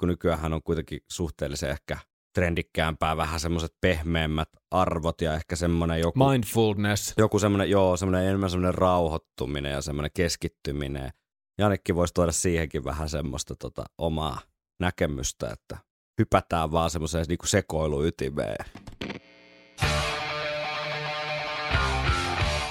kun 0.00 0.08
nykyään 0.08 0.52
on 0.52 0.62
kuitenkin 0.62 1.00
suhteellisen 1.10 1.70
ehkä 1.70 1.98
trendikkäämpää, 2.34 3.16
vähän 3.16 3.40
semmoiset 3.40 3.74
pehmeämmät 3.80 4.48
arvot 4.70 5.20
ja 5.20 5.34
ehkä 5.34 5.56
semmoinen 5.56 6.00
joku... 6.00 6.28
Mindfulness. 6.28 7.14
Joku 7.16 7.38
semmoinen, 7.38 7.70
joo, 7.70 7.96
semmoinen 7.96 8.28
enemmän 8.28 8.50
semmoinen 8.50 8.74
rauhoittuminen 8.74 9.72
ja 9.72 9.82
semmoinen 9.82 10.10
keskittyminen. 10.14 11.10
Janikki 11.58 11.94
voisi 11.94 12.14
tuoda 12.14 12.32
siihenkin 12.32 12.84
vähän 12.84 13.08
semmoista 13.08 13.56
tota, 13.56 13.84
omaa 13.98 14.40
näkemystä, 14.80 15.50
että 15.50 15.76
hypätään 16.20 16.72
vaan 16.72 16.90
semmoiseen 16.90 17.24
niin 17.28 17.38
sekoiluytimeen. 17.44 18.64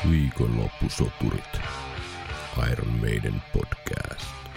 Viikonloppusoturit. 0.10 1.62
Iron 2.72 3.00
Maiden 3.00 3.42
podcast. 3.54 4.49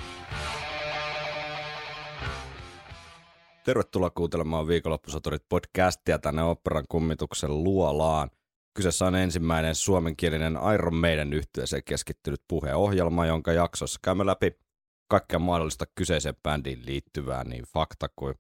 Tervetuloa 3.65 4.11
kuuntelemaan 4.11 4.69
Viikonloppusoturit 4.69 5.43
podcastia 5.49 6.19
tänne 6.19 6.43
operan 6.43 6.85
kummituksen 6.89 7.65
luolaan. 7.65 8.31
Kyseessä 8.75 9.05
on 9.05 9.15
ensimmäinen 9.15 9.75
suomenkielinen 9.75 10.59
Iron 10.75 10.95
Maiden 10.95 11.33
yhtyeeseen 11.33 11.83
keskittynyt 11.85 12.43
puheohjelma, 12.49 13.27
jonka 13.27 13.53
jaksossa 13.53 14.01
käymme 14.05 14.27
läpi 14.27 14.59
kaikkea 15.09 15.39
mahdollista 15.39 15.85
kyseiseen 15.95 16.35
bändiin 16.43 16.87
liittyvää 16.87 17.45
niin 17.45 17.65
fakta 17.75 18.09
kuin 18.17 18.35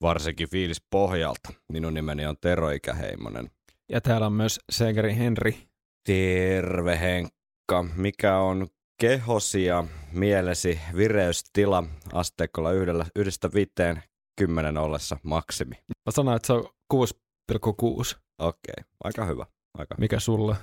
varsinkin 0.00 0.50
fiilis 0.50 0.82
pohjalta. 0.90 1.52
Minun 1.72 1.94
nimeni 1.94 2.26
on 2.26 2.36
Tero 2.40 2.70
Ikäheimonen. 2.70 3.50
Ja 3.88 4.00
täällä 4.00 4.26
on 4.26 4.32
myös 4.32 4.60
Segeri 4.72 5.16
Henri. 5.16 5.58
Terve 6.06 7.00
Henkka. 7.00 7.84
Mikä 7.96 8.38
on 8.38 8.66
kehosi 9.00 9.64
ja 9.64 9.84
mielesi 10.12 10.80
vireystila 10.96 11.84
asteikolla 12.12 12.72
yhdellä, 12.72 13.06
yhdestä 13.16 13.50
viiteen 13.54 14.02
kymmenen 14.40 14.78
ollessa 14.78 15.16
maksimi? 15.22 15.74
Mä 15.88 16.10
sanoin, 16.10 16.36
että 16.36 16.46
se 16.46 16.52
on 16.52 16.64
6,6. 16.94 18.18
Okei, 18.38 18.84
aika 19.04 19.24
hyvä. 19.24 19.46
Aika 19.78 19.94
hyvä. 19.94 20.00
Mikä 20.00 20.20
sulla? 20.20 20.56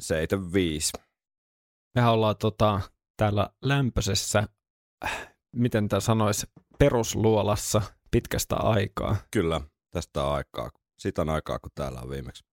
75. 0.00 0.92
Mehän 1.94 2.12
ollaan 2.12 2.36
tota, 2.36 2.80
täällä 3.16 3.50
lämpöisessä, 3.62 4.48
miten 5.56 5.88
tämä 5.88 6.00
sanoisi, 6.00 6.46
perusluolassa 6.78 7.82
pitkästä 8.10 8.56
aikaa. 8.56 9.16
Kyllä, 9.30 9.60
tästä 9.90 10.24
on 10.24 10.34
aikaa. 10.34 10.70
Siitä 10.98 11.22
on 11.22 11.28
aikaa, 11.28 11.58
kun 11.58 11.70
täällä 11.74 12.00
on 12.00 12.10
viimeksi 12.10 12.44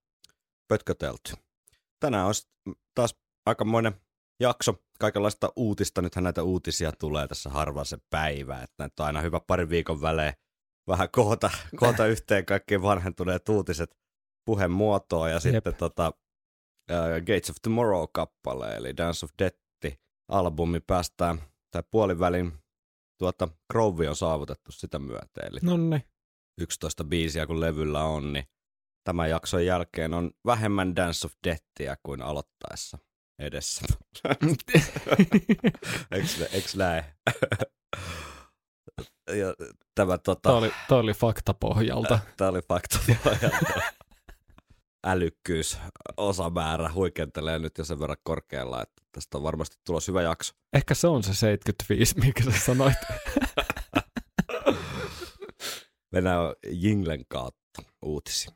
pötkötelty. 0.68 1.32
Tänään 2.00 2.26
on 2.26 2.34
taas 2.94 3.14
aikamoinen 3.46 4.00
jakso 4.40 4.74
kaikenlaista 4.98 5.52
uutista. 5.56 6.02
Nythän 6.02 6.24
näitä 6.24 6.42
uutisia 6.42 6.92
tulee 6.92 7.28
tässä 7.28 7.50
harvaan 7.50 7.86
se 7.86 7.98
päivä, 8.10 8.62
että 8.62 8.74
näitä 8.78 9.02
on 9.02 9.06
aina 9.06 9.20
hyvä 9.20 9.40
pari 9.46 9.68
viikon 9.68 10.02
välein 10.02 10.34
vähän 10.88 11.08
koota, 11.10 11.50
koota 11.76 12.06
yhteen 12.06 12.44
kaikki 12.44 12.82
vanhentuneet 12.82 13.48
uutiset 13.48 13.96
puheen 14.44 14.70
muotoon 14.70 15.30
ja 15.30 15.40
sitten 15.40 15.74
tota, 15.74 16.08
uh, 16.90 17.20
Gates 17.20 17.50
of 17.50 17.56
Tomorrow-kappale, 17.62 18.76
eli 18.76 18.96
Dance 18.96 19.26
of 19.26 19.30
Death-albumi 19.42 20.80
päästään, 20.86 21.40
tai 21.70 21.82
puolivälin 21.90 22.52
tuota, 23.18 23.48
Grove 23.72 24.08
on 24.08 24.16
saavutettu 24.16 24.72
sitä 24.72 24.98
myötä, 24.98 25.40
eli 25.42 25.58
Nonni. 25.62 26.00
11 26.60 27.04
biisiä 27.04 27.46
kun 27.46 27.60
levyllä 27.60 28.04
on, 28.04 28.32
niin 28.32 28.44
tämän 29.04 29.30
jakson 29.30 29.66
jälkeen 29.66 30.14
on 30.14 30.30
vähemmän 30.46 30.96
Dance 30.96 31.26
of 31.26 31.32
Deathia 31.44 31.96
kuin 32.02 32.22
aloittaessa 32.22 32.98
edessä. 33.38 33.82
Eiks, 36.10 36.40
eiks 36.52 36.76
näin? 36.76 37.04
ja 39.28 39.54
tämä, 39.94 40.18
tota, 40.18 40.40
Tämä 40.48 40.56
oli, 40.56 40.72
tämä 40.88 41.00
oli 41.00 41.12
faktapohjalta. 41.14 42.18
tämä 42.36 42.50
oli 42.50 42.60
fakta. 42.68 42.98
Älykkyys, 45.06 45.78
osamäärä 46.16 46.92
huikentelee 46.92 47.58
nyt 47.58 47.78
jo 47.78 47.84
sen 47.84 48.00
verran 48.00 48.16
korkealla, 48.22 48.82
että 48.82 49.02
tästä 49.12 49.38
on 49.38 49.42
varmasti 49.44 49.76
tulos 49.86 50.08
hyvä 50.08 50.22
jakso. 50.22 50.54
Ehkä 50.72 50.94
se 50.94 51.06
on 51.08 51.22
se 51.22 51.34
75, 51.34 52.14
mikä 52.20 52.44
sä 52.44 52.50
sanoit. 52.66 52.96
Mennään 56.12 56.38
Jinglen 56.70 57.24
kautta 57.28 57.82
uutisiin. 58.02 58.54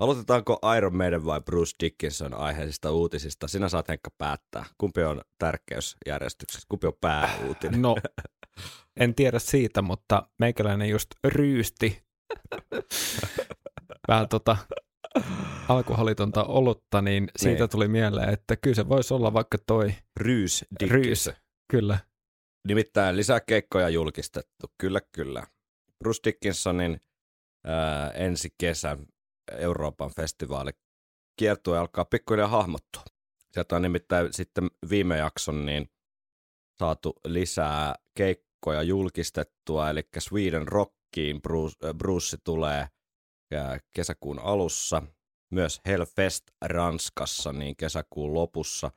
Aloitetaanko 0.00 0.58
Iron 0.76 0.96
Maiden 0.96 1.24
vai 1.24 1.40
Bruce 1.40 1.72
Dickinson 1.80 2.34
aiheisista 2.34 2.90
uutisista? 2.90 3.48
Sinä 3.48 3.68
saat 3.68 3.88
Henkka 3.88 4.10
päättää. 4.18 4.64
Kumpi 4.78 5.02
on 5.02 5.20
tärkeysjärjestyksessä? 5.38 6.66
Kumpi 6.68 6.86
on 6.86 6.92
pääuutinen? 7.00 7.82
No, 7.82 7.96
en 9.00 9.14
tiedä 9.14 9.38
siitä, 9.38 9.82
mutta 9.82 10.28
meikäläinen 10.40 10.88
just 10.88 11.06
ryysti 11.24 12.02
vähän 14.08 14.28
tota 14.28 14.56
alkoholitonta 15.68 16.44
olutta, 16.44 17.02
niin 17.02 17.30
siitä 17.36 17.58
Niin. 17.58 17.70
tuli 17.70 17.88
mieleen, 17.88 18.28
että 18.28 18.56
kyllä 18.56 18.74
se 18.74 18.88
voisi 18.88 19.14
olla 19.14 19.32
vaikka 19.32 19.58
toi 19.66 19.94
Ryys 20.20 20.64
Dickinson. 20.80 21.04
ryys. 21.04 21.30
Kyllä. 21.70 21.98
Nimittäin 22.68 23.16
lisää 23.16 23.40
keikkoja 23.40 23.88
julkistettu. 23.88 24.66
Kyllä, 24.78 25.00
kyllä. 25.12 25.46
Bruce 25.98 26.20
Dickinsonin 26.24 27.00
ää, 27.64 28.10
ensi 28.10 28.54
kesän 28.58 29.06
Euroopan 29.52 30.10
festivaali 30.16 30.70
kiertue 31.36 31.78
alkaa 31.78 32.04
pikkuhiljaa 32.04 32.48
hahmottua. 32.48 33.02
Sieltä 33.52 33.76
on 33.76 33.82
nimittäin 33.82 34.32
sitten 34.32 34.70
viime 34.90 35.16
jakson 35.16 35.66
niin 35.66 35.88
saatu 36.78 37.12
lisää 37.24 37.94
keikkoja 38.14 38.82
julkistettua, 38.82 39.90
eli 39.90 40.02
Sweden 40.18 40.68
Rockiin 40.68 41.42
Bruce, 41.42 41.88
äh, 41.88 41.94
Bruce 41.94 42.36
tulee 42.44 42.88
ää, 43.54 43.78
kesäkuun 43.96 44.38
alussa. 44.38 45.02
Myös 45.50 45.80
Hellfest 45.86 46.44
Ranskassa 46.64 47.52
niin 47.52 47.76
kesäkuun 47.76 48.34
lopussa 48.34 48.90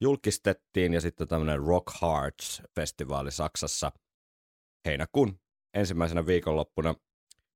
julkistettiin 0.00 0.94
ja 0.94 1.00
sitten 1.00 1.28
tämmöinen 1.28 1.58
Rock 1.58 1.86
Hearts-festivaali 2.02 3.30
Saksassa 3.30 3.92
heinäkuun 4.84 5.40
ensimmäisenä 5.74 6.26
viikonloppuna 6.26 6.94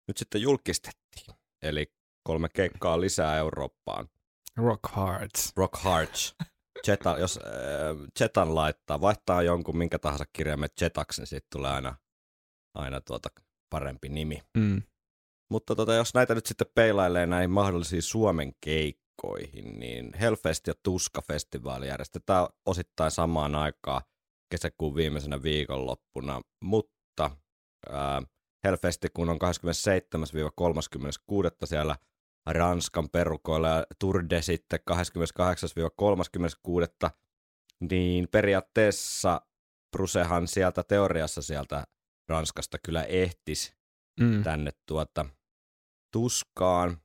nyt 0.07 0.17
sitten 0.17 0.41
julkistettiin. 0.41 1.35
Eli 1.61 1.93
kolme 2.27 2.49
keikkaa 2.49 3.01
lisää 3.01 3.37
Eurooppaan. 3.37 4.09
Rock 4.57 4.95
Hearts. 4.95 5.53
Rock 5.55 5.83
Hearts. 5.83 6.35
Jeta, 6.87 7.17
jos 7.19 7.39
äh, 8.21 8.47
laittaa, 8.47 9.01
vaihtaa 9.01 9.41
jonkun 9.41 9.77
minkä 9.77 9.99
tahansa 9.99 10.25
kirjaimen 10.33 10.69
Jetaksi, 10.81 11.21
niin 11.21 11.27
siitä 11.27 11.47
tulee 11.51 11.71
aina, 11.71 11.95
aina 12.73 13.01
tuota 13.01 13.29
parempi 13.69 14.09
nimi. 14.09 14.41
Mm. 14.57 14.81
Mutta 15.51 15.75
tota, 15.75 15.93
jos 15.93 16.13
näitä 16.13 16.35
nyt 16.35 16.45
sitten 16.45 16.67
peilailee 16.75 17.25
näihin 17.25 17.49
mahdollisiin 17.49 18.01
Suomen 18.01 18.53
keikkoihin, 18.61 19.79
niin 19.79 20.13
Hellfest 20.13 20.67
ja 20.67 20.73
Tuska-festivaali 20.83 21.87
järjestetään 21.87 22.47
osittain 22.65 23.11
samaan 23.11 23.55
aikaan 23.55 24.01
kesäkuun 24.49 24.95
viimeisenä 24.95 25.43
viikonloppuna, 25.43 26.41
mutta 26.61 27.31
ää, 27.89 28.21
Hellfesti 28.63 29.07
kun 29.13 29.29
on 29.29 29.39
27-36. 31.61 31.65
siellä 31.65 31.95
Ranskan 32.47 33.09
perukoilla 33.09 33.69
ja 33.69 33.85
Tour 33.99 34.23
de 34.29 34.41
sitten 34.41 34.79
28-36. 34.91 34.95
Niin 37.89 38.27
periaatteessa 38.31 39.41
Brucehan 39.91 40.47
sieltä 40.47 40.83
teoriassa 40.83 41.41
sieltä 41.41 41.83
Ranskasta 42.29 42.77
kyllä 42.83 43.03
ehtis 43.03 43.75
Mm. 44.19 44.43
tänne 44.43 44.71
tuota 44.85 45.25
tuskaan, 46.13 46.97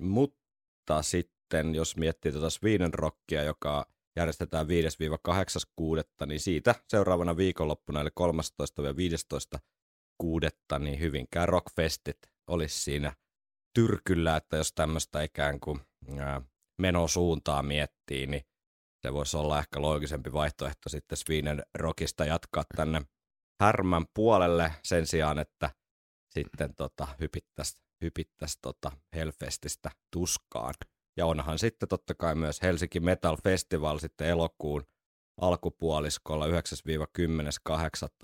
mutta 0.00 1.02
sitten 1.02 1.74
jos 1.74 1.96
miettii 1.96 2.32
tuota 2.32 2.50
Sweden 2.50 2.94
Rockia, 2.94 3.42
joka 3.42 3.86
järjestetään 4.16 4.66
5-8.6., 4.66 6.26
niin 6.26 6.40
siitä 6.40 6.74
seuraavana 6.88 7.36
viikonloppuna, 7.36 8.00
eli 8.00 8.10
13-15 9.56 9.58
kuudetta, 10.18 10.78
niin 10.78 11.00
Hyvinkään 11.00 11.48
Rockfestit 11.48 12.18
olisi 12.46 12.82
siinä 12.82 13.12
tyrkyllä, 13.74 14.36
että 14.36 14.56
jos 14.56 14.72
tämmöistä 14.72 15.22
ikään 15.22 15.60
kuin 15.60 15.80
menosuuntaa 16.78 17.62
miettii, 17.62 18.26
niin 18.26 18.42
se 19.06 19.12
voisi 19.12 19.36
olla 19.36 19.58
ehkä 19.58 19.82
loogisempi 19.82 20.32
vaihtoehto 20.32 20.88
sitten 20.88 21.18
Sweden 21.18 21.62
Rockista 21.74 22.24
jatkaa 22.24 22.64
tänne 22.76 23.02
härmän 23.60 24.06
puolelle 24.14 24.72
sen 24.82 25.06
sijaan, 25.06 25.38
että 25.38 25.70
sitten 26.30 26.74
tota, 26.74 27.08
hypittäisi 27.20 27.82
hypittäisi 28.02 28.58
tota 28.62 28.92
Hellfestistä 29.14 29.90
tuskaan. 30.12 30.74
Ja 31.16 31.26
onhan 31.26 31.58
sitten 31.58 31.88
totta 31.88 32.14
kai 32.14 32.34
myös 32.34 32.62
Helsinki 32.62 33.00
Metal 33.00 33.36
Festival 33.44 33.98
sitten 33.98 34.28
elokuun 34.28 34.82
alkupuoliskolla 35.40 36.46
9-10.8. 36.46 36.50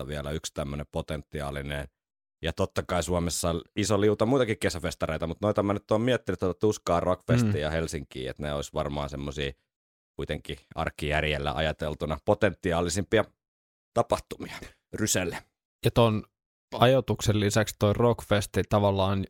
vielä 0.07 0.31
yksi 0.31 0.53
tämmöinen 0.53 0.85
potentiaalinen. 0.91 1.87
Ja 2.41 2.53
totta 2.53 2.83
kai 2.83 3.03
Suomessa 3.03 3.49
on 3.49 3.61
iso 3.75 4.01
liuta 4.01 4.25
muitakin 4.25 4.59
kesäfestareita, 4.59 5.27
mutta 5.27 5.47
noita 5.47 5.63
mä 5.63 5.73
nyt 5.73 5.91
oon 5.91 6.01
miettinyt 6.01 6.39
tuota 6.39 6.59
Tuskaa, 6.59 6.99
Rockfestia 6.99 7.51
Mm. 7.53 7.59
ja 7.59 7.69
Helsinkiä, 7.69 8.31
että 8.31 8.43
ne 8.43 8.53
olisi 8.53 8.73
varmaan 8.73 9.09
semmoisia 9.09 9.51
kuitenkin 10.15 10.57
arkijärjellä 10.75 11.51
ajateltuna 11.53 12.17
potentiaalisimpia 12.25 13.25
tapahtumia 13.93 14.55
Ryselle. 14.93 15.37
Ja 15.85 15.91
ton 15.91 16.23
ajatuksen 16.73 17.39
lisäksi 17.39 17.75
toi 17.79 17.93
Rockfesti 17.93 18.61
tavallaan, 18.69 19.25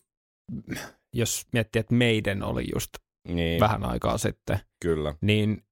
jos 1.13 1.45
miettii, 1.53 1.79
että 1.79 1.93
meidän 1.95 2.43
oli 2.43 2.65
just 2.73 2.89
Niin, 3.27 3.59
vähän 3.59 3.85
aikaa 3.85 4.17
sitten, 4.17 4.59
kyllä. 4.81 5.15
niin 5.21 5.63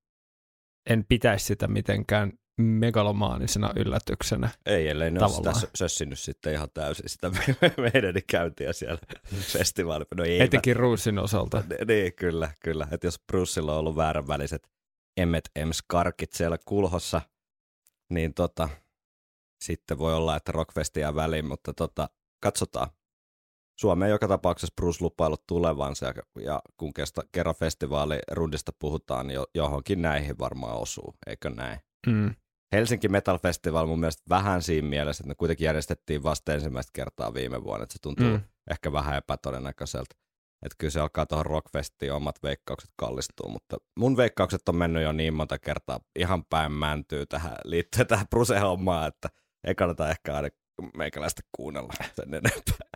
en 0.89 1.05
pitäisi 1.09 1.45
sitä 1.45 1.67
mitenkään 1.67 2.33
megalomaanisena 2.57 3.71
yllätyksenä. 3.75 4.49
Ei, 4.65 4.87
ellei 4.87 5.11
ne 5.11 5.19
ole 5.19 5.29
sitä 5.29 5.41
Tavallaan. 5.41 5.63
sö- 5.63 5.69
sössinyt 5.75 6.19
sitten 6.19 6.53
ihan 6.53 6.69
täysin 6.73 7.09
sitä 7.09 7.31
meidän 7.93 8.15
käyntiä 8.27 8.73
siellä 8.73 8.99
festivaalilla. 9.53 10.09
No 10.15 10.23
ei, 10.23 10.41
Etenkin 10.41 10.75
Ruusin 10.75 11.19
osalta. 11.19 11.63
Niin, 11.87 12.13
kyllä, 12.13 12.51
kyllä. 12.63 12.87
Että 12.91 13.07
jos 13.07 13.19
Brucella 13.27 13.73
on 13.73 13.79
ollut 13.79 13.95
vääränväliset 13.95 14.69
Emmet 15.17 15.49
Ems 15.55 15.81
karkit 15.87 16.33
siellä 16.33 16.57
kulhossa, 16.65 17.21
niin 18.09 18.33
tota, 18.33 18.69
sitten 19.61 19.97
voi 19.97 20.13
olla, 20.13 20.35
että 20.35 20.51
Rockfest 20.51 20.97
jää 20.97 21.15
väliin, 21.15 21.45
mutta 21.45 21.73
tota, 21.73 22.09
katsotaan. 22.39 22.89
Suomeen 23.79 24.11
joka 24.11 24.27
tapauksessa 24.27 24.73
Bruce 24.75 24.97
lupailut 25.03 25.47
tulevansa 25.47 26.05
ja, 26.05 26.13
ja 26.43 26.61
kun 26.77 26.93
kestä, 26.93 27.21
kerran 27.31 27.55
festivaalirundista 27.55 28.71
puhutaan, 28.79 29.27
niin 29.27 29.35
jo, 29.35 29.45
johonkin 29.55 30.01
näihin 30.01 30.39
varmaan 30.39 30.77
osuu, 30.77 31.13
eikö 31.27 31.49
näin? 31.49 31.79
Mm. 32.07 32.35
Helsinki 32.71 33.07
Metal 33.07 33.37
Festival 33.37 33.85
mun 33.85 33.99
mielestä 33.99 34.23
vähän 34.29 34.61
siinä 34.61 34.87
mielessä, 34.87 35.21
että 35.21 35.31
ne 35.31 35.35
kuitenkin 35.35 35.65
järjestettiin 35.65 36.23
vasta 36.23 36.53
ensimmäistä 36.53 36.91
kertaa 36.93 37.33
viime 37.33 37.63
vuonna, 37.63 37.83
että 37.83 37.93
se 37.93 37.99
tuntuu 38.01 38.25
Mm. 38.25 38.41
ehkä 38.71 38.91
vähän 38.91 39.17
epätodennäköiseltä. 39.17 40.15
Että 40.65 40.75
kyllä 40.77 40.91
se 40.91 40.99
alkaa 40.99 41.25
tuohon 41.25 41.45
Rockfestiin 41.45 42.13
omat 42.13 42.35
veikkaukset 42.43 42.89
kallistuu, 42.95 43.49
mutta 43.49 43.77
mun 43.99 44.17
veikkaukset 44.17 44.69
on 44.69 44.75
mennyt 44.75 45.03
jo 45.03 45.11
niin 45.11 45.33
monta 45.33 45.59
kertaa 45.59 45.99
ihan 46.19 46.45
päin 46.45 46.71
mäntyy 46.71 47.25
tähän 47.25 47.55
liittyen 47.63 48.07
tähän 48.07 48.27
Bruse-hommaan, 48.29 49.07
että 49.07 49.29
ei 49.67 49.75
kannata 49.75 50.09
ehkä 50.09 50.35
aina 50.35 50.49
meikäläistä 50.97 51.41
kuunnella 51.57 51.93
sen 52.15 52.33
enempää. 52.33 52.87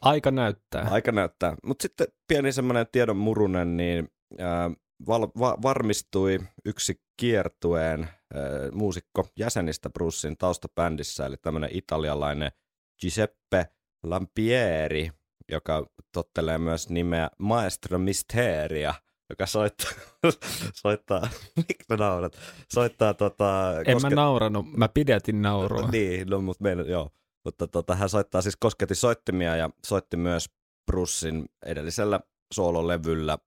Aika 0.00 0.30
näyttää. 0.30 0.88
Aika 0.90 1.12
näyttää. 1.12 1.56
Mutta 1.66 1.82
sitten 1.82 2.06
pieni 2.28 2.52
semmoinen 2.52 2.86
tiedon 2.92 3.16
murunen, 3.16 3.76
niin 3.76 4.08
ää, 4.38 4.70
val, 5.06 5.28
va, 5.38 5.58
varmistui 5.62 6.38
yksi 6.64 7.00
kiertueen 7.16 8.08
ää, 8.34 8.70
muusikko 8.72 9.28
jäsenistä 9.38 9.90
Brussin 9.90 10.36
taustabändissä, 10.36 11.26
eli 11.26 11.36
tämmöinen 11.36 11.70
italialainen 11.72 12.52
Giuseppe 13.00 13.66
Lampieri, 14.02 15.10
joka 15.50 15.86
tottelee 16.12 16.58
myös 16.58 16.88
nimeä 16.88 17.30
Maestro 17.38 17.98
Misteria, 17.98 18.94
joka 19.30 19.46
soittaa, 19.46 19.90
soittaa 20.82 21.28
miksi 21.56 21.84
mä 21.88 21.96
naurat, 21.96 22.36
soittaa 22.72 23.14
tota... 23.14 23.74
En 23.86 24.02
mä 24.02 24.10
nauranut, 24.10 24.66
mä 24.76 24.88
pidätin 24.88 25.42
naurua. 25.42 25.88
Niin, 25.88 26.28
no, 26.28 26.40
mutta 26.40 26.62
meillä, 26.62 26.82
joo. 26.82 27.10
Mutta 27.44 27.66
tota, 27.66 27.94
hän 27.94 28.08
soittaa 28.08 28.42
siis 28.42 28.56
kosketti 28.56 28.94
soittimia 28.94 29.56
ja 29.56 29.70
soitti 29.86 30.16
myös 30.16 30.50
Brussin 30.86 31.44
edellisellä 31.66 32.20
soololevyllä 32.54 33.38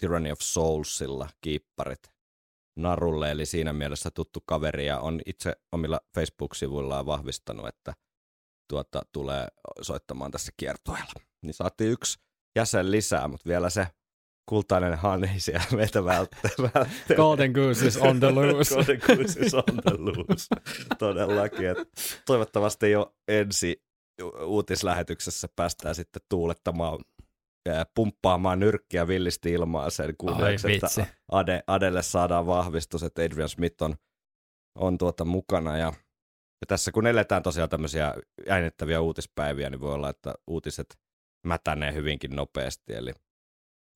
Tyranny 0.00 0.30
of 0.30 0.38
Soulsilla 0.40 1.28
kiipparit 1.40 2.11
narulle, 2.76 3.30
eli 3.30 3.46
siinä 3.46 3.72
mielessä 3.72 4.10
tuttu 4.10 4.40
kaveri 4.46 4.86
ja 4.86 5.00
on 5.00 5.20
itse 5.26 5.56
omilla 5.72 6.00
Facebook-sivuillaan 6.14 7.06
vahvistanut, 7.06 7.68
että 7.68 7.94
tuota, 8.68 9.02
tulee 9.12 9.48
soittamaan 9.80 10.30
tässä 10.30 10.52
kiertueella. 10.56 11.12
Niin 11.42 11.54
saatiin 11.54 11.90
yksi 11.90 12.18
jäsen 12.56 12.90
lisää, 12.90 13.28
mutta 13.28 13.48
vielä 13.48 13.70
se 13.70 13.86
kultainen 14.48 14.98
hani 14.98 15.40
siellä 15.40 15.66
meitä 15.76 16.04
välttää. 16.04 16.50
Golden 17.16 17.52
Goose 17.52 17.86
is 17.86 17.96
on 17.96 18.20
the 18.20 18.30
loose. 18.36 18.74
Golden 18.74 19.00
Goose 19.06 19.40
is 19.40 19.54
on 19.54 19.62
the 19.64 19.96
loose. 19.98 20.46
Todellakin. 20.98 21.66
Et 21.66 21.78
toivottavasti 22.26 22.90
jo 22.90 23.14
ensi 23.28 23.82
uutislähetyksessä 24.44 25.48
päästään 25.56 25.94
sitten 25.94 26.22
tuulettamaan 26.28 26.98
pumppaamaan 27.94 28.60
nyrkkiä 28.60 29.08
villisti 29.08 29.52
ilmaa 29.52 29.90
sen 29.90 30.14
kuulijaksi, 30.18 30.66
Ai 30.66 30.74
että. 30.74 31.06
Ade, 31.32 31.62
Adelle 31.66 32.02
saadaan 32.02 32.46
vahvistus, 32.46 33.02
että 33.02 33.22
Adrian 33.22 33.48
Smith 33.48 33.82
on, 33.82 33.96
on 34.78 34.98
tuota 34.98 35.24
mukana. 35.24 35.76
Ja, 35.76 35.86
ja 36.60 36.66
tässä 36.68 36.92
kun 36.92 37.06
eletään 37.06 37.42
tosiaan 37.42 37.68
tämmöisiä 37.68 38.14
jännittäviä 38.46 39.00
uutispäiviä, 39.00 39.70
niin 39.70 39.80
voi 39.80 39.94
olla, 39.94 40.10
että 40.10 40.34
uutiset 40.46 40.98
mätänee 41.46 41.94
hyvinkin 41.94 42.36
nopeasti. 42.36 42.94
Eli, 42.94 43.12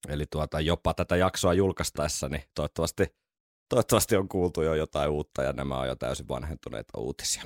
eli 0.09 0.27
tuota, 0.31 0.61
jopa 0.61 0.95
tätä 0.95 1.17
jaksoa 1.17 1.55
julkaistaessa, 1.55 2.29
niin 2.29 2.43
toivottavasti, 2.55 3.17
toivottavasti 3.69 4.17
on 4.17 4.29
kuultu 4.29 4.63
jo 4.63 4.75
jotain 4.75 5.11
uutta 5.11 5.43
ja 5.43 5.53
nämä 5.53 5.79
on 5.79 5.89
jo 5.89 5.97
täysin 5.97 6.29
vanhentuneita 6.29 6.99
uutisia. 6.99 7.43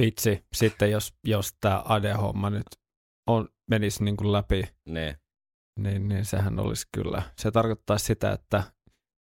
Vitsi, 0.00 0.44
sitten 0.52 0.90
jos, 0.90 1.14
jos 1.24 1.56
tämä 1.60 1.82
Ade-homma 1.84 2.50
nyt 2.50 2.66
on, 3.26 3.48
menisi 3.70 4.04
niin 4.04 4.16
kuin 4.16 4.32
läpi, 4.32 4.64
Ne, 4.84 5.18
niin, 5.78 6.08
niin 6.08 6.24
sehän 6.24 6.58
olisi 6.58 6.86
kyllä. 6.92 7.22
Se 7.38 7.50
tarkoittaa 7.50 7.98
sitä, 7.98 8.32
että 8.32 8.62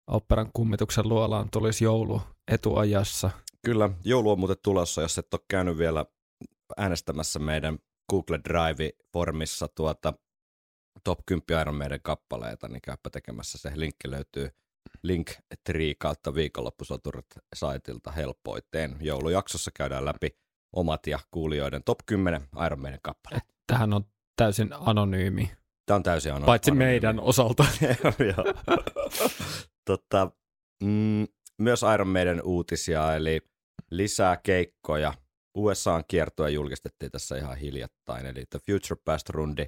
operan 0.08 0.50
kummituksen 0.54 1.10
luolaan 1.10 1.50
tulisi 1.52 1.84
joulu 1.84 2.22
etuajassa. 2.52 3.30
Kyllä, 3.66 3.90
joulu 4.04 4.32
on 4.32 4.40
muuten 4.40 4.58
tulossa, 4.64 5.02
jos 5.02 5.18
et 5.18 5.34
ole 5.34 5.42
käynyt 5.48 5.78
vielä 5.78 6.06
äänestämässä 6.78 7.40
meidän 7.40 7.80
Google 8.10 8.40
Drive-formissa 8.50 9.68
tuota 9.76 10.14
top 11.04 11.20
10 11.26 11.62
Iron 11.62 11.76
Maiden 11.76 12.00
kappaleita, 12.04 12.68
niin 12.68 12.82
käypä 12.82 13.10
tekemässä 13.10 13.58
se. 13.58 13.72
Linkki 13.76 14.12
löytyy 14.12 14.50
Linktree 15.04 15.94
kautta 16.00 16.36
viikonloppusoturit 16.36 17.26
saitilta 17.56 18.12
helpoiten. 18.12 18.98
Joulujaksossa 19.00 19.72
käydään 19.74 20.06
läpi 20.06 20.38
omat 20.74 21.08
ja 21.08 21.20
kuulijoiden 21.32 21.84
top 21.84 22.00
10 22.06 22.48
Iron 22.66 22.82
Maiden 22.82 23.00
kappaleet. 23.04 23.44
Tähän 23.68 23.94
on 23.94 24.06
täysin 24.36 24.70
anonyymi, 24.74 25.52
Tämä 25.92 25.98
on 25.98 26.04
täysin 26.04 26.34
ano- 26.34 26.46
paitsi 26.46 26.72
anonyymi. 26.72 26.92
meidän 26.92 27.20
osalta. 27.20 27.66
Totta, 29.90 30.32
mm, 30.84 31.28
myös 31.58 31.82
Iron 31.94 32.08
Maiden 32.08 32.42
uutisia, 32.44 33.16
eli 33.16 33.42
lisää 33.90 34.38
keikkoja. 34.38 35.14
USAn 35.58 36.04
kiertoa 36.08 36.50
julkistettiin 36.50 37.12
tässä 37.12 37.38
ihan 37.38 37.58
hiljattain, 37.58 38.26
eli 38.26 38.44
The 38.50 38.60
Future 38.60 39.02
Past-rundi, 39.06 39.66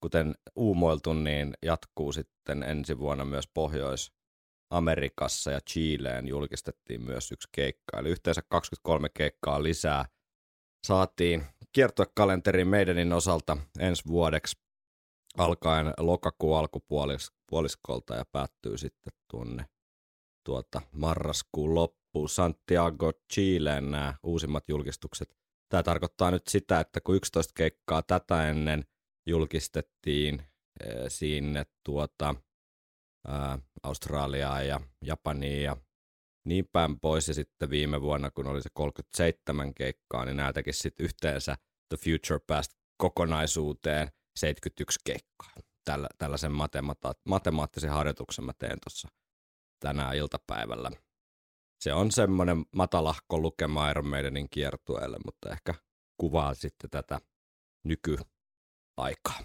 kuten 0.00 0.34
uumoiltu, 0.56 1.12
niin 1.12 1.54
jatkuu 1.62 2.12
sitten 2.12 2.62
ensi 2.62 2.98
vuonna 2.98 3.24
myös 3.24 3.48
Pohjois-Amerikassa 3.54 5.50
ja 5.50 5.60
Chileen 5.70 6.28
julkistettiin 6.28 7.02
myös 7.02 7.32
yksi 7.32 7.48
keikka, 7.52 7.98
eli 7.98 8.08
yhteensä 8.08 8.42
23 8.48 9.08
keikkaa 9.08 9.62
lisää 9.62 10.04
saatiin 10.86 11.44
kiertokalenteri 11.72 12.64
Maidenin 12.64 13.12
osalta 13.12 13.56
ensi 13.78 14.02
vuodeksi 14.06 14.63
alkaen 15.38 15.92
lokakuun 15.98 16.58
alkupuoliskolta 16.58 18.14
ja 18.14 18.24
päättyy 18.32 18.78
sitten 18.78 19.12
tuonne 19.30 19.64
tuota 20.44 20.82
marraskuun 20.92 21.74
loppuun. 21.74 22.28
Santiago, 22.28 23.12
Chileen 23.32 23.90
nämä 23.90 24.14
uusimmat 24.22 24.68
julkistukset. 24.68 25.36
Tämä 25.68 25.82
tarkoittaa 25.82 26.30
nyt 26.30 26.46
sitä, 26.46 26.80
että 26.80 27.00
kun 27.00 27.16
11 27.16 27.52
keikkaa 27.56 28.02
tätä 28.02 28.48
ennen 28.48 28.84
julkistettiin 29.26 30.42
eh, 30.84 31.04
sinne 31.08 31.66
tuota, 31.84 32.34
ää, 33.26 33.58
Australiaan 33.82 34.68
ja 34.68 34.80
Japaniin 35.04 35.62
ja 35.62 35.76
niin 36.44 36.68
päin 36.72 37.00
pois. 37.00 37.28
Ja 37.28 37.34
sitten 37.34 37.70
viime 37.70 38.00
vuonna, 38.00 38.30
kun 38.30 38.46
oli 38.46 38.62
se 38.62 38.70
37 38.72 39.74
keikkaa, 39.74 40.24
niin 40.24 40.36
nämä 40.36 40.52
sitten 40.70 41.04
yhteensä 41.04 41.56
The 41.88 41.96
Future 41.96 42.40
Past 42.46 42.72
kokonaisuuteen 42.96 44.08
71 44.36 45.00
keikkaa. 45.04 45.50
Tällä, 45.84 46.08
tällaisen 46.18 46.52
matemata- 46.52 47.20
matemaattisen 47.24 47.90
harjoituksen 47.90 48.44
mä 48.44 48.52
teen 48.58 48.78
tuossa 48.84 49.08
tänään 49.80 50.16
iltapäivällä. 50.16 50.90
Se 51.80 51.92
on 51.92 52.12
semmoinen 52.12 52.64
matalahko 52.76 53.38
lukema 53.38 53.90
Iron 53.90 54.06
Maidenin 54.06 54.48
kiertueelle, 54.50 55.16
mutta 55.24 55.50
ehkä 55.50 55.74
kuvaa 56.16 56.54
sitten 56.54 56.90
tätä 56.90 57.20
nykyaikaa. 57.84 59.44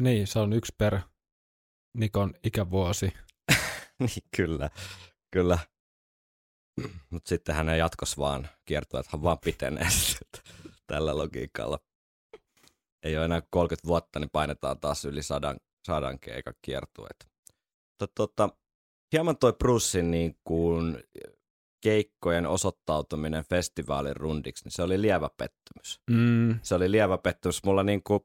niin, 0.00 0.26
se 0.26 0.38
on 0.38 0.52
yksi 0.52 0.74
per 0.78 1.00
Nikon 1.96 2.34
ikävuosi. 2.44 3.12
niin 4.00 4.22
kyllä, 4.36 4.70
kyllä. 5.30 5.58
Mutta 7.10 7.28
sitten 7.28 7.54
hänen 7.54 7.78
jatkos 7.78 8.18
vaan 8.18 8.48
kiertueethan 8.64 9.22
vaan 9.22 9.38
pitenee 9.44 9.88
tällä 10.86 11.16
logiikalla. 11.16 11.78
Ei 13.02 13.16
ole 13.16 13.24
enää 13.24 13.42
30 13.50 13.88
vuotta, 13.88 14.18
niin 14.20 14.30
painetaan 14.32 14.80
taas 14.80 15.04
yli 15.04 15.22
sadan, 15.22 15.56
sadan 15.86 16.18
keikan 16.20 16.54
kiertueet. 16.62 17.16
Mutta 17.90 18.06
tota, 18.14 18.48
hieman 19.12 19.36
toi 19.36 19.52
Brussin 19.52 20.10
niin 20.10 20.38
kuin 20.44 21.02
keikkojen 21.80 22.46
osoittautuminen 22.46 23.44
festivaalin 23.50 24.16
rundiksi, 24.16 24.64
niin 24.64 24.72
se 24.72 24.82
oli 24.82 25.00
lievä 25.02 25.28
pettymys. 25.36 26.00
Mm, 26.10 26.60
Se 26.62 26.74
oli 26.74 26.90
lievä 26.90 27.18
pettymys. 27.18 27.64
Mulla, 27.64 27.82
niin 27.82 28.02
kuin, 28.02 28.20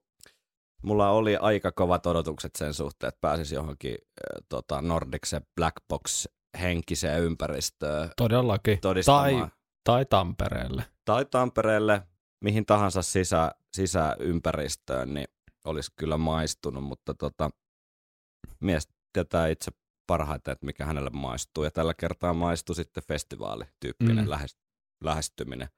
mulla 0.84 1.10
oli 1.10 1.38
aika 1.38 1.72
kovat 1.72 2.06
odotukset 2.06 2.52
sen 2.58 2.74
suhteen, 2.74 3.08
että 3.08 3.22
pääsisi 3.22 3.56
johonkin 3.56 3.94
äh, 3.94 4.46
tota 4.50 4.82
Nordicsen 4.82 5.42
Black 5.56 5.76
Box 5.90 6.26
henkiseen 6.62 7.24
ympäristöön 7.24 8.10
Todellakin. 8.18 8.80
Tai, 9.42 9.48
tai 9.84 10.06
Tampereelle. 10.06 10.84
tai 11.06 11.26
Tampereelle, 11.26 12.02
mihin 12.44 12.66
tahansa 12.66 13.02
sisä, 13.02 13.52
sisäympäristöön, 13.76 15.14
niin 15.14 15.28
olisi 15.66 15.92
kyllä 15.96 16.18
maistunut, 16.18 16.84
mutta 16.84 17.14
tota, 17.14 17.50
mies 18.60 18.90
tietää 19.14 19.48
itse 19.48 19.72
parhaiten, 20.08 20.52
että 20.52 20.66
mikä 20.66 20.86
hänelle 20.86 21.10
maistuu. 21.10 21.64
Ja 21.64 21.72
tällä 21.72 21.94
kertaa 21.94 22.34
maistui 22.34 22.76
sitten 22.76 23.04
festivaalityyppinen 23.08 24.26
Mm. 24.26 24.30
lähes, 24.30 24.58
lähestyminen. 25.04 25.70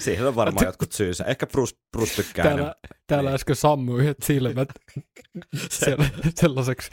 Siihen 0.00 0.26
on 0.28 0.34
varmaan 0.36 0.66
jotkut 0.66 0.92
syynsä. 0.92 1.24
Ehkä 1.24 1.46
Bruce, 1.46 1.76
Bruce 1.96 2.14
tykkää 2.22 2.42
Täällä, 2.42 2.60
enemmän. 2.60 2.74
täällä 3.06 3.30
Niin. 3.30 3.34
äsken 3.34 3.56
sammui 3.56 4.00
yhdet 4.00 4.16
silmät 4.22 4.68
sell- 5.56 6.30
sellaiseksi, 6.34 6.90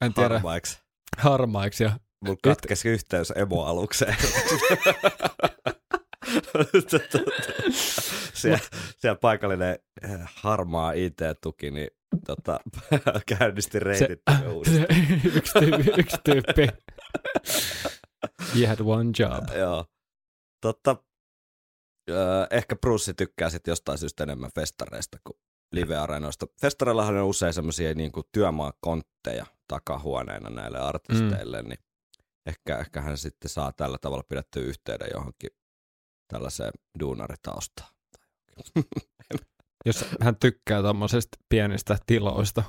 en 0.00 0.14
tiedä, 0.14 0.28
harmaiksi. 0.34 0.78
harmaiksi. 1.18 1.84
Ja 1.84 2.00
Mulla 2.24 2.38
katkesi 2.44 2.88
yhteys 2.88 3.32
emo-alukseen. 3.36 4.16
siellä, 8.34 8.58
siellä 8.96 9.18
paikallinen 9.20 9.78
eh, 10.02 10.20
harmaa 10.24 10.92
IT-tuki, 10.92 11.70
niin 11.70 11.90
tota, 12.26 12.60
käynnisti 13.38 13.78
reitit 13.78 14.20
se, 14.40 14.48
uudestaan. 14.48 14.86
yksi, 15.34 15.52
tyyppi, 15.58 16.00
yksi 16.00 16.16
tyyppi. 16.24 16.68
He 18.60 18.66
had 18.66 18.78
one 18.80 19.10
job. 19.18 19.58
Joo. 19.58 19.84
Totta, 20.60 20.96
öö, 22.10 22.46
ehkä 22.50 22.76
Bruce 22.76 23.12
tykkää 23.12 23.50
sitten 23.50 23.72
jostain 23.72 23.98
syystä 23.98 24.22
enemmän 24.22 24.50
festareista 24.54 25.18
kuin 25.26 25.40
live-areenoista. 25.72 26.46
Festareillahan 26.60 27.16
on 27.16 27.24
usein 27.24 27.54
semmoisia 27.54 27.94
niin 27.94 28.12
työmaakontteja 28.32 29.46
takahuoneena 29.68 30.50
näille 30.50 30.78
artisteille, 30.78 31.62
mm. 31.62 31.68
niin 31.68 31.78
ehkä, 32.46 32.78
ehkä 32.78 33.00
hän 33.00 33.18
sitten 33.18 33.48
saa 33.48 33.72
tällä 33.72 33.98
tavalla 33.98 34.24
pidettyä 34.28 34.62
yhteyden 34.62 35.08
johonkin 35.14 35.50
tällaiseen 36.28 36.72
duunaritaustaan. 37.00 37.90
Jos 39.86 40.04
hän 40.20 40.36
tykkää 40.36 40.82
tuommoisesta 40.82 41.38
pienistä 41.48 41.98
tiloista. 42.06 42.62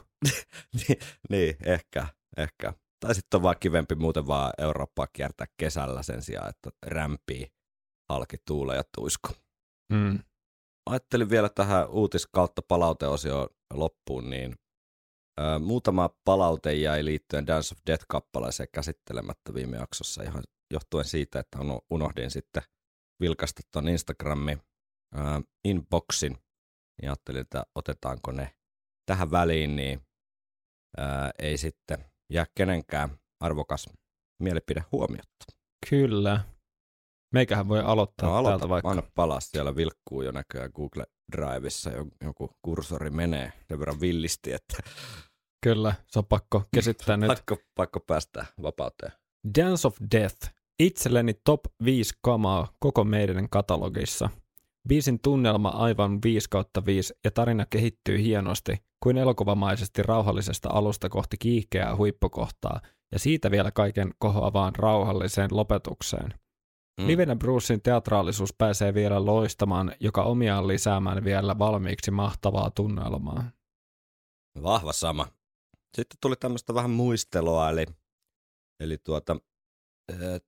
niin, 0.74 1.00
niin, 1.30 1.56
ehkä, 1.66 2.08
ehkä. 2.38 2.74
Tai 3.00 3.16
sitten 3.16 3.38
on 3.38 3.44
vaan 3.44 3.56
kivempi 3.60 3.96
muuten 3.96 4.28
vaan 4.28 4.54
Eurooppaa 4.58 5.08
kiertää 5.14 5.48
kesällä 5.58 6.04
sen 6.04 6.22
sijaan, 6.22 6.50
että 6.50 6.70
rämpii 6.86 7.52
halki 8.10 8.38
tuule 8.48 8.76
ja 8.76 8.84
tuisku. 8.98 9.30
Mm. 9.94 10.20
Ajattelin 10.90 11.30
vielä 11.30 11.50
tähän 11.50 11.90
uutis 11.90 12.28
kautta 12.28 12.62
palauteosioon 12.68 13.50
loppuun, 13.74 14.30
niin 14.30 14.56
ö, 15.40 15.60
muutama 15.60 16.10
palaute 16.26 16.74
jäi 16.74 17.06
liittyen 17.06 17.48
Dance 17.48 17.76
of 17.76 17.80
Death-kappaleeseen 17.90 18.70
käsittelemättä 18.74 19.54
viime 19.54 19.78
jaksossa 19.78 20.24
ihan 20.24 20.44
johtuen 20.74 21.06
siitä, 21.06 21.40
että 21.40 21.60
uno- 21.60 21.86
unohdin 21.90 22.32
sitten 22.32 22.64
vilkaista 23.20 23.62
tuon 23.74 23.88
Instagramin 23.88 24.62
ö, 25.16 25.20
inboxin. 25.66 26.38
Ja 27.02 27.10
ajattelin, 27.12 27.42
että 27.42 27.64
otetaanko 27.76 28.32
ne 28.32 28.56
tähän 29.06 29.32
väliin, 29.32 29.76
niin 29.76 30.02
ö, 31.00 31.02
ei 31.40 31.58
sitten 31.58 32.06
jää 32.34 32.46
kenenkään 32.58 33.20
arvokas 33.40 33.90
mielipide 34.42 34.84
huomiotta. 34.92 35.46
Kyllä. 35.90 36.44
Meikähän 37.34 37.68
voi 37.68 37.80
aloittaa 37.80 38.30
No 38.30 38.34
täältä 38.34 38.50
aloita, 38.50 38.70
vaikka. 38.70 38.90
anna 38.90 39.04
palaa. 39.16 39.40
Siellä 39.40 39.76
vilkkuu 39.76 40.22
jo 40.22 40.32
näköjään 40.32 40.72
Google 40.76 41.04
Drivessa, 41.32 41.90
jo- 41.90 42.08
joku 42.22 42.50
kursori 42.62 43.10
menee 43.10 43.54
sen 43.68 43.80
verran 43.80 44.02
villisti, 44.02 44.54
että 44.54 44.78
Kyllä, 45.64 45.96
se 46.08 46.20
on 46.20 46.26
pakko 46.26 46.64
käsittää 46.76 47.18
nyt. 47.18 47.28
pakko, 47.28 47.58
pakko 47.76 48.00
päästä 48.00 48.46
vapauteen. 48.62 49.12
Dance 49.58 49.88
of 49.88 49.98
Death. 50.12 50.52
Itselleni 50.80 51.34
top 51.46 51.62
5 51.86 52.14
kamaa 52.22 52.68
koko 52.80 53.04
meidän 53.04 53.50
katalogissa. 53.50 54.30
Biisin 54.88 55.20
tunnelma 55.20 55.70
aivan 55.70 56.20
5 56.24 56.50
kautta 56.50 56.86
5 56.86 57.14
ja 57.24 57.32
tarina 57.32 57.66
kehittyy 57.66 58.18
hienosti 58.22 58.78
kuin 59.04 59.18
elokuvamaisesti 59.18 60.04
rauhallisesta 60.04 60.70
alusta 60.72 61.10
kohti 61.10 61.38
kiihkeää 61.38 61.96
huippukohtaa 61.96 62.82
ja 63.12 63.20
siitä 63.20 63.52
vielä 63.52 63.72
kaiken 63.72 64.14
kohoavaan 64.20 64.76
rauhalliseen 64.76 65.50
lopetukseen. 65.52 66.34
Mm. 67.02 67.08
Livenä 67.08 67.36
Brucein 67.36 67.82
teatraalisuus 67.82 68.54
pääsee 68.54 68.94
vielä 68.94 69.26
loistamaan, 69.26 69.96
joka 70.00 70.24
omiaan 70.24 70.68
lisäämään 70.68 71.24
vielä 71.24 71.60
valmiiksi 71.60 72.12
mahtavaa 72.12 72.72
tunnelmaa. 72.72 73.52
Vahva 74.64 74.94
sama. 74.94 75.28
Sitten 75.96 76.18
tuli 76.22 76.36
tämmöistä 76.36 76.74
vähän 76.74 76.92
muistelua, 76.92 77.70
eli, 77.70 77.86
eli 78.80 78.98
tuota, 78.98 79.38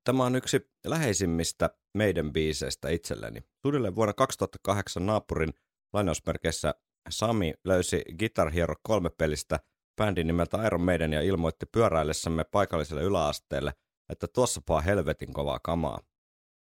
tämä 0.04 0.26
on 0.26 0.36
yksi 0.36 0.72
läheisimmistä 0.86 1.70
meidän 1.98 2.34
biiseistä 2.34 2.90
itselleni. 2.90 3.44
Suunnilleen 3.62 3.96
vuonna 3.96 4.14
2008 4.14 5.06
naapurin 5.06 5.54
lainausmerkeissä 5.94 6.76
Sami 7.10 7.54
löysi 7.66 8.04
Guitar 8.20 8.52
Hero 8.52 8.76
3 8.84 9.10
pelistä 9.10 9.60
bändin 9.98 10.28
nimeltä 10.28 10.68
Iron 10.68 10.82
Maiden 10.82 11.14
ja 11.14 11.22
ilmoitti 11.22 11.66
pyöräillessämme 11.66 12.44
paikalliselle 12.44 13.04
yläasteelle, 13.04 13.74
että 14.10 14.28
tuossapaa 14.28 14.82
helvetin 14.82 15.34
kovaa 15.34 15.60
kamaa. 15.60 16.00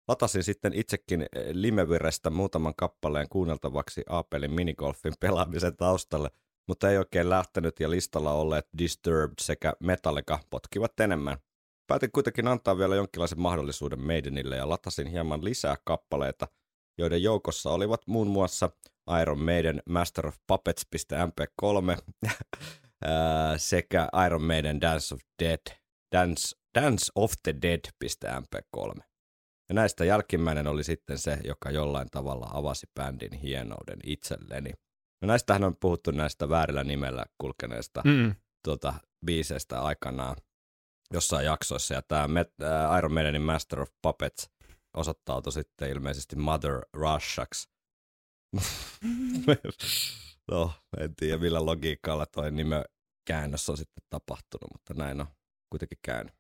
Latasin 0.09 0.45
sitten 0.45 0.75
itsekin 0.75 1.27
Limevirestä 1.53 2.31
muutaman 2.31 2.75
kappaleen 2.77 3.29
kuunneltavaksi 3.29 4.03
Aapelin 4.09 4.53
minigolfin 4.53 5.13
pelaamisen 5.21 5.77
taustalle, 5.77 6.31
mutta 6.69 6.91
ei 6.91 6.99
oikein 6.99 7.31
lähtenyt 7.31 7.81
ja 7.81 7.91
listalla 7.91 8.33
olleet 8.33 8.67
Disturbed 8.79 9.35
sekä 9.41 9.73
Metallica 9.81 10.39
potkivat 10.51 11.01
enemmän. 11.01 11.39
Päätin 11.87 12.13
kuitenkin 12.13 12.49
antaa 12.49 12.79
vielä 12.79 12.95
jonkinlaisen 12.97 13.41
mahdollisuuden 13.41 14.01
Maidenille 14.01 14.57
ja 14.57 14.69
latasin 14.69 15.07
hieman 15.07 15.45
lisää 15.45 15.77
kappaleita, 15.85 16.49
joiden 16.99 17.23
joukossa 17.23 17.71
olivat 17.71 18.07
muun 18.07 18.27
muassa 18.29 18.71
Iron 19.23 19.39
Maiden 19.43 19.83
Master 19.89 20.27
of 20.27 20.37
Puppets.mp3 20.47 22.03
ää, 23.05 23.59
sekä 23.59 24.09
Iron 24.27 24.43
Maiden 24.45 24.81
Dance 24.81 25.15
of 25.15 25.21
Dead, 25.43 25.61
Dance, 26.13 26.57
Dance 26.81 27.07
of 27.15 27.33
the 27.43 27.55
Dead.mp3. 27.63 29.03
Ja 29.69 29.75
näistä 29.75 30.05
jälkimmäinen 30.05 30.67
oli 30.67 30.85
sitten 30.85 31.19
se, 31.19 31.39
joka 31.45 31.71
jollain 31.71 32.09
tavalla 32.11 32.51
avasi 32.53 32.87
bändin 32.95 33.33
hienouden 33.33 33.99
itselleni. 34.05 34.71
No 35.23 35.27
näistähän 35.27 35.65
on 35.65 35.77
puhuttu 35.81 36.11
näistä 36.11 36.49
väärillä 36.49 36.85
nimellä 36.85 37.25
kulkeneista 37.39 38.03
Mm. 38.05 38.35
tuota, 38.65 38.95
biiseistä 39.27 39.83
aikanaan 39.83 40.37
jossain 41.13 41.47
jaksoissa. 41.47 41.95
Ja 41.95 42.03
tämä 42.03 42.27
Met- 42.27 42.99
Iron 42.99 43.13
Maidenin 43.13 43.43
Master 43.43 43.81
of 43.81 43.89
Puppets 44.03 44.51
osoittautui 44.97 45.53
sitten 45.53 45.91
ilmeisesti 45.91 46.37
Mother 46.37 46.81
Russaksi. 46.93 47.69
no, 50.51 50.73
en 50.99 51.17
tiedä 51.17 51.39
millä 51.39 51.67
logiikalla 51.67 52.27
toi 52.27 52.51
nimen 52.51 52.85
käännös 53.29 53.69
on 53.71 53.77
sitten 53.77 54.05
tapahtunut, 54.11 54.71
mutta 54.73 54.95
näin 54.95 55.21
on 55.21 55.27
kuitenkin 55.73 55.99
käynyt. 56.05 56.35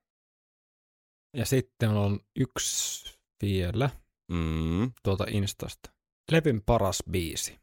Ja 1.36 1.46
sitten 1.46 1.90
on 1.90 2.20
yksi 2.36 3.14
vielä 3.42 3.90
Mm. 4.32 4.92
tuolta 5.02 5.24
Instasta. 5.28 5.90
Levin 6.32 6.62
paras 6.66 7.02
biisi. 7.10 7.58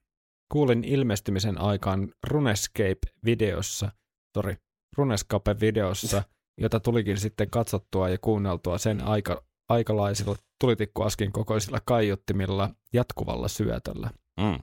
Kuulin 0.51 0.83
ilmestymisen 0.83 1.57
aikaan 1.61 2.13
Runescape-videossa, 2.27 3.91
sorry, 4.37 4.55
Runescape-videossa, 4.97 6.23
jota 6.59 6.79
tulikin 6.79 7.17
sitten 7.17 7.49
katsottua 7.49 8.09
ja 8.09 8.17
kuunneltua 8.21 8.77
sen 8.77 9.01
aika, 9.01 9.43
aikalaisilla 9.69 10.35
tulitikkuaskin 10.61 11.31
kokoisilla 11.31 11.79
kaiuttimilla 11.85 12.69
jatkuvalla 12.93 13.47
syötöllä. 13.47 14.09
Mm. 14.39 14.59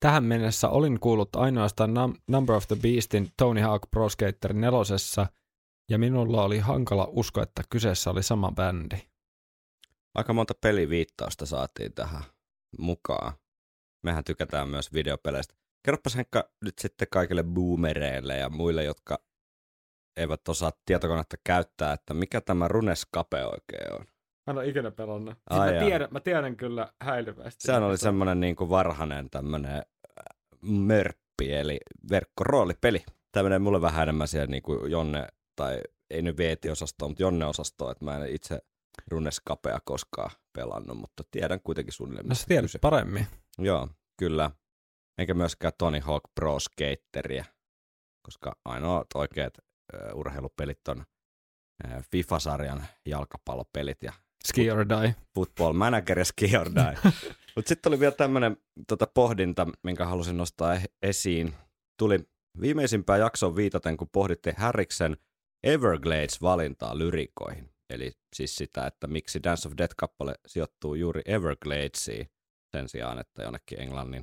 Tähän 0.00 0.24
mennessä 0.24 0.68
olin 0.68 1.00
kuullut 1.00 1.36
ainoastaan 1.36 1.90
Num- 1.90 2.20
Number 2.28 2.56
of 2.56 2.68
the 2.68 2.76
Beastin 2.76 3.28
Tony 3.36 3.60
Hawk 3.60 3.82
Pro 3.90 4.08
Skater 4.08 4.52
nelosessa, 4.52 5.26
ja 5.90 5.98
minulla 5.98 6.44
oli 6.44 6.58
hankala 6.58 7.08
uskoa, 7.10 7.42
että 7.42 7.62
kyseessä 7.70 8.10
oli 8.10 8.22
sama 8.22 8.52
bändi. 8.52 8.96
Aika 10.14 10.32
monta 10.32 10.54
peliviittausta 10.60 11.46
saatiin 11.46 11.92
tähän 11.92 12.22
mukaan. 12.78 13.32
Mehän 14.02 14.24
tykätään 14.24 14.68
myös 14.68 14.92
videopeleistä. 14.92 15.54
Kerropas 15.84 16.16
Henkka 16.16 16.44
nyt 16.64 16.78
sitten 16.78 17.08
kaikille 17.10 17.42
boomereille 17.42 18.36
ja 18.36 18.50
muille, 18.50 18.84
jotka 18.84 19.18
eivät 20.16 20.48
osaa 20.48 20.72
tietokonetta 20.86 21.36
käyttää, 21.44 21.92
että 21.92 22.14
mikä 22.14 22.40
tämä 22.40 22.68
Runescape 22.68 23.44
oikein 23.44 23.92
on. 23.92 24.06
Mä 24.46 24.50
en 24.50 24.58
ole 24.58 24.68
ikinä 24.68 24.90
pelannut. 24.90 25.34
Siis 25.34 25.60
Ai 25.60 25.70
mä, 25.70 25.76
jaa. 25.76 25.84
tiedän, 25.84 26.08
mä 26.10 26.20
tiedän 26.20 26.56
kyllä 26.56 26.92
häilyvästi. 27.00 27.66
Sehän 27.66 27.82
oli 27.82 27.98
semmoinen 27.98 28.40
niin 28.40 28.56
kuin 28.56 28.70
varhainen 28.70 29.30
tämmöinen 29.30 29.82
mörppi, 30.62 31.52
eli 31.52 31.80
verkkoroolipeli. 32.10 33.04
Tämmöinen 33.32 33.62
mulle 33.62 33.80
vähän 33.80 34.02
enemmän 34.02 34.28
siellä 34.28 34.46
niin 34.46 34.62
kuin 34.62 34.90
Jonne, 34.90 35.26
tai 35.56 35.80
ei 36.10 36.22
nyt 36.22 36.36
Veeti-osastoa, 36.36 37.08
mutta 37.08 37.22
Jonne-osastoa, 37.22 37.92
että 37.92 38.04
mä 38.04 38.16
en 38.16 38.34
itse 38.34 38.58
Runescapea 39.10 39.78
koskaan 39.84 40.30
pelannut, 40.52 40.98
mutta 40.98 41.22
tiedän 41.30 41.60
kuitenkin 41.64 41.92
suunnilleen. 41.92 42.28
No 42.28 42.34
sä 42.34 42.46
tiedät 42.48 42.64
kyse. 42.64 42.78
paremmin. 42.78 43.26
Joo, 43.58 43.88
kyllä. 44.18 44.50
Enkä 45.18 45.34
myöskään 45.34 45.72
Tony 45.78 46.00
Hawk 46.00 46.22
Pro 46.34 46.58
Skateria, 46.58 47.44
koska 48.22 48.56
ainoat 48.64 49.06
oikeat 49.14 49.54
urheilupelit 50.14 50.88
on 50.88 51.04
FIFA-sarjan 52.10 52.86
jalkapallopelit 53.06 54.02
ja 54.02 54.12
Ski 54.44 54.70
or 54.70 54.88
die. 54.88 55.14
Football 55.34 55.72
Manager 55.72 56.18
ja 56.18 56.24
Ski 56.24 56.56
or 56.56 56.70
Die. 56.74 56.98
Mutta 57.56 57.68
sitten 57.68 57.90
oli 57.90 58.00
vielä 58.00 58.14
tämmöinen 58.14 58.56
tota, 58.88 59.06
pohdinta, 59.06 59.66
minkä 59.82 60.06
halusin 60.06 60.36
nostaa 60.36 60.74
e- 60.74 60.84
esiin. 61.02 61.54
Tuli 61.98 62.20
viimeisimpään 62.60 63.20
jaksoon 63.20 63.56
viitaten, 63.56 63.96
kun 63.96 64.08
pohdittiin 64.12 64.56
Harriksen 64.58 65.16
Everglades-valintaa 65.66 66.98
lyrikoihin. 66.98 67.70
Eli 67.90 68.12
siis 68.36 68.56
sitä, 68.56 68.86
että 68.86 69.06
miksi 69.06 69.42
Dance 69.42 69.68
of 69.68 69.74
Death-kappale 69.78 70.34
sijoittuu 70.46 70.94
juuri 70.94 71.22
Evergladesiin 71.24 72.30
sen 72.76 72.88
sijaan, 72.88 73.18
että 73.18 73.42
jonnekin 73.42 73.80
Englannin 73.80 74.22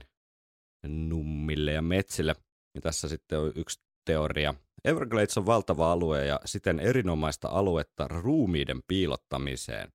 nummille 0.87 1.71
ja 1.71 1.81
metsille. 1.81 2.35
Ja 2.75 2.81
tässä 2.81 3.07
sitten 3.07 3.39
on 3.39 3.51
yksi 3.55 3.81
teoria. 4.05 4.53
Everglades 4.85 5.37
on 5.37 5.45
valtava 5.45 5.91
alue 5.91 6.25
ja 6.25 6.39
siten 6.45 6.79
erinomaista 6.79 7.47
aluetta 7.47 8.07
ruumiiden 8.07 8.81
piilottamiseen. 8.87 9.89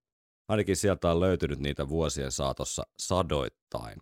Ainakin 0.48 0.76
sieltä 0.76 1.10
on 1.10 1.20
löytynyt 1.20 1.58
niitä 1.58 1.88
vuosien 1.88 2.32
saatossa 2.32 2.86
sadoittain. 2.98 3.98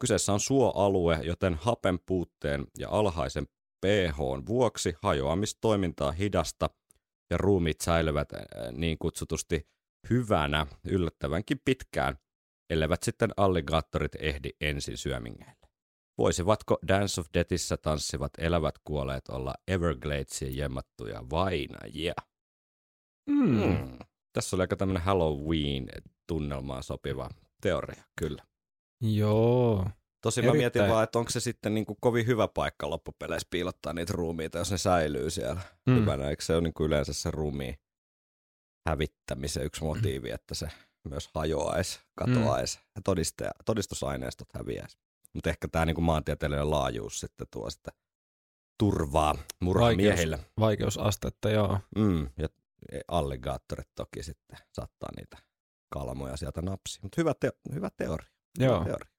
Kyseessä 0.00 0.32
on 0.32 0.40
suoalue, 0.40 1.20
joten 1.22 1.54
hapen 1.54 1.98
puutteen 2.06 2.66
ja 2.78 2.88
alhaisen 2.90 3.46
pH 3.86 4.18
vuoksi 4.46 4.94
hajoamistoimintaa 5.02 6.12
hidasta 6.12 6.70
ja 7.30 7.36
ruumit 7.36 7.80
säilyvät 7.80 8.32
äh, 8.32 8.40
niin 8.72 8.98
kutsutusti 8.98 9.68
hyvänä 10.10 10.66
yllättävänkin 10.84 11.60
pitkään, 11.64 12.18
ellevät 12.70 13.02
sitten 13.02 13.30
alligaattorit 13.36 14.12
ehdi 14.18 14.50
ensin 14.60 14.96
syömingeille. 14.96 15.59
Voisivatko 16.20 16.78
Dance 16.88 17.20
of 17.20 17.26
Deathissä 17.34 17.76
tanssivat 17.76 18.32
elävät 18.38 18.74
kuolleet 18.84 19.28
olla 19.28 19.54
Evergladesiin 19.68 20.56
jemmattuja 20.56 21.30
vainajia? 21.30 22.14
Mm. 23.30 23.64
Mm. 23.64 23.98
Tässä 24.32 24.56
oli 24.56 24.62
aika 24.62 24.76
tämmöinen 24.76 25.02
Halloween-tunnelmaan 25.02 26.82
sopiva 26.82 27.30
teoria, 27.62 28.04
kyllä. 28.20 28.44
Joo. 29.00 29.86
Tosi 30.22 30.42
mä 30.42 30.52
mietin 30.52 30.88
vaan, 30.88 31.04
että 31.04 31.18
onko 31.18 31.30
se 31.30 31.40
sitten 31.40 31.74
niin 31.74 31.86
kuin 31.86 31.96
kovin 32.00 32.26
hyvä 32.26 32.48
paikka 32.48 32.90
loppupeleissä 32.90 33.48
piilottaa 33.50 33.92
niitä 33.92 34.12
ruumiita, 34.12 34.58
jos 34.58 34.70
ne 34.70 34.78
säilyy 34.78 35.30
siellä 35.30 35.60
mm. 35.86 35.96
hyvänä. 35.96 36.30
Eikö 36.30 36.42
se 36.42 36.54
ole 36.54 36.62
niin 36.62 36.74
kuin 36.74 36.86
yleensä 36.86 37.12
se 37.12 37.30
ruumiin 37.30 37.74
hävittämisen 38.88 39.64
yksi 39.64 39.84
motiivi, 39.84 40.30
että 40.30 40.54
se 40.54 40.68
myös 41.08 41.30
hajoaisi, 41.34 42.00
katoaisi 42.14 42.78
mm. 42.78 42.84
ja 42.96 43.02
todiste- 43.02 43.64
todistusaineistot 43.64 44.48
häviäisi. 44.54 44.98
Mutta 45.34 45.50
ehkä 45.50 45.68
tämä 45.68 45.84
niin 45.86 46.02
maantieteellinen 46.02 46.70
laajuus 46.70 47.20
sitten 47.20 47.46
tuo 47.50 47.70
sitä 47.70 47.90
turvaa 48.78 49.34
murhamiehille. 49.60 50.38
Vaikeusastetta, 50.60 51.50
joo. 51.50 51.78
Mm, 51.96 52.28
ja 52.38 52.48
alligaattorit 53.08 53.88
toki 53.94 54.22
sitten 54.22 54.58
saattaa 54.72 55.08
niitä 55.16 55.36
kalmoja 55.92 56.36
sieltä 56.36 56.62
napsi. 56.62 56.98
Mutta 57.02 57.20
hyvä, 57.20 57.34
te- 57.40 57.52
hyvä 57.74 57.90
teoria. 57.96 58.30
Joo. 58.58 58.74
Hyvä 58.74 58.84
teoria. 58.84 59.10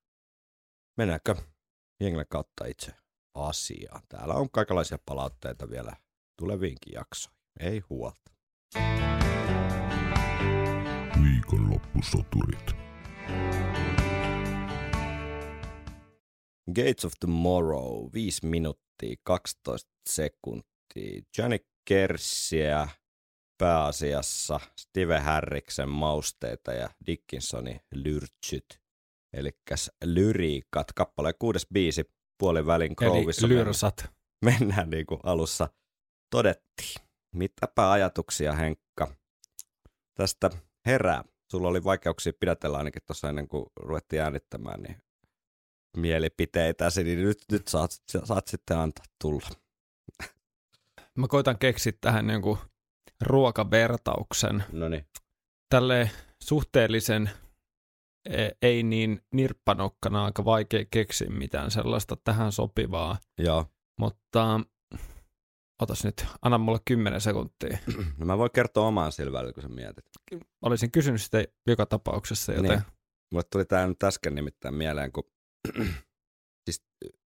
Mennäänkö 0.97 1.35
jengille 1.99 2.25
kautta 2.25 2.65
itse 2.65 2.91
asiaan? 3.35 4.01
Täällä 4.09 4.33
on 4.33 4.49
kaikenlaisia 4.51 4.97
palautteita 5.05 5.69
vielä 5.69 5.95
tuleviinkin 6.39 6.93
jaksoihin. 6.93 7.41
Ei 7.59 7.79
huolta. 7.89 8.31
Viikonloppusoturit. 11.23 12.75
Gates 16.75 17.05
of 17.05 17.13
Tomorrow, 17.19 18.09
5 18.13 18.45
minuuttia 18.47 19.15
12 19.23 19.89
sekuntia. 20.09 21.21
Johnny 21.37 21.57
Kerssiä 21.87 22.87
pääasiassa, 23.57 24.59
Steve 24.79 25.19
Harriksen 25.19 25.89
mausteita 25.89 26.73
ja 26.73 26.89
Dickinsonin 27.05 27.79
lyrtsyt. 27.95 28.81
Eli 29.33 29.49
lyriikat, 30.03 30.93
kappaleen 30.95 31.35
kuudes 31.39 31.67
biisi, 31.73 32.03
puolin 32.39 32.65
välin 32.65 32.93
Groveissa 32.97 33.45
Eli 33.45 33.53
mennään- 33.53 33.67
lyrsat. 33.67 34.05
mennään 34.45 34.89
niin 34.89 35.05
kuin 35.05 35.19
alussa 35.23 35.69
todettiin. 36.35 36.95
Mitäpä 37.35 37.91
ajatuksia, 37.91 38.53
Henkka, 38.53 39.15
tästä 40.17 40.49
herää? 40.85 41.23
Sulla 41.51 41.67
oli 41.67 41.83
vaikeuksia 41.83 42.33
pidätellä 42.39 42.77
ainakin 42.77 43.01
tuossa 43.07 43.29
ennen 43.29 43.47
kuin 43.47 43.65
ruvettiin 43.75 44.21
äänittämään, 44.21 44.81
niin 44.81 45.01
mielipiteitäsi, 45.97 47.03
niin 47.03 47.21
nyt, 47.21 47.37
nyt 47.51 47.67
saat, 47.67 47.91
saat 48.23 48.47
sitten 48.47 48.77
antaa 48.77 49.05
tulla. 49.21 49.47
Mä 51.17 51.27
koitan 51.27 51.57
keksiä 51.57 51.93
tähän 52.01 52.29
jonkun 52.29 52.57
ruokavertauksen. 53.21 54.63
No 54.71 54.89
niin. 54.89 55.05
Tälle 55.69 56.11
suhteellisen 56.43 57.29
e- 58.29 58.49
ei 58.61 58.83
niin 58.83 59.21
nirppanokkana 59.33 60.25
aika 60.25 60.45
vaikea 60.45 60.85
keksiä 60.91 61.29
mitään 61.29 61.71
sellaista 61.71 62.17
tähän 62.23 62.51
sopivaa. 62.51 63.17
Joo. 63.37 63.65
Mutta 63.99 64.59
otas 65.81 66.03
nyt, 66.03 66.25
anna 66.41 66.57
mulle 66.57 66.79
10 66.85 67.21
sekuntia. 67.21 67.77
No 68.17 68.25
mä 68.25 68.37
voin 68.37 68.51
kertoa 68.51 68.87
omaan 68.87 69.11
silmällä, 69.11 69.53
kun 69.53 69.63
sä 69.63 69.69
mietit. 69.69 70.05
Olisin 70.61 70.91
kysynyt 70.91 71.21
sitä 71.21 71.43
joka 71.67 71.85
tapauksessa, 71.85 72.53
joten 72.53 72.71
Niin. 72.71 72.81
Mulle 73.31 73.43
tuli 73.51 73.65
tää 73.65 73.87
nyt 73.87 74.03
äsken 74.03 74.35
nimittäin 74.35 74.75
mieleen, 74.75 75.11
kun 75.11 75.23
siis 76.65 76.83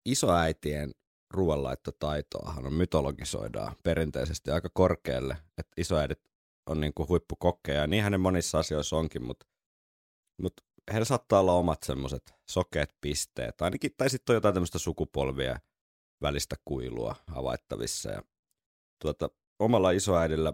isoäitien 0.07 0.91
ruoanlaittotaitoahan 1.31 2.67
on 2.67 2.73
mytologisoidaan 2.73 3.77
perinteisesti 3.83 4.51
aika 4.51 4.69
korkealle, 4.75 5.37
että 5.59 5.73
isoäidit 5.77 6.21
on 6.71 6.81
niinku 6.81 7.09
huippukokkeja, 7.09 7.81
ja 7.81 7.87
niinhän 7.87 8.13
ne 8.13 8.19
monissa 8.19 8.59
asioissa 8.59 8.97
onkin, 8.97 9.25
mutta 9.25 9.47
mut 10.43 10.53
heillä 10.93 11.05
saattaa 11.05 11.41
olla 11.41 11.53
omat 11.53 11.83
semmoiset 11.83 12.35
sokeat 12.51 12.91
pisteet, 13.01 13.63
ainakin, 13.63 13.91
tai 13.97 14.11
sitten 14.11 14.33
on 14.33 14.37
jotain 14.37 14.55
tämmöistä 14.55 14.79
sukupolvia 14.79 15.59
välistä 16.23 16.57
kuilua 16.65 17.17
havaittavissa, 17.27 18.11
ja 18.11 18.23
tuota, 19.03 19.31
omalla 19.59 19.91
isoäidillä, 19.91 20.53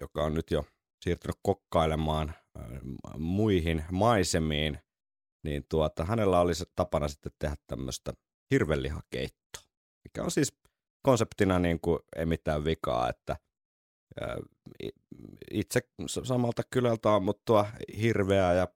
joka 0.00 0.24
on 0.24 0.34
nyt 0.34 0.50
jo 0.50 0.64
siirtynyt 1.04 1.36
kokkailemaan 1.42 2.28
äh, 2.28 2.64
muihin 3.18 3.84
maisemiin, 3.92 4.78
niin 5.42 5.64
tuota, 5.68 6.04
hänellä 6.04 6.40
oli 6.40 6.54
se 6.54 6.64
tapana 6.76 7.08
sitten 7.08 7.32
tehdä 7.38 7.56
tämmöistä 7.66 8.12
hirvelihakeittoa, 8.50 9.62
mikä 10.04 10.22
on 10.24 10.30
siis 10.30 10.54
konseptina 11.02 11.58
niin 11.58 11.80
kuin 11.80 11.98
ei 12.16 12.26
mitään 12.26 12.64
vikaa, 12.64 13.08
että 13.08 13.36
itse 15.50 15.80
samalta 16.24 16.62
kylältä 16.70 17.14
ammuttua 17.14 17.66
hirveää 18.00 18.54
ja 18.54 18.68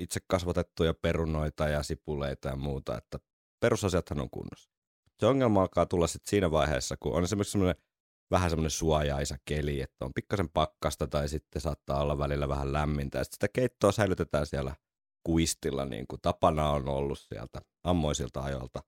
itse 0.00 0.20
kasvatettuja 0.26 0.94
perunoita 0.94 1.68
ja 1.68 1.82
sipuleita 1.82 2.48
ja 2.48 2.56
muuta, 2.56 2.98
että 2.98 3.18
perusasiathan 3.60 4.20
on 4.20 4.30
kunnossa. 4.30 4.70
Se 5.18 5.26
ongelma 5.26 5.60
alkaa 5.60 5.86
tulla 5.86 6.06
sitten 6.06 6.30
siinä 6.30 6.50
vaiheessa, 6.50 6.96
kun 7.00 7.12
on 7.12 7.24
esimerkiksi 7.24 7.52
semmoinen 7.52 7.82
vähän 8.30 8.50
semmoinen 8.50 8.70
suojaisa 8.70 9.36
keli, 9.44 9.80
että 9.80 10.04
on 10.04 10.14
pikkasen 10.14 10.48
pakkasta 10.48 11.06
tai 11.06 11.28
sitten 11.28 11.62
saattaa 11.62 12.02
olla 12.02 12.18
välillä 12.18 12.48
vähän 12.48 12.72
lämmintä. 12.72 13.24
Sitten 13.24 13.36
sitä 13.36 13.48
keittoa 13.52 13.92
säilytetään 13.92 14.46
siellä 14.46 14.76
kuistilla, 15.24 15.84
niin 15.84 16.06
kuin 16.06 16.20
tapana 16.20 16.70
on 16.70 16.88
ollut 16.88 17.18
sieltä 17.18 17.60
ammoisilta 17.84 18.40
ajoilta 18.40 18.82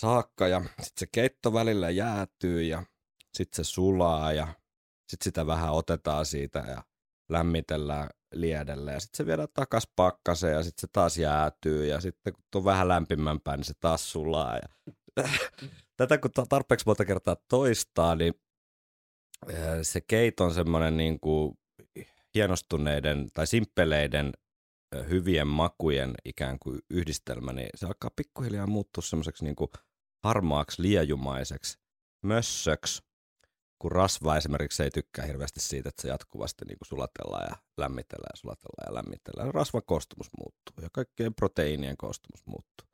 saakka. 0.00 0.48
Ja 0.48 0.60
sitten 0.60 0.92
se 0.96 1.06
keitto 1.12 1.52
välillä 1.52 1.90
jäätyy 1.90 2.62
ja 2.62 2.82
sitten 3.34 3.64
se 3.64 3.68
sulaa 3.68 4.32
ja 4.32 4.46
sitten 5.08 5.24
sitä 5.24 5.46
vähän 5.46 5.72
otetaan 5.72 6.26
siitä 6.26 6.58
ja 6.58 6.82
lämmitellään 7.28 8.08
liedellä 8.34 8.92
ja 8.92 9.00
sitten 9.00 9.16
se 9.16 9.26
viedään 9.26 9.48
takas 9.54 9.88
pakkaseen 9.96 10.54
ja 10.54 10.62
sitten 10.62 10.80
se 10.80 10.86
taas 10.92 11.18
jäätyy 11.18 11.86
ja 11.86 12.00
sitten 12.00 12.32
kun 12.32 12.44
on 12.54 12.64
vähän 12.64 12.88
lämpimämpää, 12.88 13.56
niin 13.56 13.64
se 13.64 13.74
taas 13.80 14.12
sulaa. 14.12 14.56
Ja 14.56 14.94
tätä 15.96 16.18
kun 16.18 16.30
ta- 16.30 16.46
tarpeeksi 16.48 16.86
monta 16.86 17.04
kertaa 17.04 17.36
toistaa, 17.48 18.14
niin 18.14 18.34
eh, 19.48 19.78
se 19.82 20.00
keito 20.00 20.44
on 20.44 20.54
semmoinen 20.54 20.96
niin 20.96 21.20
kuin 21.20 21.58
hienostuneiden 22.34 23.28
tai 23.34 23.46
simppeleiden 23.46 24.32
hyvien 25.08 25.46
makujen 25.46 26.14
ikään 26.24 26.58
kuin 26.58 26.80
yhdistelmä, 26.90 27.52
niin 27.52 27.70
se 27.74 27.86
alkaa 27.86 28.10
pikkuhiljaa 28.16 28.66
muuttua 28.66 29.02
semmoiseksi 29.02 29.44
niin 29.44 29.56
kuin 29.56 29.70
harmaaksi, 30.24 30.82
liejumaiseksi, 30.82 31.78
mössöksi, 32.22 33.02
kun 33.78 33.92
rasva 33.92 34.36
esimerkiksi 34.36 34.82
ei 34.82 34.90
tykkää 34.90 35.26
hirveästi 35.26 35.60
siitä, 35.60 35.88
että 35.88 36.02
se 36.02 36.08
jatkuvasti 36.08 36.64
niin 36.64 36.78
kuin 36.78 36.88
sulatellaan 36.88 37.46
ja 37.50 37.56
lämmitellään 37.76 38.30
ja 38.34 38.36
sulatellaan 38.36 38.86
ja 38.86 38.94
lämmitellään. 38.94 39.54
Rasvan 39.54 39.82
koostumus 39.86 40.30
muuttuu 40.38 40.82
ja 40.82 40.88
kaikkien 40.92 41.34
proteiinien 41.34 41.96
koostumus 41.96 42.46
muuttuu. 42.46 42.88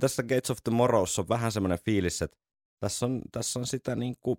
Tässä 0.00 0.22
Gates 0.22 0.50
of 0.50 0.58
Tomorrowssa 0.64 1.22
on 1.22 1.28
vähän 1.28 1.52
semmoinen 1.52 1.78
fiilis, 1.84 2.22
että 2.22 2.38
tässä 2.80 3.06
on, 3.06 3.22
tässä 3.32 3.58
on 3.58 3.66
sitä 3.66 3.96
niin 3.96 4.16
kuin 4.20 4.38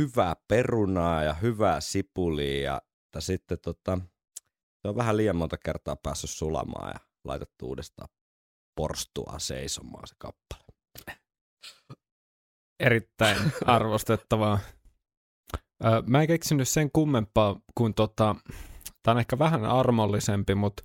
hyvää 0.00 0.36
perunaa 0.48 1.22
ja 1.22 1.34
hyvää 1.34 1.80
sipulia 1.80 2.62
ja, 2.62 2.82
ja 3.14 3.20
sitten 3.20 3.58
tota, 3.62 3.98
se 4.82 4.88
on 4.88 4.96
vähän 4.96 5.16
liian 5.16 5.36
monta 5.36 5.58
kertaa 5.58 5.96
päässyt 5.96 6.30
sulamaan 6.30 6.88
ja 6.94 7.00
laitettu 7.24 7.66
uudestaan 7.66 8.08
porstua 8.76 9.34
seisomaan 9.38 10.06
se 10.08 10.14
kappale. 10.18 10.62
erittäin 12.80 13.38
arvostettavaa. 13.66 14.58
Mä 16.06 16.20
en 16.20 16.26
keksinyt 16.26 16.68
sen 16.68 16.90
kummempaa 16.92 17.60
kuin 17.74 17.94
tota, 17.94 18.36
tää 19.02 19.12
on 19.14 19.18
ehkä 19.18 19.38
vähän 19.38 19.64
armollisempi, 19.64 20.54
mutta 20.54 20.82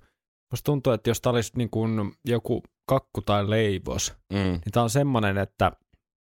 musta 0.52 0.64
tuntuu, 0.64 0.92
että 0.92 1.10
jos 1.10 1.20
tää 1.20 1.30
olisi 1.32 1.52
niin 1.56 1.70
kuin 1.70 2.12
joku 2.24 2.62
kakku 2.88 3.22
tai 3.22 3.50
leivos, 3.50 4.14
Mm. 4.32 4.38
niin 4.38 4.72
tää 4.72 4.82
on 4.82 4.90
semmoinen, 4.90 5.38
että 5.38 5.72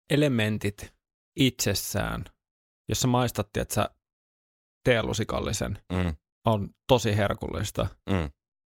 elementit 0.09 0.93
itsessään, 1.39 2.25
jos 2.89 2.99
sä 3.01 3.07
maistat, 3.07 3.57
että 3.57 3.73
sä 3.75 3.89
teelusikallisen, 4.83 5.79
Mm. 5.93 6.15
On 6.45 6.69
tosi 6.87 7.17
herkullista. 7.17 7.87
Mm. 8.09 8.29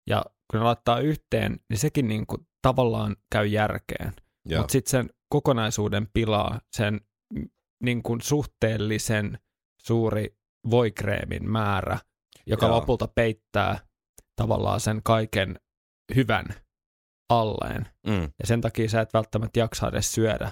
Ja 0.09 0.25
kun 0.51 0.59
ne 0.59 0.63
laittaa 0.63 0.99
yhteen, 0.99 1.59
niin 1.69 1.77
sekin 1.77 2.07
niin 2.07 2.27
kuin 2.27 2.47
tavallaan 2.61 3.15
käy 3.31 3.45
järkeen. 3.45 4.13
Mutta 4.57 4.71
sitten 4.71 4.91
sen 4.91 5.09
kokonaisuuden 5.29 6.07
pilaa 6.13 6.61
sen 6.75 7.01
niin 7.83 8.03
kuin 8.03 8.21
suhteellisen 8.21 9.39
suuri 9.81 10.37
voikreemin 10.69 11.51
määrä, 11.51 11.99
joka 12.45 12.65
Joo. 12.65 12.75
lopulta 12.75 13.07
peittää 13.07 13.79
tavallaan 14.35 14.79
sen 14.79 15.01
kaiken 15.03 15.59
hyvän 16.15 16.45
alleen. 17.29 17.87
Mm. 18.07 18.23
Ja 18.39 18.47
sen 18.47 18.61
takia 18.61 18.89
sä 18.89 19.01
et 19.01 19.13
välttämättä 19.13 19.59
jaksa 19.59 19.87
edes 19.87 20.11
syödä, 20.11 20.51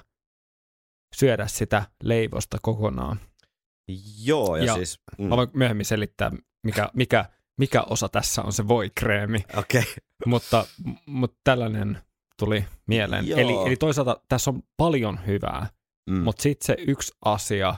syödä 1.15 1.47
sitä 1.47 1.86
leivosta 2.03 2.57
kokonaan. 2.62 3.19
Joo, 4.23 4.55
ja, 4.55 4.63
Ja 4.63 4.73
siis... 4.73 4.99
Mm. 5.17 5.25
Mä 5.25 5.38
voin 5.38 5.49
myöhemmin 5.53 5.86
selittää, 5.86 6.31
mikä, 6.63 6.89
mikä, 6.93 7.26
mikä 7.58 7.82
osa 7.82 8.10
tässä 8.10 8.41
on 8.41 8.54
se 8.54 8.67
voikreemi. 8.67 9.45
Okei. 9.58 9.82
Okay. 9.82 9.93
mutta, 10.26 10.65
mutta 11.06 11.38
tällainen 11.43 12.02
tuli 12.39 12.65
mieleen. 12.88 13.28
Joo. 13.28 13.39
Eli, 13.39 13.54
eli 13.67 13.76
toisaalta 13.76 14.21
tässä 14.30 14.52
on 14.52 14.63
paljon 14.78 15.19
hyvää, 15.28 15.67
Mm. 16.10 16.17
mutta 16.17 16.41
sitten 16.41 16.65
se 16.65 16.76
yksi 16.88 17.13
asia, 17.26 17.76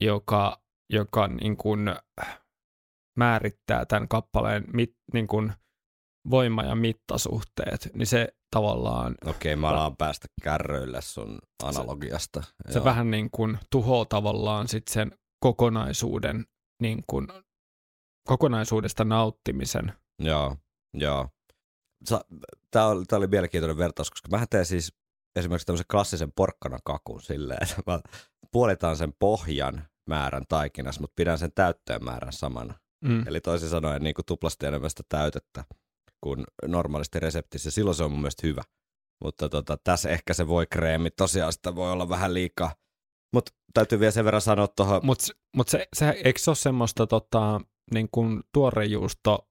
joka, 0.00 0.60
joka 0.90 1.28
niin 1.28 1.56
kuin 1.56 1.80
määrittää 3.16 3.86
tämän 3.86 4.08
kappaleen 4.08 4.64
mit, 4.72 4.96
niin 5.12 5.26
kuin 5.26 5.52
voima- 6.30 6.62
ja 6.62 6.74
mittasuhteet, 6.74 7.90
niin 7.94 8.06
se 8.06 8.28
tavallaan, 8.50 9.14
Okei, 9.24 9.52
okay, 9.54 9.60
mä 9.60 9.68
alan 9.68 9.96
päästä 9.96 10.28
kärryille 10.42 11.00
sun 11.02 11.38
analogiasta. 11.62 12.42
se 12.70 12.78
Joo. 12.78 12.84
vähän 12.84 13.10
niin 13.10 13.30
kuin 13.30 13.58
tuhoaa 13.70 14.04
tavallaan 14.04 14.68
sit 14.68 14.88
sen 14.88 15.12
kokonaisuuden, 15.40 16.46
niin 16.82 17.04
kuin, 17.06 17.28
kokonaisuudesta 18.26 19.04
nauttimisen. 19.04 19.92
Joo, 20.18 20.56
joo. 20.94 21.28
Tämä 22.70 22.86
oli, 22.86 23.04
tää 23.04 23.16
oli 23.16 23.26
mielenkiintoinen 23.26 23.78
vertaus, 23.78 24.10
koska 24.10 24.28
mä 24.28 24.46
teen 24.50 24.66
siis 24.66 24.94
esimerkiksi 25.36 25.66
tämmöisen 25.66 25.86
klassisen 25.90 26.32
porkkanakakun 26.32 27.22
silleen, 27.22 27.62
että 27.62 27.82
mä 27.86 28.00
puolitan 28.52 28.96
sen 28.96 29.12
pohjan 29.18 29.88
määrän 30.08 30.44
taikinassa, 30.48 31.00
mutta 31.00 31.14
pidän 31.16 31.38
sen 31.38 31.52
täytteen 31.54 32.04
määrän 32.04 32.32
samana. 32.32 32.74
Mm. 33.04 33.28
Eli 33.28 33.40
toisin 33.40 33.68
sanoen 33.68 34.02
niin 34.02 34.14
kuin 34.14 34.26
tuplasti 34.26 34.66
enemmän 34.66 34.90
sitä 34.90 35.02
täytettä 35.08 35.64
kuin 36.20 36.44
normaalisti 36.66 37.20
reseptissä. 37.20 37.70
Silloin 37.70 37.94
se 37.94 38.04
on 38.04 38.10
mun 38.10 38.20
mielestä 38.20 38.46
hyvä. 38.46 38.62
Mutta 39.24 39.48
tota, 39.48 39.76
tässä 39.84 40.08
ehkä 40.08 40.34
se 40.34 40.48
voi 40.48 40.66
kreemi, 40.66 41.10
tosiaan 41.10 41.52
sitä 41.52 41.74
voi 41.74 41.92
olla 41.92 42.08
vähän 42.08 42.34
liikaa. 42.34 42.74
Mutta 43.32 43.52
täytyy 43.74 44.00
vielä 44.00 44.10
sen 44.10 44.24
verran 44.24 44.40
sanoa 44.40 44.68
tuohon, 44.68 45.00
Mutta 45.06 45.26
mut 45.56 45.68
se, 45.68 45.88
se, 45.96 46.08
eikö 46.08 46.38
se 46.38 46.50
ole 46.50 46.56
semmoista 46.56 47.06
tota, 47.06 47.60
niin 47.90 48.08
kuin 48.12 48.40
tuorejuusto? 48.54 49.48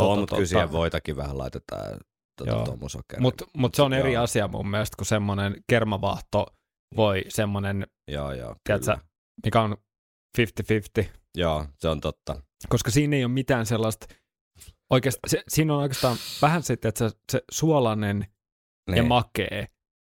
on, 0.00 0.18
mutta 0.18 0.36
kyllä 0.36 0.46
siihen 0.48 0.72
voitakin 0.72 1.16
vähän 1.16 1.38
laitetaan 1.38 2.00
Joo. 2.46 2.64
tuota. 2.64 3.20
Mutta 3.20 3.44
mut 3.56 3.74
se 3.74 3.82
on 3.82 3.92
eri 3.92 4.12
Joo. 4.12 4.22
asia 4.24 4.48
mun 4.48 4.70
mielestä 4.70 4.96
kuin 4.96 5.06
semmoinen 5.06 5.56
kermavahto 5.68 6.46
voi 6.96 7.24
semmoinen, 7.28 7.86
Joo, 8.08 8.32
joo. 8.32 8.56
tiedätkö, 8.64 8.96
mikä 9.44 9.60
on 9.62 9.76
50-50, 10.38 11.04
Joo, 11.34 11.66
se 11.78 11.88
on 11.88 12.00
totta. 12.00 12.42
koska 12.68 12.90
siinä 12.90 13.16
ei 13.16 13.24
ole 13.24 13.32
mitään 13.32 13.66
sellaista, 13.66 14.06
oikeastaan, 14.90 15.30
se, 15.30 15.42
siinä 15.48 15.74
on 15.74 15.80
oikeastaan 15.80 16.16
vähän 16.42 16.62
sitten, 16.62 16.88
että 16.88 17.08
se, 17.08 17.16
se 17.32 17.42
suolainen 17.50 18.26
ja 18.88 18.94
Niin, 18.94 19.08
makee 19.08 19.66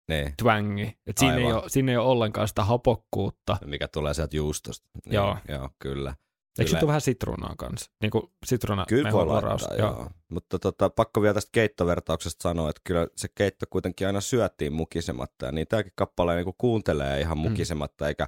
niin. 0.09 0.33
twängi, 0.37 0.97
että 1.07 1.19
siinä 1.19 1.35
ei, 1.35 1.43
ole, 1.53 1.63
siinä 1.69 1.91
ei 1.91 1.97
ole 1.97 2.07
ollenkaan 2.07 2.47
sitä 2.47 2.63
hapokkuutta. 2.63 3.57
mikä 3.65 3.87
tulee 3.87 4.13
sieltä 4.13 4.37
juustosta. 4.37 4.89
Niin, 5.05 5.13
Joo. 5.13 5.37
Joo, 5.47 5.69
kyllä. 5.79 6.15
Eikö 6.59 6.71
tule 6.71 6.87
vähän 6.87 7.01
sitruunaa 7.01 7.55
kanssa? 7.57 7.91
Niin 8.01 8.11
kuin 8.11 8.23
sitruuna 8.45 8.85
Kyllä 8.85 9.11
voi 9.11 9.25
laittaa, 9.25 9.75
joo. 9.75 10.09
Mutta 10.29 10.59
tota, 10.59 10.89
pakko 10.89 11.21
vielä 11.21 11.33
tästä 11.33 11.49
keittovertauksesta 11.51 12.43
sanoa, 12.43 12.69
että 12.69 12.81
kyllä 12.83 13.07
se 13.15 13.27
keitto 13.35 13.65
kuitenkin 13.69 14.07
aina 14.07 14.21
syötiin 14.21 14.73
mukisematta. 14.73 15.45
Ja 15.45 15.51
niin 15.51 15.67
tämäkin 15.67 15.93
kappale 15.95 16.35
niin 16.35 16.55
kuuntelee 16.57 17.19
ihan 17.19 17.37
Mm. 17.37 17.41
mukisematta, 17.41 18.07
eikä 18.07 18.27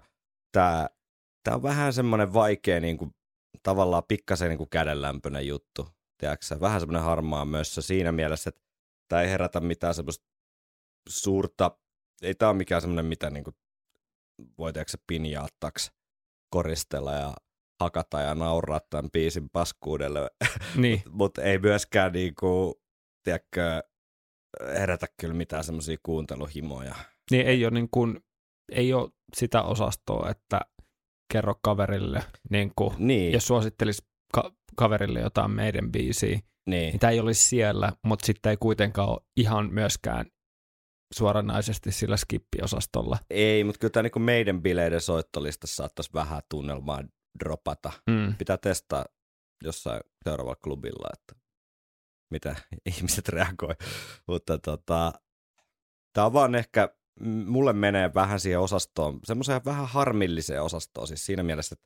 tämä, 0.52 0.90
tämä 1.44 1.56
on 1.56 1.64
vähän 1.64 1.94
semmoinen 1.94 2.34
vaikea 2.34 2.80
niin 2.80 2.98
kuin, 2.98 3.16
tavallaan 3.64 4.04
pikkasen 4.08 4.50
niin 4.50 4.58
kuin 4.58 4.70
kädenlämpöinen 4.70 5.48
juttu. 5.48 5.88
Tiedätkö? 6.18 6.60
Vähän 6.62 6.82
semmoinen 6.82 7.04
harmaa 7.04 7.46
myös 7.46 7.76
siinä 7.80 8.12
mielessä, 8.12 8.50
että 8.50 8.62
tämä 9.08 9.22
ei 9.22 9.30
herätä 9.30 9.60
mitään 9.60 9.94
semmoista 9.94 10.26
suurta, 11.10 11.78
ei 12.22 12.36
tämä 12.36 12.50
ole 12.50 12.58
mikään 12.58 12.82
semmoinen, 12.82 13.06
mitä 13.06 13.30
niin 13.30 13.44
kuin, 13.44 13.56
voi 14.58 14.74
tiedätkö, 14.74 14.98
pinjaattaksi 15.08 15.92
koristella 16.50 17.14
ja 17.14 17.34
hakata 17.82 18.22
ja 18.22 18.36
nauraa 18.36 18.80
tämän 18.90 19.12
biisin 19.12 19.50
paskuudelle, 19.50 20.32
Niin, 20.76 21.02
mutta 21.10 21.42
ei 21.42 21.60
myöskään 21.60 22.12
niinku, 22.14 22.82
tiedätkö, 23.24 23.84
herätä 24.80 25.08
kyllä 25.20 25.34
mitään 25.34 25.64
semmoisia 25.64 25.98
kuunteluhimoja. 26.04 26.96
niin 27.32 27.48
ei 27.48 27.66
ole, 27.66 27.74
niin 27.74 27.90
kuin, 27.92 28.20
ei 28.72 28.94
ole 28.94 29.10
sitä 29.36 29.62
osastoa, 29.64 30.30
että 30.30 30.62
kerro 31.34 31.56
kaverille, 31.64 32.24
niin 32.50 32.72
kuin, 32.76 32.96
Niin, 32.98 33.34
jos 33.34 33.48
suosittelisi 33.48 34.02
ka- 34.34 34.52
kaverille 34.76 35.20
jotain 35.20 35.52
meidän 35.52 35.92
biisiä, 35.92 36.30
niin. 36.30 36.44
niin 36.66 37.00
tämä 37.00 37.12
ei 37.12 37.20
olisi 37.20 37.46
siellä, 37.50 37.92
mutta 38.06 38.26
sitten 38.26 38.50
ei 38.50 38.58
kuitenkaan 38.58 39.10
ole 39.10 39.22
ihan 39.38 39.74
myöskään 39.74 40.26
suoranaisesti 41.14 41.92
sillä 41.92 42.18
skippiosastolla. 42.18 43.18
Ei, 43.30 43.64
mutta 43.64 43.80
kyllä 43.80 43.92
tämä 43.92 44.04
niinku 44.04 44.20
meidän 44.20 44.62
bileiden 44.62 45.02
soittolistassa 45.02 45.76
saattaisi 45.76 46.10
vähän 46.14 46.42
tunnelmaa 46.50 47.04
dropata. 47.40 47.92
Mm. 48.10 48.36
Pitää 48.36 48.58
testaa 48.58 49.06
jossain 49.64 50.02
seuraavalla 50.24 50.60
klubilla, 50.64 51.08
että 51.14 51.46
mitä 52.32 52.56
ihmiset 52.96 53.30
reagoi. 53.30 53.76
Mutta 54.28 54.58
tota, 54.58 55.14
tämä 56.14 56.26
on 56.26 56.34
vaan 56.34 56.56
ehkä, 56.56 56.90
mulle 57.46 57.74
menee 57.74 58.14
vähän 58.14 58.40
siihen 58.40 58.60
osastoon, 58.60 59.20
semmoiseen 59.24 59.66
vähän 59.66 59.88
harmilliseen 59.88 60.64
osastoon, 60.64 61.08
siis 61.08 61.26
siinä 61.26 61.44
mielessä, 61.44 61.76
että, 61.76 61.86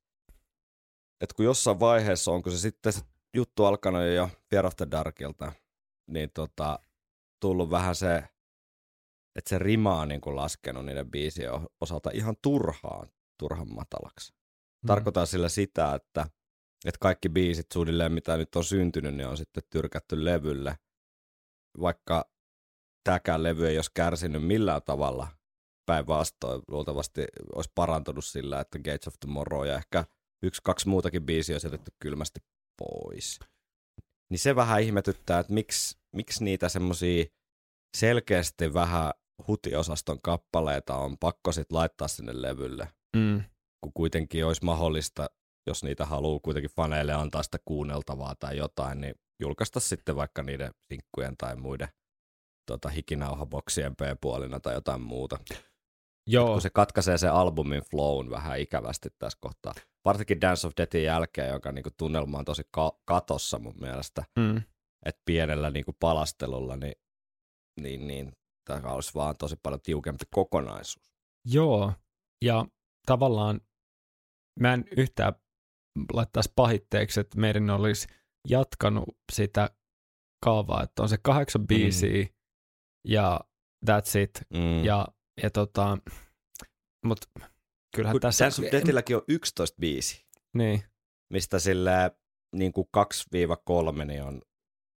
että 1.22 1.36
kun 1.36 1.46
jossain 1.46 1.80
vaiheessa 1.80 2.32
on, 2.32 2.42
kun 2.42 2.52
se 2.52 2.58
sitten 2.58 2.94
se 2.94 3.02
juttu 3.34 3.66
alkanut 3.66 4.02
jo 4.16 4.30
Fear 4.50 4.66
of 4.66 4.76
the 4.76 4.88
Darkilta, 4.92 5.52
niin 6.08 6.32
tota, 6.34 6.80
tullut 7.40 7.70
vähän 7.70 7.96
se, 7.96 8.24
että 9.36 9.50
se 9.50 9.60
rima 9.60 10.02
on 10.02 10.08
niin 10.08 10.22
kuin 10.22 10.36
laskenut 10.36 10.86
niiden 10.86 11.12
biisien 11.12 11.52
osalta 11.82 12.10
ihan 12.14 12.36
turhaan, 12.42 13.10
turhan 13.40 13.74
matalaksi. 13.74 14.39
Tarkoitan 14.88 15.28
sillä 15.28 15.50
sitä, 15.50 15.96
että, 15.96 16.22
että 16.86 17.00
kaikki 17.00 17.30
biisit 17.30 17.68
suunnilleen, 17.74 18.12
mitä 18.12 18.38
nyt 18.38 18.56
on 18.56 18.64
syntynyt, 18.64 19.16
niin 19.16 19.28
on 19.28 19.38
sitten 19.38 19.64
tyrkätty 19.70 20.26
levylle. 20.26 20.78
Vaikka 21.82 22.32
tämäkään 23.04 23.44
levy 23.44 23.68
ei 23.68 23.78
olisi 23.78 23.92
kärsinyt 23.94 24.48
millään 24.48 24.82
tavalla 24.86 25.28
päinvastoin. 25.86 26.62
Luultavasti 26.68 27.26
olisi 27.56 27.72
parantunut 27.76 28.26
sillä, 28.26 28.60
että 28.60 28.80
Gates 28.80 29.08
of 29.08 29.14
Tomorrow 29.20 29.68
ja 29.68 29.78
ehkä 29.78 30.06
yksi, 30.44 30.62
kaksi 30.64 30.90
muutakin 30.90 31.26
biisiä 31.26 31.54
olisi 31.54 31.68
jätetty 31.68 31.92
kylmästi 32.00 32.40
pois. 32.78 33.40
Niin 34.30 34.40
se 34.40 34.56
vähän 34.56 34.82
ihmetyttää, 34.82 35.40
että 35.40 35.54
miksi, 35.54 35.98
miksi 36.16 36.44
niitä 36.44 36.70
semmoisia 36.70 37.26
selkeästi 37.98 38.74
vähän 38.74 39.14
hutiosaston 39.48 40.22
kappaleita 40.22 40.96
on 40.96 41.18
pakko 41.18 41.52
sitten 41.52 41.78
laittaa 41.78 42.08
sinne 42.08 42.42
levylle 42.42 42.88
Mm. 43.16 43.44
Kun 43.82 43.92
kuitenkin 43.94 44.46
olisi 44.46 44.66
mahdollista, 44.66 45.30
jos 45.68 45.84
niitä 45.84 46.06
haluaa 46.06 46.40
kuitenkin 46.40 46.72
faneille 46.76 47.14
antaa 47.14 47.44
sitä 47.44 47.58
kuunneltavaa 47.66 48.36
tai 48.36 48.58
jotain, 48.58 49.02
niin 49.02 49.16
julkaista 49.42 49.80
sitten 49.80 50.16
vaikka 50.16 50.44
niiden 50.44 50.72
sinkkujen 50.94 51.38
tai 51.38 51.56
muiden 51.56 51.88
tota, 52.66 52.90
hikinauhaboksien 52.90 53.96
P-puolina 53.96 54.60
tai 54.60 54.74
jotain 54.74 55.02
muuta. 55.02 55.38
Joo, 56.28 56.52
Kun 56.52 56.62
se 56.62 56.70
katkaisee 56.70 57.18
sen 57.18 57.34
albumin 57.34 57.82
flown 57.82 58.30
vähän 58.30 58.60
ikävästi 58.60 59.10
tässä 59.20 59.38
kohtaa. 59.42 59.74
Varsinkin 60.06 60.42
Dance 60.42 60.68
of 60.68 60.74
Deathin 60.78 61.04
jälkeen, 61.04 61.50
joka 61.50 61.72
niinku 61.72 61.90
tunnelma 61.98 62.40
on 62.40 62.46
tosi 62.46 62.64
ka- 62.72 63.00
katossa 63.06 63.60
mun 63.60 63.76
mielestä. 63.82 64.24
mm. 64.40 64.62
Että 65.06 65.22
pienellä 65.26 65.70
niinku 65.70 65.94
palastelulla, 66.00 66.76
niin, 66.76 66.96
niin, 67.82 68.08
niin 68.08 68.32
tämä 68.68 68.92
olisi 68.94 69.14
vaan 69.14 69.36
tosi 69.38 69.56
paljon 69.64 69.82
tiukempi 69.82 70.26
kokonaisuus. 70.32 71.12
Joo, 71.46 71.94
ja 72.44 72.66
tavallaan 73.06 73.62
mä 74.60 74.74
en 74.74 74.86
yhtään 74.98 75.34
laittaisi 76.14 76.54
pahitteeksi, 76.56 77.20
että 77.20 77.40
meidän 77.40 77.70
olisi 77.70 78.08
jatkanut 78.48 79.18
sitä 79.32 79.70
kaavaa, 80.44 80.84
että 80.84 81.02
on 81.02 81.10
se 81.10 81.18
kahdeksan 81.22 81.68
biisiä 81.68 82.28
ja 83.08 83.40
that's 83.86 84.20
it. 84.20 84.42
Mm. 84.54 84.84
Ja, 84.86 85.08
ja 85.44 85.50
tota, 85.50 85.98
mut 87.06 87.20
kyllähän 87.96 88.14
Kun 88.14 88.22
tässä... 88.22 88.46
Dance 88.46 88.62
of 88.88 89.22
on 89.22 89.24
11 89.28 89.78
biisi. 89.80 90.26
Niin. 90.54 90.84
mistä 91.34 91.60
sille 91.60 91.92
niin 92.56 92.72
kuin 92.72 92.88
2-3 94.02 94.06
niin 94.06 94.24
on 94.24 94.42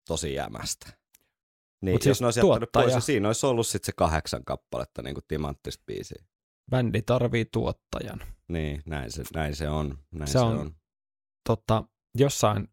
tosi 0.08 0.34
jämästä. 0.34 1.00
Niin, 1.82 1.96
Mut 1.96 2.06
jos 2.06 2.18
siis 2.18 2.22
ne 2.22 2.28
olisi 2.28 2.40
jättänyt 2.40 2.70
pois, 2.74 2.94
niin 2.94 3.02
siinä 3.02 3.30
olisi 3.30 3.46
ollut 3.46 3.68
sitten 3.68 3.86
se 3.86 3.92
kahdeksan 3.96 4.46
kappaletta 4.46 5.02
niin 5.02 5.14
kuin 5.14 5.24
timanttista 5.28 5.84
biisiä. 5.86 6.26
Bändi 6.72 7.02
tarvii 7.02 7.46
tuottajan. 7.46 8.20
Niin, 8.50 8.82
näin 8.86 9.12
se, 9.12 9.24
näin 9.34 9.56
se 9.56 9.70
on. 9.70 9.98
Näin 10.12 10.28
Se 10.28 10.32
se, 10.32 10.40
on- 10.40 10.58
on. 10.58 10.76
Totta, 11.50 11.84
jossain 12.18 12.68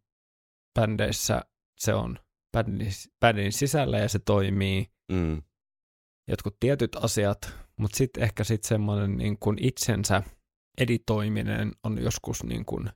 bändeissä 0.75 1.43
se 1.79 1.95
on 1.95 2.19
bändin, 2.57 2.93
bändin 3.21 3.53
sisällä 3.53 3.99
ja 3.99 4.09
se 4.09 4.19
toimii 4.19 4.87
Mm, 5.12 5.43
jotkut 6.29 6.57
tietyt 6.61 6.97
asiat, 6.97 7.55
mutta 7.79 7.97
sitten 7.97 8.23
ehkä 8.23 8.45
sitten 8.45 8.69
semmoinen 8.69 9.17
niin 9.17 9.39
kuin 9.39 9.65
itsensä 9.65 10.23
editoiminen 10.79 11.73
on 11.83 12.03
joskus 12.03 12.45
niin 12.45 12.65
kuin 12.65 12.91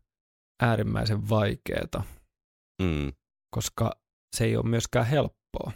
äärimmäisen 0.62 1.28
vaikeaa, 1.28 2.04
mm. 2.82 3.12
koska 3.54 4.00
se 4.36 4.44
ei 4.44 4.56
ole 4.56 4.66
myöskään 4.68 5.06
helppoa. 5.06 5.72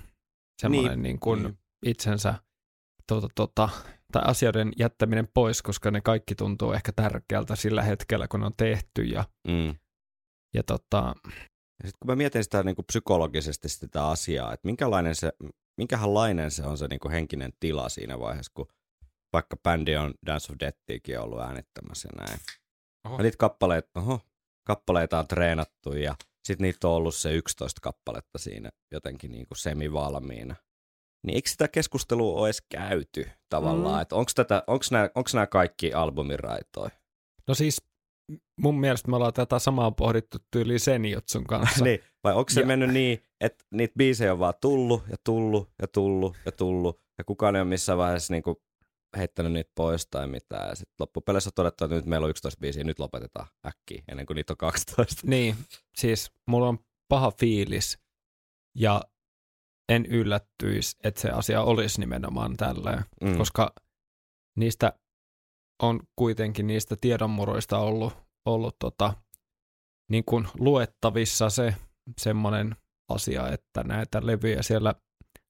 Semmoinen 0.63 0.93
niin, 0.93 1.03
niin 1.03 1.21
kuin 1.21 1.43
niin. 1.43 1.59
itsensä 1.87 2.35
tota, 3.09 3.29
tota, 3.35 3.69
tai 4.15 4.23
asioiden 4.27 4.73
jättäminen 4.79 5.29
pois, 5.35 5.63
koska 5.63 5.91
ne 5.91 6.01
kaikki 6.01 6.35
tuntuu 6.35 6.73
ehkä 6.73 6.93
tärkeältä 6.93 7.57
sillä 7.57 7.83
hetkellä, 7.83 8.29
kun 8.29 8.41
ne 8.41 8.47
on 8.47 8.55
tehty 8.57 9.03
ja, 9.03 9.25
Mm. 9.49 9.75
ja 10.55 10.63
tota, 10.63 11.15
Ja 11.83 11.89
sitten 11.89 11.99
kun 12.01 12.11
mä 12.11 12.17
mietin 12.17 12.45
sitä 12.45 12.63
niin 12.63 12.77
kuin 12.77 12.87
psykologisesti 12.87 13.69
sitä 13.69 14.09
asiaa, 14.09 14.53
että 14.53 14.67
minkälainen 14.67 15.15
se, 15.15 15.33
minkälainen 15.77 16.51
se 16.51 16.63
on 16.67 16.79
se 16.79 16.89
niin 16.89 17.01
kuin 17.01 17.13
henkinen 17.13 17.53
tila 17.61 17.89
siinä 17.89 18.21
vaiheessa, 18.21 18.53
kun 18.55 18.67
vaikka 19.33 19.57
bändi 19.57 19.97
on 19.97 20.15
Dance 20.27 20.53
of 20.53 20.57
Deathiäkin 20.61 21.21
ollut 21.21 21.41
äänittämässä 21.41 22.09
ja 22.13 22.27
näin. 22.27 22.41
Oho. 23.07 23.17
Ja 23.17 23.23
niitä 23.23 23.37
kappaleita, 23.37 24.01
oho, 24.01 24.21
kappaleita 24.67 25.19
on 25.19 25.29
treenattu 25.29 25.93
ja 25.93 26.15
sitten 26.45 26.65
niitä 26.65 26.89
on 26.89 26.95
ollut 26.95 27.15
se 27.15 27.33
11 27.33 27.81
kappaletta 27.81 28.39
siinä 28.39 28.71
jotenkin 28.93 29.33
niin 29.33 29.47
kuin 29.47 29.59
semivalmiina. 29.59 30.55
Niin 31.25 31.35
eikö 31.35 31.49
sitä 31.49 31.69
keskustelua 31.69 32.41
ole 32.41 32.47
edes 32.49 32.63
käyty 32.69 33.31
tavallaan, 33.49 33.95
Mm. 33.97 34.03
että 34.03 34.17
onko 34.17 34.31
nämä, 34.91 35.11
onks 35.15 35.35
nämä 35.35 35.47
kaikki 35.47 35.93
albumiraitoja? 35.93 36.91
no 37.49 37.55
siis 37.55 37.83
mun 38.61 38.81
mielestä 38.81 39.11
me 39.11 39.17
ollaan 39.17 39.33
tätä 39.33 39.59
samaa 39.59 39.91
pohdittu 39.91 40.39
tyyli 40.51 40.79
Senjutsun 40.79 41.45
kanssa. 41.45 41.85
niin, 41.85 42.01
vai 42.25 42.33
onko 42.35 42.51
se 42.51 42.61
Ja- 42.61 42.67
mennyt 42.67 42.91
niin, 42.91 43.23
että 43.41 43.65
niitä 43.71 43.95
biisejä 43.99 44.33
on 44.33 44.39
vaan 44.39 44.55
tullut 44.61 45.03
ja 45.11 45.17
tullut 45.25 45.71
ja 45.83 45.89
tullut 45.89 46.37
ja 46.47 46.53
tullut 46.53 47.01
ja 47.19 47.25
kukaan 47.25 47.57
ei 47.57 47.63
ole 47.63 47.69
missään 47.69 47.99
vaiheessa 47.99 48.33
niinku 48.35 48.63
heittänyt 49.17 49.53
niitä 49.53 49.71
pois 49.75 50.07
tai 50.07 50.27
mitään. 50.27 50.69
Ja 50.69 50.75
sitten 50.75 50.95
loppupeleissä 50.99 51.49
on 51.49 51.55
todettu, 51.55 51.85
että 51.85 51.97
nyt 51.97 52.07
meillä 52.07 52.25
on 52.25 52.31
11 52.31 52.61
biisiä, 52.61 52.85
nyt 52.85 52.99
lopetetaan 52.99 53.47
äkkiä 53.67 54.03
ennen 54.09 54.27
kuin 54.27 54.35
niitä 54.35 54.53
on 54.53 54.57
12. 54.57 55.23
Niin, 55.25 55.55
siis 55.97 56.33
mulla 56.47 56.69
on 56.69 56.79
paha 57.09 57.31
fiilis 57.31 57.99
ja 58.79 59.03
en 59.89 60.07
yllättyisi, 60.07 60.97
että 61.05 61.21
se 61.21 61.31
asia 61.31 61.63
olisi 61.63 62.01
nimenomaan 62.01 62.57
tälleen, 62.57 63.05
Mm. 63.21 63.37
koska 63.39 63.73
niistä 64.57 64.93
on 65.83 66.01
kuitenkin 66.17 66.67
niistä 66.67 66.97
tiedonmuroista 67.01 67.79
ollut, 67.79 68.13
ollut 68.47 68.77
tota, 68.79 69.15
niin 70.11 70.25
kuin 70.25 70.49
luettavissa 70.59 71.51
se 71.51 71.75
semmoinen 72.21 72.77
asia, 73.09 73.49
että 73.49 73.85
näitä 73.85 74.27
levyjä 74.27 74.63
siellä 74.63 74.95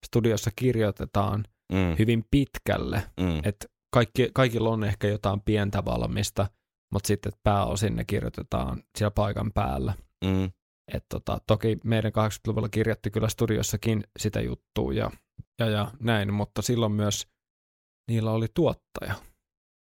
studiossa 0.07 0.51
kirjoitetaan 0.57 1.45
mm. 1.73 1.97
hyvin 1.99 2.25
pitkälle, 2.31 3.03
mm. 3.21 3.39
että 3.45 3.67
kaikki, 3.95 4.31
kaikilla 4.35 4.71
on 4.71 4.85
ehkä 4.85 5.09
jotain 5.09 5.41
pientä 5.41 5.85
valmista, 5.85 6.47
mutta 6.93 7.07
sitten 7.07 7.33
pääosin 7.43 7.97
ne 7.97 8.05
kirjoitetaan 8.05 8.83
siellä 8.99 9.11
paikan 9.11 9.53
päällä. 9.53 9.95
mm. 10.25 10.51
Et 10.93 11.05
tota, 11.09 11.39
toki 11.47 11.79
meidän 11.85 12.13
80-luvulla 12.13 12.69
kirjoitti 12.69 13.11
kyllä 13.11 13.29
studiossakin 13.29 14.05
sitä 14.19 14.41
juttua 14.41 14.93
ja, 14.93 15.11
ja, 15.59 15.67
ja 15.69 15.91
näin, 16.01 16.35
mutta 16.35 16.63
silloin 16.63 16.93
myös 16.93 17.29
niillä 18.11 18.31
oli 18.31 18.47
tuottaja. 18.55 19.15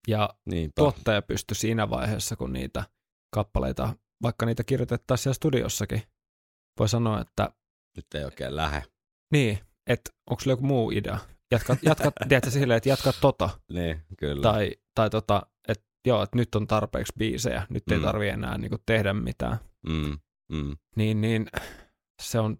Ja 0.08 0.34
Niinpä. 0.50 0.72
tuottaja 0.76 1.22
pystyi 1.22 1.54
siinä 1.54 1.90
vaiheessa, 1.90 2.36
kun 2.36 2.52
niitä 2.52 2.84
kappaleita, 3.34 3.96
vaikka 4.22 4.46
niitä 4.46 4.64
kirjoitettaisiin 4.64 5.22
siellä 5.22 5.34
studiossakin, 5.34 6.02
voi 6.78 6.88
sanoa, 6.88 7.20
että 7.20 7.50
Nyt 7.96 8.06
ei 8.14 8.24
oikein 8.24 8.56
lähe. 8.56 8.82
niin, 9.32 9.58
että 9.86 10.10
onko 10.30 10.40
sulla 10.40 10.52
joku 10.52 10.66
muu 10.66 10.90
idea? 10.90 11.18
Jatka, 11.50 11.76
jatka 11.82 12.12
tiedätkö 12.28 12.50
silleen, 12.50 12.76
että 12.76 12.88
jatka 12.88 13.12
tota, 13.20 13.50
Niin, 13.72 14.02
kyllä. 14.18 14.42
tai, 14.42 14.72
tai 14.94 15.10
tota, 15.10 15.42
että 15.68 15.84
joo, 16.06 16.22
että 16.22 16.36
nyt 16.36 16.54
on 16.54 16.66
tarpeeksi 16.66 17.12
biisejä, 17.18 17.66
nyt 17.70 17.82
ei 17.92 17.98
Mm. 17.98 18.04
tarvi 18.04 18.28
enää 18.28 18.58
niinku 18.58 18.76
tehdä 18.86 19.12
mitään. 19.14 19.58
Mm. 19.88 20.18
Mm. 20.52 20.76
Niin, 20.96 21.20
niin 21.20 21.46
se 22.22 22.40
on 22.40 22.56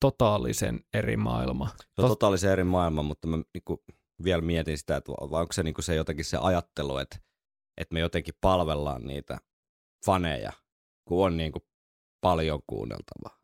totaalisen 0.00 0.80
eri 0.94 1.16
maailma. 1.16 1.68
Se 1.78 2.02
on 2.02 2.08
totaalisen 2.08 2.52
eri 2.52 2.64
maailma, 2.64 3.02
mutta 3.02 3.28
mä 3.28 3.36
niinku 3.54 3.84
vielä 4.24 4.42
mietin 4.42 4.78
sitä, 4.78 4.96
että 4.96 5.12
vai 5.12 5.40
onko 5.40 5.52
se, 5.52 5.62
niinku 5.62 5.82
se 5.82 5.94
jotenkin 5.94 6.24
se 6.24 6.38
ajattelu, 6.40 6.98
että, 6.98 7.18
että 7.76 7.94
me 7.94 8.00
jotenkin 8.00 8.34
palvellaan 8.40 9.06
niitä 9.06 9.38
faneja, 10.06 10.52
kun 11.08 11.26
on 11.26 11.36
niinku 11.36 11.66
paljon 12.20 12.60
kuunneltavaa. 12.66 13.38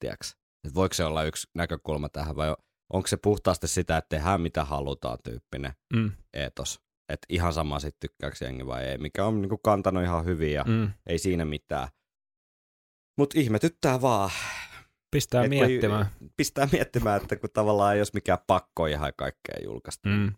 Tiedätkö? 0.00 0.26
Et 0.66 0.74
voiko 0.74 0.94
se 0.94 1.04
olla 1.04 1.24
yksi 1.24 1.48
näkökulma 1.54 2.08
tähän 2.08 2.36
vai 2.36 2.56
onko 2.92 3.06
se 3.08 3.16
puhtaasti 3.16 3.68
sitä, 3.68 3.96
että 3.96 4.08
tehdään 4.08 4.40
mitä 4.40 4.64
halutaan 4.64 5.18
tyyppinen 5.24 5.72
Mm, 5.94 6.12
eetos? 6.32 6.80
Että 7.08 7.26
ihan 7.28 7.52
sama 7.52 7.80
sitten 7.80 8.10
tykkääkö 8.10 8.44
jengi 8.44 8.66
vai 8.66 8.84
ei, 8.84 8.98
mikä 8.98 9.26
on 9.26 9.42
niinku 9.42 9.58
kantanut 9.58 10.02
ihan 10.02 10.24
hyvin 10.24 10.52
ja 10.52 10.64
mm. 10.64 10.90
ei 11.06 11.18
siinä 11.18 11.44
mitään. 11.44 11.88
Mutta 13.18 13.38
ihmetyttää 13.40 14.00
vaan, 14.00 14.30
Pistää 15.10 15.44
Et 15.44 15.50
kun 15.50 15.58
miettimään. 15.66 16.06
pistää 16.36 16.68
miettimään, 16.72 17.22
että 17.22 17.36
kun 17.36 17.50
tavallaan 17.52 17.96
olisi 17.98 18.12
mikään 18.14 18.38
pakko 18.46 18.86
ihan 18.86 19.12
kaikkea 19.16 19.56
julkaista, 19.64 20.08
Mm. 20.08 20.32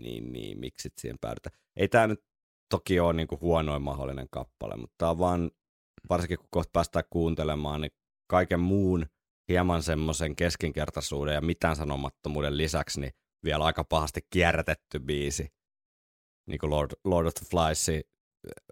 niin, 0.00 0.32
niin 0.32 0.58
miksi 0.60 0.88
siihen 0.98 1.18
päädytään. 1.20 1.56
Ei 1.76 1.88
tämä 1.88 2.06
nyt 2.06 2.24
toki 2.70 3.00
ole 3.00 3.12
niinku 3.12 3.38
huonoin 3.40 3.82
mahdollinen 3.82 4.26
kappale, 4.30 4.76
mutta 4.76 4.94
tämä 4.98 5.10
on 5.10 5.18
vaan, 5.18 5.50
varsinkin 6.10 6.38
kun 6.38 6.48
kohta 6.50 6.70
päästään 6.72 7.04
kuuntelemaan, 7.10 7.80
niin 7.80 7.92
kaiken 8.30 8.60
muun 8.60 9.06
hieman 9.48 9.82
semmoisen 9.82 10.36
keskinkertaisuuden 10.36 11.34
ja 11.34 11.40
mitään 11.40 11.76
sanomattomuuden 11.76 12.56
lisäksi, 12.56 13.00
niin 13.00 13.12
vielä 13.44 13.64
aika 13.64 13.84
pahasti 13.84 14.20
kierrätetty 14.30 14.98
biisi. 14.98 15.48
Niin 16.48 16.58
kuin 16.58 16.70
Lord, 16.70 16.90
Lord 17.04 17.26
of 17.26 17.34
the 17.34 17.46
Fliesin 17.50 18.02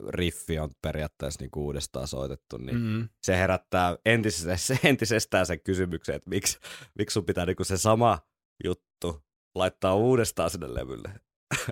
riffi 0.08 0.58
on 0.58 0.70
periaatteessa 0.82 1.40
niin 1.42 1.50
uudestaan 1.56 2.08
soitettu, 2.08 2.56
niin 2.58 2.76
Mm. 2.78 3.08
se 3.22 3.36
herättää 3.36 3.96
entisestään, 4.04 4.78
entisestään 4.84 5.46
sen 5.46 5.60
kysymyksen, 5.60 6.14
että 6.14 6.30
miksi, 6.30 6.58
miksi 6.98 7.14
sun 7.14 7.24
pitää 7.24 7.46
niinku 7.46 7.64
se 7.64 7.76
sama 7.78 8.18
juttu 8.64 9.22
laittaa 9.54 9.94
uudestaan 9.94 10.50
sinne 10.50 10.74
levylle. 10.74 11.20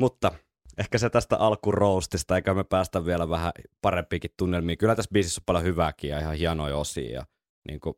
Mutta 0.00 0.32
ehkä 0.78 0.98
se 0.98 1.10
tästä 1.10 1.36
alkuroustista, 1.36 2.36
eikä 2.36 2.54
me 2.54 2.64
päästä 2.64 3.04
vielä 3.06 3.28
vähän 3.28 3.52
parempiinkin 3.82 4.30
tunnelmiin. 4.36 4.78
Kyllä 4.78 4.96
tässä 4.96 5.10
biisissä 5.12 5.40
on 5.40 5.44
paljon 5.46 5.64
hyvääkin 5.64 6.10
ja 6.10 6.20
ihan 6.20 6.34
hienoja 6.36 6.76
osia 6.76 7.12
ja 7.12 7.26
niin 7.68 7.80
kuin 7.80 7.94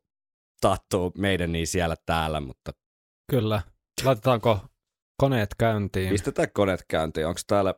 taattuu 0.61 1.13
meidän 1.19 1.53
niin 1.53 1.67
siellä 1.67 1.97
täällä, 2.07 2.41
mutta 2.41 2.73
Kyllä. 3.31 3.63
Laitetaanko 4.05 4.61
koneet 5.21 5.55
käyntiin? 5.59 6.11
pistetään 6.11 6.49
koneet 6.55 6.85
käyntiin. 6.89 7.27
Onko 7.27 7.41
täällä 7.47 7.75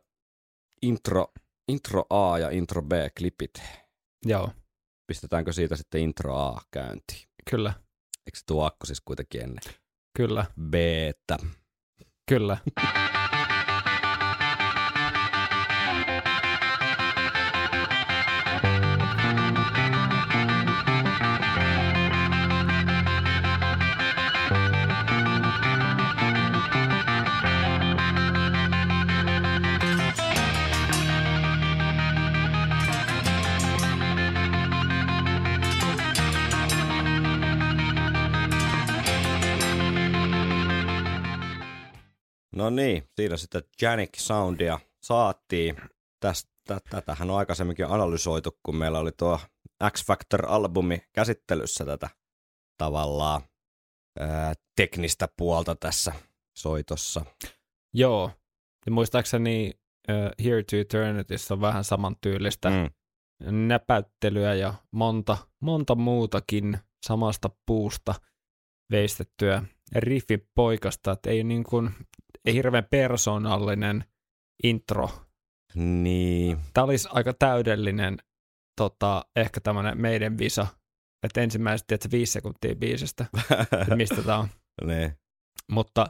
intro, 0.82 1.32
intro 1.68 2.04
A 2.10 2.38
ja 2.38 2.50
intro 2.50 2.82
B 2.82 2.92
klipit? 3.18 3.62
Joo, 4.26 4.50
Pistetäänkö 5.06 5.52
siitä 5.52 5.76
sitten 5.76 6.00
intro 6.00 6.36
A 6.36 6.60
käyntiin? 6.70 7.28
kyllä, 7.50 7.72
Eikö 8.26 8.38
se 8.38 8.42
tuo 8.46 8.64
akku 8.64 8.86
siis 8.86 9.00
kuitenkin 9.00 9.42
ennen 9.42 9.62
kyllä, 10.16 10.44
b 10.70 10.74
kyllä. 12.28 12.58
No 42.58 42.70
niin, 42.70 43.08
siinä 43.16 43.36
sitä 43.36 43.62
Janik 43.82 44.10
Soundia 44.16 44.80
saatiin. 45.02 45.76
Tästä, 46.20 46.80
tätähän 46.90 47.30
on 47.30 47.38
aikaisemminkin 47.38 47.86
analysoitu, 47.86 48.58
kun 48.62 48.76
meillä 48.76 48.98
oli 48.98 49.12
tuo 49.12 49.40
X 49.90 50.04
Factor-albumi 50.06 50.98
käsittelyssä 51.12 51.84
tätä 51.84 52.10
tavallaan 52.78 53.42
ää, 54.18 54.52
teknistä 54.76 55.28
puolta 55.36 55.74
tässä 55.74 56.12
soitossa. 56.58 57.24
Joo. 57.94 58.30
Ja 58.86 58.92
muistaakseni 58.92 59.72
uh, 60.08 60.44
Here 60.44 60.62
to 60.62 60.76
Eternityssä 60.76 61.54
on 61.54 61.60
vähän 61.60 61.84
samantyylistä 61.84 62.70
mm. 62.70 62.88
näpäyttelyä 63.68 64.54
ja 64.54 64.74
monta, 64.90 65.38
monta 65.60 65.94
muutakin 65.94 66.78
samasta 67.06 67.50
puusta 67.66 68.14
veistettyä 68.90 69.62
riffipoikasta, 69.96 71.12
että 71.12 71.30
ei, 71.30 71.44
niin 71.44 71.64
kuin, 71.64 71.90
hirveän 72.52 72.84
persoonallinen 72.90 74.04
intro. 74.62 75.10
Niin. 75.74 76.58
Tämä 76.74 76.84
olisi 76.84 77.08
aika 77.12 77.32
täydellinen 77.38 78.18
tota, 78.80 79.24
ehkä 79.36 79.60
tämmöinen 79.60 80.00
meidän 80.00 80.38
visa, 80.38 80.66
että 81.22 81.40
ensimmäiset 81.40 81.86
tiedätkö, 81.86 82.08
viisi 82.12 82.32
sekuntia 82.32 82.74
biisistä, 82.74 83.26
mistä 83.96 84.22
tämä 84.22 84.38
on. 84.38 84.48
niin. 84.88 85.12
Mutta 85.70 86.06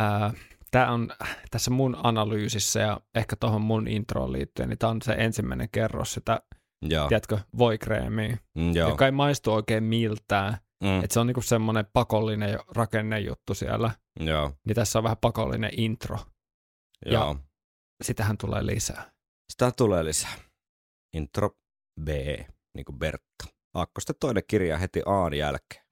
ää, 0.00 0.32
tämä 0.70 0.92
on 0.92 1.08
tässä 1.50 1.70
mun 1.70 1.96
analyysissä 2.02 2.80
ja 2.80 3.00
ehkä 3.14 3.36
tuohon 3.36 3.62
mun 3.62 3.88
introon 3.88 4.32
liittyen, 4.32 4.68
niin 4.68 4.78
tämä 4.78 4.90
on 4.90 5.02
se 5.02 5.12
ensimmäinen 5.12 5.68
kerros 5.72 6.14
sitä, 6.14 6.40
Joo. 6.82 7.08
tiedätkö, 7.08 7.38
voikreemiä, 7.58 8.38
Mm, 8.54 8.74
joka 8.74 9.06
ei 9.06 9.12
maistu 9.12 9.52
oikein 9.52 9.84
miltään. 9.84 10.56
Mm, 10.84 11.04
Että 11.04 11.14
se 11.14 11.20
on 11.20 11.26
niinku 11.26 11.42
semmoinen 11.42 11.86
pakollinen 11.92 12.58
rakennejuttu 12.76 13.54
siellä. 13.54 13.90
joo. 14.20 14.52
Niin 14.64 14.74
tässä 14.74 14.98
on 14.98 15.02
vähän 15.02 15.16
pakollinen 15.20 15.70
intro. 15.76 16.18
Ja- 17.06 17.12
Joo. 17.12 17.36
Sitähän 18.04 18.38
tulee 18.38 18.66
lisää. 18.66 19.12
Sitä 19.52 19.72
tulee 19.76 20.04
lisää. 20.04 20.34
Intro 21.14 21.50
B, 22.04 22.08
niin 22.74 22.84
kuin 22.86 22.98
Bertta. 22.98 23.44
Aakkosten 23.74 24.16
toinen 24.20 24.42
kirja 24.48 24.78
heti 24.78 25.02
Aan 25.06 25.34
jälkeen. 25.34 25.84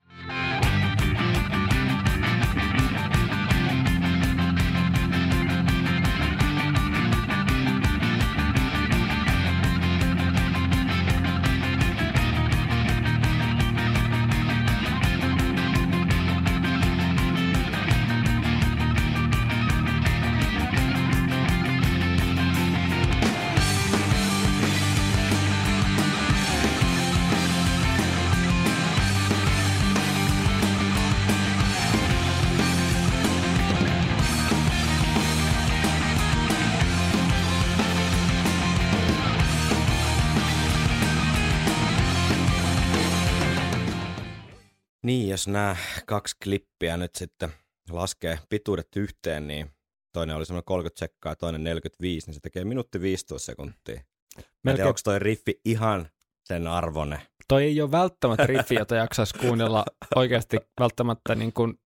Niin, 45.06 45.28
jos 45.28 45.48
nämä 45.48 45.76
kaksi 46.06 46.36
klippiä 46.44 46.96
nyt 46.96 47.14
sitten 47.14 47.52
laskee 47.90 48.38
pituudet 48.48 48.88
yhteen, 48.96 49.46
niin 49.46 49.70
toinen 50.12 50.36
oli 50.36 50.46
semmoinen 50.46 50.64
30 50.64 50.98
sekkaa 50.98 51.32
ja 51.32 51.36
toinen 51.36 51.64
45, 51.64 52.26
niin 52.26 52.34
se 52.34 52.40
tekee 52.40 52.64
minuutti 52.64 53.00
15 53.00 53.46
sekuntia. 53.46 53.94
Melkein... 53.94 54.50
Melkein, 54.64 54.88
Onko 54.88 55.00
toi 55.04 55.18
riffi 55.18 55.60
ihan 55.64 56.08
sen 56.44 56.66
arvone? 56.66 57.20
toi 57.48 57.64
ei 57.64 57.80
ole 57.80 57.90
välttämättä 57.90 58.46
riffi, 58.46 58.74
jota 58.74 58.94
jaksaisi 58.94 59.38
kuunnella 59.38 59.84
oikeasti 60.16 60.56
välttämättä 60.80 61.34
niin 61.34 61.52
kuin 61.52 61.78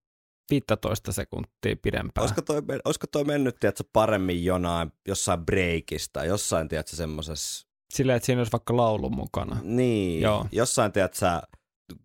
15 0.50 1.12
sekuntia 1.12 1.76
pidempään. 1.83 2.22
Olisiko 2.22 2.42
toi, 2.42 2.62
olisiko 2.85 3.06
toi 3.06 3.24
mennyt, 3.24 3.56
tiedätkö, 3.61 3.85
paremmin 3.92 4.44
jonain, 4.44 4.92
jossain 5.09 5.46
breakista, 5.46 6.24
jossain, 6.24 6.68
tiedätkö, 6.68 6.96
semmoisessa, 6.96 7.66
Silleen, 7.92 8.16
että 8.16 8.26
siinä 8.26 8.40
olisi 8.40 8.52
vaikka 8.52 8.76
laulu 8.76 9.11
mukana. 9.11 9.61
niin, 9.62 10.20
Joo. 10.22 10.46
jossain, 10.52 10.92
tiedätkö, 10.92 11.26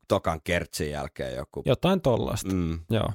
tokan 0.07 0.41
kertsin 0.43 0.91
jälkeen 0.91 1.35
joku. 1.35 1.63
Jotain 1.65 2.01
tollasta. 2.01 2.53
Mm. 2.53 2.79
Joo. 2.89 3.13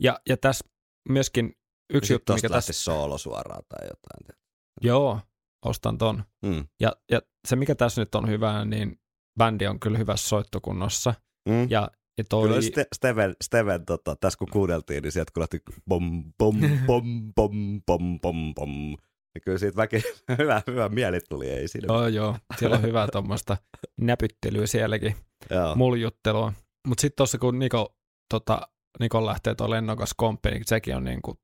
Ja, 0.00 0.20
ja 0.28 0.36
tässä 0.36 0.64
myöskin 1.08 1.52
yksi 1.92 2.12
juttu, 2.12 2.34
mikä 2.34 2.48
tässä... 2.48 2.72
soolo 2.72 3.18
suoraan 3.18 3.62
tai 3.68 3.88
jotain. 3.88 4.38
Joo, 4.80 5.20
ostan 5.64 5.98
ton. 5.98 6.24
Mm. 6.42 6.66
Ja, 6.80 6.92
ja 7.10 7.20
se, 7.48 7.56
mikä 7.56 7.74
tässä 7.74 8.00
nyt 8.00 8.14
on 8.14 8.28
hyvää, 8.28 8.64
niin 8.64 9.00
bändi 9.38 9.66
on 9.66 9.80
kyllä 9.80 9.98
hyvässä 9.98 10.28
soittokunnossa. 10.28 11.14
Mm. 11.48 11.70
Ja, 11.70 11.90
ja 12.18 12.24
toi... 12.28 12.48
Kyllä 12.48 12.60
Ste- 12.60 12.88
Steven, 12.94 13.36
Steven 13.44 13.84
tota, 13.86 14.16
tässä 14.16 14.38
kun 14.38 14.48
kuunneltiin, 14.52 15.02
niin 15.02 15.12
sieltä 15.12 15.32
kun 15.34 15.40
lähti 15.40 15.60
bom, 15.88 16.32
bom, 16.38 16.56
bom, 16.86 17.32
bom, 17.36 17.82
bom, 17.86 18.20
bom, 18.20 18.54
bom. 18.54 18.96
Niin 19.34 19.42
kyllä 19.44 19.58
siitä 19.58 19.76
väki, 19.76 20.02
hyvä, 20.38 20.62
hyvä 20.66 20.88
mieli 20.88 21.18
tuli, 21.28 21.50
ei 21.50 21.68
siinä. 21.68 21.86
Joo, 21.94 22.06
joo. 22.06 22.36
Siellä 22.58 22.76
on 22.76 22.82
hyvää 22.82 23.08
tuommoista 23.12 23.56
näpyttelyä 24.00 24.66
sielläkin, 24.66 25.16
Joo. 25.50 25.74
muljuttelua. 25.74 26.52
Mutta 26.88 27.00
sitten 27.00 27.16
tuossa 27.16 27.38
kun 27.38 27.58
Niko, 27.58 27.96
tota, 28.34 28.68
Niko 29.00 29.26
lähtee 29.26 29.54
tuo 29.54 29.70
lennokas 29.70 30.14
komppi, 30.16 30.50
niin 30.50 30.62
sekin 30.66 30.96
on 30.96 31.04
niinku 31.04 31.34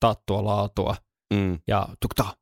tattua 0.00 0.44
laatua 0.44 0.96
Mm. 1.34 1.58
ja 1.68 1.88
tukta, 2.02 2.36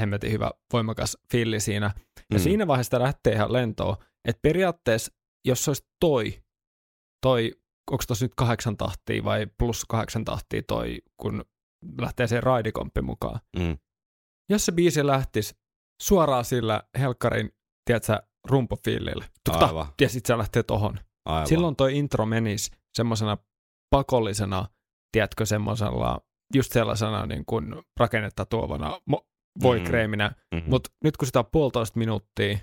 hemmetin 0.00 0.32
hyvä, 0.32 0.50
voimakas 0.72 1.18
filli 1.32 1.60
siinä. 1.60 1.90
Ja 2.32 2.38
Mm. 2.38 2.42
siinä 2.42 2.66
vaiheessa 2.66 3.00
lähtee 3.00 3.32
ihan 3.32 3.52
lentoon, 3.52 3.96
että 4.24 4.40
periaatteessa, 4.42 5.12
jos 5.44 5.64
se 5.64 5.70
olisi 5.70 5.86
toi, 6.00 6.42
toi, 7.26 7.52
onko 7.90 8.04
tuossa 8.06 8.24
nyt 8.24 8.34
kahdeksan 8.36 8.76
tahtia 8.76 9.24
vai 9.24 9.46
plus 9.58 9.84
kahdeksan 9.88 10.24
tahtia 10.24 10.62
toi, 10.68 10.98
kun 11.16 11.44
lähtee 12.00 12.26
se 12.26 12.40
raidikomppi 12.40 13.00
mukaan. 13.02 13.40
Mm. 13.58 13.78
Jos 14.50 14.66
se 14.66 14.72
biisi 14.72 15.06
lähtisi 15.06 15.54
suoraan 16.02 16.44
sillä 16.44 16.82
helkkarin, 16.98 17.52
tiedätkö, 17.84 18.22
rumpofiilillä, 18.48 19.24
Aivan. 19.50 19.86
ja 20.00 20.08
sitten 20.08 20.34
se 20.34 20.38
lähtee 20.38 20.62
tohon. 20.62 20.98
Aivan. 21.24 21.46
Silloin 21.46 21.76
toi 21.76 21.98
intro 21.98 22.26
menisi 22.26 22.70
semmoisena 22.94 23.36
pakollisena, 23.90 24.66
tiedätkö, 25.12 25.46
semmoisella, 25.46 26.20
just 26.54 26.72
sellaisena 26.72 27.26
niin 27.26 27.44
kuin 27.46 27.74
rakennetta 28.00 28.46
tuovana 28.46 29.00
mo- 29.12 29.26
voikreeminä, 29.62 30.34
mm-hmm. 30.54 30.70
mutta 30.70 30.90
nyt 31.04 31.16
kun 31.16 31.26
sitä 31.26 31.38
on 31.38 31.50
puolitoista 31.52 31.98
minuuttia, 31.98 32.58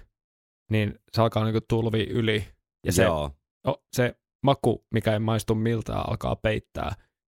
niin 0.72 1.00
se 1.12 1.22
alkaa 1.22 1.44
niinku 1.44 1.62
tulvi 1.70 2.04
yli. 2.04 2.48
Ja 2.86 2.92
se, 2.92 3.04
Joo. 3.04 3.32
o, 3.68 3.74
se 3.96 4.16
maku, 4.44 4.86
mikä 4.94 5.14
ei 5.14 5.20
maistu 5.20 5.56
miltään, 5.56 6.10
alkaa 6.10 6.36
peittää 6.36 6.96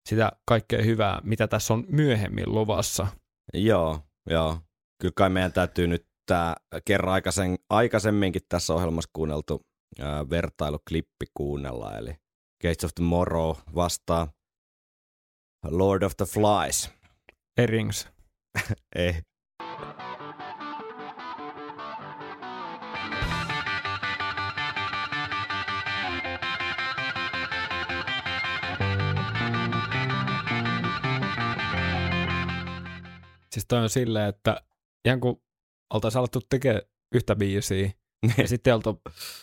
sitä 0.09 0.31
kaikkea 0.45 0.83
hyvää, 0.83 1.21
mitä 1.23 1.47
tässä 1.47 1.73
on 1.73 1.85
myöhemmin 1.87 2.53
luvassa. 2.53 3.07
Joo, 3.53 3.99
joo. 4.29 4.59
Kyllä 5.01 5.13
kai 5.15 5.29
meidän 5.29 5.53
täytyy 5.53 5.87
nyt 5.87 6.07
tämä 6.25 6.55
kerran 6.85 7.13
aikaisen, 7.13 7.57
aikaisemminkin 7.69 8.41
tässä 8.49 8.73
ohjelmassa 8.73 9.09
kuunneltu 9.13 9.65
ää, 9.99 10.29
vertailuklippi 10.29 11.25
kuunnella, 11.33 11.97
eli 11.97 12.15
Gates 12.61 12.83
of 12.83 12.91
Tomorrow 12.95 13.55
vastaa 13.75 14.27
Lord 15.65 16.03
of 16.03 16.17
the 16.17 16.25
Flies. 16.25 16.91
Erings. 17.57 18.07
Ei. 18.95 19.21
Siis 33.53 33.65
toi 33.67 33.79
on 33.79 33.89
silleen, 33.89 34.29
että 34.29 34.61
ihan 35.07 35.19
kun 35.19 35.41
oltaisiin 35.93 36.19
alettu 36.19 36.39
tekemään 36.49 36.81
yhtä 37.15 37.35
biisiä, 37.35 37.91
ja 38.37 38.47
sitten 38.47 38.75
oltu 38.75 39.01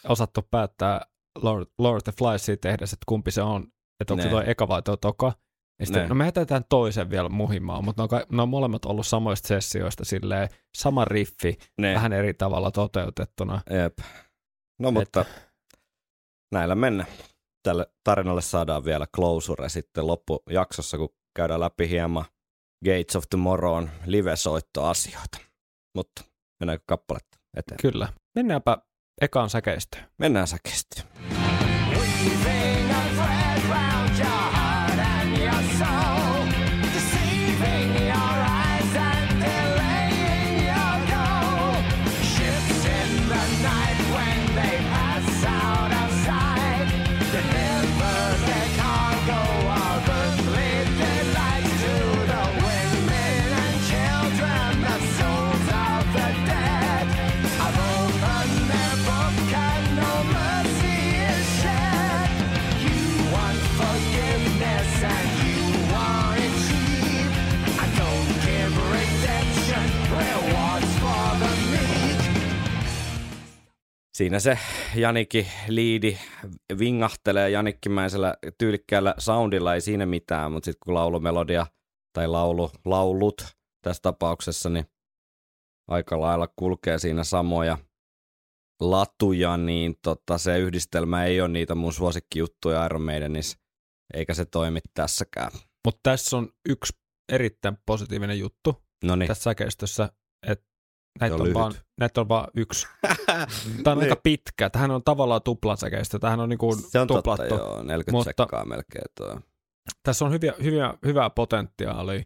osattu 0.08 0.42
päättää 0.50 1.00
Lord, 1.42 1.66
Lord 1.78 1.96
of 1.96 2.02
the 2.04 2.12
Fliesia 2.18 2.56
tehdessä, 2.56 2.94
että 2.94 3.04
kumpi 3.06 3.30
se 3.30 3.42
on, 3.42 3.66
että 4.00 4.14
onko 4.14 4.22
se 4.22 4.28
Ne. 4.28 4.32
toi 4.34 4.44
eka 4.50 4.68
vai 4.68 4.82
toi 4.82 4.98
toka. 4.98 5.32
Ja 5.80 5.86
sitten, 5.86 6.02
Ne. 6.02 6.08
no 6.08 6.14
me 6.14 6.24
jätetään 6.24 6.64
toisen 6.68 7.10
vielä 7.10 7.28
muhimaan, 7.28 7.84
mutta 7.84 8.02
ne 8.02 8.04
on, 8.04 8.08
ka- 8.08 8.26
ne 8.32 8.42
on 8.42 8.48
molemmat 8.48 8.84
ollut 8.84 9.06
samoista 9.06 9.48
sessioista 9.48 10.04
silleen, 10.04 10.48
sama 10.76 11.04
riffi, 11.04 11.58
ne. 11.80 11.94
vähän 11.94 12.12
eri 12.12 12.34
tavalla 12.34 12.70
toteutettuna. 12.70 13.60
Jep. 13.70 13.98
No 14.80 14.90
mutta 14.90 15.24
näillä 16.52 16.74
mennään. 16.74 17.08
Tälle 17.62 17.86
tarinalle 18.04 18.42
saadaan 18.42 18.84
vielä 18.84 19.06
closure 19.16 19.68
sitten 19.68 20.06
loppujaksossa, 20.06 20.98
kun 20.98 21.08
käydään 21.36 21.60
läpi 21.60 21.88
hieman 21.88 22.24
Gates 22.84 23.16
of 23.16 23.24
Tomorrown 23.30 23.88
live-soittoasioita. 24.06 25.38
Mutta 25.94 26.24
mennäänkö 26.60 26.84
kappaletta 26.86 27.38
eteen? 27.56 27.78
Kyllä. 27.82 28.08
Mennäänpä 28.34 28.78
ekaan 29.20 29.50
säkeistöön. 29.50 30.04
Mennään. 30.18 30.46
Weaving 31.90 33.35
siinä 74.16 74.40
se 74.40 74.58
Janikki 74.94 75.46
liidi 75.68 76.18
vingahtelee 76.78 77.50
Janikkimäisellä 77.50 78.36
tyylikkäällä 78.58 79.14
soundilla, 79.18 79.74
ei 79.74 79.80
siinä 79.80 80.06
mitään, 80.06 80.52
mutta 80.52 80.64
sitten 80.64 80.80
kun 80.84 80.94
laulumelodia 80.94 81.66
tai 82.12 82.28
laulu, 82.28 82.70
laulut 82.84 83.46
tässä 83.82 84.02
tapauksessa, 84.02 84.70
niin 84.70 84.84
aika 85.88 86.20
lailla 86.20 86.48
kulkee 86.56 86.98
siinä 86.98 87.24
samoja 87.24 87.78
latuja, 88.80 89.56
niin 89.56 89.94
tota, 90.02 90.38
se 90.38 90.58
yhdistelmä 90.58 91.24
ei 91.24 91.40
ole 91.40 91.48
niitä 91.48 91.74
mun 91.74 91.92
suosikkijuttuja 91.92 92.86
Iron 92.86 93.02
Maidenissä, 93.02 93.58
eikä 94.14 94.34
se 94.34 94.44
toimi 94.44 94.80
tässäkään. 94.94 95.50
Mutta 95.84 96.00
tässä 96.02 96.36
on 96.36 96.48
yksi 96.68 96.92
erittäin 97.32 97.76
positiivinen 97.86 98.38
juttu 98.38 98.82
No 99.04 99.16
niin, 99.16 99.28
tässä 99.28 99.42
säkeistössä, 99.42 100.12
että 100.46 100.66
näitä 101.20 101.34
on 101.34 101.42
on, 101.42 101.54
vaan, 101.54 101.74
näitä 102.00 102.20
on 102.20 102.28
vaan 102.28 102.48
yksi. 102.56 102.86
Tämä 103.84 103.96
on 103.96 104.02
aika 104.02 104.16
pitkä. 104.16 104.70
Tähän 104.70 104.90
on 104.90 105.02
tavallaan 105.04 105.42
tuplasäkeistö. 105.42 106.18
Tähän 106.18 106.40
on 106.40 106.48
niinku 106.48 106.76
se 106.88 107.00
on 107.00 107.06
totta, 107.06 107.22
tuplattu. 107.22 107.54
joo, 107.54 107.82
40 107.82 108.12
Mutta- 108.12 108.24
sekkaa 108.30 108.64
melkein 108.64 109.04
tuo. 109.16 109.40
Tässä 110.02 110.24
on 110.24 110.32
hyviä, 110.32 110.54
hyviä, 110.62 110.94
hyvää 111.04 111.30
potentiaalia. 111.30 112.22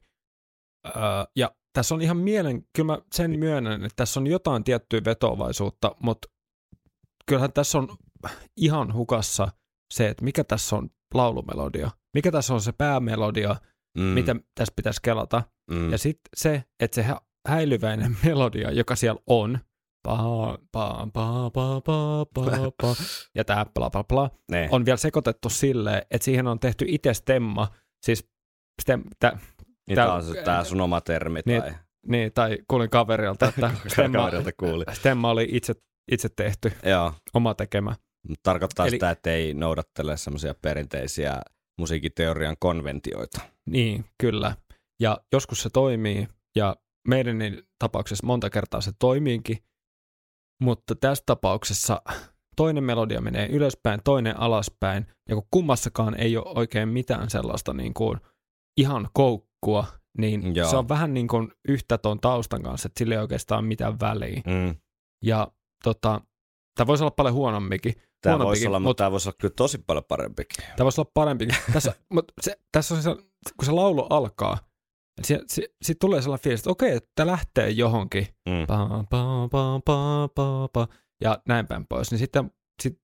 Öö, 0.87 0.93
ja 1.37 1.51
tässä 1.73 1.95
on 1.95 2.03
ihan 2.03 2.17
mielen, 2.17 2.67
kyllä 2.77 2.87
mä 2.93 2.99
sen 3.15 3.39
myönnän, 3.39 3.73
että 3.85 3.97
tässä 3.97 4.21
on 4.21 4.27
jotain 4.27 4.65
tiettyä 4.65 5.01
vetovaisuutta, 5.05 5.97
mutta 6.03 6.29
kyllähän 7.27 7.53
tässä 7.53 7.79
on 7.79 7.89
ihan 8.57 8.95
hukassa 8.95 9.49
se, 9.95 10.09
että 10.09 10.25
mikä 10.25 10.45
tässä 10.45 10.77
on 10.77 10.91
laulumelodia, 11.15 11.91
mikä 12.15 12.33
tässä 12.33 12.55
on 12.55 12.61
se 12.61 12.73
päämelodia, 12.73 13.57
Mm, 13.99 14.03
mitä 14.05 14.37
tässä 14.55 14.73
pitäisi 14.77 15.01
kelata. 15.03 15.43
mm, 15.71 15.93
Ja 15.93 15.99
sitten 15.99 16.31
se, 16.37 16.65
että 16.81 16.95
se 16.95 17.07
häilyväinen 17.49 18.17
melodia, 18.25 18.71
joka 18.71 18.97
siellä 18.97 19.21
on, 19.27 19.59
pa, 20.03 20.19
pa, 20.73 21.07
pa, 21.13 21.51
pa, 21.51 21.81
pa, 21.85 22.27
pa, 22.35 22.71
pa, 22.83 22.95
ja 23.37 23.45
tämä 23.45 23.67
bla 23.75 23.91
bla 23.91 24.05
bla, 24.05 24.31
ne. 24.51 24.69
on 24.73 24.85
vielä 24.85 24.97
sekoitettu 24.97 25.49
silleen, 25.49 26.03
että 26.11 26.25
siihen 26.25 26.47
on 26.47 26.61
tehty 26.61 26.85
itse 26.89 27.15
stemma, 27.15 27.69
siis 28.07 28.29
stem, 28.83 29.03
tä, 29.19 29.39
niin 29.89 29.95
tää 29.97 30.13
on 30.15 30.23
se, 30.25 30.43
tää 30.43 30.65
sun 30.65 30.81
oma 30.81 31.01
termi 31.01 31.41
Niin, 31.47 31.63
tai 31.63 31.73
niin, 32.07 32.33
tai 32.33 32.59
kuulin 32.69 32.91
kaverilta, 32.91 33.49
että 33.49 33.71
stemma, 33.93 34.19
kaverilta 34.19 34.51
kuuli. 34.57 34.85
stemma 34.93 35.31
oli 35.31 35.49
itse, 35.53 35.75
itse 36.13 36.29
tehty, 36.37 36.73
Joo, 36.87 37.13
oma 37.35 37.55
tekemä. 37.55 37.95
tarkoittaa 38.43 38.87
Eli- 38.87 38.91
sitä, 38.97 39.11
että 39.11 39.31
ei 39.31 39.55
noudattele 39.55 40.17
semmoisia 40.17 40.55
perinteisiä 40.63 41.41
musiikiteorian 41.79 42.57
konventioita. 42.59 43.41
Niin, 43.71 44.05
kyllä. 44.19 44.55
Ja 45.01 45.19
joskus 45.33 45.63
se 45.63 45.71
toimii, 45.71 46.29
ja 46.57 46.77
meidän 47.09 47.39
niin 47.39 47.63
tapauksessa 47.79 48.27
monta 48.27 48.51
kertaa 48.51 48.81
se 48.81 48.93
toimiikin, 48.99 49.59
mutta 50.63 50.95
tässä 50.95 51.25
tapauksessa 51.27 52.03
toinen 52.57 52.85
melodia 52.85 53.21
menee 53.21 53.47
ylöspäin, 53.47 54.01
toinen 54.05 54.41
alaspäin, 54.41 55.07
ja 55.29 55.35
kun 55.35 55.47
kummassakaan 55.51 56.21
ei 56.21 56.37
ole 56.37 56.59
oikein 56.59 56.89
mitään 56.89 57.31
sellaista 57.31 57.73
niin 57.73 57.95
kuin 57.95 58.21
ihan 58.77 59.09
koukkua, 59.13 59.87
niin 60.19 60.57
Joo. 60.57 60.71
se 60.71 60.77
on 60.77 60.89
vähän 60.89 61.15
niin 61.15 61.29
kuin 61.29 61.53
yhtä 61.69 61.99
tuon 61.99 62.21
taustan 62.21 62.63
kanssa, 62.63 62.87
että 62.87 62.99
sillä 62.99 63.15
ei 63.15 63.21
oikeastaan 63.21 63.65
mitään 63.65 64.01
väliä. 64.01 64.43
Mm. 64.47 64.75
Ja 65.25 65.49
tota, 65.85 66.21
tämä 66.75 66.87
voisi 66.87 67.05
olla 67.05 67.11
paljon 67.11 67.35
huonommikin. 67.35 67.95
Tämä 68.23 68.39
voisi 68.39 68.67
olla, 68.67 68.79
mut- 68.79 68.83
mutta 68.83 69.01
tämä 69.01 69.11
voisi 69.11 69.29
olla 69.29 69.37
kyllä 69.41 69.55
tosi 69.57 69.79
paljon 69.79 70.05
parempikin. 70.09 70.65
Tämä 70.77 70.85
voisi 70.85 71.01
olla 71.01 71.11
parempikin. 71.15 71.57
Tässä, 71.73 71.95
mutta 72.15 72.35
se, 72.41 72.59
tässä 72.73 72.95
on 72.95 73.03
se, 73.03 73.15
kun 73.57 73.65
se 73.65 73.73
laulu 73.73 74.07
alkaa, 74.11 74.59
siitä 75.23 75.45
si, 75.49 75.69
si 75.83 75.95
tulee 75.95 76.23
sellainen 76.23 76.43
fiilis, 76.43 76.61
että 76.61 76.71
okei, 76.71 76.97
että 76.97 77.27
lähtee 77.27 77.71
johonkin. 77.71 78.27
Mm. 78.49 78.67
Pa, 78.67 78.89
pa, 79.11 79.49
pa, 79.51 79.81
pa, 79.85 80.29
pa, 80.35 80.69
pa, 80.73 80.89
ja 81.21 81.39
näin 81.49 81.67
päin 81.67 81.87
pois. 81.87 82.11
Niin 82.11 82.19
sitten 82.19 82.51
sit 82.83 83.01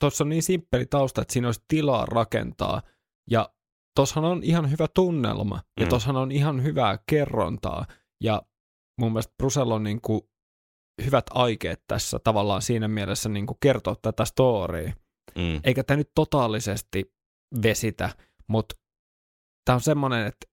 tuossa 0.00 0.24
on 0.24 0.28
niin 0.28 0.42
simppeli 0.42 0.86
tausta, 0.86 1.22
että 1.22 1.32
siinä 1.32 1.48
olisi 1.48 1.64
tilaa 1.68 2.06
rakentaa. 2.06 2.82
Ja 3.30 3.50
tossahan 3.96 4.30
on 4.30 4.42
ihan 4.42 4.70
hyvä 4.70 4.86
tunnelma. 4.94 5.60
Ja 5.80 5.86
Mm. 5.86 5.90
tossahan 5.90 6.22
on 6.22 6.32
ihan 6.32 6.62
hyvää 6.62 6.98
kerrontaa. 7.06 7.86
Ja 8.24 8.42
mun 9.00 9.12
mielestä 9.12 9.34
Brusella 9.38 9.74
on 9.74 9.82
niin 9.84 10.00
kuin 10.00 10.20
hyvät 11.04 11.24
aikeet 11.30 11.82
tässä 11.88 12.18
tavallaan 12.24 12.62
siinä 12.62 12.88
mielessä 12.88 13.28
niin 13.28 13.46
kuin 13.46 13.56
kertoa 13.60 13.96
tätä 14.02 14.24
storya 14.24 14.92
Mm. 15.38 15.60
eikä 15.64 15.84
tämä 15.84 15.96
nyt 15.96 16.10
totaalisesti 16.14 17.14
vesitä, 17.62 18.10
mutta 18.48 18.74
tämä 19.64 19.74
on 19.74 19.80
semmoinen, 19.80 20.26
että 20.26 20.46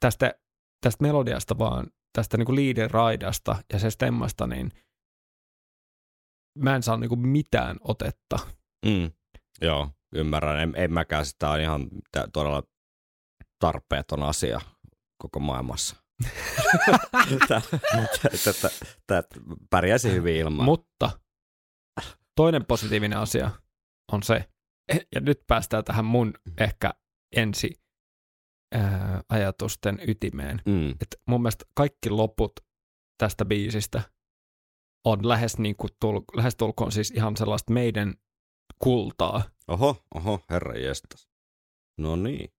tästä, 0.00 0.34
tästä 0.80 1.02
melodiasta 1.02 1.58
vaan, 1.58 1.86
tästä 2.12 2.36
niinku 2.36 2.54
liiden 2.54 2.90
raidasta 2.90 3.56
ja 3.72 3.78
se 3.78 3.90
stemmasta, 3.90 4.46
niin 4.46 4.72
mä 6.58 6.76
en 6.76 6.82
saa 6.82 6.96
niinku 6.96 7.16
mitään 7.16 7.76
otetta. 7.80 8.38
Mm. 8.86 9.12
Joo, 9.60 9.90
ymmärrän. 10.14 10.60
En, 10.60 10.72
en 10.76 10.92
mäkään 10.92 11.26
sitä 11.26 11.50
on 11.50 11.60
ihan 11.60 11.88
todella 12.32 12.62
tarpeeton 13.58 14.22
asia 14.22 14.60
koko 15.18 15.40
maailmassa. 15.40 15.96
Tämä 19.06 19.22
pärjäisi 19.70 20.12
hyvin 20.12 20.36
ilman. 20.36 20.64
Mutta 20.64 21.10
toinen 22.36 22.66
positiivinen 22.66 23.18
asia 23.18 23.50
on 24.12 24.22
se, 24.22 24.44
ja 25.14 25.20
nyt 25.20 25.40
päästään 25.46 25.84
tähän 25.84 26.04
mun 26.04 26.34
ehkä 26.58 26.94
ensi 27.36 27.85
ää, 28.76 29.22
ajatusten 29.28 29.98
ytimeen, 30.08 30.62
mm. 30.66 30.90
että 30.90 31.16
mun 31.26 31.42
mielestä 31.42 31.64
kaikki 31.74 32.10
loput 32.10 32.52
tästä 33.18 33.44
biisistä 33.44 34.02
on 35.04 35.28
lähes, 35.28 35.58
niin 35.58 35.76
kuin 35.76 35.90
tul, 36.00 36.20
lähes 36.36 36.56
tulkoon 36.56 36.92
siis 36.92 37.10
ihan 37.10 37.36
sellaista 37.36 37.72
meidän 37.72 38.14
kultaa. 38.78 39.42
Oho, 39.68 39.96
oho, 40.14 40.40
herra 40.50 40.74
jestas. 40.74 41.28
No 41.98 42.16
niin. 42.16 42.52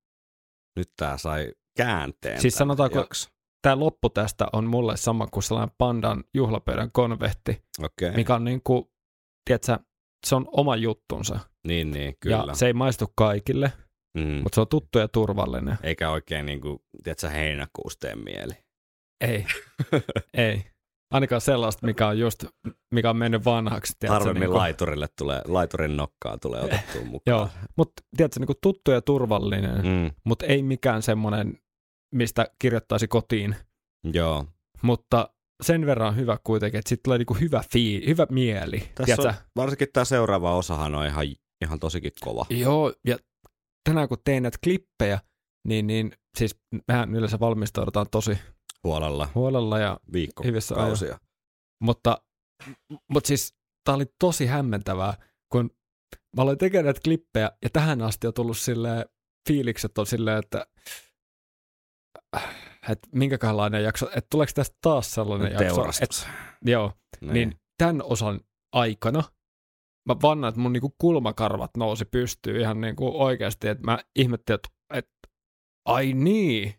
Nyt 0.75 0.91
tää 0.97 1.17
sai 1.17 1.51
käänteen. 1.77 2.41
Siis 2.41 2.57
sanotaanko- 2.57 2.97
jakso. 2.99 3.29
Tämä 3.61 3.79
loppu 3.79 4.09
tästä 4.09 4.47
on 4.53 4.65
mulle 4.65 4.97
sama 4.97 5.27
kuin 5.27 5.43
sellainen 5.43 5.75
pandan 5.77 6.23
juhlapöydän 6.33 6.91
konvehti, 6.91 7.63
Okei, 7.83 8.11
mikä 8.11 8.35
on 8.35 8.43
niin 8.43 8.61
kuin, 8.63 8.85
tiedätkö, 9.45 9.79
se 10.27 10.35
on 10.35 10.45
oma 10.51 10.75
juttunsa. 10.75 11.39
niin, 11.67 11.91
niin, 11.91 12.15
kyllä. 12.19 12.43
Ja 12.47 12.55
se 12.55 12.67
ei 12.67 12.73
maistu 12.73 13.05
kaikille, 13.15 13.73
mm. 14.17 14.41
mutta 14.43 14.55
se 14.55 14.61
on 14.61 14.67
tuttu 14.67 14.99
ja 14.99 15.07
turvallinen. 15.07 15.77
Eikä 15.83 16.09
oikein 16.09 16.45
niinku, 16.45 16.81
tiedätkö, 17.03 17.29
heinäkuussa 17.29 17.99
tee 17.99 18.15
mieli. 18.15 18.53
Ei, 19.21 19.45
ei. 20.33 20.63
Ainakaan 21.13 21.41
sellaista, 21.41 21.85
mikä 21.87 22.07
on 22.07 22.19
just, 22.19 22.45
mikä 22.93 23.09
on 23.09 23.17
mennyt 23.17 23.45
vanhaksi. 23.45 23.93
tiedätkö, 23.99 24.13
Harvemmin 24.19 24.39
niin 24.41 24.49
kuin- 24.49 24.57
laiturille 24.57 25.07
tulee, 25.17 25.41
laiturin 25.45 25.97
nokkaan 25.97 26.39
tulee 26.39 26.61
otettua 26.61 27.01
mukaan. 27.11 27.21
Joo, 27.25 27.49
mutta 27.77 28.03
tiedätkö, 28.17 28.39
niin 28.39 28.47
kuin 28.47 28.57
tuttu 28.61 28.91
ja 28.91 29.01
turvallinen, 29.01 29.81
mm. 29.85 29.87
Mm, 29.89 30.11
mutta 30.23 30.45
ei 30.45 30.63
mikään 30.63 31.01
semmoinen, 31.01 31.59
mistä 32.15 32.47
kirjoittaisi 32.59 33.07
kotiin. 33.07 33.55
joo. 34.13 34.45
Mutta 34.81 35.29
sen 35.63 35.85
verran 35.85 36.15
hyvä 36.15 36.37
kuitenkin, 36.43 36.79
että 36.79 36.89
sitten 36.89 37.03
tulee 37.03 37.17
niinku 37.17 37.33
hyvä, 37.33 37.63
fii, 37.71 38.07
hyvä 38.07 38.27
mieli. 38.29 38.79
Tässä 38.79 39.15
tiedätkö? 39.15 39.27
on, 39.27 39.33
varsinkin 39.55 39.87
tämä 39.93 40.05
seuraava 40.05 40.55
osahan 40.55 40.95
on 40.95 41.05
ihan, 41.05 41.25
ihan 41.65 41.79
tosikin 41.79 42.11
kova. 42.21 42.45
Joo, 42.49 42.93
ja 43.07 43.17
tänään 43.87 44.07
kun 44.07 44.17
tein 44.23 44.43
näitä 44.43 44.57
klippejä, 44.63 45.19
niin, 45.67 45.87
niin 45.87 46.11
siis 46.37 46.55
mehän 46.87 47.15
yleensä 47.15 47.39
valmistaudutaan 47.39 48.05
tosi 48.11 48.37
Huolella 48.83 49.29
huolella, 49.35 49.79
ja, 49.79 49.99
viikkokausia. 50.13 51.19
mutta, 51.83 52.21
mutta 53.09 53.27
siis 53.27 53.55
tämä 53.83 53.95
oli 53.95 54.05
tosi 54.19 54.45
hämmentävää, 54.45 55.13
kun 55.51 55.69
mä 56.35 56.41
aloin 56.41 56.57
tekemään 56.57 56.85
näitä 56.85 56.99
klippejä, 57.03 57.51
ja 57.63 57.69
tähän 57.73 58.01
asti 58.01 58.27
on 58.27 58.33
tullut 58.33 58.57
silleen, 58.57 59.05
fiilikset 59.47 59.97
on 59.97 60.05
silleen, 60.05 60.39
että 60.39 60.65
että 62.89 63.07
minkälainen 63.15 63.83
jakso, 63.83 64.05
että 64.07 64.27
tuleeko 64.29 64.51
tästä 64.55 64.77
taas 64.81 65.11
sellainen 65.11 65.51
jakso, 65.51 65.65
että, 65.65 65.75
Teurastus. 65.75 66.27
joo, 66.65 66.93
niin. 67.21 67.33
niin 67.33 67.59
tämän 67.77 68.01
osan 68.03 68.39
aikana 68.73 69.23
mä 70.07 70.15
vannan, 70.21 70.49
että 70.49 70.61
mun 70.61 70.73
niinku 70.73 70.95
kulmakarvat 70.97 71.77
nousi 71.77 72.05
pystyyn 72.05 72.61
ihan 72.61 72.81
niinku 72.81 73.23
oikeasti, 73.23 73.67
että 73.67 73.83
mä 73.83 73.99
ihmettelin, 74.15 74.59
että, 74.59 74.69
että 74.93 75.17
ai 75.87 76.13
niin, 76.13 76.73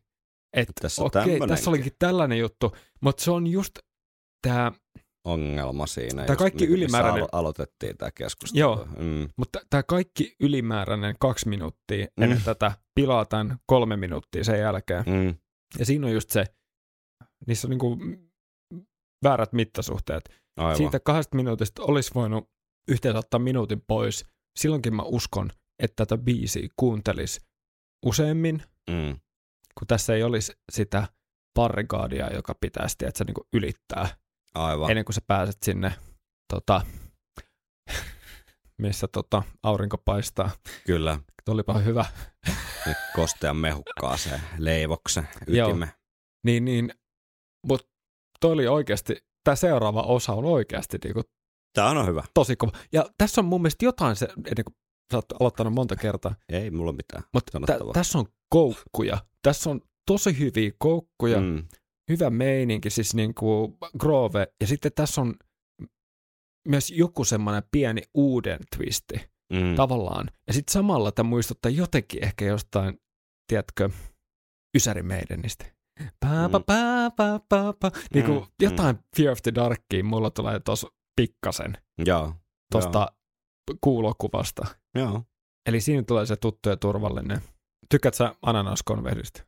että 0.57 0.73
Tässä 0.83 1.03
okei, 1.05 1.23
tämmönenkin. 1.23 1.49
tässä 1.49 1.71
olikin 1.71 1.93
tällainen 1.99 2.39
juttu, 2.39 2.77
mutta 3.01 3.25
se 3.25 3.31
on 3.31 3.47
just 3.47 3.79
tämä, 4.47 4.73
ongelma 5.27 5.87
siinä. 5.87 6.23
Just 6.27 6.39
kaikki 6.39 6.67
niin, 6.67 6.77
ylimääräinen- 6.79 7.23
alo- 7.23 7.29
aloitettiin 7.33 7.97
tämä 7.97 8.11
keskustelu. 8.11 8.61
Joo. 8.61 8.87
Mm, 8.99 9.29
mutta 9.37 9.61
tämä 9.71 9.83
kaikki 9.83 10.35
ylimääräinen 10.41 11.17
kaksi 11.21 11.49
minuuttia 11.49 12.07
ennen 12.21 12.39
Mm. 12.39 12.45
tätä 12.45 12.73
pilaa 12.95 13.25
tämän 13.25 13.57
kolme 13.67 13.97
minuuttia 13.97 14.45
sen 14.45 14.61
jälkeen. 14.61 15.05
mm, 15.07 15.35
Ja 15.79 15.85
siinä 15.87 16.07
on 16.07 16.13
just 16.13 16.31
se, 16.31 16.45
niissä 17.47 17.67
on 17.67 17.71
niinku 17.71 17.99
väärät 19.25 19.53
mittasuhteet. 19.53 20.23
aivan. 20.57 20.77
Siitä 20.77 21.01
kahdesta 21.01 21.37
minuutista 21.37 21.83
olisi 21.83 22.11
voinut 22.15 22.51
yhteensä 22.89 23.19
ottaa 23.19 23.41
minuutin 23.41 23.81
pois. 23.87 24.25
Silloinkin 24.59 24.95
mä 24.95 25.03
uskon, 25.03 25.51
että 25.83 26.07
tätä 26.07 26.23
biisiä 26.23 26.69
kuuntelis 26.77 27.41
useammin, 28.07 28.63
Mm, 28.91 29.19
kun 29.79 29.87
tässä 29.87 30.15
ei 30.15 30.23
olisi 30.23 30.53
sitä 30.73 31.09
barrikaadia, 31.55 32.33
joka 32.35 32.55
pitäisi 32.61 32.97
että 33.07 33.19
se 33.19 33.25
niinku 33.25 33.47
ylittää 33.53 34.09
aivan. 34.55 34.91
ennen 34.91 35.05
kuin 35.05 35.15
sä 35.15 35.21
pääset 35.27 35.57
sinne 35.63 35.93
tota, 36.53 36.81
missä 38.83 39.09
tota, 39.09 39.43
aurinko 39.63 39.99
paistaa. 39.99 40.51
Kyllä, 40.87 41.19
Olipa 41.49 41.79
hyvä. 41.79 42.05
kostean 43.15 43.57
mehukkaaseen 43.57 44.41
leivoksen 44.59 45.29
Joo. 45.47 45.69
ytime. 45.69 45.93
Niin, 46.45 46.65
niin, 46.65 46.95
mutta 47.67 47.89
toi 48.41 48.53
oli 48.53 48.69
oikeasti, 48.69 49.17
tämä 49.45 49.57
seuraava 49.57 50.03
osa 50.03 50.33
on 50.33 50.45
oikeasti 50.45 50.99
niinku 51.05 51.23
Tämä 51.79 52.01
on 52.01 52.07
hyvä. 52.07 52.23
tosi 52.35 52.57
kova. 52.57 52.73
Ja 52.93 53.07
tässä 53.19 53.41
on 53.41 53.45
mun 53.45 53.63
mielestä 53.63 53.85
jotain, 53.85 54.17
se, 54.17 54.29
ennen 54.37 54.65
kuin 54.65 54.75
sä 55.13 55.19
oot 55.19 55.33
aloittanut 55.41 55.73
monta 55.73 55.97
kertaa, 55.97 56.35
Ei 56.49 56.71
mulla 56.71 56.93
mitään 56.93 57.23
mutta 57.35 57.53
sanottavaa. 57.53 57.93
tässä 57.93 58.19
on 58.19 58.27
koukkuja. 58.51 59.19
Tässä 59.43 59.71
on 59.71 59.81
tosi 60.07 60.39
hyviä 60.39 60.71
koukkuja, 60.79 61.41
mm. 61.41 61.47
Mm, 61.47 61.65
hyvä 62.11 62.31
meininki, 62.31 62.91
siis 62.91 63.15
niinku 63.15 63.79
Grove. 63.99 64.47
Ja 64.61 64.67
sitten 64.67 64.93
tässä 64.95 65.21
on 65.21 65.35
myös 66.69 66.91
joku 66.91 67.25
semmoinen 67.25 67.63
pieni 67.71 68.03
uuden 68.15 68.59
twisti 68.77 69.15
mm. 69.53 69.75
tavallaan. 69.77 70.31
Ja 70.47 70.53
sitten 70.53 70.73
samalla 70.73 71.13
tämä 71.13 71.29
muistuttaa 71.29 71.71
jotenkin 71.71 72.25
ehkä 72.25 72.45
jostain, 72.45 72.99
tiedätkö, 73.49 73.91
Ysäri 74.77 75.03
Maidenistä. 75.03 75.65
Pää, 76.21 76.49
pää, 76.49 76.59
Mm. 76.59 76.65
pää, 76.67 77.11
pää, 77.11 77.41
pää, 77.49 77.73
pää. 77.81 77.91
Niin 78.15 78.25
kuin 78.25 78.39
Mm, 78.39 78.47
jotain 78.63 78.99
Fear 79.17 79.33
of 79.33 79.39
the 79.43 79.55
Darkia 79.55 80.05
mulla 80.05 80.31
tulee 80.31 80.61
tuossa 80.61 80.89
pikkasen 81.19 81.79
Joo. 82.07 82.35
tuosta 82.73 83.09
kuulokuvasta. 83.81 84.67
Joo. 84.95 85.23
Eli 85.67 85.81
siinä 85.81 86.03
tulee 86.03 86.27
se 86.27 86.37
tuttu 86.37 86.69
ja 86.69 86.77
turvallinen. 86.77 87.43
Tykkät 87.91 88.15
sä 88.15 88.35
ananaskonvehdistä? 88.43 89.45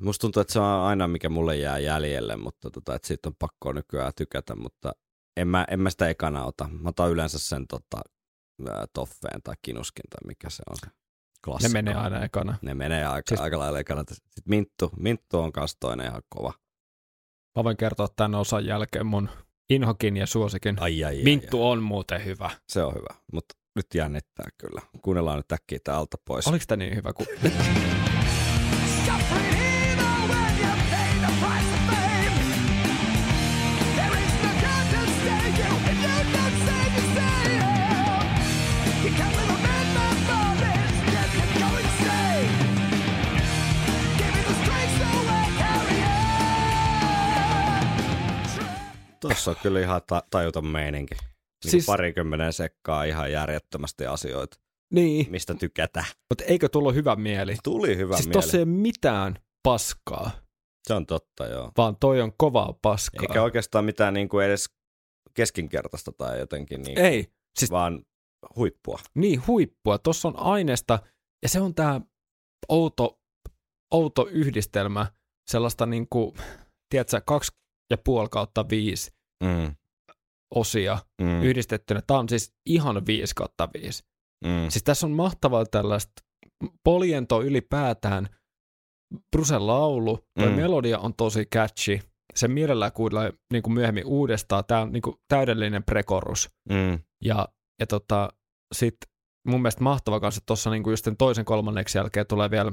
Musta 0.00 0.20
tuntuu, 0.20 0.40
että 0.40 0.52
se 0.52 0.58
on 0.58 0.64
aina 0.64 1.08
mikä 1.08 1.28
mulle 1.28 1.56
jää 1.56 1.78
jäljelle, 1.78 2.36
mutta 2.36 2.70
tota, 2.70 2.94
että 2.94 3.08
siitä 3.08 3.28
on 3.28 3.34
pakko 3.38 3.72
nykyään 3.72 4.12
tykätä, 4.16 4.56
mutta 4.56 4.92
en 5.36 5.48
mä, 5.48 5.66
en 5.70 5.80
mä 5.80 5.90
sitä 5.90 6.08
ekana 6.08 6.44
ota. 6.44 6.68
Mä 6.68 6.88
otan 6.88 7.10
yleensä 7.10 7.38
sen 7.38 7.66
tota, 7.66 8.00
toffeen 8.92 9.42
tai 9.42 9.54
kinuskin 9.62 10.04
tai 10.10 10.26
mikä 10.26 10.50
se 10.50 10.62
on 10.70 10.76
se 10.80 11.68
Ne 11.68 11.72
menee 11.72 11.94
aina 11.94 12.24
ekana. 12.24 12.58
Ne 12.62 12.74
menee 12.74 13.06
aika, 13.06 13.28
Siis- 13.28 13.40
aika 13.40 13.58
lailla 13.58 13.78
ekana. 13.78 14.04
Sitten 14.08 14.42
minttu, 14.46 14.90
minttu 14.96 15.38
on 15.38 15.52
kans 15.52 15.76
toinen 15.80 16.06
ihan 16.06 16.22
kova. 16.28 16.52
Mä 17.56 17.64
voin 17.64 17.76
kertoa 17.76 18.08
tämän 18.16 18.40
osan 18.40 18.66
jälkeen 18.66 19.06
mun 19.06 19.28
inhokin 19.70 20.16
ja 20.16 20.26
suosikin. 20.26 20.76
Ai, 20.80 21.04
ai, 21.04 21.16
ai, 21.16 21.24
Minttu 21.24 21.62
ai. 21.62 21.72
on 21.72 21.82
muuten 21.82 22.24
hyvä. 22.24 22.50
Se 22.68 22.82
on 22.82 22.94
hyvä, 22.94 23.14
mutta 23.32 23.54
nyt 23.76 23.86
jännittää 23.94 24.46
kyllä. 24.58 24.80
Kuunnellaan 25.02 25.36
nyt 25.36 25.52
äkkiä 25.52 25.78
tää 25.84 25.96
alta 25.96 26.16
pois. 26.24 26.46
Oliko 26.46 26.64
tämä 26.68 26.76
niin 26.76 26.96
hyvä 26.96 27.12
kuin... 27.12 27.26
on. 49.30 49.34
Tossa 49.36 49.50
on 49.50 49.56
kyllä 49.62 49.80
ihan 49.80 50.00
ta- 50.06 50.22
tajuton 50.30 50.66
meininki. 50.66 51.14
Niin 51.14 51.30
Siis- 51.62 51.70
siis... 51.70 51.86
Parikymmenen 51.86 52.52
sekkaa 52.52 53.04
ihan 53.04 53.32
järjettömästi 53.32 54.06
asioita, 54.06 54.56
niin, 54.92 55.30
mistä 55.30 55.54
tykätä. 55.54 56.04
mutta 56.30 56.44
eikö 56.44 56.68
tullut 56.68 56.94
hyvä 56.94 57.16
mieli? 57.16 57.56
Tuli 57.64 57.96
hyvä 57.96 58.16
siis 58.16 58.26
mieli. 58.28 58.42
tossa 58.42 58.58
ei 58.58 58.64
mitään 58.64 59.36
paskaa, 59.62 60.30
Se 60.88 60.94
on 60.94 61.06
totta, 61.06 61.46
joo. 61.46 61.72
vaan 61.76 61.96
toi 61.96 62.20
on 62.20 62.32
kovaa 62.38 62.78
paskaa. 62.82 63.22
Eikä 63.22 63.42
oikeastaan 63.42 63.84
mitään 63.84 64.14
niin 64.14 64.28
kuin 64.28 64.46
edes 64.46 64.66
keskinkertaista 65.34 66.12
tai 66.12 66.38
jotenkin, 66.38 66.82
niin, 66.82 66.98
Ei, 66.98 67.32
siis 67.58 67.70
vaan 67.70 68.02
huippua. 68.56 68.98
niin 69.14 69.46
huippua. 69.46 69.98
Tuossa 69.98 70.28
on 70.28 70.38
aineesta, 70.38 70.98
ja 71.42 71.48
se 71.48 71.60
on 71.60 71.74
tämä 71.74 72.00
outo, 72.68 73.20
outo 73.90 74.26
yhdistelmä 74.30 75.06
sellaista 75.50 75.86
niin 75.86 76.06
kuin, 76.10 76.34
tiedätkö, 76.90 77.20
kaksi 77.26 77.52
ja 77.90 77.98
puoli 77.98 78.28
kautta 78.30 78.68
viisi 78.68 79.10
Mm. 79.44 79.74
osia 80.54 80.98
Mm. 81.22 81.42
yhdistettynä. 81.42 82.02
Tämä 82.06 82.20
on 82.20 82.28
siis 82.28 82.52
ihan 82.66 83.06
5 83.06 83.34
kautta 83.34 83.68
5. 83.74 84.02
Mm. 84.44 84.68
Siis 84.68 84.82
tässä 84.84 85.06
on 85.06 85.12
mahtavaa 85.12 85.66
tällaista 85.66 86.12
poliento 86.84 87.42
ylipäätään. 87.42 88.28
Brusen 89.36 89.66
laulu, 89.66 90.16
tuo 90.38 90.48
Mm. 90.48 90.52
melodia 90.56 90.98
on 90.98 91.14
tosi 91.14 91.46
catchy. 91.54 92.00
Se 92.34 92.48
mielellään 92.48 92.92
kuulee 92.92 93.32
niin 93.52 93.62
kuin 93.62 93.72
myöhemmin 93.72 94.06
uudestaan. 94.06 94.64
Tämä 94.68 94.80
on 94.80 94.92
niin 94.92 95.02
kuin 95.02 95.16
täydellinen 95.28 95.84
prekorus. 95.84 96.50
Mm. 96.68 96.98
Ja, 97.24 97.48
ja 97.80 97.86
tota, 97.86 98.28
sitten 98.74 99.10
mun 99.48 99.62
mielestä 99.62 99.82
mahtava 99.84 100.20
kanssa, 100.20 100.38
että 100.38 100.46
tuossa 100.46 100.70
niin 100.70 100.82
just 100.86 101.04
sen 101.04 101.16
toisen 101.16 101.44
kolmanneksi 101.44 101.98
jälkeen 101.98 102.26
tulee 102.26 102.50
vielä 102.50 102.72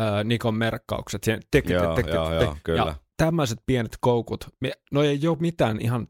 ää, 0.00 0.24
Nikon 0.24 0.54
merkkaukset. 0.54 1.24
Siihen, 1.24 1.40
tek, 1.50 1.64
tek, 1.64 1.74
Joo, 1.82 1.94
tek, 1.94 2.06
joo, 2.06 2.30
tek. 2.30 2.42
joo, 2.42 2.56
kyllä. 2.64 2.82
Ja 2.82 2.94
tämmöiset 3.16 3.58
pienet 3.66 3.96
koukut, 4.00 4.48
no 4.92 5.02
ei 5.02 5.26
ole 5.28 5.38
mitään 5.40 5.80
ihan 5.80 6.06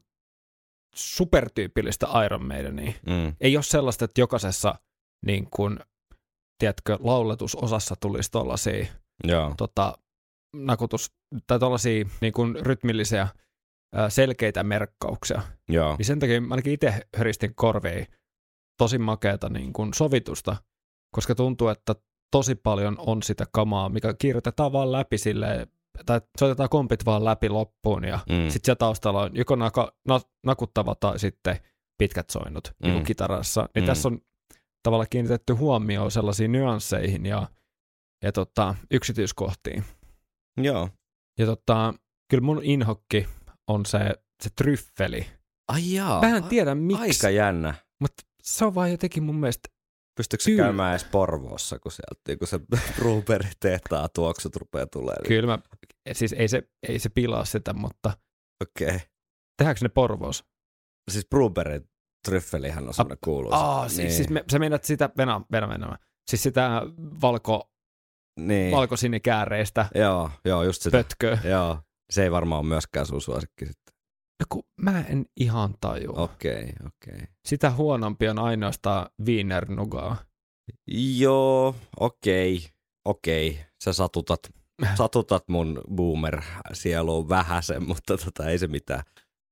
supertyypillistä 0.95 2.07
Iron 2.25 2.45
Maidenia. 2.45 2.93
Mm. 3.07 3.35
Ei 3.41 3.57
ole 3.57 3.63
sellaista, 3.63 4.05
että 4.05 4.21
jokaisessa 4.21 4.75
niin 5.25 5.47
kun, 5.49 5.79
tiedätkö, 6.59 6.97
lauletusosassa 6.99 7.95
tulisi 7.95 8.31
tuollaisia 8.31 8.85
Joo. 9.23 9.53
tota, 9.57 9.97
nakutus, 10.55 11.11
tai 11.47 11.59
tuollaisia 11.59 12.05
niin 12.21 12.33
kun, 12.33 12.55
rytmillisiä 12.61 13.27
selkeitä 14.09 14.63
merkkauksia. 14.63 15.41
Joo. 15.69 15.95
Niin 15.97 16.05
sen 16.05 16.19
takia 16.19 16.41
mä 16.41 16.53
ainakin 16.53 16.73
itse 16.73 17.07
höristin 17.17 17.55
korviin 17.55 18.07
tosi 18.77 18.97
makeata 18.97 19.49
niin 19.49 19.73
kuin 19.73 19.93
sovitusta, 19.93 20.55
koska 21.15 21.35
tuntuu, 21.35 21.67
että 21.67 21.95
tosi 22.31 22.55
paljon 22.55 22.95
on 22.99 23.23
sitä 23.23 23.45
kamaa, 23.51 23.89
mikä 23.89 24.13
kirjoitetaan 24.13 24.71
vaan 24.71 24.91
läpi 24.91 25.17
silleen, 25.17 25.67
tai 26.05 26.21
soitetaan 26.39 26.69
kompit 26.69 27.05
vaan 27.05 27.25
läpi 27.25 27.49
loppuun 27.49 28.03
ja 28.03 28.19
Mm. 28.29 28.35
sitten 28.35 28.61
siellä 28.65 28.75
taustalla 28.77 29.21
on 29.21 29.31
joko 29.33 29.55
naka, 29.55 29.93
na, 30.07 30.21
nakuttava 30.45 30.95
tai 30.95 31.19
sitten 31.19 31.59
pitkät 31.97 32.29
soinnut 32.29 32.73
mm. 32.83 32.89
niin 32.89 33.03
kitarassa. 33.03 33.69
Niin 33.75 33.83
Mm. 33.83 33.87
tässä 33.87 34.07
on 34.09 34.19
tavallaan 34.83 35.07
kiinnitetty 35.09 35.53
huomioon 35.53 36.11
sellaisiin 36.11 36.51
nyansseihin 36.51 37.25
ja, 37.25 37.47
ja 38.23 38.31
tota, 38.31 38.75
yksityiskohtiin. 38.91 39.83
Joo. 40.57 40.89
Ja 41.39 41.45
tota, 41.45 41.93
kyllä 42.29 42.43
mun 42.43 42.59
inhokki 42.63 43.27
on 43.67 43.85
se, 43.85 43.99
se 44.43 44.49
tryffeli. 44.55 45.25
Ai 45.67 45.93
jaa. 45.93 46.21
Mä 46.21 46.37
en 46.37 46.43
tiedä 46.43 46.75
miksi. 46.75 47.01
Aika 47.27 47.29
jännä. 47.35 47.73
Mutta 47.99 48.23
se 48.43 48.65
on 48.65 48.75
vaan 48.75 48.91
jotenkin 48.91 49.23
mun 49.23 49.35
mielestä, 49.35 49.69
Pystyykö 50.21 50.43
se 50.43 50.55
käymään 50.55 50.91
edes 50.91 51.03
Porvoossa, 51.03 51.79
kun 51.79 51.91
sieltä 51.91 52.39
kun 52.39 52.47
se 52.47 52.59
Bruberi 52.97 53.49
tehtaa 53.59 54.09
tuoksut 54.09 54.55
rupeaa 54.55 54.85
tulee? 54.85 55.15
Niin. 55.15 55.27
kyllä 55.27 55.47
mä, 55.47 55.59
siis 56.13 56.33
ei 56.33 56.47
se, 56.47 56.69
ei 56.87 56.99
se 56.99 57.09
pilaa 57.09 57.45
sitä, 57.45 57.73
mutta 57.73 58.11
Okei. 58.61 58.87
Okay. 58.87 58.99
tehdäänkö 59.57 59.85
ne 59.85 59.89
Porvoos? 59.89 60.43
Siis 61.11 61.27
Bruberin 61.29 61.89
tryffelihän 62.25 62.87
on 62.87 62.93
semmoinen 62.93 63.17
kuuluisa. 63.23 63.57
Aa, 63.57 63.89
siis, 63.89 64.15
siis 64.15 64.29
me, 64.29 64.43
sä 64.51 64.59
meinaat 64.59 64.83
sitä, 64.83 65.09
venä, 65.17 65.41
venä, 65.51 65.69
venä. 65.69 65.97
Siis 66.29 66.43
sitä 66.43 66.81
valko, 67.21 67.71
niin. 68.39 68.71
valkosinikääreistä 68.71 69.85
Joo, 69.95 70.31
joo, 70.45 70.63
just 70.63 70.81
sitä. 70.81 70.97
pötköä. 70.97 71.37
Joo. 71.43 71.79
Se 72.11 72.23
ei 72.23 72.31
varmaan 72.31 72.59
ole 72.59 72.67
myöskään 72.67 73.05
sun 73.05 73.21
suosikki 73.21 73.65
sitten. 73.65 73.80
No 74.41 74.45
kun 74.49 74.63
mä 74.81 75.03
en 75.09 75.25
ihan 75.37 75.73
tajua. 75.81 76.13
Okei, 76.17 76.53
okay, 76.53 76.87
okei. 76.87 77.15
Okay. 77.15 77.27
Sitä 77.45 77.71
huonompi 77.71 78.29
on 78.29 78.39
ainoastaan 78.39 79.07
Wiener 79.25 79.71
Nugaa. 79.71 80.17
Joo, 81.17 81.75
okei, 81.99 82.55
okay, 82.57 82.69
okei. 83.05 83.49
Okay. 83.49 83.63
Sä 83.83 83.93
satutat, 83.93 84.39
satutat 84.97 85.43
mun 85.49 85.81
boomer-sieluun 85.95 87.29
vähäsen, 87.29 87.87
mutta 87.87 88.17
tota, 88.17 88.49
ei 88.49 88.57
se 88.57 88.67
mitään. 88.67 89.03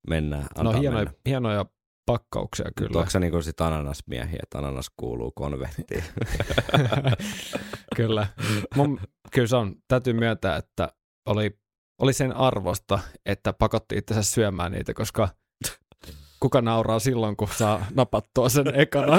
Mennään, 0.08 0.48
No 0.58 0.72
hienoja, 0.72 1.06
mennä. 1.06 1.20
hienoja 1.26 1.66
pakkauksia 2.06 2.72
kyllä. 2.78 3.00
Onko 3.00 3.10
se 3.10 3.20
niinku 3.20 3.42
sit 3.42 3.62
ananasmiehiä, 3.62 4.40
että 4.44 4.58
ananas 4.58 4.92
kuuluu 4.98 5.32
konvehtiin? 5.32 6.04
kyllä. 7.98 8.28
Mun, 8.76 9.00
kyllä 9.32 9.48
se 9.48 9.56
on, 9.56 9.76
täytyy 9.88 10.14
myöntää, 10.14 10.56
että 10.56 10.94
oli, 11.26 11.60
oli 12.00 12.14
sen 12.14 12.36
arvosta, 12.36 13.00
että 13.26 13.54
pakotti 13.54 13.98
itsensä 13.98 14.24
syömään 14.32 14.72
niitä, 14.72 14.94
koska 14.94 15.30
kuka 16.40 16.62
nauraa 16.62 17.00
silloin, 17.00 17.36
kun 17.38 17.48
saa 17.58 17.86
napattua 17.96 18.50
sen 18.50 18.80
ekana. 18.80 19.18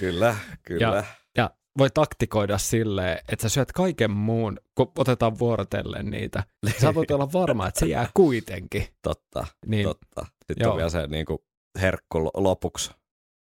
kyllä, 0.00 0.36
kyllä. 0.62 1.04
Ja 1.36 1.50
voi 1.78 1.90
taktikoida 1.90 2.58
silleen, 2.58 3.18
että 3.32 3.42
sä 3.42 3.48
syöt 3.48 3.72
kaiken 3.72 4.10
muun, 4.10 4.58
kun 4.74 4.92
otetaan 4.98 5.38
vuorotellen 5.38 6.10
niitä. 6.10 6.44
Sä 6.80 6.94
voit 6.94 7.10
olla 7.10 7.32
varma, 7.32 7.68
että 7.68 7.80
se 7.80 7.86
jää 7.86 8.08
kuitenkin. 8.14 8.88
Totta, 9.02 9.46
Niin, 9.66 9.84
totta. 9.88 10.26
Sitten 10.46 10.56
Joo. 10.64 10.70
on 10.72 10.76
vielä 10.76 10.90
se 10.90 11.06
niinku 11.06 11.44
herkku 11.80 12.24
lo- 12.24 12.30
lopuksi. 12.34 12.90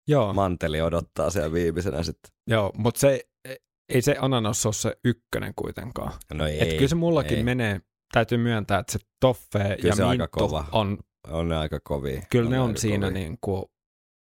joo, 0.09 0.33
Manteli 0.33 0.81
odottaa 0.83 1.31
siellä 1.31 1.53
viimeisenä 1.53 2.03
sitten. 2.03 2.33
joo 2.47 2.73
mutta 2.77 3.01
se, 3.01 3.30
ei 3.91 4.03
se 4.03 4.16
ananas 4.20 4.66
ole 4.66 4.74
se 4.74 4.97
ykkönen 5.05 5.53
kuitenkaan. 5.57 6.12
No 6.34 6.47
ei, 6.47 6.62
Et 6.62 6.74
kyllä 6.74 6.88
se 6.88 6.95
mullakin 6.95 7.38
ei. 7.38 7.45
menee, 7.45 7.80
täytyy 8.12 8.38
myöntää, 8.38 8.78
että 8.78 8.93
se 8.93 8.99
toffe 9.20 9.59
Kyllä 9.59 9.76
ja 9.82 9.97
se 9.97 10.05
aika 10.05 10.28
kova. 10.28 10.64
on 10.72 10.99
on 11.28 11.49
ne 11.49 11.57
aika 11.57 11.80
kovia. 11.80 12.22
Kyllä 12.30 12.51
ne 12.51 12.61
on 12.61 12.76
siinä 12.76 13.07
kovia. 13.07 13.20
niin 13.20 13.38
kuin, 13.41 13.64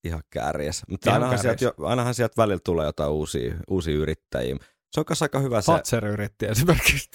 ihan 0.04 0.22
kärjes. 0.30 0.82
Mutta 0.88 1.10
Ihan 1.10 1.22
ainahan 1.22 1.38
sieltä, 1.38 1.58
kärjes. 1.58 1.74
jo, 1.78 1.86
ainahan 1.86 2.14
sieltä 2.14 2.34
välillä 2.36 2.60
tulee 2.64 2.86
jotain 2.86 3.10
uusia, 3.10 3.54
uusia 3.68 3.94
yrittäjiä. 3.94 4.56
Se 4.92 5.00
on 5.00 5.04
kanssa 5.04 5.24
aika 5.24 5.38
hyvä 5.38 5.60
se, 5.60 5.66
Fatser 5.66 6.06
yritti 6.06 6.46
esimerkiksi. 6.46 7.10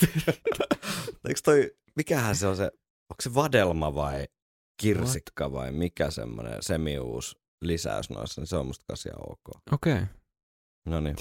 eikö 1.27 1.39
toi, 1.43 1.71
mikähän 1.95 2.35
se 2.35 2.47
on 2.47 2.55
se, 2.55 2.63
onko 3.09 3.21
se 3.21 3.35
vadelma 3.35 3.95
vai 3.95 4.25
kirsikka 4.81 5.51
vai 5.51 5.71
mikä 5.71 6.11
semmoinen 6.11 6.63
semiuus 6.63 7.37
lisäys 7.61 8.09
noissa, 8.09 8.41
niin 8.41 8.47
se 8.47 8.57
on 8.57 8.65
musta 8.65 8.93
ihan 9.05 9.31
ok. 9.31 9.61
Okei. 9.71 9.93
Okay. 9.93 10.05
No 10.85 10.99
niin, 10.99 11.15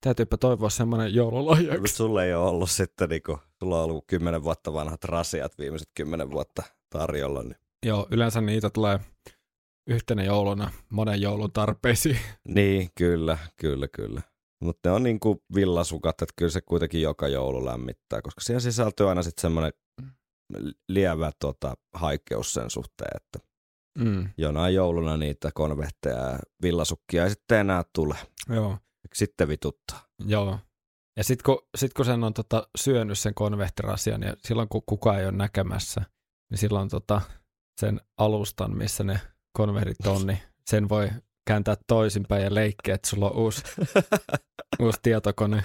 Täytyypä 0.00 0.36
toivoa 0.36 0.70
semmoinen 0.70 1.14
joululahjaksi. 1.14 1.80
mutta 1.80 1.96
sulla 1.96 2.24
ei 2.24 2.34
ole 2.34 2.48
ollut 2.48 2.70
sitten, 2.70 3.08
niinku, 3.08 3.38
sulla 3.58 3.78
on 3.78 3.84
ollut 3.84 4.04
kymmenen 4.06 4.42
vuotta 4.44 4.72
vanhat 4.72 5.04
rasiat 5.04 5.58
viimeiset 5.58 5.88
kymmenen 5.94 6.30
vuotta 6.30 6.62
tarjolla, 6.90 7.42
niin, 7.42 7.56
Joo, 7.86 8.06
yleensä 8.10 8.40
niitä 8.40 8.70
tulee 8.70 9.00
yhtenä 9.90 10.22
jouluna 10.24 10.70
monen 10.90 11.20
joulun 11.20 11.52
tarpeisiin. 11.52 12.18
niin 12.54 12.88
kyllä, 12.98 13.38
kyllä, 13.56 13.88
kyllä. 13.88 14.22
Mutta 14.64 14.88
ne 14.88 14.94
on 14.94 15.02
niinku 15.02 15.42
villasukat, 15.54 16.22
että 16.22 16.32
kyllä 16.36 16.50
se 16.50 16.60
kuitenkin 16.60 17.02
joka 17.02 17.28
joulu 17.28 17.64
lämmittää, 17.64 18.22
koska 18.22 18.40
siihen 18.40 18.60
sisältyy 18.60 19.08
aina 19.08 19.22
sitten 19.22 19.42
semmoinen 19.42 19.72
lievä 20.88 21.32
tota, 21.40 21.74
haikeus 21.94 22.54
sen 22.54 22.70
suhteen, 22.70 23.10
että 23.16 23.48
Mm, 23.98 24.28
jonain 24.36 24.74
jouluna 24.74 25.16
niitä 25.16 25.50
konvehteja 25.54 26.16
ja 26.16 26.38
villasukkia 26.62 27.24
ei 27.24 27.30
sitten 27.30 27.58
enää 27.58 27.82
tule. 27.94 28.16
joo, 28.54 28.78
Sitten 29.14 29.48
vituttaa. 29.48 30.06
joo. 30.26 30.58
Ja 31.16 31.24
sitten 31.24 31.44
kun, 31.44 31.68
sit 31.76 31.94
kun 31.94 32.04
sen 32.04 32.24
on 32.24 32.34
tota, 32.34 32.68
syönyt 32.78 33.18
sen 33.18 33.34
konvehtirasian 33.34 34.22
ja 34.22 34.34
silloin 34.44 34.68
kun 34.68 34.82
kukaan 34.86 35.18
ei 35.18 35.24
ole 35.24 35.32
näkemässä, 35.36 36.02
niin 36.50 36.58
silloin 36.58 36.88
tota, 36.88 37.20
sen 37.80 38.00
alustan, 38.18 38.76
missä 38.76 39.04
ne 39.04 39.20
konvehdit 39.52 40.06
on, 40.06 40.26
niin 40.26 40.38
sen 40.66 40.88
voi 40.88 41.08
kääntää 41.46 41.76
toisinpäin 41.86 42.42
ja 42.44 42.54
leikkiä, 42.54 42.94
että 42.94 43.08
sulla 43.08 43.30
on 43.30 43.36
uusi, 43.36 43.62
uusi 44.82 44.98
tietokone. 45.02 45.62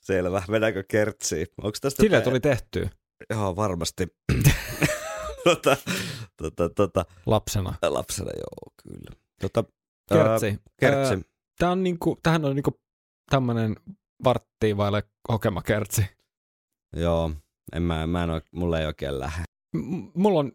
Selvä. 0.00 0.42
Mennäänkö 0.48 0.84
kertsiin? 0.88 1.46
Onko 1.62 1.78
tästä... 1.80 2.02
Silleen 2.02 2.22
tää- 2.22 2.30
tuli 2.30 2.40
tehtyä 2.40 2.90
Joo, 3.30 3.56
varmasti. 3.56 4.06
tota, 5.44 5.76
tota, 6.36 6.68
tota, 6.68 7.04
lapsena. 7.26 7.74
lapsena, 7.82 8.30
joo, 8.36 8.72
kyllä. 8.82 9.16
Tota, 9.40 9.64
Kertsi. 10.08 10.46
Ää, 10.46 10.56
kertsi. 10.80 11.14
Tämä 11.60 11.72
on 11.72 11.82
niinku, 11.82 12.18
tähän 12.22 12.44
on 12.44 12.56
niinku 12.56 12.80
tämmönen 13.30 13.76
varttiin 14.24 14.76
vaille 14.76 15.02
hokema 15.32 15.62
kertsi. 15.62 16.06
Joo, 16.96 17.30
en 17.72 17.82
mä, 17.82 18.06
mä 18.06 18.24
en 18.24 18.30
oo, 18.30 18.40
mulle 18.52 18.80
ei 18.80 18.86
oikein 18.86 19.20
lähde. 19.20 19.44
M- 19.76 20.08
mulla 20.14 20.40
on 20.40 20.52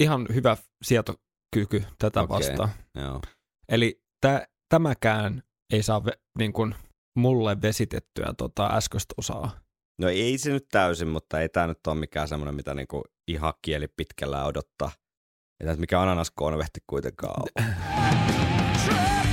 ihan 0.00 0.26
hyvä 0.34 0.56
sietokyky 0.82 1.84
tätä 1.98 2.20
okay. 2.20 2.38
vastaan. 2.38 2.68
Joo. 2.94 3.20
Eli 3.68 4.02
tä, 4.20 4.48
tämäkään 4.68 5.42
ei 5.72 5.82
saa 5.82 6.04
ve, 6.04 6.12
niin 6.38 6.52
kuin 6.52 6.74
mulle 7.16 7.62
vesitettyä 7.62 8.34
tota 8.38 8.66
äskeistä 8.66 9.14
osaa. 9.16 9.60
No 9.98 10.08
ei 10.08 10.38
se 10.38 10.50
nyt 10.50 10.66
täysin, 10.70 11.08
mutta 11.08 11.40
ei 11.40 11.48
tää 11.48 11.66
nyt 11.66 11.86
ole 11.86 11.94
mikään 11.94 12.28
semmoinen, 12.28 12.54
mitä 12.54 12.74
niinku 12.74 13.02
ihan 13.28 13.54
kieli 13.62 13.88
pitkällä 13.88 14.44
odottaa. 14.44 14.90
Ei 15.60 15.64
tää 15.64 15.72
nyt 15.72 15.80
mikään 15.80 16.02
ananaskonvehti 16.02 16.80
kuitenkaan 16.86 17.42
ole. 17.42 17.66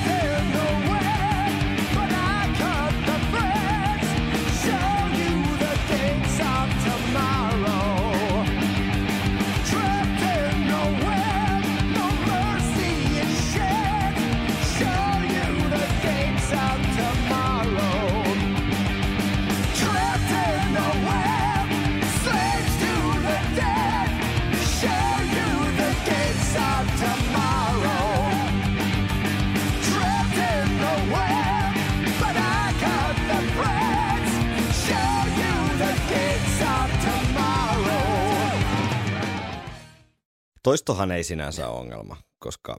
Toistohan 40.65 41.11
ei 41.11 41.23
sinänsä 41.23 41.69
ole 41.69 41.79
ongelma, 41.79 42.17
koska 42.39 42.77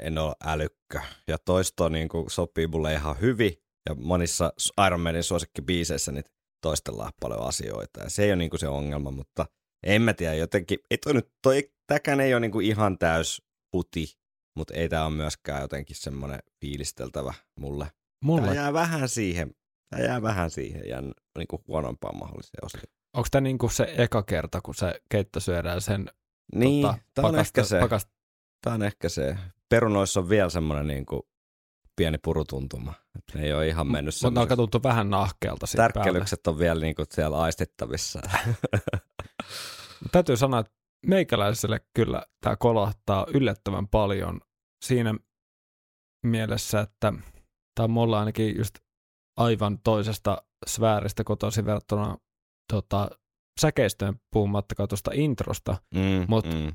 en 0.00 0.18
ole 0.18 0.34
älykkö. 0.44 1.00
Ja 1.28 1.38
toisto 1.38 1.88
niin 1.88 2.08
kuin 2.08 2.30
sopii 2.30 2.66
mulle 2.66 2.92
ihan 2.92 3.20
hyvin. 3.20 3.52
Ja 3.88 3.94
monissa 3.94 4.52
Iron 4.86 5.00
Manin 5.00 5.22
suosikkibiiseissä 5.22 6.12
niin 6.12 6.24
toistellaan 6.62 7.12
paljon 7.20 7.46
asioita. 7.48 8.00
Ja 8.00 8.10
se 8.10 8.24
ei 8.24 8.30
ole 8.30 8.36
niin 8.36 8.50
kuin 8.50 8.60
se 8.60 8.68
ongelma, 8.68 9.10
mutta 9.10 9.46
en 9.86 10.02
mä 10.02 10.14
tiedä, 10.14 10.34
jotenkin, 10.34 10.78
ei 10.90 10.98
toi 10.98 11.14
nyt, 11.14 11.28
toi, 11.42 11.70
tämäkään 11.86 12.20
ei 12.20 12.34
ole 12.34 12.40
niin 12.40 12.52
kuin 12.52 12.66
ihan 12.66 12.98
täys 12.98 13.42
puti, 13.72 14.18
mutta 14.56 14.74
ei 14.74 14.88
tämä 14.88 15.06
ole 15.06 15.14
myöskään 15.14 15.62
jotenkin 15.62 15.96
semmoinen 15.96 16.40
fiilisteltävä 16.60 17.34
mulle. 17.60 17.84
Tämä 17.84 18.00
Mulle, 18.24 18.54
jää 18.54 18.72
vähän 18.72 19.08
siihen, 19.08 19.54
tämä 19.90 20.04
jää 20.04 20.22
vähän 20.22 20.50
siihen 20.50 20.88
ja 20.88 21.02
niin 21.38 21.48
kuin 21.48 21.62
huonompaan 21.68 22.18
mahdolliseen 22.18 22.64
osaan. 22.64 22.84
onko 23.16 23.28
tämä 23.30 23.40
niinku 23.40 23.68
se 23.68 23.94
eka 23.98 24.22
kerta, 24.22 24.60
kun 24.60 24.74
se 24.74 25.00
keitto 25.10 25.40
syödään 25.40 25.80
sen 25.80 26.10
Niin, 26.54 26.86
tota, 26.86 26.98
tämä 27.14 27.28
on 27.28 27.32
pakasta, 27.34 27.60
ehkä 27.60 27.68
se. 27.68 27.80
pakasta, 27.80 28.12
Tämä 28.62 28.74
on 28.74 28.82
ehkä 28.82 29.08
se. 29.08 29.36
Perunoissa 29.68 30.20
on 30.20 30.28
vielä 30.28 30.50
semmoinen 30.50 30.86
niin 30.86 31.06
kuin 31.06 31.22
pieni 31.96 32.18
purutuntuma. 32.18 32.94
Ne 33.34 33.42
ei 33.42 33.52
ole 33.52 33.68
ihan 33.68 33.86
mennyt 33.86 34.14
mutta 34.14 34.30
ne 34.30 34.40
alkaa 34.40 34.56
semmoiseksi. 34.56 34.56
tuntua 34.56 34.90
vähän 34.90 35.10
nahkeelta 35.10 35.66
siitä 35.66 35.78
päälle. 35.78 35.92
Tärkkelykset 35.92 36.46
on 36.46 36.58
vielä 36.58 36.80
niin 36.80 36.94
kuin 36.94 37.06
siellä 37.10 37.38
aistittavissa. 37.38 38.20
Täytyy 40.12 40.36
sanoa, 40.36 40.60
että 40.60 40.72
meikäläiselle 41.06 41.80
kyllä 41.94 42.26
tämä 42.40 42.56
kolahtaa 42.56 43.26
yllättävän 43.34 43.88
paljon 43.88 44.40
siinä 44.84 45.14
mielessä, 46.26 46.80
että 46.80 47.12
tämä 47.74 47.84
on 47.84 47.90
mulla 47.90 48.18
ainakin 48.18 48.58
just 48.58 48.74
aivan 49.36 49.78
toisesta 49.78 50.42
sfääristä 50.66 51.24
kotoisin 51.24 51.64
verrattuna 51.64 52.16
tota, 52.72 53.10
säkeistöön 53.60 54.20
puhumattakaan 54.32 54.88
tuosta 54.88 55.10
introsta. 55.14 55.76
mm, 55.94 56.26
Mut- 56.28 56.46
mm. 56.54 56.72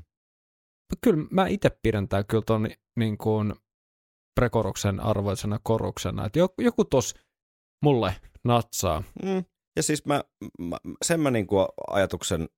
Kyllä 1.00 1.26
mä 1.30 1.46
itse 1.46 1.70
pidän 1.82 2.08
tää 2.08 2.24
kyllä 2.24 2.42
ton 2.46 2.68
niin 2.98 3.18
kuin 3.18 3.54
prekoruksen 4.40 5.00
arvoisena 5.00 5.58
koruksena. 5.62 6.26
Että 6.26 6.38
joku, 6.38 6.62
joku 6.62 6.84
tos 6.84 7.14
mulle 7.84 8.14
natsaa. 8.44 9.02
Mm. 9.22 9.44
Ja 9.76 9.82
siis 9.82 10.04
mä, 10.06 10.24
mä 10.58 10.76
sen 11.04 11.20
mä 11.20 11.30
niin 11.30 11.46
kuin 11.46 11.66
ajatuksen 11.90 12.48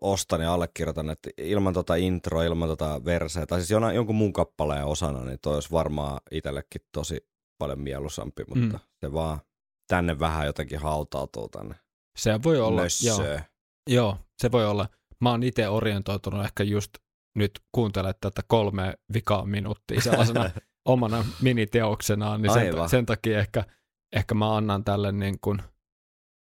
ostan 0.00 0.40
ja 0.40 0.54
allekirjoitan, 0.54 1.10
että 1.10 1.30
ilman 1.38 1.74
tota 1.74 1.94
intro, 1.94 2.42
ilman 2.42 2.68
tota 2.68 3.04
verseä, 3.04 3.46
tai 3.46 3.58
siis 3.60 3.70
jona, 3.70 3.92
jonkun 3.92 4.14
muun 4.16 4.32
kappaleen 4.32 4.84
osana, 4.84 5.24
niin 5.24 5.38
toi 5.42 5.54
olisi 5.54 5.70
varmaan 5.70 6.20
itsellekin 6.30 6.80
tosi 6.92 7.26
paljon 7.58 7.80
mieluisampi, 7.80 8.44
mutta 8.48 8.76
Mm. 8.78 8.80
se 9.00 9.12
vaan 9.12 9.40
tänne 9.88 10.18
vähän 10.18 10.46
jotenkin 10.46 10.78
hautautuu 10.78 11.48
tänne 11.48 11.74
Se 12.18 12.42
voi 12.42 12.60
olla. 12.60 12.80
Joo, 12.80 12.84
mössöön. 12.84 13.42
Joo, 13.86 14.18
se 14.42 14.52
voi 14.52 14.66
olla. 14.66 14.88
Mä 15.20 15.30
oon 15.30 15.42
itse 15.42 15.68
orientoitunut 15.68 16.44
ehkä 16.44 16.62
just 16.62 16.90
nyt 17.36 17.60
kuuntele 17.72 18.14
tätä 18.20 18.42
kolme 18.48 18.94
vikaa 19.14 19.46
minuuttia 19.46 20.00
sellaisena 20.00 20.50
omana 20.84 21.24
miniteoksenaan, 21.42 22.42
niin 22.42 22.52
sen, 22.52 22.62
Aivan. 22.62 22.88
sen 22.88 23.06
takia 23.06 23.38
ehkä, 23.38 23.64
ehkä 24.16 24.34
mä 24.34 24.56
annan 24.56 24.84
tälle 24.84 25.12
niin 25.12 25.40
kuin, 25.40 25.62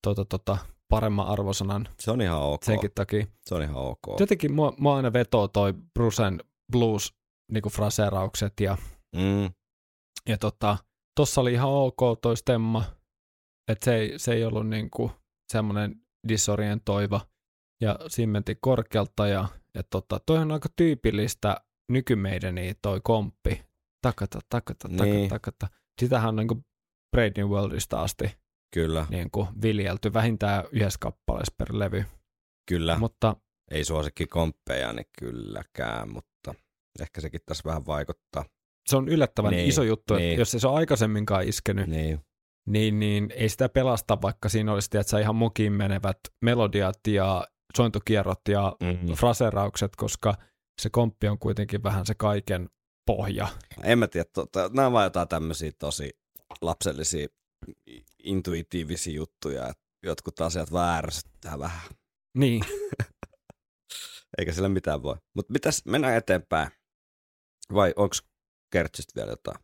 tota, 0.07 0.25
tota, 0.25 0.59
paremman 0.89 1.27
arvosanan 1.27 1.89
Se 2.01 2.11
on 2.11 2.21
ihan 2.23 2.41
ok. 2.43 2.65
senkin 2.65 2.91
takia. 2.95 3.27
Se 3.47 3.55
on 3.55 3.63
ihan 3.63 3.77
ok. 3.77 4.21
Jotenkin 4.21 4.53
mua, 4.53 4.75
mua 4.79 4.97
aina 4.97 5.13
vetoo 5.13 5.49
toi 5.49 5.73
Brucen 5.95 6.41
blues 6.73 7.15
niinku 7.53 7.69
fraseeraukset 7.69 8.61
ja, 8.61 8.77
Mm. 9.17 9.51
ja 10.29 10.39
tota, 10.39 10.77
tossa 11.17 11.41
oli 11.41 11.53
ihan 11.53 11.71
ok 11.71 12.01
toi 12.23 12.37
stemma, 12.37 12.85
että 13.71 13.85
se 13.85 13.95
ei, 13.97 14.19
se 14.19 14.33
ei 14.33 14.45
ollut 14.45 14.69
niinku 14.69 15.11
semmoinen 15.53 16.01
disorientoiva 16.29 17.21
ja 17.81 17.99
siinä 18.09 18.33
mentiin 18.33 18.59
korkealta 18.61 19.27
ja, 19.29 19.49
ja 19.75 19.83
tota, 19.91 20.21
toi 20.27 20.39
on 20.39 20.53
aika 20.53 20.69
tyypillistä 20.77 21.57
nykymeideni 21.93 22.75
toi 22.83 23.01
komppi. 23.05 23.63
Takata, 24.03 24.39
takata, 24.49 24.89
takata, 24.89 25.05
Niin. 25.05 25.29
takata. 25.29 25.69
Sitähän 26.01 26.29
on 26.29 26.37
niinku 26.37 26.65
Brave 27.17 27.33
New 27.37 27.47
Worldista 27.49 28.03
asti 28.03 28.37
Kyllä, 28.75 29.07
niinku 29.11 29.49
viljelty 29.63 30.13
vähintään 30.13 30.65
yhdessä 30.73 30.99
kappaleessa 31.01 31.55
per 31.59 31.69
levy. 31.73 32.05
kyllä. 32.69 32.99
Mutta 32.99 33.37
Ei 33.71 33.85
suosikki 33.85 34.27
komppeja, 34.27 34.93
niin 34.93 35.07
kylläkään, 35.19 36.13
mutta 36.13 36.55
ehkä 37.01 37.21
sekin 37.21 37.41
tässä 37.47 37.63
vähän 37.65 37.87
vaikuttaa. 37.87 38.45
se 38.89 38.97
on 38.97 39.09
yllättävän 39.09 39.51
Niin, 39.51 39.69
iso 39.69 39.83
juttu, 39.83 40.15
että 40.15 40.23
niin. 40.27 40.39
jos 40.39 40.55
ei 40.55 40.61
se 40.61 40.69
ole 40.69 40.77
aikaisemminkaan 40.79 41.49
iskenyt, 41.49 41.87
Niin. 41.87 42.21
niin, 42.67 42.99
niin 43.01 43.33
ei 43.37 43.49
sitä 43.49 43.69
pelasta, 43.69 44.23
vaikka 44.23 44.49
siinä 44.49 44.73
olisi 44.73 44.91
tiedätkö, 44.91 45.21
ihan 45.21 45.37
mukiin 45.37 45.73
menevät 45.73 46.19
melodiat 46.43 47.07
ja 47.07 47.47
sointukierrot 47.77 48.41
ja 48.49 48.77
Mm. 48.81 49.15
fraseraukset, 49.15 49.97
koska 49.97 50.35
se 50.83 50.91
komppi 50.91 51.29
on 51.29 51.39
kuitenkin 51.39 51.83
vähän 51.83 52.07
se 52.07 52.15
kaiken 52.15 52.69
pohja. 53.07 53.49
En 53.83 53.99
mä 53.99 54.09
tiedä, 54.09 54.31
tota, 54.33 54.71
nämä 54.73 54.87
on 54.87 54.93
vaan 54.93 55.05
jotain 55.05 55.29
tämmöisiä 55.29 55.73
tosi 55.79 56.11
lapsellisia, 56.63 57.29
intuitiivisia 58.25 59.15
juttuja, 59.15 59.69
että 59.69 59.83
jotkut 60.03 60.41
asiat 60.41 60.73
vaan 60.73 60.99
ärsyttää 60.99 61.59
vähän. 61.59 61.91
Niin, 62.39 62.65
Eikä 64.39 64.53
sillä 64.53 64.69
mitään 64.69 65.03
voi. 65.03 65.17
Mutta 65.37 65.53
mitäs, 65.53 65.83
mennään 65.85 66.17
eteenpäin. 66.17 66.69
Vai 67.75 67.93
onko 67.97 68.15
Kertsistä 68.73 69.13
vielä 69.17 69.31
jotain? 69.31 69.59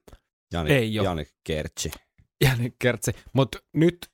Jani, 0.52 0.72
Ei 0.72 0.98
oo. 0.98 1.04
Jani 1.04 1.26
Kertsi 1.44 1.90
Jani 2.44 2.72
Kertsi. 2.78 3.12
Mutta 3.32 3.58
nyt 3.74 4.10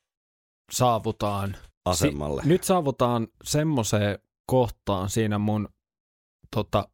saavutaan, 0.73 1.57
asemalle. 1.91 2.43
nyt 2.45 2.65
saavutaan 2.65 3.29
semmoiseen 3.45 4.19
kohtaan 4.47 5.11
siinä 5.11 5.39
mun 5.39 5.69
tota, 6.57 6.89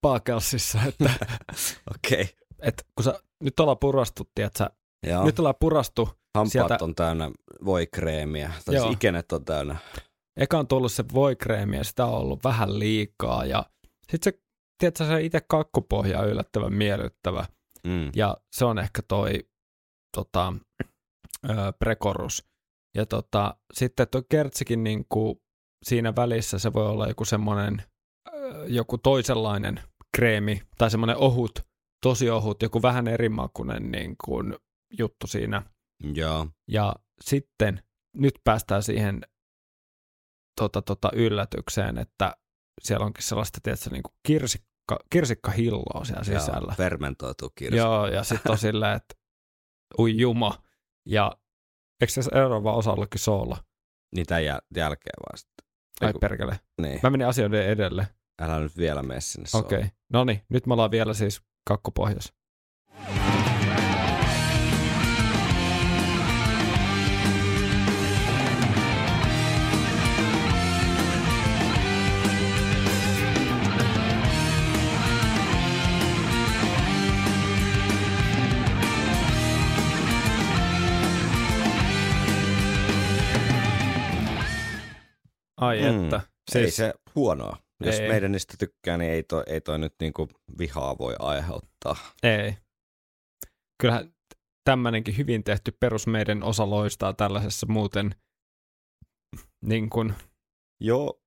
paakelsissa, 0.00 0.78
että. 0.88 1.10
Okay. 1.96 2.26
et, 2.62 2.86
kun 2.94 3.04
sä, 3.04 3.20
nyt 3.42 3.60
ollaan 3.60 3.78
purastu, 3.78 4.30
tiedätkö, 4.34 4.70
Joo. 5.06 5.24
nyt 5.24 5.38
ollaan 5.38 5.54
purastu, 5.60 6.08
Hampaat 6.34 6.52
sieltä- 6.52 6.78
on 6.80 6.94
täynnä 6.94 7.30
voikreemiä. 7.64 8.52
Tai 8.64 8.74
Joo. 8.74 8.84
siis 8.84 8.94
ikenet 8.94 9.32
on 9.32 9.44
täynnä. 9.44 9.76
eka 10.36 10.58
on 10.58 10.66
tullut 10.66 10.92
se 10.92 11.04
voikreemi 11.14 11.76
ja 11.76 11.84
sitä 11.84 12.06
on 12.06 12.14
ollut 12.14 12.44
vähän 12.44 12.78
liikaa 12.78 13.44
ja 13.44 13.66
sitten 14.10 14.32
se, 14.32 14.42
tiedätkö, 14.78 15.04
se 15.06 15.22
itse 15.22 15.40
kakkupohja 15.48 16.20
on 16.20 16.28
yllättävän 16.28 16.72
miellyttävä 16.74 17.46
Mm. 17.86 18.10
ja 18.16 18.36
se 18.52 18.64
on 18.64 18.78
ehkä 18.78 19.02
toi 19.08 19.48
tota, 20.16 20.52
ö, 21.50 21.72
prekorus. 21.78 22.44
Ja 22.94 23.06
tota, 23.06 23.56
sitten 23.72 24.08
tuo 24.08 24.22
kertsikin 24.28 24.84
niin 24.84 25.06
kuin 25.08 25.36
siinä 25.84 26.16
välissä 26.16 26.58
se 26.58 26.72
voi 26.72 26.86
olla 26.86 27.08
joku 27.08 27.24
semmoinen 27.24 27.82
joku 28.66 28.98
toisenlainen 28.98 29.80
kreemi 30.16 30.62
tai 30.78 30.90
semmoinen 30.90 31.16
ohut, 31.16 31.52
tosi 32.02 32.30
ohut, 32.30 32.62
joku 32.62 32.82
vähän 32.82 33.08
erimakuinen 33.08 33.90
niin 33.90 34.16
kuin 34.24 34.56
juttu 34.98 35.26
siinä. 35.26 35.62
Joo. 36.14 36.46
Ja 36.68 36.96
sitten 37.20 37.82
nyt 38.16 38.34
päästään 38.44 38.82
siihen 38.82 39.20
tota, 40.60 40.82
tota, 40.82 41.10
yllätykseen, 41.14 41.98
että 41.98 42.36
siellä 42.82 43.06
onkin 43.06 43.24
sellaista, 43.24 43.58
tiedätkö, 43.62 43.90
niin 43.90 44.02
kuin 44.02 44.14
kirsikka, 44.26 44.98
kirsikkahilloa 45.10 46.04
siellä 46.04 46.24
sisällä. 46.24 46.68
Joo, 46.68 46.76
fermentoitu 46.76 47.52
kirsi. 47.54 47.76
Joo, 47.76 48.06
ja 48.06 48.24
sitten 48.24 48.52
on 48.52 48.58
silleen, 48.68 48.96
että 48.96 49.14
ui 49.98 50.18
juma. 50.18 50.62
Ja 51.06 51.36
eikö 52.02 52.12
se 52.12 52.22
seuraava 52.22 52.72
osa 52.72 52.92
ollutkin 52.92 53.20
soola? 53.20 53.56
Niin 54.14 54.26
tämän 54.26 54.42
jäl- 54.42 54.66
jälkeen 54.76 55.36
sitten. 55.36 55.66
Ai 56.00 56.12
perkele. 56.20 56.60
Niin. 56.82 57.00
Mä 57.02 57.10
menin 57.10 57.26
asioiden 57.26 57.66
edelle. 57.66 58.08
Älä 58.42 58.60
nyt 58.60 58.76
vielä 58.76 59.02
mene 59.02 59.20
sinne 59.20 59.48
Okei. 59.54 59.78
Okay. 59.78 59.90
No 60.12 60.24
niin, 60.24 60.42
nyt 60.48 60.66
me 60.66 60.72
ollaan 60.72 60.90
vielä 60.90 61.14
siis 61.14 61.42
kakkopohjassa. 61.68 62.34
Ai 85.62 85.80
Mm. 85.92 86.04
että. 86.04 86.20
Siis... 86.50 86.64
Ei 86.64 86.70
se 86.70 86.94
huonoa. 87.14 87.56
Jos 87.84 88.00
Ei. 88.00 88.08
meidän 88.08 88.32
niistä 88.32 88.54
tykkää, 88.58 88.96
niin 88.98 89.10
ei 89.10 89.22
toi, 89.22 89.42
ei 89.46 89.60
toi 89.60 89.78
nyt 89.78 89.94
niinku 90.00 90.28
vihaa 90.58 90.98
voi 90.98 91.14
aiheuttaa. 91.18 91.96
Ei. 92.22 92.54
Kyllähän 93.82 94.14
tämmöinenkin 94.64 95.16
hyvin 95.16 95.44
tehty 95.44 95.72
perus 95.80 96.06
meidän 96.06 96.42
osa 96.42 96.70
loistaa 96.70 97.12
tällaisessa 97.12 97.66
muuten 97.66 98.14
niin 99.64 99.90
kuin, 99.90 100.14
Joo, 100.80 101.20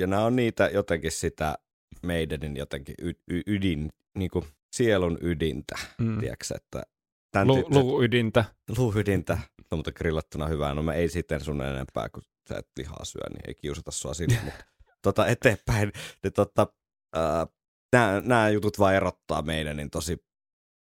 ja 0.00 0.06
nämä 0.06 0.24
on 0.24 0.36
niitä 0.36 0.68
jotenkin 0.72 1.12
sitä 1.12 1.58
meidänin 2.02 2.56
jotenkin 2.56 2.94
y- 3.02 3.20
y- 3.30 3.42
ydin, 3.46 3.88
niinku 4.18 4.44
sielun 4.76 5.18
ydintä, 5.20 5.74
mm, 5.98 6.20
tiedätkö, 6.20 6.44
että 6.56 6.82
tämän 7.32 7.46
lu, 7.48 7.54
tyyppiset- 7.56 7.74
luuydintä. 7.82 8.44
luuydintä, 8.78 9.38
no 9.70 9.76
mutta 9.76 9.92
grillattuna 9.92 10.46
hyvää, 10.46 10.74
no 10.74 10.82
me 10.82 10.94
ei 10.94 11.08
sitten 11.08 11.40
sun 11.44 11.62
enempää, 11.62 12.08
kun 12.08 12.22
sä 12.48 12.58
et 12.58 12.68
lihaa 12.78 13.04
syö, 13.04 13.22
niin 13.30 13.40
ei 13.48 13.54
kiusata 13.54 13.90
sua 13.90 14.14
sinne, 14.14 14.40
mutta 14.44 14.64
tota, 15.02 15.26
eteenpäin, 15.26 15.92
niin 16.22 16.32
tota, 16.32 16.66
nämä, 17.92 18.20
nämä 18.24 18.48
jutut 18.48 18.78
vaan 18.78 18.94
erottaa 18.94 19.42
meidän 19.42 19.76
niin 19.76 19.90
tosi 19.90 20.24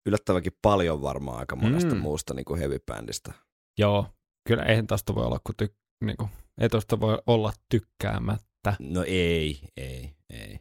yllättävänkin 0.06 0.52
paljon 0.62 1.02
varmaan 1.02 1.38
aika 1.38 1.56
monesta 1.56 1.94
Mm. 1.94 2.00
muusta 2.00 2.34
niin 2.34 2.44
kuin 2.44 2.60
heavy-bändistä. 2.60 3.32
Joo, 3.78 4.06
kyllä 4.48 4.62
eihän 4.62 4.86
tästä 4.86 5.14
voi 5.14 5.26
olla, 5.26 5.40
kun 5.46 5.54
ty, 5.56 5.76
niin 6.04 6.16
kuin, 6.16 6.30
ei 6.60 6.68
tosta 6.68 7.00
voi 7.00 7.18
olla 7.26 7.52
tykkäämättä. 7.70 8.76
No 8.78 9.04
ei, 9.06 9.60
ei, 9.76 10.14
ei. 10.30 10.58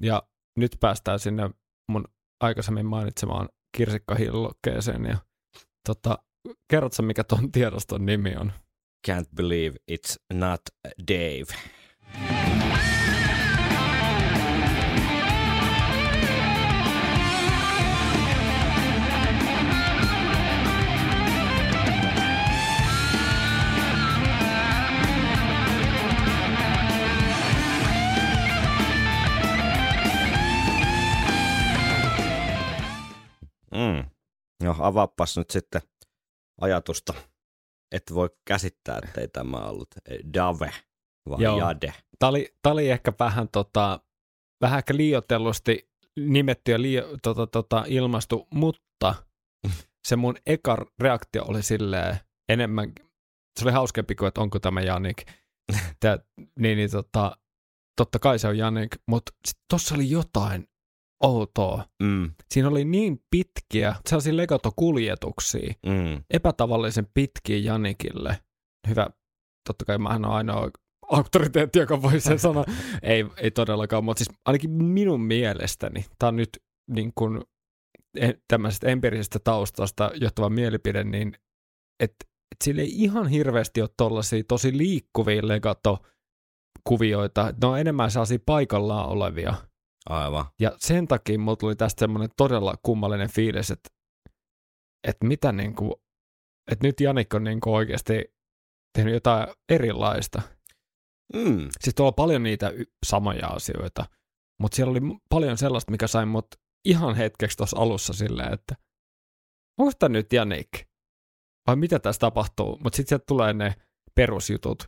Ja 0.00 0.22
nyt 0.56 0.76
päästään 0.80 1.18
sinne 1.18 1.50
mun 1.88 2.04
aikaisemmin 2.40 2.86
mainitsemaan 2.86 3.48
kirsikkahillokkeeseen 3.76 5.04
ja 5.04 5.18
tota, 5.86 6.18
kerrotko 6.70 7.02
mikä 7.02 7.24
ton 7.24 7.52
tiedoston 7.52 8.06
nimi 8.06 8.36
on? 8.36 8.52
Can't 9.06 9.28
believe 9.34 9.76
it's 9.88 10.18
not 10.32 10.60
Dave. 11.08 11.46
Mm. 33.70 34.10
No 34.62 34.76
avaappas 34.78 35.36
nyt 35.36 35.50
sitten 35.50 35.80
ajatusta, 36.60 37.14
että 37.92 38.14
voi 38.14 38.30
käsittää, 38.44 38.98
että 39.04 39.20
ei 39.20 39.28
tämä 39.28 39.56
ollut 39.56 39.88
Dave, 40.34 40.72
vaan 41.28 41.42
Joo. 41.42 41.58
Jade. 41.58 41.94
Tämä 42.18 42.30
oli, 42.30 42.54
tää 42.62 42.72
oli 42.72 42.90
ehkä 42.90 43.12
vähän, 43.18 43.48
tota, 43.48 44.00
vähän 44.60 44.78
ehkä 44.78 44.96
liioitellusti 44.96 45.90
nimetty 46.16 46.72
ja 46.72 46.82
liio, 46.82 47.16
tota, 47.22 47.46
tota, 47.46 47.84
ilmastu, 47.88 48.46
mutta 48.54 49.14
se 50.08 50.16
mun 50.16 50.36
eka 50.46 50.86
reaktio 50.98 51.44
oli 51.44 51.62
silleen 51.62 52.16
enemmän, 52.48 52.92
se 53.58 53.64
oli 53.64 53.72
hauskempi 53.72 54.14
kuin, 54.14 54.28
että 54.28 54.40
onko 54.40 54.58
tämä 54.58 54.80
Janik. 54.80 55.22
Tää, 56.00 56.18
niin, 56.58 56.76
niin 56.76 56.90
tota, 56.90 57.36
totta 57.96 58.18
kai 58.18 58.38
se 58.38 58.48
on 58.48 58.58
Janik, 58.58 58.96
mutta 59.06 59.32
tuossa 59.70 59.94
oli 59.94 60.10
jotain 60.10 60.68
outoa. 61.22 61.84
Mm, 62.02 62.30
Siinä 62.50 62.68
oli 62.68 62.84
niin 62.84 63.22
pitkiä, 63.30 63.94
sellaisia 64.06 64.36
legato-kuljetuksia, 64.36 65.74
mm. 65.86 66.22
epätavallisen 66.30 67.06
pitkiä 67.14 67.56
Janikille. 67.56 68.38
Hyvä, 68.88 69.06
totta 69.68 69.84
kai 69.84 69.98
mähän 69.98 70.24
on 70.24 70.32
ainoa 70.32 70.70
auktoriteetti, 71.10 71.78
joka 71.78 72.02
voi 72.02 72.20
sen 72.20 72.38
sanoa. 72.38 72.64
ei, 73.02 73.26
ei 73.36 73.50
todellakaan, 73.50 74.04
mutta 74.04 74.24
siis 74.24 74.38
ainakin 74.46 74.70
minun 74.70 75.20
mielestäni, 75.20 76.04
tämä 76.18 76.28
on 76.28 76.36
nyt 76.36 76.62
niin 76.90 77.12
kuin 77.14 77.42
e- 78.20 78.34
tämmöisestä 78.48 78.88
empiirisestä 78.88 79.38
taustasta 79.38 80.10
johtava 80.14 80.50
mielipide, 80.50 81.04
niin 81.04 81.34
että 82.00 82.24
et 82.52 82.56
sillä 82.64 82.82
ei 82.82 83.02
ihan 83.02 83.28
hirveästi 83.28 83.80
ole 83.80 83.90
tollaisia 83.96 84.42
tosi 84.48 84.78
liikkuvia 84.78 85.48
legato-kuvioita. 85.48 87.54
Ne 87.62 87.68
on 87.68 87.78
enemmän 87.78 88.10
sellaisia 88.10 88.38
paikallaan 88.46 89.08
olevia. 89.08 89.54
Aivan. 90.08 90.44
Ja 90.60 90.72
sen 90.78 91.08
takia 91.08 91.38
mulla 91.38 91.56
tuli 91.56 91.76
tästä 91.76 92.00
semmoinen 92.00 92.28
todella 92.36 92.74
kummallinen 92.82 93.30
fiilis, 93.30 93.70
että, 93.70 93.90
että 95.08 95.26
mitä 95.26 95.52
niinku, 95.52 96.02
että 96.70 96.86
nyt 96.86 97.00
Janik 97.00 97.34
on 97.34 97.44
niinku 97.44 97.74
oikeasti 97.74 98.34
tehnyt 98.94 99.14
jotain 99.14 99.48
erilaista. 99.68 100.42
Mm. 101.34 101.68
Siis 101.80 101.94
tuolla 101.94 102.08
on 102.08 102.14
paljon 102.14 102.42
niitä 102.42 102.72
samoja 103.06 103.46
asioita, 103.46 104.06
mutta 104.60 104.76
siellä 104.76 104.90
oli 104.90 105.00
paljon 105.30 105.58
sellaista, 105.58 105.90
mikä 105.90 106.06
sai 106.06 106.26
mut 106.26 106.46
ihan 106.84 107.14
hetkeksi 107.14 107.56
tuossa 107.56 107.76
alussa 107.78 108.12
silleen, 108.12 108.52
että 108.52 108.76
onko 109.78 109.92
tämä 109.98 110.12
nyt 110.12 110.32
Janik? 110.32 110.68
Vai 111.66 111.76
mitä 111.76 111.98
tässä 111.98 112.20
tapahtuu? 112.20 112.78
Mutta 112.82 112.96
sitten 112.96 113.08
sieltä 113.08 113.24
tulee 113.28 113.52
ne 113.52 113.74
perusjutut. 114.14 114.82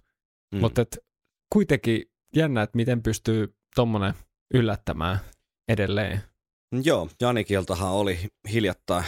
Mm. 0.54 0.60
Mutta 0.60 0.82
kuitenkin 1.52 2.04
jännä, 2.36 2.62
että 2.62 2.76
miten 2.76 3.02
pystyy 3.02 3.56
tommonen 3.74 4.14
yllättämään 4.54 5.18
edelleen. 5.68 6.22
Joo, 6.82 7.08
Janikiltahan 7.20 7.92
oli 7.92 8.18
hiljattain 8.52 9.04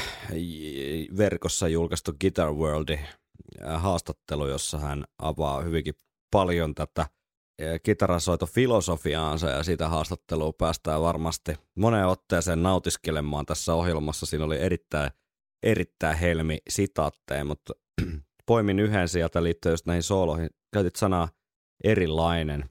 verkossa 1.17 1.69
julkaistu 1.69 2.13
Guitar 2.21 2.53
Worldin 2.53 2.99
äh, 2.99 3.83
haastattelu, 3.83 4.47
jossa 4.47 4.79
hän 4.79 5.05
avaa 5.19 5.61
hyvinkin 5.61 5.95
paljon 6.31 6.75
tätä 6.75 7.07
eh, 7.59 7.81
kitarasoitofilosofiaansa 7.83 9.51
ja 9.51 9.63
siitä 9.63 9.89
haastattelua 9.89 10.53
päästään 10.53 11.03
varmasti 11.03 11.55
moneen 11.75 12.07
otteeseen 12.07 12.63
nautiskelemaan 12.63 13.47
tässä 13.47 13.75
ohjelmassa. 13.75 14.27
Siinä 14.27 14.45
oli 14.45 14.59
erittäin, 14.59 15.11
erittäin 15.63 16.19
helmi 16.19 16.59
sitaatteja, 16.69 17.45
mutta 17.45 17.73
poimin 18.47 18.79
yhden 18.79 19.09
sieltä 19.09 19.43
liittyen 19.43 19.73
just 19.73 19.87
näihin 19.87 20.03
sooloihin. 20.03 20.51
Käytit 20.73 20.97
sanaa 20.97 21.29
erilainen. 21.85 22.71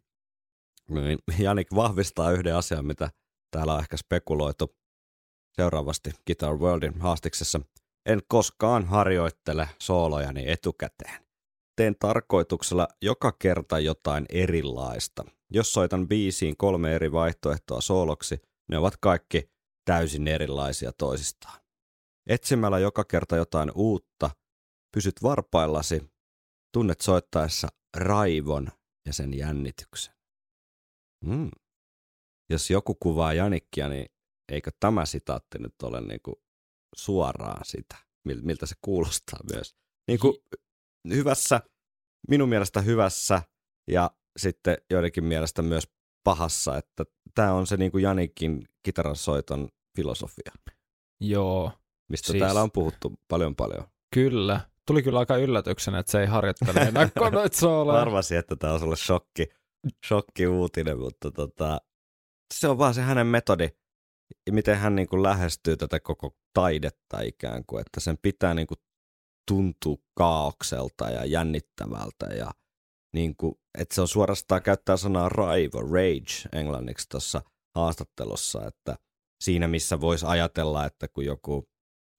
Niin 0.91 1.19
Janik 1.45 1.67
vahvistaa 1.75 2.31
yhden 2.31 2.55
asian, 2.55 2.85
mitä 2.85 3.09
täällä 3.51 3.73
on 3.73 3.79
ehkä 3.79 3.97
spekuloitu 3.97 4.75
seuraavasti 5.55 6.11
Guitar 6.27 6.57
Worldin 6.57 7.01
haastiksessa. 7.01 7.61
En 8.05 8.21
koskaan 8.27 8.85
harjoittele 8.85 9.69
soolojani 9.81 10.51
etukäteen. 10.51 11.25
Teen 11.75 11.95
tarkoituksella 11.99 12.87
joka 13.01 13.31
kerta 13.31 13.79
jotain 13.79 14.25
erilaista. 14.29 15.25
Jos 15.49 15.73
soitan 15.73 16.07
biisiin 16.07 16.57
kolme 16.57 16.95
eri 16.95 17.11
vaihtoehtoa 17.11 17.81
sooloksi, 17.81 18.41
ne 18.69 18.77
ovat 18.77 18.97
kaikki 18.97 19.51
täysin 19.85 20.27
erilaisia 20.27 20.91
toisistaan. 20.97 21.61
Etsimällä 22.27 22.79
joka 22.79 23.03
kerta 23.03 23.35
jotain 23.35 23.71
uutta, 23.75 24.29
pysyt 24.93 25.23
varpaillasi, 25.23 26.11
tunnet 26.73 27.01
soittaessa 27.01 27.67
raivon 27.97 28.71
ja 29.05 29.13
sen 29.13 29.33
jännityksen. 29.33 30.20
Mm. 31.26 31.49
Jos 32.49 32.69
joku 32.69 32.95
kuvaa 32.95 33.34
Janikkia, 33.34 33.89
niin 33.89 34.05
eikö 34.51 34.72
tämä 34.80 35.05
sitaatti 35.05 35.59
nyt 35.59 35.76
ole 35.84 36.01
niinku 36.01 36.41
suoraan 36.95 37.65
sitä, 37.65 37.95
mil- 38.30 38.41
miltä 38.41 38.65
se 38.65 38.76
kuulostaa 38.82 39.39
myös. 39.53 39.76
Niinku 40.07 40.43
hyvässä, 41.09 41.61
minun 42.30 42.49
mielestä 42.49 42.82
hyvässä 42.82 43.41
ja 43.91 44.11
sitten 44.38 44.78
joidenkin 44.89 45.24
mielestä 45.24 45.61
myös 45.61 45.88
pahassa, 46.24 46.78
että 46.78 47.05
tämä 47.36 47.53
on 47.53 47.67
se 47.67 47.78
niinku 47.78 47.97
Janikin 47.97 48.67
kitaransoiton 48.84 49.69
filosofia, 49.95 50.51
Joo, 51.24 51.72
mistä 52.09 52.32
Siis- 52.32 52.39
täällä 52.43 52.61
on 52.61 52.72
puhuttu 52.72 53.19
paljon 53.28 53.55
paljon. 53.55 53.84
kyllä. 54.13 54.61
Tuli 54.88 55.03
kyllä 55.03 55.19
aika 55.19 55.38
yllätyksenä, 55.38 55.99
että 55.99 56.11
se 56.11 56.22
ei 56.22 56.28
harjoittele 56.28 56.80
enää 56.80 57.09
sooloja. 57.51 58.01
Arvasin, 58.01 58.38
että 58.38 58.55
tämä 58.55 58.74
on 58.74 58.80
sulle 58.80 58.95
shokki, 58.95 59.47
shokki 60.07 60.47
uutinen, 60.47 60.99
mutta 60.99 61.32
tota, 61.32 61.82
se 62.53 62.67
on 62.67 62.77
vaan 62.77 62.93
se 62.93 63.01
hänen 63.01 63.27
metodi, 63.27 63.69
miten 64.51 64.77
hän 64.77 64.95
niin 64.95 65.07
kuin 65.07 65.23
lähestyy 65.23 65.77
tätä 65.77 65.99
koko 65.99 66.36
taidetta 66.53 67.21
ikään 67.21 67.63
kuin, 67.67 67.82
että 67.82 67.99
sen 67.99 68.17
pitää 68.21 68.53
niin 68.53 68.67
kuin 68.67 68.77
tuntua 69.51 69.97
kaaukselta 70.17 71.09
ja 71.09 71.25
jännittävältä 71.25 72.25
ja 72.25 72.51
niin 73.13 73.36
kuin, 73.36 73.55
että 73.77 73.95
se 73.95 74.01
on 74.01 74.07
suorastaan 74.07 74.63
käyttää 74.63 74.97
sanaa 74.97 75.29
raivo, 75.29 75.82
rage 75.82 76.59
englanniksi 76.59 77.09
tuossa 77.09 77.41
haastattelussa, 77.75 78.67
että 78.67 78.95
siinä 79.43 79.67
missä 79.67 80.01
voisi 80.01 80.25
ajatella, 80.25 80.86
että 80.86 81.07
kun 81.07 81.25
joku 81.25 81.67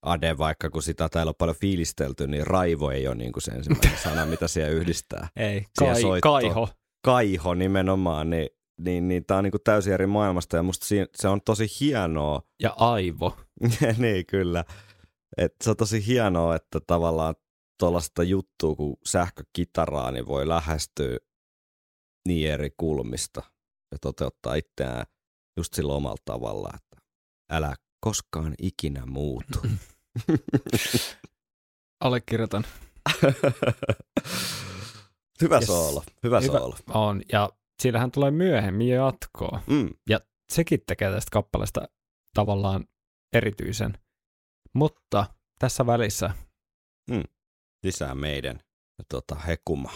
Ade, 0.03 0.37
vaikka 0.37 0.69
kun 0.69 0.83
sitä 0.83 1.09
täällä 1.09 1.29
on 1.29 1.35
paljon 1.35 1.55
fiilistelty, 1.55 2.27
niin 2.27 2.47
raivo 2.47 2.91
ei 2.91 3.07
ole 3.07 3.15
niin 3.15 3.31
kuin 3.31 3.43
se 3.43 3.51
ensimmäinen 3.51 3.97
sana, 4.03 4.25
mitä 4.25 4.47
siellä 4.47 4.71
yhdistää 4.71 5.27
Ei, 5.35 5.65
kai, 5.79 6.01
kaiho. 6.21 6.69
Kaiho 7.03 7.53
nimenomaan, 7.53 8.29
niin, 8.29 8.49
niin, 8.79 9.07
niin 9.07 9.25
tämä 9.25 9.37
on 9.37 9.43
niinku 9.43 9.59
täysin 9.59 9.93
eri 9.93 10.07
maailmasta 10.07 10.57
ja 10.57 10.63
musta 10.63 10.85
siinä, 10.85 11.07
se 11.15 11.27
on 11.27 11.41
tosi 11.41 11.67
hienoa, 11.79 12.41
Ja 12.59 12.73
aivo. 12.77 13.37
niin 13.97 14.25
kyllä, 14.25 14.65
että 15.37 15.63
se 15.63 15.69
on 15.69 15.77
tosi 15.77 16.07
hienoa, 16.07 16.55
että 16.55 16.79
tavallaan 16.87 17.35
tuollaista 17.79 18.23
juttua 18.23 18.75
kuin 18.75 18.95
sähkökitaraa, 19.05 20.11
niin 20.11 20.27
voi 20.27 20.47
lähestyä 20.47 21.17
niin 22.27 22.51
eri 22.51 22.69
kulmista 22.77 23.43
ja 23.91 23.97
toteuttaa 24.01 24.55
itseään 24.55 25.05
just 25.57 25.73
sillä 25.73 25.93
omalla 25.93 26.21
tavalla, 26.25 26.69
että 26.75 26.97
älä 27.51 27.75
koskaan 27.99 28.53
ikinä 28.61 29.05
muutu. 29.05 29.59
Allekirjoitan. 32.03 32.63
hyvä 35.41 35.55
Yes. 35.55 35.65
soolo, 35.67 36.03
hyvä, 36.23 36.39
Hyvä. 36.41 36.57
soolo. 36.59 36.75
On. 36.93 37.21
Ja 37.31 37.49
sillähän 37.81 38.11
tulee 38.11 38.31
myöhemmin 38.31 38.87
jatkoa. 38.89 39.61
Mm. 39.67 39.89
Sekin 40.51 40.79
tekee 40.87 41.11
tästä 41.11 41.29
kappaleesta 41.31 41.87
tavallaan 42.33 42.85
erityisen. 43.33 43.97
Mutta 44.73 45.25
tässä 45.59 45.85
välissä 45.85 46.29
Lisää 47.83 48.15
meidän 48.15 48.59
tota, 49.09 49.35
hekuma. 49.35 49.91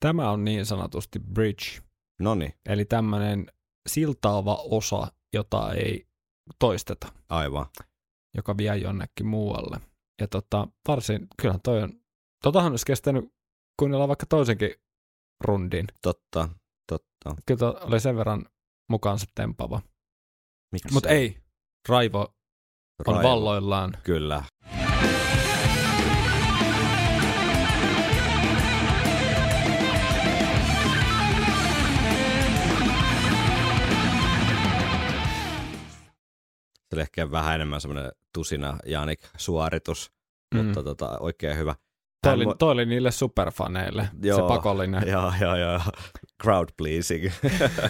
tämä 0.00 0.30
on 0.30 0.44
niin 0.44 0.66
sanotusti 0.66 1.18
bridge, 1.18 1.64
Noni, 2.20 2.54
eli 2.66 2.84
tämmöinen 2.84 3.46
siltaava 3.86 4.54
osa, 4.70 5.12
jota 5.34 5.72
ei 5.72 6.06
toisteta, 6.58 7.12
aivan. 7.28 7.66
joka 8.36 8.56
vie 8.56 8.76
jonnekin 8.76 9.26
muualle. 9.26 9.80
Ja 10.20 10.28
tota, 10.28 10.68
varsin, 10.88 11.28
kyllähän 11.40 11.60
toi 11.60 11.82
on, 11.82 12.00
totahan 12.42 12.72
olisi 12.72 12.86
kestänyt 12.86 13.24
kuunnella 13.78 14.08
vaikka 14.08 14.26
toisenkin 14.26 14.74
rundin. 15.44 15.86
Totta, 16.02 16.48
totta. 16.88 17.42
Kyllä 17.46 17.72
oli 17.80 18.00
sen 18.00 18.16
verran 18.16 18.46
mukaansa 18.90 19.26
tempava. 19.34 19.80
Miksi? 20.72 20.92
Mutta 20.92 21.08
ei, 21.08 21.38
Raivo 21.88 22.20
on 23.06 23.14
Raivo. 23.14 23.28
valloillaan. 23.28 23.96
Kyllä. 24.02 24.44
Se 36.90 36.96
oli 36.96 37.02
ehkä 37.02 37.30
vähän 37.30 37.54
enemmän 37.54 37.80
semmoinen 37.80 38.12
tusina 38.34 38.78
Janik-suoritus, 38.86 40.16
Mm. 40.54 40.64
mutta 40.64 40.82
tota, 40.82 41.18
oikein 41.18 41.56
hyvä. 41.58 41.74
Toi 42.22 42.34
oli, 42.34 42.44
toi 42.58 42.72
oli 42.72 42.86
niille 42.86 43.10
superfaneille, 43.10 44.08
Joo, 44.22 44.38
se 44.38 44.54
pakollinen. 44.54 45.02
Joo, 45.08 45.32
joo, 45.40 45.56
joo. 45.56 45.80
Crowd 46.42 46.68
pleasing. 46.76 47.32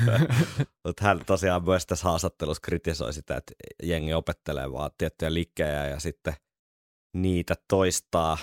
Mutta 0.84 1.04
hän 1.04 1.20
tosiaan 1.26 1.64
myös 1.64 1.86
tässä 1.86 2.08
haastattelussa 2.08 2.60
kritisoi 2.60 3.12
sitä, 3.12 3.36
että 3.36 3.52
jengi 3.82 4.14
opettelee 4.14 4.72
vaan 4.72 4.90
tiettyjä 4.98 5.34
liikkejä 5.34 5.86
ja 5.88 6.00
sitten 6.00 6.34
niitä 7.16 7.54
toistaa 7.68 8.38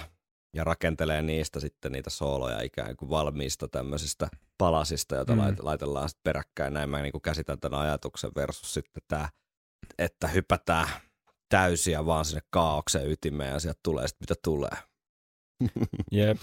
ja 0.56 0.64
rakentelee 0.64 1.22
niistä 1.22 1.60
sitten 1.60 1.92
niitä 1.92 2.10
sooloja 2.10 2.62
ikään 2.62 2.96
kuin 2.98 3.10
valmiista 3.10 3.68
tämmöisistä 3.68 4.28
palasista, 4.58 5.16
joita 5.16 5.36
mm. 5.36 5.42
laitellaan 5.60 6.10
sitten 6.10 6.24
peräkkäin. 6.24 6.74
Näin 6.74 6.90
mä 6.90 7.02
niin 7.02 7.12
kuin 7.12 7.22
käsitän 7.22 7.60
tämän 7.60 7.80
ajatuksen 7.80 8.32
versus 8.36 8.74
sitten 8.74 9.04
tämä, 9.08 9.30
että 9.98 10.28
hypätään 10.28 10.88
täysiä 11.50 12.06
vaan 12.06 12.26
sinne 12.26 12.42
kaauksen 12.50 13.12
ytimeen 13.12 13.52
ja 13.54 13.60
sieltä 13.60 13.80
tulee 13.84 14.08
sitten 14.08 14.24
mitä 14.30 14.42
tulee. 14.44 14.72
Jep. 16.12 16.38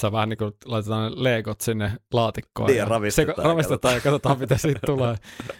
Se 0.00 0.06
on 0.06 0.12
vähän 0.12 0.28
niin 0.28 0.38
kuin 0.38 0.52
laitetaan 0.64 1.12
ne 1.12 1.22
legot 1.22 1.60
sinne 1.60 1.92
laatikkoon. 2.12 2.66
Niin, 2.66 2.78
ja 2.78 2.84
ravistetaan 2.84 3.38
seko- 3.38 3.42
ravistetaan 3.48 3.94
ja 3.94 4.00
katsotaan, 4.00 4.38
mitä 4.38 4.56
siitä 4.56 4.80
tulee. 4.86 5.16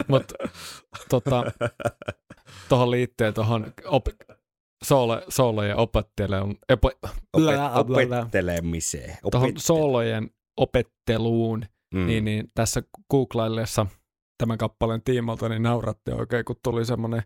Mutta 0.08 0.34
tota, 1.08 1.44
tuohon 2.68 2.90
liittyen 2.90 3.34
tuohon 3.34 3.72
op- 3.84 4.08
soolo, 4.84 5.22
soolojen 5.28 5.76
opettelemaan, 5.76 6.56
epo, 6.68 6.90
Opet- 7.36 7.78
opettelemiseen. 7.78 9.16
tuohon 9.30 9.52
soolojen 9.58 10.30
opetteluun, 10.56 11.64
Mm. 11.94 12.06
niin, 12.06 12.24
niin 12.24 12.48
tässä 12.54 12.82
googlaillessa 13.10 13.86
tämän 14.40 14.58
kappaleen 14.58 15.02
tiimalta, 15.02 15.48
niin 15.48 15.62
nauratti 15.62 16.10
oikein, 16.10 16.44
kun 16.44 16.56
tuli 16.62 16.84
semmoinen 16.84 17.22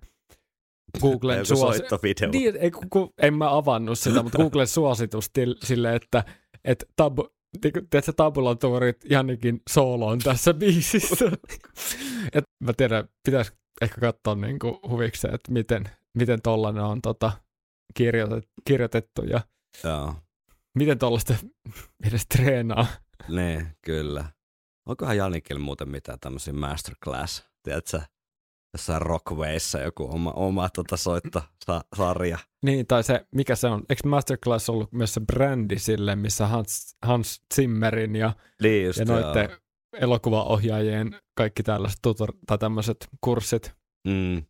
Googlen 1.00 1.36
Joku 1.36 1.46
suosi... 1.46 1.78
soittovideo. 1.78 2.30
Niin, 2.30 2.56
ei, 2.56 2.70
kun, 2.70 2.90
kun, 2.90 3.12
en 3.18 3.34
mä 3.34 3.56
avannut 3.56 3.98
sitä, 3.98 4.22
mutta 4.22 4.38
Googlen 4.38 4.66
suositus 4.66 5.30
til, 5.30 5.54
sille, 5.62 5.94
että 5.94 6.24
et 6.64 6.84
tabu, 6.96 7.28
niinku, 7.64 7.80
tiedätkö, 7.90 8.12
tabulatuurit 8.16 8.96
Jannikin 9.10 9.60
sooloon 9.70 10.18
tässä 10.18 10.54
biisissä. 10.54 11.24
Et 12.34 12.44
mä 12.64 12.72
tiedän, 12.76 13.08
pitäisi 13.24 13.52
ehkä 13.82 14.00
katsoa 14.00 14.34
niinku 14.34 14.80
huvikseen, 14.88 15.34
että 15.34 15.52
miten, 15.52 15.84
miten 16.14 16.42
tollanen 16.42 16.84
on 16.84 17.02
tota, 17.02 17.32
kirjoitettu, 17.94 18.52
kirjoitettu 18.64 19.22
ja 19.22 19.40
Joo, 19.84 20.14
miten 20.78 20.98
tollaista 20.98 21.34
edes 22.08 22.26
treenaa. 22.26 22.86
ne, 23.28 23.74
kyllä. 23.84 24.24
Onkohan 24.86 25.16
Janikilla 25.16 25.60
muuten 25.60 25.88
mitään 25.88 26.18
tämmöisiä 26.20 26.52
masterclass, 26.52 27.44
tiedätkö, 27.62 28.00
jossain 28.72 29.02
Rockways 29.02 29.76
joku 29.84 30.08
oma, 30.14 30.32
oma 30.32 30.68
tota 30.68 30.96
soittosarja. 30.96 32.38
Niin, 32.62 32.86
tai 32.86 33.02
se, 33.02 33.26
mikä 33.34 33.56
se 33.56 33.66
on, 33.66 33.82
eikö 33.88 34.08
Masterclass 34.08 34.70
ollut 34.70 34.92
myös 34.92 35.14
se 35.14 35.20
brändi 35.20 35.78
sille, 35.78 36.16
missä 36.16 36.46
Hans, 36.46 36.96
Hans 37.04 37.42
Zimmerin 37.54 38.16
ja 38.16 38.32
Niin 38.62 38.86
just 38.86 38.98
ja 38.98 39.04
joo. 39.08 39.20
noiden 39.20 39.50
elokuvaohjaajien 39.92 41.20
kaikki 41.34 41.62
tällaiset 41.62 41.98
tutor, 42.02 42.32
tai 42.46 42.58
tämmöiset 42.58 43.08
kurssit. 43.20 43.72
Mm, 44.08 44.42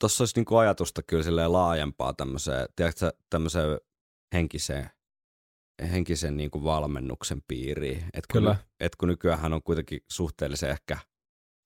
tuossa 0.00 0.22
olisi 0.22 0.36
niinku 0.36 0.56
ajatusta 0.56 1.02
kyllä 1.02 1.52
laajempaa 1.52 2.12
tämmöiseen, 2.12 2.68
tiedätkö, 2.76 3.12
tämmöiseen 3.30 3.78
henkiseen, 4.34 4.90
henkisen 5.82 6.36
niinku 6.36 6.64
valmennuksen 6.64 7.42
piiriin. 7.48 8.04
Et 8.14 8.26
kun, 8.26 8.40
Kyllä. 8.40 8.56
Et 8.80 8.96
kun 8.96 9.08
nykyään 9.08 9.52
on 9.52 9.62
kuitenkin 9.62 10.00
suhteellisen 10.10 10.70
ehkä 10.70 10.98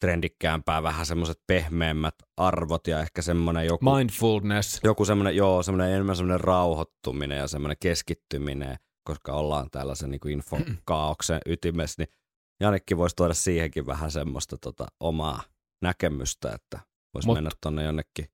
trendikkäämpää, 0.01 0.83
vähän 0.83 1.07
semmoiset 1.07 1.41
pehmeämmät 1.47 2.15
arvot 2.37 2.87
ja 2.87 3.01
ehkä 3.01 3.23
semmoinen 3.23 3.67
joku, 3.67 3.95
Mindfulness. 3.95 4.81
joku 4.85 5.05
semmoinen, 5.05 5.37
joo, 5.37 5.63
semmoinen 5.63 5.95
enemmän 5.95 6.17
semmoinen 6.17 6.41
rauhoittuminen 6.41 7.39
ja 7.39 7.49
semmoinen 7.49 7.77
keskittyminen, 7.81 8.77
koska 9.05 9.33
ollaan 9.33 9.71
tällaisen 9.71 10.11
niin 10.11 10.29
infokaauksen 10.31 11.41
ytimessä, 11.47 12.03
niin 12.03 12.15
Janekki 12.61 12.97
voisi 12.97 13.17
tuoda 13.17 13.35
siihenkin 13.35 13.87
vähän 13.87 14.11
semmoista 14.11 14.57
tota, 14.59 14.87
omaa 15.01 15.43
näkemystä, 15.83 16.53
että 16.53 16.81
voisi 17.15 17.29
Mut- 17.29 17.35
mennä 17.35 17.51
tuonne 17.63 17.85
jonnekin 17.85 18.27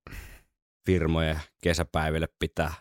firmojen 0.87 1.41
kesäpäiville 1.63 2.29
pitää 2.39 2.75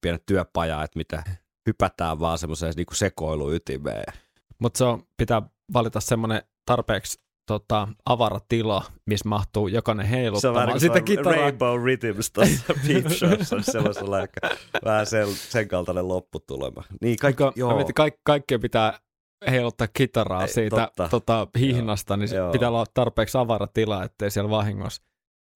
pienet 0.00 0.26
työpajaa, 0.26 0.84
että 0.84 0.98
mitä 0.98 1.22
hypätään 1.66 2.20
vaan 2.20 2.38
semmoiseen 2.38 2.72
niin 2.76 2.86
sekoiluytimeen. 2.92 4.12
Mutta 4.58 4.78
se 4.78 4.84
on, 4.84 5.02
pitää 5.16 5.42
valita 5.72 6.00
semmoinen 6.00 6.42
tarpeeksi 6.66 7.20
tota, 7.46 7.88
avara 8.06 8.40
tila, 8.48 8.84
missä 9.06 9.28
mahtuu 9.28 9.68
jokainen 9.68 10.06
heiluttamaan 10.06 10.80
sitä 10.80 11.00
kitaraa. 11.00 11.40
Rainbow 11.40 11.82
Rhythms 11.84 12.30
tuossa 12.30 12.74
Showssa, 13.18 13.56
on 13.56 13.64
sellaisella 13.64 14.20
ehkä 14.20 14.40
vähän 14.84 15.06
sen, 15.06 15.26
sen 15.28 15.68
kaltainen 15.68 16.08
lopputulema. 16.08 16.84
Niin 17.00 17.16
kaikki, 17.16 17.42
Kaikki, 17.42 17.60
joo, 17.60 17.84
kaik, 17.94 18.14
kaikkea 18.24 18.58
pitää 18.58 18.98
heiluttaa 19.50 19.88
kitaraa 19.92 20.42
Ei, 20.42 20.48
siitä 20.48 20.76
totta. 20.76 21.08
tota, 21.08 21.48
hihnasta, 21.58 22.16
niin 22.16 22.28
se 22.28 22.36
Joo. 22.36 22.52
pitää 22.52 22.68
olla 22.68 22.84
tarpeeksi 22.94 23.38
avara 23.38 23.66
tila, 23.66 24.04
ettei 24.04 24.30
siellä 24.30 24.50
vahingossa. 24.50 25.02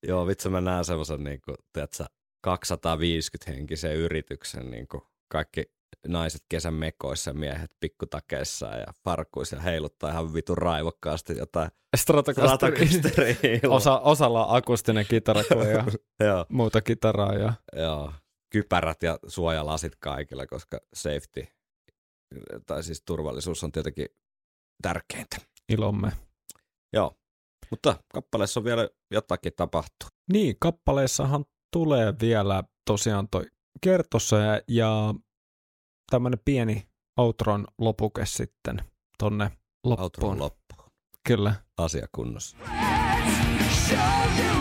joo, 0.07 0.27
vitsi 0.27 0.49
mä 0.49 0.61
näen 0.61 0.85
semmoisen 0.85 1.25
niin 1.25 1.41
kuin, 1.45 1.57
tiedätkö, 1.73 2.05
250 2.45 3.51
henkisen 3.51 3.97
yrityksen, 3.97 4.71
niin 4.71 4.89
kuin 4.89 5.03
kaikki 5.33 5.63
naiset 6.07 6.43
kesän 6.49 6.75
mekoissa 6.75 7.31
ja 7.31 7.35
miehet 7.35 7.71
pikkutakeissa 7.81 8.67
ja 8.67 8.87
farkkuissa 9.05 9.57
ja 9.57 9.63
heiluttaa 9.63 10.11
ihan 10.11 10.35
vitun 10.35 10.59
raivokkaasti 10.59 11.39
jotain 11.39 11.71
Stratocaster. 11.97 12.57
Stratocasteria. 12.57 13.61
Osa, 13.69 13.99
osalla 13.99 14.47
on 14.47 14.57
akustinen 14.57 15.07
kitara 15.09 15.41
ja 16.21 16.47
muuta 16.49 16.81
kitaraa 16.81 17.35
ja 17.35 17.53
joo, 17.77 18.13
kypärät 18.51 19.03
ja 19.03 19.19
suojalasit 19.27 19.93
kaikilla, 19.97 20.47
koska 20.47 20.81
safety 20.95 21.47
tai 22.67 22.83
siis 22.83 23.03
turvallisuus 23.03 23.65
on 23.65 23.73
tietenkin 23.73 24.09
tärkeintä. 24.83 25.37
ilomme. 25.69 26.13
Joo, 26.93 27.15
mutta 27.71 27.97
kappaleessa 28.13 28.61
on 28.61 28.65
vielä 28.65 28.89
jotakin 29.11 29.53
tapahtuu. 29.57 30.09
Niin, 30.33 30.57
kappaleessahan 30.61 31.45
tulee 31.73 32.15
vielä 32.21 32.65
tosiaan 32.87 33.29
toi 33.29 33.47
kertossa 33.81 34.37
ja, 34.69 35.15
ja 36.05 36.11
tämmönen 36.11 36.39
pieni 36.45 36.89
outron 37.17 37.67
lopuke 37.79 38.27
sitten 38.27 38.79
tonne 39.19 39.51
loppuun. 39.85 40.03
Outron 40.05 40.39
loppu. 40.39 40.75
Kyllä. 41.29 41.55
Asia 41.79 42.07
kunnossa. 42.13 42.57
Show 43.89 43.99
you 44.47 44.54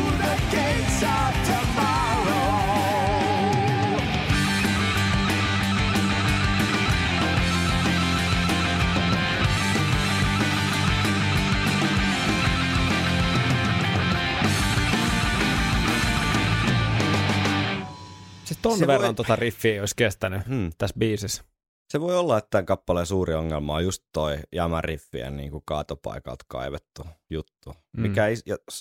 ton 18.64 18.78
Se 18.78 18.88
verran 18.88 19.07
voi- 19.07 19.14
tota 19.16 19.36
riffiä 19.36 19.82
olisi 19.82 19.95
kestänyt 19.95 20.47
Hmm. 20.47 20.70
tässä 20.78 20.95
biisissä. 20.99 21.43
Se 21.91 22.01
voi 22.01 22.18
olla, 22.18 22.38
että 22.38 22.47
tämän 22.49 22.66
kappaleen 22.66 23.05
suuri 23.05 23.34
ongelma 23.34 23.76
on 23.76 23.84
just 23.84 24.03
toi 24.14 24.38
jämäriffien 24.55 25.38
niin 25.38 25.51
kuin 25.51 25.64
kaatopaikalta 25.66 26.45
kaivettu 26.47 27.03
juttu, 27.30 27.74
Mm. 27.97 28.01
mikä 28.01 28.28
ei 28.28 28.36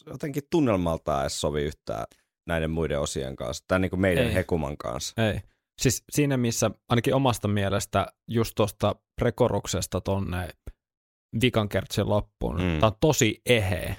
jotenkin 0.06 0.42
tunnelmaltaan 0.50 1.20
edes 1.22 1.40
sovi 1.40 1.62
yhtään 1.62 2.04
näiden 2.48 2.70
muiden 2.70 3.00
osien 3.00 3.36
kanssa, 3.36 3.64
tai 3.68 3.78
niin 3.80 3.90
kuin 3.90 4.00
meidän 4.00 4.26
Ei. 4.26 4.34
Hekuman 4.34 4.76
kanssa. 4.76 5.26
Ei. 5.28 5.40
Siis 5.82 6.04
siinä, 6.12 6.36
missä 6.36 6.70
ainakin 6.88 7.14
omasta 7.14 7.48
mielestä 7.48 8.06
just 8.28 8.52
tuosta 8.56 8.94
prekoruksesta 9.20 10.00
tonne 10.00 10.48
vikankertsin 11.42 12.08
loppuun, 12.08 12.56
Mm. 12.56 12.60
tämä 12.80 12.86
on 12.86 12.96
tosi 13.00 13.40
eheä. 13.46 13.94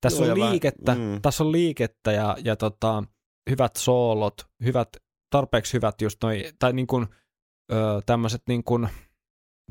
Tässä 0.00 0.22
Joo, 0.24 0.32
on 0.32 0.38
vähän- 0.38 0.52
liikettä, 0.52 0.94
mm. 0.94 1.22
tässä 1.22 1.44
on 1.44 1.52
liikettä 1.52 2.12
ja, 2.12 2.36
ja 2.44 2.56
tota, 2.56 3.04
hyvät 3.50 3.76
soolot, 3.76 4.34
hyvät, 4.64 4.88
tarpeeksi 5.32 5.72
hyvät 5.72 6.00
just 6.02 6.22
noi, 6.22 6.52
tai 6.58 6.72
niin 6.72 6.86
kuin, 6.86 7.06
tämmöiset 8.06 8.42
niin 8.48 8.64
kuin, 8.64 8.88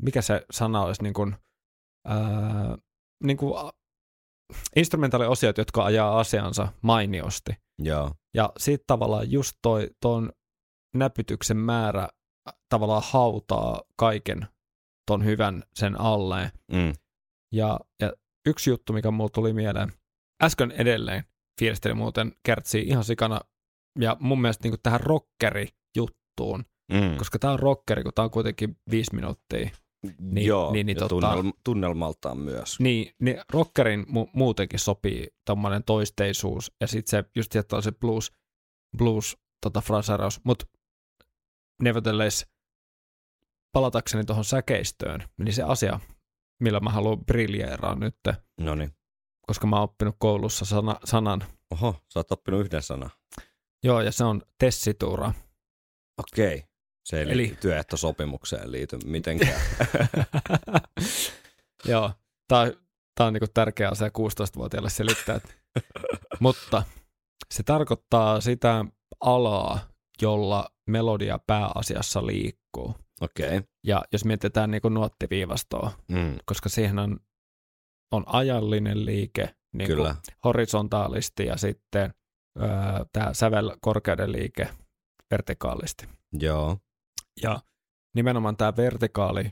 mikä 0.02 0.22
se 0.22 0.46
sana 0.50 0.82
olisi, 0.82 1.02
niin 1.02 1.14
kuin, 1.14 1.36
ö, 2.10 2.12
niin 3.24 3.36
kuin, 3.36 3.72
instrumentaaliosiot, 4.76 5.58
jotka 5.58 5.84
ajaa 5.84 6.20
asiansa 6.20 6.68
mainiosti. 6.82 7.52
Joo. 7.78 8.14
Ja 8.34 8.52
sitten 8.58 8.86
tavallaan 8.86 9.30
just 9.30 9.58
toi, 9.62 9.90
ton 10.00 10.32
näpytyksen 10.94 11.56
määrä 11.56 12.08
tavallaan 12.68 13.02
hautaa 13.04 13.82
kaiken 13.96 14.46
ton 15.06 15.24
hyvän 15.24 15.62
sen 15.74 16.00
alle. 16.00 16.52
Mm. 16.72 16.92
Ja, 17.52 17.80
ja 18.00 18.12
yksi 18.46 18.70
juttu, 18.70 18.92
mikä 18.92 19.10
mulle 19.10 19.30
tuli 19.34 19.52
mieleen, 19.52 19.92
äsken 20.42 20.70
edelleen 20.70 21.24
fiilistelin 21.60 21.96
muuten 21.96 22.32
kertsiä 22.42 22.82
ihan 22.82 23.04
sikana, 23.04 23.40
ja 24.00 24.16
mun 24.20 24.40
mielestä 24.40 24.68
niin 24.68 24.80
tähän 24.82 25.00
rockeri-juttuun, 25.00 26.64
Mm. 26.92 27.16
koska 27.18 27.38
tämä 27.38 27.52
on 27.52 27.58
rockeri, 27.58 28.02
kun 28.02 28.12
tämä 28.14 28.24
on 28.24 28.30
kuitenkin 28.30 28.76
viisi 28.90 29.14
minuuttia. 29.14 29.70
Niin- 30.18 30.46
Joo, 30.46 30.72
niin, 30.72 30.86
niin 30.86 30.96
ja 30.96 31.02
tota- 31.06 31.08
tunnel, 31.08 31.52
tunnelmaltaan 31.64 32.38
myös. 32.38 32.80
Niin, 32.80 33.14
niin 33.20 33.40
rockerin 33.52 34.06
mu- 34.08 34.30
muutenkin 34.32 34.78
sopii 34.78 35.26
tommonen 35.46 35.84
toisteisuus, 35.84 36.72
ja 36.80 36.86
sitten 36.86 37.10
se 37.24 37.30
just 37.36 37.54
jättää 37.54 37.80
se 37.80 37.92
blues, 37.92 38.32
blues 38.96 39.36
tota 39.62 39.80
frasaeraus, 39.80 40.40
mutta 40.44 40.66
nevertheless, 41.82 42.46
palatakseni 43.72 44.24
tuohon 44.24 44.44
säkeistöön, 44.44 45.20
niin 45.38 45.52
se 45.54 45.62
asia, 45.62 46.00
millä 46.60 46.80
mä 46.80 46.90
haluan 46.90 47.24
briljeeraa 47.24 47.94
nyt, 47.94 48.16
No 48.60 48.74
niin. 48.74 48.90
koska 49.46 49.66
mä 49.66 49.76
oon 49.76 49.84
oppinut 49.84 50.16
koulussa 50.18 50.64
sana, 50.64 50.96
sanan. 51.04 51.44
Oho, 51.70 51.96
sä 52.12 52.18
oot 52.18 52.32
oppinut 52.32 52.60
yhden 52.60 52.82
sanan. 52.82 53.10
Joo, 53.84 54.00
ja 54.00 54.12
se 54.12 54.24
on 54.24 54.42
tessitura. 54.58 55.32
Okei. 56.18 56.64
Se 57.04 57.20
ei 57.20 57.32
Eli- 57.32 57.56
työehtosopimukseen 57.60 58.72
liity 58.72 58.98
mitenkään. 59.04 59.60
Joo, 61.84 62.10
tää 62.48 62.66
on 63.20 63.32
niinku 63.32 63.46
tärkeä 63.54 63.88
asia 63.88 64.08
16-vuotiaille 64.08 64.90
selittää. 64.90 65.36
että- 65.36 65.52
Mutta 66.40 66.82
se 67.54 67.62
tarkoittaa 67.62 68.40
sitä 68.40 68.84
alaa, 69.20 69.78
jolla 70.22 70.70
melodia 70.88 71.38
pääasiassa 71.46 72.26
liikkuu. 72.26 72.94
Okei. 73.20 73.60
Ja 73.86 74.02
jos 74.12 74.24
mietitään 74.24 74.70
niin 74.70 74.82
kuin 74.82 74.94
nuottiviivastoa, 74.94 75.92
Mm. 76.08 76.38
koska 76.44 76.68
siihen 76.68 76.98
on, 76.98 77.20
on 78.12 78.24
ajallinen 78.26 79.06
liike 79.06 79.54
niin 79.72 79.86
kuin 79.88 79.96
Kyllä. 79.96 80.14
horisontaalisti 80.44 81.46
ja 81.46 81.56
sitten 81.56 82.14
öö, 82.60 82.68
tämä 83.12 83.34
sävel 83.34 83.76
korkeuden 83.80 84.32
liike 84.32 84.68
vertikaalisti. 85.30 86.08
Joo. 86.40 86.78
Ja 87.42 87.60
nimenomaan 88.14 88.56
tämä 88.56 88.76
vertikaali 88.76 89.50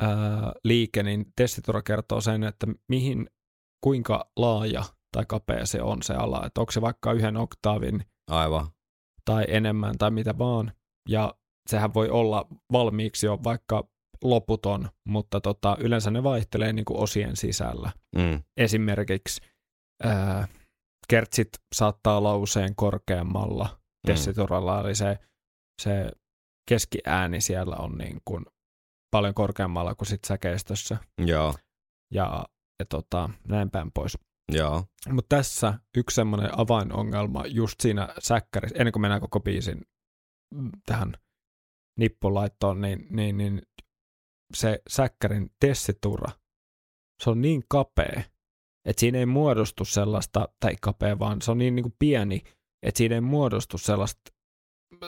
ää, 0.00 0.52
liike, 0.64 1.02
niin 1.02 1.26
testitura 1.36 1.82
kertoo 1.82 2.20
sen, 2.20 2.44
että 2.44 2.66
mihin, 2.88 3.30
kuinka 3.80 4.30
laaja 4.36 4.84
tai 5.12 5.24
kapea 5.28 5.66
se 5.66 5.82
on 5.82 6.02
se 6.02 6.14
ala. 6.14 6.46
Että 6.46 6.60
onko 6.60 6.72
se 6.72 6.80
vaikka 6.80 7.12
yhden 7.12 7.36
oktaavin 7.36 8.04
Aivan. 8.30 8.66
tai 9.24 9.44
enemmän 9.48 9.98
tai 9.98 10.10
mitä 10.10 10.38
vaan. 10.38 10.72
Ja 11.08 11.34
sehän 11.70 11.94
voi 11.94 12.08
olla 12.10 12.46
valmiiksi 12.72 13.26
jo 13.26 13.38
vaikka 13.44 13.88
loputon, 14.24 14.88
mutta 15.04 15.40
tota, 15.40 15.76
yleensä 15.80 16.10
ne 16.10 16.22
vaihtelee 16.22 16.72
niin 16.72 16.84
kuin 16.84 17.00
osien 17.00 17.36
sisällä. 17.36 17.90
Mm. 18.16 18.42
Esimerkiksi 18.56 19.40
ää, 20.02 20.48
kertsit 21.10 21.48
saattaa 21.74 22.18
olla 22.18 22.36
usein 22.36 22.76
korkeammalla 22.76 23.80
tessituralla, 24.06 24.80
eli 24.80 24.94
se, 24.94 25.18
se 25.82 26.10
keskiääni 26.68 27.40
siellä 27.40 27.76
on 27.76 27.98
niin 27.98 28.20
kuin 28.24 28.46
paljon 29.10 29.34
korkeammalla 29.34 29.94
kuin 29.94 30.06
sit 30.06 30.24
säkeistössä 30.24 30.96
Joo. 31.26 31.54
ja, 32.14 32.44
ja 32.78 32.86
tota, 32.88 33.30
näin 33.48 33.70
päin 33.70 33.92
pois. 33.94 34.18
Joo. 34.52 34.84
Mutta 35.08 35.36
tässä 35.36 35.74
yksi 35.96 36.14
semmoinen 36.14 36.58
avainongelma 36.58 37.46
just 37.46 37.80
siinä 37.80 38.08
säkkärissä, 38.18 38.76
ennen 38.78 38.92
kuin 38.92 39.00
mennään 39.00 39.20
koko 39.20 39.40
biisin 39.40 39.82
mm, 40.54 40.70
tähän 40.86 41.14
nippulaittoon, 41.98 42.80
niin, 42.80 43.06
niin, 43.10 43.36
niin 43.36 43.62
se 44.54 44.82
säkkärin 44.88 45.50
tessitura, 45.60 46.32
se 47.22 47.30
on 47.30 47.40
niin 47.40 47.62
kapea, 47.68 48.22
että 48.84 49.00
siinä 49.00 49.18
ei 49.18 49.26
muodostu 49.26 49.84
sellaista, 49.84 50.48
tai 50.60 50.72
kapea, 50.80 51.18
vaan 51.18 51.42
se 51.42 51.50
on 51.50 51.58
niin, 51.58 51.74
niin 51.74 51.84
kuin 51.84 51.96
pieni, 51.98 52.42
että 52.82 52.98
siinä 52.98 53.14
ei 53.14 53.20
muodostu 53.20 53.78
sellaista 53.78 54.32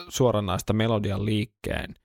suoranaista 0.09 0.73
melodian 0.73 1.25
liikkeen, 1.25 1.95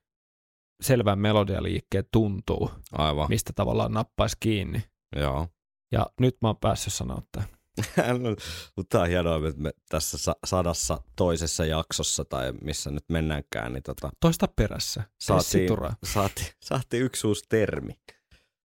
selvän 0.83 1.19
melodian 1.19 1.62
liikkeen 1.62 2.05
tuntuu, 2.12 2.71
Aivan, 2.93 3.29
mistä 3.29 3.53
tavallaan 3.55 3.93
nappaisi 3.93 4.37
kiinni. 4.41 4.83
joo. 5.16 5.49
Ja 5.93 6.07
nyt 6.21 6.37
mä 6.43 6.49
oon 6.49 6.57
päässyt 6.57 6.93
sanoa 6.93 7.23
tämän. 7.33 7.49
Mutta 8.77 8.89
tämä 8.89 9.03
on 9.03 9.09
hienoa, 9.09 9.49
että 9.49 9.61
me 9.62 9.71
tässä 9.89 10.19
sa- 10.19 10.37
sadassa 10.47 11.03
toisessa 11.16 11.64
jaksossa 11.64 12.25
tai 12.25 12.53
missä 12.53 12.91
nyt 12.91 13.05
mennäänkään, 13.09 13.73
niin 13.73 13.83
tota, 13.83 14.11
Toista 14.21 14.49
perässä. 14.57 15.03
Saatiin, 15.21 15.69
saatiin, 16.05 16.47
saatiin 16.62 17.03
yksi 17.03 17.27
uusi 17.27 17.45
termi 17.49 17.93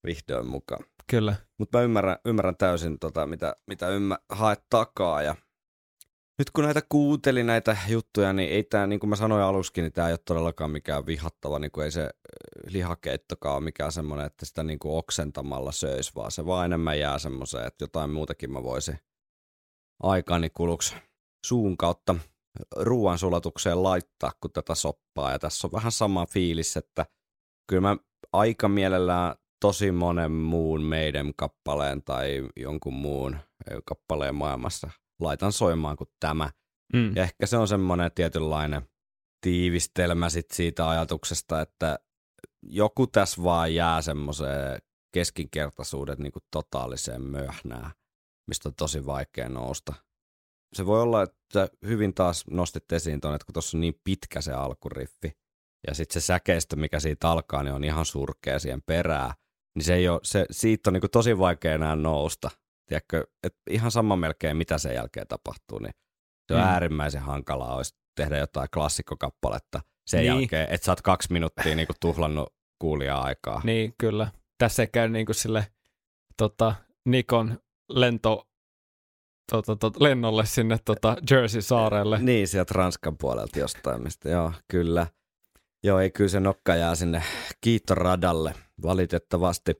vihdoin 0.07 0.47
mukaan. 0.47 0.83
Kyllä. 1.09 1.35
Mutta 1.57 1.77
mä 1.77 1.83
ymmärrän, 1.83 2.17
ymmärrän 2.25 2.57
täysin, 2.57 2.99
tota, 2.99 3.25
mitä, 3.25 3.55
mitä 3.67 3.87
ymmä, 3.87 4.17
haet 4.29 4.63
takaa. 4.69 5.21
Ja 5.21 5.35
nyt 6.39 6.51
kun 6.51 6.63
näitä 6.63 6.81
kuuntelin 6.89 7.47
näitä 7.47 7.77
juttuja, 7.87 8.33
niin 8.33 8.49
ei 8.49 8.63
tämä, 8.63 8.87
niin 8.87 8.99
kuin 8.99 9.09
mä 9.09 9.15
sanoin 9.15 9.43
aluskin, 9.43 9.81
niin 9.81 9.93
tämä 9.93 10.07
ei 10.07 10.13
ole 10.13 10.19
todellakaan 10.25 10.71
mikään 10.71 11.05
vihattava, 11.05 11.59
niin 11.59 11.71
kuin 11.71 11.85
ei 11.85 11.91
se 11.91 12.01
äh, 12.01 12.09
lihakeittokaan 12.73 13.55
ole 13.55 13.63
mikään 13.63 13.91
semmoinen, 13.91 14.25
että 14.25 14.45
sitä 14.45 14.63
niin 14.63 14.79
kuin 14.79 14.97
oksentamalla 14.97 15.71
söisi, 15.71 16.11
vaan 16.15 16.31
se 16.31 16.45
vaan 16.45 16.65
enemmän 16.65 16.99
jää 16.99 17.19
semmoiseen, 17.19 17.67
että 17.67 17.83
jotain 17.83 18.09
muutakin 18.09 18.51
mä 18.51 18.63
voisin 18.63 18.99
aikani 20.03 20.49
kuluksi 20.49 20.95
suun 21.45 21.77
kautta 21.77 22.15
ruoansulatukseen 22.75 23.83
laittaa 23.83 24.31
kuin 24.41 24.51
tätä 24.51 24.75
soppaa. 24.75 25.31
Ja 25.31 25.39
tässä 25.39 25.67
on 25.67 25.71
vähän 25.71 25.91
sama 25.91 26.25
fiilis, 26.25 26.77
että 26.77 27.05
kyllä 27.67 27.81
mä 27.81 27.97
aika 28.33 28.67
mielellään 28.67 29.35
tosi 29.59 29.91
monen 29.91 30.31
muun 30.31 30.81
meidän 30.81 31.33
kappaleen 31.35 32.03
tai 32.03 32.49
jonkun 32.55 32.93
muun 32.93 33.37
kappaleen 33.85 34.35
maailmassa 34.35 34.89
laitan 35.19 35.51
soimaan 35.51 35.97
kuin 35.97 36.09
tämä. 36.19 36.49
Mm. 36.93 37.15
Ja 37.15 37.23
ehkä 37.23 37.45
se 37.45 37.57
on 37.57 37.67
semmoinen 37.67 38.11
tietynlainen 38.15 38.81
tiivistelmä 39.41 40.29
sit 40.29 40.51
siitä 40.51 40.89
ajatuksesta, 40.89 41.61
että 41.61 41.99
joku 42.63 43.07
tässä 43.07 43.43
vaan 43.43 43.75
jää 43.75 44.01
semmoiseen 44.01 44.81
keskinkertaisuudet 45.13 46.19
niin 46.19 46.31
kuin 46.31 46.43
totaaliseen 46.51 47.21
möhnään, 47.21 47.91
mistä 48.47 48.69
on 48.69 48.75
tosi 48.75 49.05
vaikea 49.05 49.49
nousta. 49.49 49.93
Se 50.73 50.85
voi 50.85 51.01
olla, 51.01 51.23
että 51.23 51.69
hyvin 51.85 52.13
taas 52.13 52.43
nostit 52.51 52.91
esiin 52.91 53.21
tuonne, 53.21 53.35
että 53.35 53.45
kun 53.45 53.53
tuossa 53.53 53.77
on 53.77 53.81
niin 53.81 54.01
pitkä 54.03 54.41
se 54.41 54.53
alkuriffi, 54.53 55.31
ja 55.87 55.93
sitten 55.93 56.21
se 56.21 56.25
säkeistö, 56.25 56.75
mikä 56.75 56.99
siitä 56.99 57.29
alkaa, 57.29 57.63
niin 57.63 57.73
on 57.73 57.83
ihan 57.83 58.05
surkea 58.05 58.59
siihen 58.59 58.81
perään, 58.85 59.33
niin 59.79 59.85
se 59.85 59.95
ei 59.95 60.09
ole, 60.09 60.19
se, 60.23 60.45
siitä 60.51 60.89
on 60.89 60.93
niin 60.93 61.01
kuin 61.01 61.11
tosi 61.11 61.37
vaikea 61.37 61.73
enää 61.73 61.95
nousta. 61.95 62.51
Tiedätkö, 62.89 63.27
että 63.43 63.59
ihan 63.69 63.91
sama 63.91 64.15
melkein, 64.15 64.57
mitä 64.57 64.77
sen 64.77 64.95
jälkeen 64.95 65.27
tapahtuu, 65.27 65.79
niin 65.79 65.93
se 66.47 66.53
on 66.53 66.59
Mm. 66.59 66.65
mm. 66.65 66.71
äärimmäisen 66.71 67.21
hankalaa 67.21 67.75
olisi 67.75 67.95
tehdä 68.15 68.37
jotain 68.37 68.67
klassikkokappaletta 68.73 69.81
sen 70.07 70.17
Niin. 70.19 70.31
niin. 70.31 70.39
jälkeen, 70.41 70.67
että 70.69 70.85
sä 70.85 70.91
oot 70.91 71.01
kaksi 71.01 71.33
minuuttia 71.33 71.75
niin 71.75 71.87
kuin 71.87 71.97
tuhlannut 71.99 72.53
kuulijaa 72.79 73.21
aikaa. 73.21 73.61
Niin, 73.63 73.93
kyllä. 73.97 74.31
Tässä 74.57 74.87
käy 74.87 75.09
niin 75.09 75.25
kuin 75.25 75.35
sille 75.35 75.67
tota, 76.37 76.75
Nikon 77.05 77.59
lento, 77.89 78.47
tota, 79.51 79.75
tota, 79.75 80.03
lennolle 80.03 80.45
sinne 80.45 80.77
tota, 80.85 81.17
Jersey-saarelle. 81.31 82.19
Niin, 82.21 82.47
sieltä 82.47 82.73
Ranskan 82.73 83.17
puolelta 83.17 83.59
jostain, 83.59 84.03
mistä 84.03 84.29
joo, 84.29 84.53
kyllä. 84.67 85.07
Joo, 85.83 85.99
ei 85.99 86.11
kyllä 86.11 86.29
se 86.29 86.39
nokka 86.39 86.75
jää 86.75 86.95
sinne 86.95 87.23
kiittoradalle, 87.61 88.53
valitettavasti. 88.81 89.73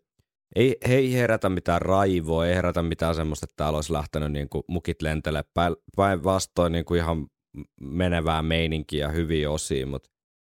Ei, 0.55 0.77
ei 0.81 1.13
herätä 1.13 1.49
mitään 1.49 1.81
raivoa, 1.81 2.45
ei 2.45 2.55
herätä 2.55 2.83
mitään 2.83 3.15
semmoista, 3.15 3.45
että 3.45 3.55
täällä 3.57 3.77
olisi 3.77 3.93
lähtenyt 3.93 4.31
niin 4.31 4.49
kuin 4.49 4.63
mukit 4.67 5.01
lentele 5.01 5.43
päinvastoin 5.95 6.71
niin 6.71 6.85
kuin 6.85 6.99
ihan 6.99 7.27
menevää 7.81 8.41
meininkiä 8.41 9.09
hyviä 9.09 9.51
osia, 9.51 9.87
mutta 9.87 10.09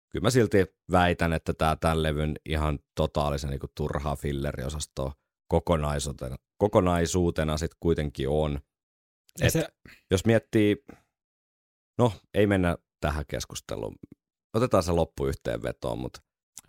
kyllä 0.09 0.23
mä 0.23 0.29
silti 0.29 0.65
väitän, 0.91 1.33
että 1.33 1.53
tämä 1.53 1.75
tämän 1.75 2.03
levyn 2.03 2.35
ihan 2.45 2.79
totaalisen 2.95 3.49
niin 3.49 3.59
kuin 3.59 3.71
turhaa 3.75 4.15
filleriosastoa 4.15 5.13
kokonaisuutena, 5.47 6.35
kokonaisuutena 6.57 7.57
sitten 7.57 7.77
kuitenkin 7.79 8.29
on. 8.29 8.59
Ja 9.39 9.47
Et 9.47 9.53
se, 9.53 9.67
jos 10.11 10.25
miettii, 10.25 10.85
no 11.97 12.13
ei 12.33 12.47
mennä 12.47 12.77
tähän 12.99 13.25
keskusteluun, 13.27 13.95
otetaan 14.53 14.83
se 14.83 14.91
loppuyhteenvetoon, 14.91 15.99
mutta. 15.99 16.21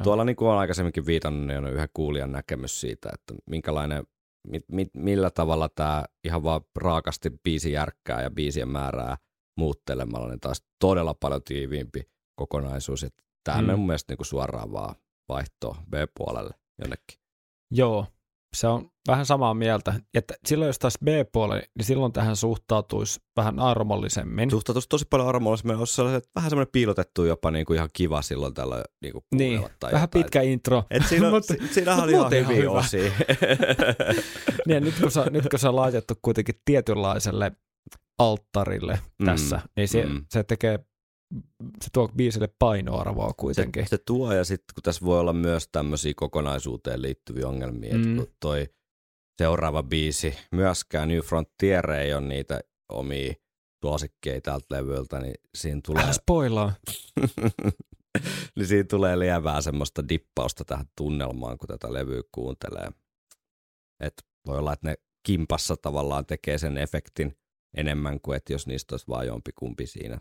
Tuolla 0.03 0.24
niin 0.24 0.37
kuin 0.37 0.49
olen 0.49 0.61
aikaisemminkin 0.61 1.07
viitannut, 1.07 1.47
niin 1.47 1.59
on 1.59 1.72
yhden 1.72 1.89
kuulijan 1.95 2.32
näkemys 2.32 2.80
siitä, 2.80 3.11
että 3.14 3.35
minkälainen, 3.47 4.05
mi, 4.49 4.61
mi, 4.72 4.87
millä 4.95 5.30
tavalla 5.30 5.68
tämä 5.68 6.05
ihan 6.24 6.43
vaan 6.43 6.61
raakasti 6.76 7.30
biisi 7.43 7.72
järkkää 7.72 8.22
ja 8.22 8.30
biisien 8.30 8.68
määrää 8.68 9.16
muuttelemalla, 9.59 10.28
niin 10.28 10.41
taas 10.41 10.62
todella 10.80 11.14
paljon 11.14 11.43
tiiviimpi 11.45 12.09
kokonaisuus. 12.35 13.05
Että 13.05 13.22
tämä 13.45 13.62
mm. 13.62 13.70
mun 13.70 13.87
mielestä 13.87 14.12
niin 14.12 14.18
kuin 14.18 14.26
suoraan 14.26 14.72
vaan 14.72 14.95
vaihtoa 15.28 15.76
B-puolelle 15.91 16.55
jonnekin. 16.80 17.18
joo, 17.70 18.07
se 18.55 18.66
on 18.66 18.90
vähän 19.09 19.26
samaa 19.26 19.55
mieltä. 19.55 19.94
Että 20.14 20.34
silloin 20.46 20.66
jos 20.66 20.78
taas 20.78 20.98
B-puoli, 21.05 21.55
niin 21.78 21.84
silloin 21.84 22.12
tähän 22.12 22.36
suhtautuisi 22.36 23.20
vähän 23.36 23.59
armollisemmin. 23.59 24.50
Suhtautuisi 24.50 24.88
tosi 24.88 25.05
paljon 25.11 25.28
armollisemmin, 25.28 25.76
olisi 25.76 25.94
sellaiset, 25.94 26.30
vähän 26.34 26.50
semmoinen 26.50 26.72
piilotettu 26.72 27.24
jopa 27.24 27.50
niin 27.50 27.66
kuin 27.66 27.76
ihan 27.76 27.88
kiva 27.92 28.22
silloin 28.22 28.55
tällä 28.55 28.84
niin 29.02 29.12
kuin 29.12 29.24
niin, 29.34 29.66
tai 29.80 29.92
vähän 29.92 30.05
jotain. 30.05 30.22
pitkä 30.24 30.42
intro. 30.42 30.84
Et 30.90 31.02
siinä, 31.09 31.26
on, 31.26 31.32
Mut- 31.42 31.44
si- 31.46 31.68
siinähän 31.74 31.98
mut 31.98 32.05
oli 32.05 32.12
ihan 32.38 32.48
hyviä 32.48 32.57
hyvä. 32.62 32.70
osia. 32.70 33.12
Niin, 34.66 34.84
nyt, 34.84 34.94
kun 35.00 35.11
se, 35.11 35.30
nyt 35.30 35.48
kun 35.50 35.59
se 35.59 35.68
on 35.68 35.76
laitettu 35.76 36.14
kuitenkin 36.22 36.55
tietynlaiselle 36.64 37.52
alttarille 38.18 38.98
Mm, 39.18 39.26
tässä, 39.26 39.61
niin 39.76 39.88
se, 39.88 40.07
mm. 40.07 40.24
se 40.30 40.44
tekee, 40.44 40.78
se 41.82 41.88
tuo 41.92 42.08
biisille 42.08 42.48
painoarvoa 42.58 43.32
kuitenkin. 43.36 43.84
Se, 43.84 43.88
se 43.88 43.98
tuo 43.98 44.32
ja 44.32 44.44
sitten 44.44 44.74
kun 44.74 44.82
tässä 44.82 45.04
voi 45.04 45.20
olla 45.20 45.32
myös 45.32 45.68
tämmöisiä 45.72 46.12
kokonaisuuteen 46.16 47.02
liittyviä 47.02 47.48
ongelmia, 47.48 47.94
Mm. 47.94 48.02
että 48.02 48.24
kun 48.24 48.34
toi 48.40 48.68
seuraava 49.38 49.82
biisi, 49.82 50.34
myöskään 50.52 51.09
New 51.09 51.18
Frontier 51.18 51.90
ei 51.90 52.14
ole 52.14 52.20
niitä 52.26 52.60
omia 52.92 53.34
suosikkeja 53.84 54.40
tältä 54.40 54.66
levyltä, 54.70 55.20
niin 55.20 55.34
siinä 55.55 55.80
tulee, 55.86 56.02
Älä 56.05 56.12
spoilaa. 56.12 56.72
niin 58.56 58.66
siinä 58.66 58.84
tulee 58.90 59.18
lievää 59.18 59.60
semmoista 59.60 60.09
dippausta 60.09 60.64
tähän 60.64 60.86
tunnelmaan, 60.96 61.59
kun 61.59 61.68
tätä 61.68 61.92
levyä 61.92 62.22
kuuntelee. 62.32 62.88
Et 64.01 64.14
voi 64.46 64.59
olla, 64.59 64.72
että 64.72 64.88
ne 64.88 64.94
kimpassa 65.26 65.76
tavallaan 65.76 66.26
tekee 66.26 66.59
sen 66.59 66.78
efektin 66.78 67.36
enemmän 67.76 68.20
kuin, 68.20 68.36
että 68.36 68.52
jos 68.52 68.66
niistä 68.66 68.94
olisi 68.94 69.09
vaan 69.09 69.26
jompi 69.26 69.51
kumpi 69.55 69.86
siinä. 69.86 70.20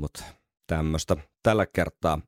Mutta 0.00 0.24
tämmöistä 0.76 1.16
tällä 1.42 1.66
kertaa. 1.66 2.20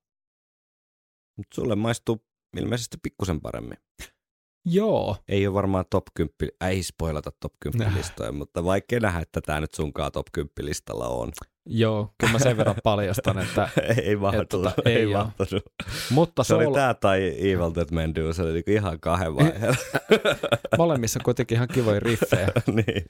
Mut 1.37 1.47
sulle 1.55 1.75
maistuu 1.75 2.25
ilmeisesti 2.57 2.97
pikkusen 3.03 3.41
paremmin. 3.41 3.79
Joo, 4.67 5.17
Ei 5.29 5.47
ole 5.47 5.55
varmaan 5.55 5.85
top 5.91 6.05
10, 6.15 6.33
ei 6.61 6.83
spoilata 6.83 7.31
top 7.41 7.53
10 7.61 7.95
listoja, 7.95 8.33
mutta 8.33 8.65
vaikea 8.65 9.01
nähdä, 9.01 9.21
että 9.21 9.41
tämä 9.41 9.61
nyt 9.61 9.75
sunkaan 9.75 10.13
top 10.13 10.27
10 10.33 10.51
listalla 10.61 11.09
on. 11.09 11.33
joo, 11.67 12.15
kyllä 12.19 12.33
mä 12.33 12.39
sen 12.39 12.57
verran 12.57 12.77
paljastan, 12.85 13.39
että, 13.39 13.69
ei 14.05 14.17
mahtunut, 14.17 14.49
tota, 14.49 14.73
ei, 14.85 14.97
ei 14.97 15.07
mahtunut. 15.07 15.63
mutta 16.11 16.45
Se 16.45 16.55
oli 16.55 16.65
soul, 16.65 16.75
tää 16.75 16.95
tai 16.95 17.35
Evil 17.39 17.75
Dead 17.75 17.89
Man 17.93 18.15
Do, 18.15 18.33
se 18.33 18.43
oli 18.43 18.53
niinku 18.53 18.71
ihan 18.71 19.01
kahden 19.01 19.37
vaiheen. 19.37 19.77
molemmissa 20.79 21.19
on 21.21 21.25
kuitenkin 21.25 21.57
ihan 21.57 21.69
kivoja 21.69 22.01
riffejä. 22.01 22.49
niin. 22.77 23.05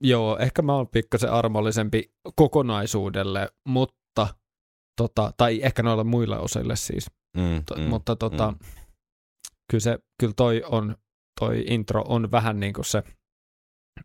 Joo, 0.00 0.38
ehkä 0.38 0.62
mä 0.62 0.74
oon 0.74 0.88
pikkasen 0.88 1.30
armollisempi 1.32 2.12
kokonaisuudelle, 2.36 3.48
mutta, 3.68 3.97
tota, 4.96 5.32
tai 5.36 5.60
ehkä 5.62 5.82
noille 5.82 6.04
muille 6.04 6.38
osille 6.38 6.76
siis, 6.76 7.06
Mm, 7.36 7.64
to, 7.64 7.74
mm, 7.74 7.82
mutta 7.82 8.16
tota, 8.16 8.50
mm. 8.50 8.58
kyllä, 9.70 9.82
se, 9.82 9.98
kyllä 10.20 10.32
toi, 10.36 10.62
on, 10.66 10.96
toi 11.40 11.64
intro 11.66 12.04
on 12.08 12.30
vähän 12.30 12.60
niin 12.60 12.72
kuin 12.74 12.84
se, 12.84 13.02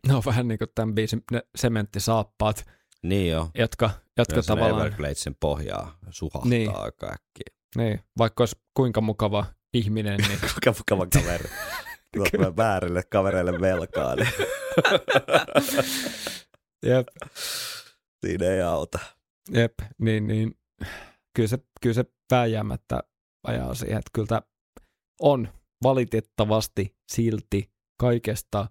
ne 0.08 0.14
on 0.14 0.22
vähän 0.26 0.48
niin 0.48 0.58
kuin 0.58 0.68
tämän 0.74 0.94
biisin 0.94 1.24
ne 1.32 1.42
sementtisaappaat, 1.56 2.66
Niin 3.02 3.30
joo. 3.30 3.50
jotka, 3.54 3.90
jotka 4.18 4.42
sen 4.42 4.56
tavallaan, 4.56 4.86
Evergladesin 4.86 5.36
pohjaa 5.40 5.98
suhahtaa 6.10 6.48
Niin. 6.50 6.76
aika 6.76 7.06
äkkiä. 7.06 7.56
niin, 7.76 8.00
vaikka 8.18 8.42
olisi 8.42 8.56
kuinka 8.76 9.00
mukava 9.00 9.46
ihminen, 9.74 10.18
niin 10.28 10.38
Kuinka 10.64 10.74
mukava 10.80 11.06
kaveri. 11.14 11.48
Tuot 12.16 12.56
väärille 12.56 13.02
kavereille 13.02 13.60
velkaa, 13.60 14.14
niin 14.16 14.28
jep, 16.86 17.06
siinä 18.26 18.46
ei 18.46 18.62
auta. 18.62 18.98
Jep, 19.50 19.72
niin, 19.98 20.26
niin. 20.26 20.54
Kyllä 21.36 21.48
se, 21.48 21.58
kyllä 21.82 21.94
se 21.94 22.04
vääjäämättä 22.30 23.02
ajaa 23.46 23.74
siihen, 23.74 23.98
että 23.98 24.10
kyllä 24.12 24.26
tämä 24.26 24.42
on 25.20 25.48
valitettavasti 25.82 26.96
silti 27.12 27.72
kaikesta 28.00 28.68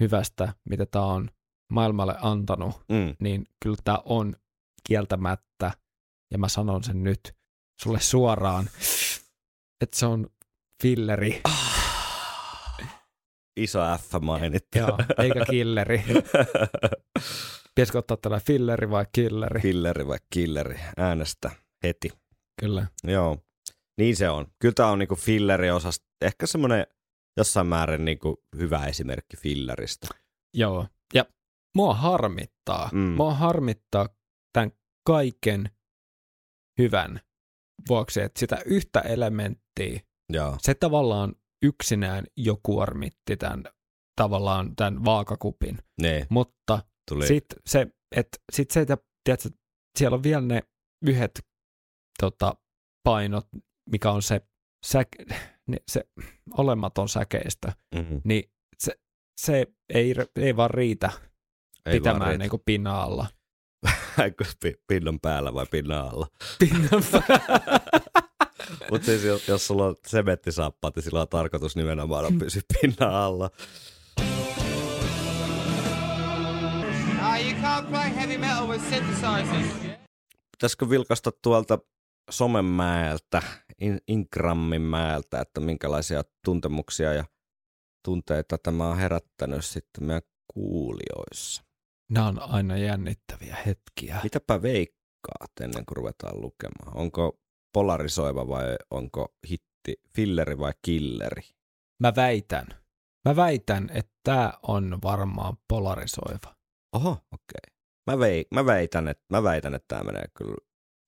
hyvästä, 0.00 0.54
mitä 0.68 0.86
tämä 0.86 1.04
on 1.04 1.28
maailmalle 1.72 2.14
antanut, 2.20 2.74
Mm. 2.88 3.16
niin 3.20 3.46
kyllä 3.62 3.76
tämä 3.84 3.98
on 4.04 4.36
kieltämättä, 4.88 5.72
ja 6.30 6.38
mä 6.38 6.48
sanon 6.48 6.84
sen 6.84 7.02
nyt 7.02 7.20
sulle 7.82 8.00
suoraan, 8.00 8.68
että 9.80 9.98
se 9.98 10.06
on 10.06 10.26
filleri, 10.82 11.40
Iso 13.56 13.80
F 13.98 14.12
mainittu. 14.20 14.78
joo, 14.78 14.98
eikä 15.18 15.44
killeri. 15.50 16.04
Pitäisikö 17.74 17.98
ottaa 17.98 18.16
tällainen 18.16 18.46
filleri 18.46 18.90
vai 18.90 19.06
killeri? 19.12 19.60
Killeri 19.60 20.06
vai 20.06 20.18
killeri? 20.30 20.80
Äänestä 20.96 21.50
heti. 21.84 22.08
Kyllä. 22.60 22.86
Joo, 23.04 23.38
niin 23.98 24.16
se 24.16 24.28
on. 24.30 24.46
Kyllä 24.58 24.74
tämä 24.74 24.88
on 24.88 24.98
niinku 24.98 25.14
filleri 25.16 25.70
osasta, 25.70 26.06
ehkä 26.20 26.46
semmoinen 26.46 26.86
jossain 27.36 27.66
määrin 27.66 28.04
niinku 28.04 28.44
hyvä 28.56 28.86
esimerkki 28.86 29.36
filleristä. 29.36 30.06
Joo. 30.54 30.86
Ja 31.14 31.24
mua 31.76 31.94
harmittaa. 31.94 32.90
Mm. 32.92 33.00
Mua 33.00 33.34
harmittaa 33.34 34.08
tämän 34.52 34.70
kaiken 35.06 35.70
hyvän 36.78 37.20
vuoksi, 37.88 38.20
että 38.20 38.40
sitä 38.40 38.58
yhtä 38.66 39.00
elementtiä, 39.00 40.00
Joo. 40.32 40.56
se 40.60 40.74
tavallaan 40.74 41.34
yksinään 41.62 42.24
jo 42.36 42.60
kuormitti 42.62 43.36
tämän 43.36 43.64
tavallaan 44.16 44.76
tämän 44.76 45.04
vaakakupin. 45.04 45.78
Ne, 46.00 46.26
Mutta 46.30 46.82
sitten 47.26 47.58
se, 47.66 47.86
että 48.16 48.38
sit 48.52 48.70
se, 48.70 48.80
että 48.80 48.96
tiedätkö, 49.24 49.48
siellä 49.98 50.14
on 50.14 50.22
vielä 50.22 50.40
ne 50.46 50.62
yhdet 51.06 51.46
tota, 52.20 52.54
painot, 53.04 53.46
mikä 53.90 54.10
on 54.10 54.22
se, 54.22 54.40
säk, 54.86 55.08
ne, 55.66 55.76
se 55.88 56.04
olematon 56.56 57.08
säkeistö, 57.08 57.72
mm-hmm. 57.94 58.20
niin 58.24 58.50
se, 58.78 58.92
se 59.40 59.66
ei, 59.94 60.14
ei 60.36 60.56
vaan 60.56 60.70
riitä 60.70 61.10
Ei 61.86 61.92
pitämään 61.92 62.20
vaan 62.20 62.30
riitä. 62.30 62.44
niinku 62.44 62.62
pinnan 62.64 62.94
alla. 62.96 63.26
Eikö 64.24 64.44
pi- 64.62 64.82
pinnan 64.86 65.20
päällä 65.20 65.54
vai 65.54 65.66
pinnan 65.70 66.08
alla. 66.08 66.26
Pinnan 66.58 66.90
Mutta 68.90 69.06
siis 69.06 69.24
jos, 69.24 69.48
jos 69.48 69.66
sulla 69.66 69.86
on 69.86 69.96
sementtisaappaat, 70.06 70.96
niin 70.96 71.02
sillä 71.02 71.20
on 71.20 71.28
tarkoitus 71.28 71.76
nimenomaan 71.76 72.38
pysyä 72.38 72.62
pinnan 72.80 73.14
alla. 73.14 73.50
Pitäisikö 80.52 80.90
vilkasta 80.90 81.30
tuolta 81.42 81.78
somenmäeltä, 82.30 83.42
in, 83.80 83.98
Ingrammin 84.08 84.82
mäeltä, 84.82 85.40
että 85.40 85.60
minkälaisia 85.60 86.22
tuntemuksia 86.44 87.12
ja 87.12 87.24
tunteita 88.04 88.58
tämä 88.58 88.88
on 88.88 88.98
herättänyt 88.98 89.64
sitten 89.64 90.04
meidän 90.04 90.22
kuulijoissa. 90.54 91.62
Nämä 92.10 92.26
on 92.26 92.38
aina 92.38 92.76
jännittäviä 92.76 93.56
hetkiä. 93.66 94.20
Mitäpä 94.22 94.62
veikkaat 94.62 95.52
ennen 95.60 95.86
kuin 95.86 95.96
ruvetaan 95.96 96.40
lukemaan? 96.40 96.96
Onko 96.96 97.38
polarisoiva 97.72 98.48
vai 98.48 98.76
onko 98.90 99.34
hitti 99.50 100.00
filleri 100.14 100.58
vai 100.58 100.72
killeri? 100.82 101.42
Mä 102.00 102.12
väitän, 102.16 102.66
mä 103.24 103.36
väitän, 103.36 103.90
että 103.94 104.12
tämä 104.24 104.52
on 104.62 104.98
varmaan 105.02 105.56
polarisoiva. 105.68 106.56
Oho, 106.92 107.10
okei. 107.10 107.26
Okay. 107.32 107.76
Mä, 108.06 108.18
vei, 108.18 108.46
mä, 108.54 108.66
väitän, 108.66 109.08
että, 109.08 109.24
mä 109.30 109.42
väitän, 109.42 109.74
että 109.74 109.88
tämä 109.88 110.04
menee 110.04 110.24
kyllä. 110.34 110.56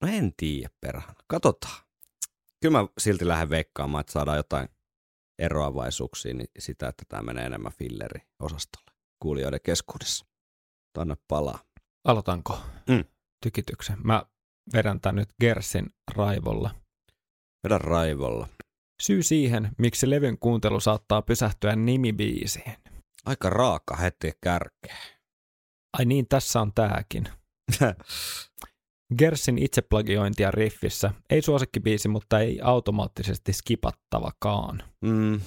No 0.02 0.08
en 0.08 0.32
tiedä 0.36 0.70
perhana. 0.80 1.20
Katsotaan. 1.26 1.84
Kyllä 2.62 2.78
mä 2.78 2.88
silti 2.98 3.28
lähden 3.28 3.50
veikkaamaan, 3.50 4.00
että 4.00 4.12
saadaan 4.12 4.36
jotain 4.36 4.68
eroavaisuuksia 5.38 6.34
niin 6.34 6.48
sitä, 6.58 6.88
että 6.88 7.04
tämä 7.08 7.22
menee 7.22 7.46
enemmän 7.46 7.72
filleri-osastolle 7.72 8.92
kuulijoiden 9.22 9.60
keskuudessa. 9.62 10.26
Anna 10.98 11.16
palaa. 11.28 11.58
Aloitanko 12.04 12.58
Mm. 12.88 13.04
tykityksen? 13.42 13.98
Mä 14.04 14.26
vedän 14.72 15.00
tän 15.00 15.16
nyt 15.16 15.28
Gersin 15.40 15.86
raivolla. 16.16 16.70
Vedä 17.64 17.78
raivolla. 17.78 18.48
Syy 19.02 19.22
siihen, 19.22 19.70
miksi 19.78 20.10
levyn 20.10 20.38
kuuntelu 20.38 20.80
saattaa 20.80 21.22
pysähtyä 21.22 21.76
nimibiisiin. 21.76 22.76
Aika 23.26 23.50
raaka 23.50 23.96
heti 23.96 24.32
kärkeä. 24.42 24.96
Ai 25.98 26.04
niin, 26.04 26.26
tässä 26.28 26.60
on 26.60 26.72
tääkin. 26.74 27.28
Gersin 29.18 29.58
itseplagiointia 29.58 30.50
riffissä. 30.50 31.10
Ei 31.30 31.42
suosikkibiisi, 31.42 32.08
mutta 32.08 32.40
ei 32.40 32.60
automaattisesti 32.62 33.52
skipattavakaan. 33.52 34.82
mm, 35.04 35.40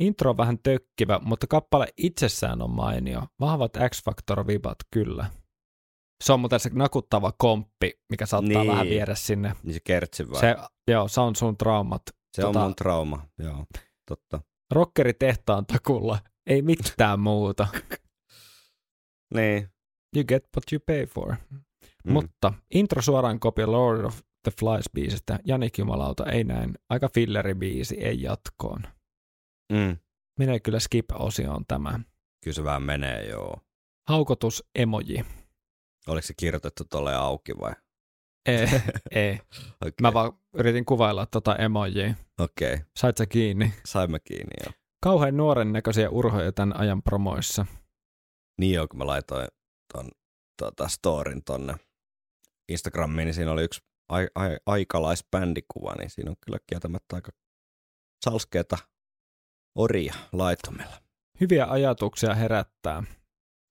Intro 0.00 0.30
on 0.30 0.36
vähän 0.36 0.58
tökkivä, 0.58 1.20
mutta 1.24 1.46
kappale 1.46 1.86
itsessään 1.96 2.62
on 2.62 2.70
mainio. 2.70 3.22
Vahvat 3.40 3.72
X-Factor-vibat, 3.72 4.78
kyllä. 4.90 5.30
Se 6.24 6.32
on 6.32 6.40
muuten 6.40 6.60
se 6.60 6.70
nakuttava 6.72 7.32
komppi, 7.38 7.92
mikä 8.10 8.26
saattaa 8.26 8.62
Niin. 8.62 8.70
vähän 8.70 8.86
viedä 8.86 9.14
sinne. 9.14 9.54
niin 9.62 9.74
se 9.74 9.80
kertsi 9.84 10.30
vai? 10.30 10.40
Se, 10.40 10.56
joo, 10.88 11.08
se 11.08 11.20
on 11.20 11.36
sun 11.36 11.56
traumat. 11.56 12.02
se 12.36 12.44
on 12.44 12.54
tota- 12.54 12.58
mun 12.58 12.74
trauma. 12.76 13.26
Joo, 13.38 13.64
totta. 14.08 14.40
Rockeri 14.70 15.14
tehtaan 15.14 15.66
takulla. 15.66 16.18
Ei 16.46 16.62
mitään 16.62 17.20
muuta. 17.20 17.66
Niin. 19.34 19.68
You 20.16 20.24
get 20.24 20.44
what 20.56 20.72
you 20.72 20.80
pay 20.86 21.06
for. 21.06 21.34
Mm. 22.04 22.12
Mutta 22.12 22.52
intro 22.74 23.02
suoraan 23.02 23.40
kopio 23.40 23.72
Lord 23.72 24.04
of 24.04 24.20
the 24.42 24.52
Flies-biisistä. 24.60 25.38
Janik 25.44 25.78
Jumalauta 25.78 26.26
ei 26.26 26.44
näin. 26.44 26.74
Aika 26.90 27.08
filleri-biisi, 27.08 27.96
ei 28.00 28.22
jatkoon. 28.22 28.82
Mm. 29.72 29.96
Menee 30.38 30.60
kyllä 30.60 30.78
skip-osioon 30.80 31.64
tämä. 31.68 32.00
Kyllä 32.44 32.54
se 32.54 32.64
vähän 32.64 32.82
menee, 32.82 33.28
joo. 33.28 33.60
Haukotus 34.08 34.64
emoji. 34.74 35.24
Oliko 36.08 36.26
se 36.26 36.34
kirjoitettu 36.36 36.84
tolle 36.84 37.14
auki 37.14 37.52
vai? 37.60 37.72
Ei, 38.46 38.66
ei. 39.10 39.40
Okay. 39.80 39.92
Mä 40.00 40.14
vaan 40.14 40.32
yritin 40.54 40.84
kuvailla 40.84 41.26
tota 41.26 41.56
emojia. 41.56 42.14
Okei, 42.40 42.74
okay. 42.74 42.86
Sait 42.96 43.16
sä 43.16 43.26
kiinni? 43.26 43.72
saimme 43.84 44.20
kiinni 44.20 44.54
jo. 44.66 44.72
Kauhean 45.02 45.36
nuoren 45.36 45.72
näköisiä 45.72 46.10
urhoja 46.10 46.52
tämän 46.52 46.76
ajan 46.76 47.02
promoissa. 47.02 47.66
Niin 48.60 48.74
joo, 48.74 48.88
kun 48.88 48.98
mä 48.98 49.06
laitoin 49.06 49.48
ton 49.92 50.10
tota, 50.62 50.88
storin 50.88 51.44
tonne 51.44 51.74
Instagramiin, 52.68 53.26
niin 53.26 53.34
siinä 53.34 53.52
oli 53.52 53.62
yksi 53.62 53.80
ai, 54.08 54.28
ai, 54.34 54.58
aikalaisbändikuva, 54.66 55.94
niin 55.98 56.10
siinä 56.10 56.30
on 56.30 56.36
kyllä 56.44 56.58
kieltämättä 56.66 57.16
aika 57.16 57.32
salskeeta 58.24 58.78
oria 59.78 60.14
laitumella. 60.32 60.96
Hyviä 61.40 61.66
ajatuksia 61.66 62.34
herättää. 62.34 63.02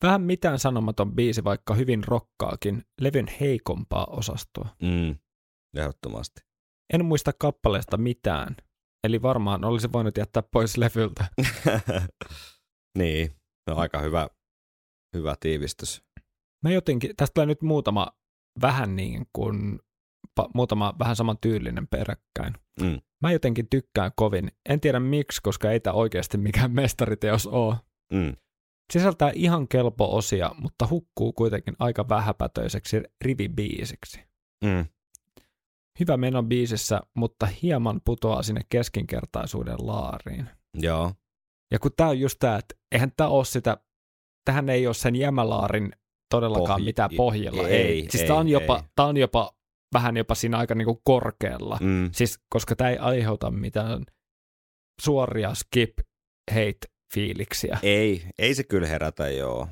Vähän 0.04 0.22
mitään 0.22 0.60
sanomaton 0.60 1.16
biisi, 1.16 1.44
vaikka 1.44 1.74
hyvin 1.74 2.04
rokkaakin, 2.04 2.84
levyn 3.02 3.28
heikompaa 3.40 4.06
osastoa. 4.06 4.76
Mm, 4.82 5.16
ehdottomasti. 5.78 6.42
En 6.94 7.06
muista 7.06 7.32
kappaleesta 7.40 7.98
mitään, 7.98 8.56
eli 9.04 9.22
varmaan 9.22 9.66
olisi 9.66 9.92
voinut 9.94 10.18
jättää 10.18 10.44
pois 10.52 10.78
levyltä. 10.78 11.26
niin, 13.00 13.32
no 13.70 13.76
aika 13.76 14.00
hyvä, 14.00 14.28
hyvä 15.18 15.36
tiivistys. 15.40 16.04
Mä 16.64 16.72
jotenkin, 16.72 17.16
tästä 17.18 17.34
tulee 17.34 17.46
nyt 17.46 17.62
muutama 17.62 18.08
vähän 18.62 18.96
niin 18.96 19.26
kuin, 19.34 19.80
pa, 20.36 20.50
muutama 20.56 20.96
vähän 21.00 21.16
saman 21.16 21.38
tyylinen 21.42 21.88
peräkkäin. 21.88 22.54
Mm. 22.82 23.02
Mä 23.22 23.32
jotenkin 23.32 23.70
tykkään 23.70 24.12
kovin. 24.16 24.52
En 24.70 24.80
tiedä 24.80 25.00
miksi, 25.00 25.42
koska 25.44 25.72
ei 25.72 25.80
tämä 25.80 25.94
oikeasti 25.94 26.38
mikään 26.38 26.72
mestariteos 26.72 27.48
ole. 27.48 27.76
Mm. 28.14 28.34
Sisältää 28.94 29.32
ihan 29.36 29.68
kelpo 29.68 30.16
osia, 30.16 30.52
mutta 30.60 30.88
hukkuu 30.90 31.34
kuitenkin 31.34 31.76
aika 31.80 32.10
vähäpätöiseksi 32.10 33.02
rivibiisiksi. 33.22 34.20
Mm. 34.64 34.86
Hyvä 36.00 36.18
meno 36.18 36.44
biisissä, 36.44 37.02
mutta 37.14 37.46
hieman 37.46 38.02
putoaa 38.06 38.44
sinne 38.44 38.62
keskinkertaisuuden 38.70 39.76
laariin. 39.80 40.50
Joo, 40.74 41.12
Ja 41.72 41.80
kun 41.80 41.92
tää 41.98 42.08
on 42.08 42.20
just 42.20 42.40
tää, 42.40 42.58
että 42.58 42.76
eihän 42.92 43.12
tää 43.18 43.28
ole 43.28 43.46
sitä, 43.46 43.78
tähän 44.46 44.70
ei 44.70 44.88
ole 44.88 44.94
sen 44.94 45.16
jämälaarin 45.16 45.92
todellakaan 46.30 46.80
Pohj- 46.82 46.86
mitään 46.86 47.10
pohjalla. 47.18 47.68
ei, 47.68 48.08
Siis 48.10 48.22
ei, 48.22 48.28
tää 48.28 48.36
on, 48.38 48.48
jopa, 48.48 48.78
ei. 48.78 48.84
tää 48.96 49.06
on 49.06 49.18
jopa 49.18 49.56
vähän 49.94 50.18
jopa 50.18 50.36
siinä 50.36 50.58
aika 50.58 50.76
niinku 50.76 51.02
korkealla. 51.04 51.78
mm. 51.82 52.10
Siis 52.12 52.40
koska 52.50 52.76
tämä 52.76 52.90
ei 52.90 52.98
aiheuta 52.98 53.52
mitään 53.52 54.04
suoria 55.02 55.54
skip 55.56 55.94
hate 56.52 56.93
fiiliksiä. 57.14 57.80
ei, 57.84 58.24
ei 58.40 58.56
se 58.56 58.64
kyllä 58.64 58.88
herätä, 58.88 59.30
joo. 59.30 59.68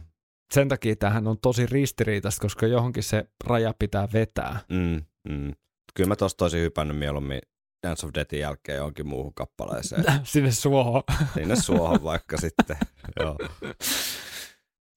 Sen 0.53 0.67
takia 0.69 0.95
tämähän 0.95 1.27
on 1.27 1.37
tosi 1.41 1.65
ristiriitaista, 1.65 2.41
koska 2.41 2.67
johonkin 2.67 3.03
se 3.03 3.25
raja 3.45 3.73
pitää 3.79 4.07
vetää. 4.13 4.59
Mm. 4.69 5.01
Mm. 5.29 5.51
Kyllä 5.93 6.07
mä 6.07 6.15
tosta 6.15 6.45
olisin 6.45 6.61
hypännyt 6.61 6.97
mieluummin 6.97 7.41
Dance 7.87 8.05
of 8.05 8.13
Deathin 8.13 8.39
jälkeen 8.39 8.75
johonkin 8.77 9.07
muuhun 9.07 9.33
kappaleeseen. 9.33 10.03
Sinne 10.23 10.51
suohon. 10.51 11.03
Sinne 11.33 11.55
suohon 11.55 12.03
vaikka 12.03 12.37
sitten. 12.37 12.77
Joo. 13.19 13.37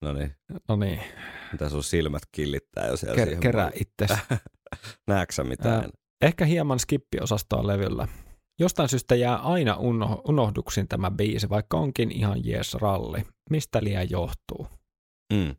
No 0.03 0.13
niin, 0.13 0.35
No 0.69 0.77
niin, 0.77 1.01
mitä 1.53 1.69
sun 1.69 1.85
silmät 1.85 2.23
killittää 2.33 2.87
jo 2.87 2.97
siellä 2.97 3.25
ker- 3.25 3.39
kerää 3.39 3.71
itses. 3.75 4.19
Näetkö 5.07 5.45
mitään? 5.45 5.75
Ää, 5.75 5.89
Ehkä 6.23 6.45
hieman 6.45 6.79
skippiosastoa 6.79 7.67
levyllä. 7.67 8.09
Jostain 8.61 8.89
syystä 8.89 9.15
jää 9.15 9.37
aina 9.37 9.75
uno- 9.75 10.23
unohduksiin 10.29 10.89
tämä 10.89 11.11
biisi, 11.11 11.49
vaikka 11.49 11.77
onkin 11.77 12.11
ihan 12.13 12.45
jees 12.47 12.75
ralli. 12.75 13.23
Mistä 13.51 13.85
liian 13.85 14.11
johtuu? 14.11 14.67
Mm. 15.33 15.57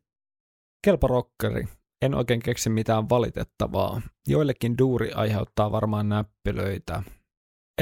Kelpo 0.85 1.07
rockeri. 1.07 1.67
En 2.01 2.15
oikein 2.15 2.41
keksi 2.41 2.69
mitään 2.69 3.09
valitettavaa. 3.09 4.01
Joillekin 4.27 4.77
duuri 4.77 5.11
aiheuttaa 5.11 5.71
varmaan 5.71 6.09
näppylöitä. 6.09 7.03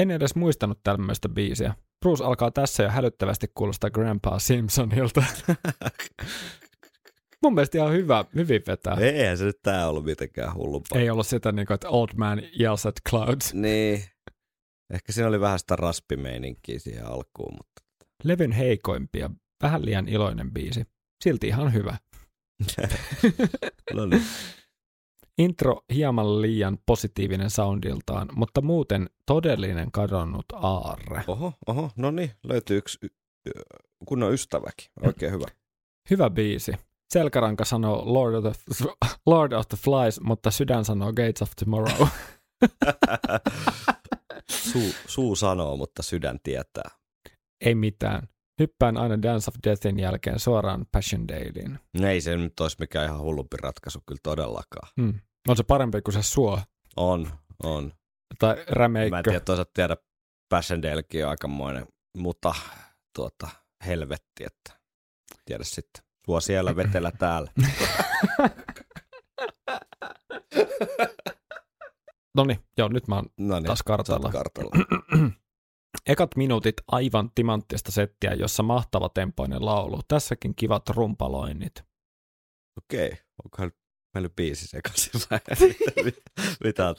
En 0.00 0.10
edes 0.10 0.34
muistanut 0.34 0.78
tämmöistä 0.84 1.28
biisiä. 1.28 1.74
Bruce 2.00 2.24
alkaa 2.24 2.50
tässä 2.50 2.82
jo 2.82 2.90
hälyttävästi 2.90 3.46
kuulostaa 3.54 3.90
Grandpa 3.90 4.38
Simpsonilta. 4.38 5.24
Mun 7.42 7.54
mielestä 7.54 7.78
ihan 7.78 7.92
hyvä, 7.92 8.24
hyvin 8.34 8.62
vetää. 8.66 8.96
Ei, 9.00 9.08
Eihän 9.08 9.38
se 9.38 9.44
nyt 9.44 9.62
tää 9.62 9.88
ollut 9.88 10.04
mitenkään 10.04 10.54
hullumpaa. 10.54 10.98
Ei 11.00 11.10
ollut 11.10 11.26
sitä 11.26 11.52
niin 11.52 11.66
kuin, 11.66 11.74
että 11.74 11.88
old 11.88 12.08
man 12.16 12.42
yells 12.60 12.86
at 12.86 12.94
clouds. 13.10 13.54
Niin. 13.54 14.04
Ehkä 14.90 15.12
siinä 15.12 15.28
oli 15.28 15.40
vähän 15.40 15.58
sitä 15.58 15.76
raspimeininkiä 15.76 16.78
siihen 16.78 17.06
alkuun, 17.06 17.54
mutta 17.56 18.06
Levyn 18.24 18.52
heikoimpia, 18.52 19.30
vähän 19.62 19.84
liian 19.84 20.08
iloinen 20.08 20.52
biisi. 20.52 20.84
Silti 21.24 21.48
ihan 21.48 21.72
hyvä. 21.72 21.96
no 23.94 24.06
niin. 24.06 24.22
Intro 25.38 25.80
hieman 25.94 26.42
liian 26.42 26.78
positiivinen 26.86 27.50
soundiltaan, 27.50 28.28
mutta 28.36 28.60
muuten 28.60 29.10
todellinen 29.26 29.92
kadonnut 29.92 30.46
aarre. 30.52 31.24
Oho, 31.26 31.52
oho, 31.66 31.90
no 31.96 32.10
niin, 32.10 32.30
löytyy 32.42 32.76
yksi 32.78 32.98
kunnon 34.06 34.32
ystäväkin. 34.32 34.90
Oikein 35.06 35.32
hyvä. 35.32 35.46
Hyvä 36.10 36.30
biisi. 36.30 36.72
Selkäranka 37.14 37.64
sanoo 37.64 38.14
Lord 38.14 38.34
of 38.34 38.58
the, 38.64 38.84
Lord 39.26 39.52
of 39.52 39.68
the 39.68 39.76
Flies, 39.76 40.20
mutta 40.20 40.50
sydän 40.50 40.84
sanoo 40.84 41.12
Gates 41.12 41.42
of 41.42 41.50
Tomorrow. 41.56 42.08
Suu, 44.50 44.92
suu 45.06 45.36
sanoo, 45.36 45.76
mutta 45.76 46.02
sydän 46.02 46.38
tietää. 46.42 46.90
Ei 47.64 47.74
mitään. 47.74 48.28
Hyppään 48.60 48.96
aina 48.96 49.22
Dance 49.22 49.50
of 49.50 49.54
Deathin 49.66 49.98
jälkeen 50.00 50.38
suoraan 50.40 50.86
Passion 50.92 51.28
Daylyin. 51.28 51.78
Ei 52.08 52.20
se 52.20 52.36
nyt 52.36 52.60
olisi 52.60 52.76
mikään 52.80 53.06
ihan 53.06 53.20
hullumpi 53.20 53.56
ratkaisu 53.62 54.00
kyllä 54.06 54.20
todellakaan. 54.22 54.88
Hmm. 55.00 55.20
On 55.48 55.56
se 55.56 55.62
parempi 55.62 56.02
kuin 56.02 56.14
se 56.14 56.22
suo 56.22 56.60
On, 56.96 57.30
on. 57.62 57.92
tai 58.38 58.54
Mä 58.54 58.60
en 58.60 58.66
rämeikkö. 58.68 59.22
tiedä, 59.22 59.40
toisaalta 59.40 59.70
tiedä, 59.74 59.96
Passendalekin 60.48 61.24
on 61.24 61.30
aikamoinen, 61.30 61.86
mutta 62.16 62.54
tuota, 63.16 63.48
helvetti, 63.86 64.44
että 64.44 64.80
tiedä 65.44 65.64
sitten. 65.64 66.04
Suo 66.26 66.40
siellä, 66.40 66.76
vetellä 66.76 67.12
täällä. 67.18 67.50
No 72.36 72.44
niin, 72.44 72.58
joo, 72.78 72.88
nyt 72.88 73.08
mä 73.08 73.14
oon 73.14 73.26
No 73.38 73.54
niin, 73.54 73.66
taas 73.66 73.82
kartalla. 73.82 74.32
kartalla. 74.32 74.70
Ekat 76.06 76.36
minuutit 76.36 76.74
aivan 76.88 77.30
timanttista 77.34 77.92
settiä, 77.92 78.34
jossa 78.34 78.62
mahtava 78.62 79.08
tempoinen 79.08 79.64
laulu. 79.64 80.00
Tässäkin 80.08 80.54
kivat 80.54 80.88
rumpaloinnit. 80.88 81.84
Okei, 82.78 83.12
onkohan 83.44 83.72
meillä 84.14 84.28
biisi 84.36 84.66
sekaisin 84.66 85.20
vai 85.30 85.40
mitä, 86.64 86.88
on. 86.88 86.94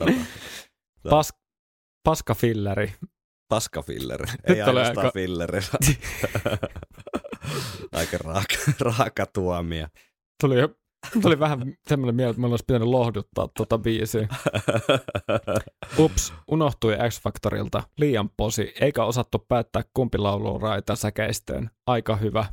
Pas, 1.10 1.34
paskafilleri. 2.04 2.94
Paskafilleri, 3.48 4.26
ei 4.44 4.62
ainoastaan 4.62 5.06
aika- 5.06 5.12
filleri. 5.14 5.60
Aika 7.92 8.18
raaka, 8.18 8.56
raaka 8.80 9.26
tuomia. 9.26 9.90
Tuli, 10.44 10.60
jo- 10.60 10.76
tuli 11.22 11.40
vähän 11.40 11.74
semmoinen 11.88 12.16
mieltä, 12.16 12.30
että 12.30 12.42
me 12.42 12.48
olisi 12.48 12.64
pitänyt 12.68 12.88
lohduttaa 12.88 13.48
tuota 13.58 13.78
biisiä. 13.78 14.28
Ups, 16.00 16.34
unohtui 16.52 16.98
X-Factorilta. 17.10 17.84
Liian 17.98 18.30
posi, 18.38 18.74
eikä 18.82 19.04
osattu 19.04 19.46
päättää 19.48 19.84
kumpi 19.94 20.18
laulu 20.18 20.56
on 20.56 20.62
raita 20.62 20.96
säkeistöön. 20.96 21.70
Aika 21.88 22.16
hyvä. 22.16 22.46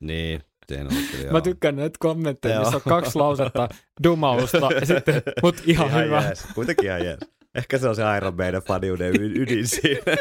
niin. 0.00 0.40
Mä 1.30 1.40
tykkään 1.40 1.76
näitä 1.76 1.96
kommentteja, 1.98 2.60
missä 2.60 2.76
on 2.76 2.82
kaksi 2.88 3.18
lausetta 3.18 3.68
dumausta, 4.02 4.68
ja 4.80 4.86
sitten, 4.86 5.22
mut 5.42 5.56
ihan, 5.66 5.88
ihan 5.88 6.04
hyvä. 6.04 6.22
Jees. 6.22 6.46
Kuitenkin 6.54 6.86
ihan 6.86 7.04
jees. 7.04 7.18
Ehkä 7.54 7.78
se 7.78 7.88
on 7.88 7.96
se 7.96 8.02
Iron 8.16 8.36
Maiden 8.36 8.62
faniuden 8.62 9.12
ydin 9.20 9.66
siinä. 9.66 10.02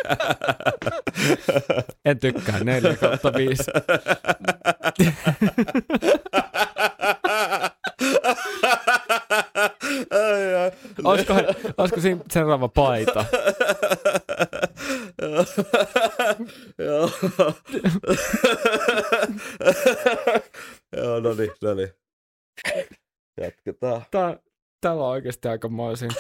En 2.06 2.20
tykkää 2.20 2.64
4 2.64 2.96
kautta 2.96 3.34
5. 3.34 3.64
ai, 10.12 10.56
ai. 10.56 10.72
Olisiko, 11.04 11.34
olisiko 11.78 12.02
siinä 12.02 12.22
seuraava 12.32 12.68
paita? 12.68 13.26
Joo. 16.78 17.10
Joo, 20.98 21.20
no 21.20 21.34
niin, 21.34 21.52
no 21.62 21.74
niin. 21.74 21.90
Jatketaan. 23.42 24.06
Tää, 24.12 24.38
täällä 24.82 25.04
on 25.04 25.10
oikeasti 25.10 25.48
aika 25.48 25.70
moisin. 25.70 26.10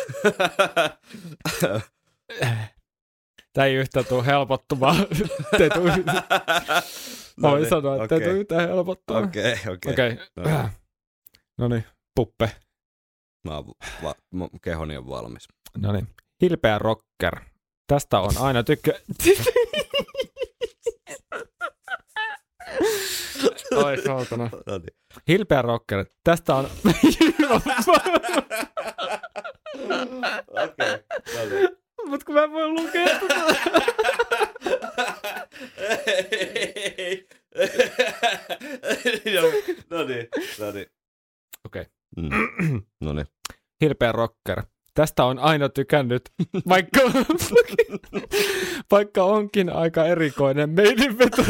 Tää 3.53 3.65
ei 3.65 3.75
yhtään 3.75 4.05
tule 4.05 4.25
helpottumaan. 4.25 4.95
Te 5.57 5.69
tule, 5.69 5.91
mä 7.37 7.51
voin 7.51 7.69
sanoa, 7.69 8.03
että 8.03 8.15
ei 8.15 8.21
tule 8.21 8.33
yhtään 8.33 8.69
helpottumaan. 8.69 9.23
Okei, 9.23 9.53
okei. 9.53 9.91
Okei. 9.93 10.17
No 10.35 10.43
niin. 10.43 10.69
No 11.57 11.67
niin, 11.67 11.85
puppe. 12.15 12.55
Mä 13.43 13.55
oon 13.55 13.65
va- 14.03 14.15
mun 14.31 14.49
kehoni 14.61 14.97
on 14.97 15.07
valmis. 15.07 15.47
No 15.77 15.91
niin. 15.91 16.07
Hilpeä 16.41 16.79
rocker. 16.79 17.39
Tästä 17.87 18.19
on 18.19 18.31
aina 18.39 18.63
tykkö... 18.63 18.99
Oi 23.75 23.97
saatana. 24.01 24.49
No 24.65 24.77
niin. 24.77 24.97
Hilpeä 25.27 25.61
rocker. 25.61 26.05
Tästä 26.23 26.55
on... 26.55 26.67
Okei, 30.47 31.03
no 31.35 31.45
niin. 31.49 31.69
Mut 32.05 32.23
kun 32.23 32.35
mä 32.35 32.43
en 32.43 32.51
voi 32.51 32.69
lukea 32.69 33.07
tätä. 33.19 33.35
No 39.89 40.03
niin, 40.03 40.27
no 40.59 40.71
niin. 40.71 40.87
Okei. 41.65 41.85
Mm. 42.17 42.81
No 43.01 43.13
niin. 43.13 43.27
Hilpeä 43.81 44.11
rocker. 44.11 44.63
Tästä 44.93 45.25
on 45.25 45.39
aina 45.39 45.69
tykännyt, 45.69 46.21
vaikka, 46.69 46.99
vaikka 48.91 49.23
onkin 49.23 49.69
aika 49.69 50.05
erikoinen 50.05 50.69
meidän 50.69 51.17
veto. 51.17 51.43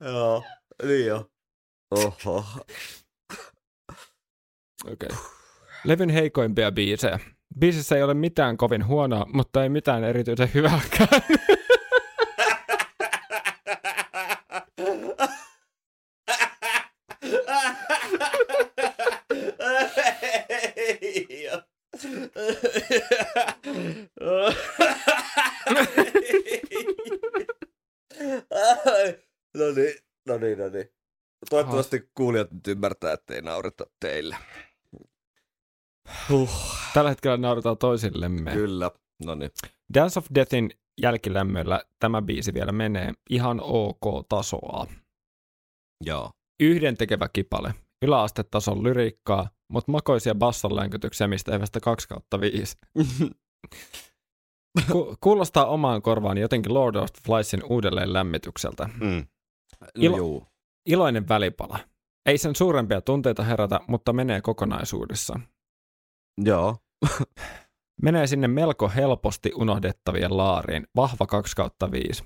Joo, 0.12 0.44
niin 0.82 1.06
jo. 1.06 1.30
Oho. 1.90 2.44
Okay. 4.92 5.08
Levyn 5.84 6.10
heikoimpia 6.10 6.72
biisejä. 6.72 7.18
Biisissä 7.58 7.96
ei 7.96 8.02
ole 8.02 8.14
mitään 8.14 8.56
kovin 8.56 8.86
huonoa, 8.86 9.26
mutta 9.32 9.62
ei 9.62 9.68
mitään 9.68 10.04
erityisen 10.04 10.50
hyvääkään. 10.54 11.08
No 29.58 29.64
niin, 29.76 29.94
no 30.28 30.38
niin, 30.38 30.58
no 30.58 30.68
niin. 30.68 30.88
Toivottavasti 31.50 32.10
kuulijat 32.14 32.50
nyt 32.52 32.66
ymmärtää, 32.68 33.12
että 33.12 33.34
ei 33.34 33.42
naureta 33.42 33.86
teille. 34.00 34.36
Huh, 36.28 36.50
Tällä 36.94 37.10
hetkellä 37.10 37.36
nauretaan 37.36 37.78
toisillemme. 37.78 38.52
kyllä, 38.52 38.90
no 39.24 39.34
niin. 39.34 39.50
Dance 39.94 40.18
of 40.18 40.26
Deathin 40.34 40.70
jälkilämmöllä 41.02 41.82
tämä 41.98 42.22
biisi 42.22 42.54
vielä 42.54 42.72
menee 42.72 43.12
ihan 43.30 43.60
ok 43.62 44.26
tasoa. 44.28 44.86
Joo. 46.04 46.30
Yhden 46.60 46.96
tekevä 46.96 47.28
kipale. 47.32 47.74
Yläastetason 48.02 48.82
lyriikkaa, 48.82 49.50
mutta 49.68 49.92
makoisia 49.92 50.34
bassonlänkytyksiä, 50.34 51.28
mistä 51.28 51.54
evästä 51.54 51.80
2 51.80 52.08
kautta 52.08 52.40
5. 52.40 52.76
Ku- 54.92 55.16
kuulostaa 55.20 55.66
omaan 55.66 56.02
korvaan 56.02 56.38
jotenkin 56.38 56.74
Lord 56.74 56.94
of 56.96 57.12
the 57.12 57.20
Fliesin 57.26 57.62
uudelleen 57.64 58.12
lämmitykseltä. 58.12 58.88
Mm. 59.00 59.26
No 59.80 59.86
Ilo- 59.98 60.16
juu. 60.16 60.46
Iloinen 60.86 61.28
välipala. 61.28 61.78
Ei 62.26 62.38
sen 62.38 62.56
suurempia 62.56 63.00
tunteita 63.00 63.42
herätä, 63.42 63.80
mutta 63.88 64.12
menee 64.12 64.40
kokonaisuudessa. 64.40 65.40
Joo. 66.44 66.76
Menee 68.02 68.26
sinne 68.26 68.48
melko 68.48 68.88
helposti 68.88 69.52
unohdettavien 69.54 70.36
laariin. 70.36 70.86
Vahva 70.96 71.26
2 71.26 71.56
kautta 71.56 71.90
5. 71.90 72.24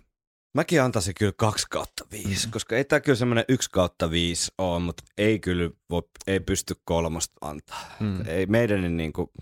Mäkin 0.54 0.82
antaisin 0.82 1.14
kyllä 1.18 1.32
2 1.36 1.66
kautta 1.70 2.04
5, 2.10 2.46
mm. 2.46 2.50
koska 2.50 2.76
ei 2.76 2.84
tää 2.84 3.00
kyllä 3.00 3.16
semmoinen 3.16 3.44
1 3.48 3.70
kautta 3.70 4.10
5 4.10 4.52
ole, 4.58 4.80
mutta 4.80 5.04
ei 5.18 5.38
kyllä 5.38 5.70
voi, 5.90 6.02
ei 6.26 6.40
pysty 6.40 6.74
kolmosta 6.84 7.34
antaa. 7.40 7.84
Mm. 8.00 8.26
Ei 8.26 8.46
meidän 8.46 8.96
niinku, 8.96 9.32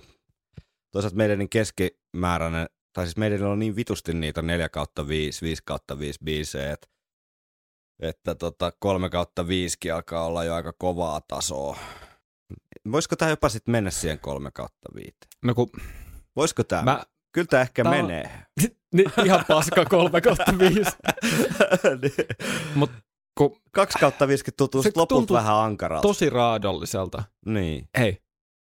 toisaalta 0.92 1.16
meidän 1.16 1.48
keskimääräinen, 1.48 2.68
tai 2.92 3.06
siis 3.06 3.16
meidän 3.16 3.42
on 3.42 3.58
niin 3.58 3.76
vitusti 3.76 4.14
niitä 4.14 4.42
4 4.42 4.68
kautta 4.68 5.08
5, 5.08 5.42
5 5.42 5.62
kautta 5.64 5.98
5 5.98 6.18
biisejä, 6.24 6.72
että, 6.72 6.86
että 8.02 8.34
tota 8.34 8.72
3 8.78 9.10
kautta 9.10 9.48
5 9.48 9.90
alkaa 9.94 10.26
olla 10.26 10.44
jo 10.44 10.54
aika 10.54 10.72
kovaa 10.78 11.20
tasoa. 11.28 11.78
Voisiko 12.92 13.16
tämä 13.16 13.30
jopa 13.30 13.48
sitten 13.48 13.72
mennä 13.72 13.90
siihen 13.90 14.18
3 14.18 14.50
kautta 14.54 14.88
5? 14.94 15.10
No 15.44 15.54
kun 15.54 15.68
Voisiko 16.36 16.64
tämä? 16.64 16.82
mä, 16.82 17.02
Kyllä 17.32 17.46
tämä 17.46 17.62
ehkä 17.62 17.82
Tää 17.82 17.92
menee. 17.92 18.30
niin, 18.94 19.12
ihan 19.24 19.44
paska 19.48 19.84
3 19.84 20.20
kautta 20.20 20.58
5. 20.58 20.80
Niin. 22.02 22.26
Mut 22.74 22.90
kun 23.38 23.56
2 23.72 23.98
kautta 23.98 24.28
50 24.28 24.56
tuntuu 24.58 24.82
lopulta 24.96 25.34
vähän 25.34 25.56
ankaralta. 25.56 26.02
tosi 26.08 26.30
raadolliselta. 26.30 27.24
Niin, 27.46 27.88
Hei, 27.98 28.18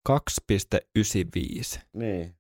2,95. 0.10 1.80
niin. 1.94 2.36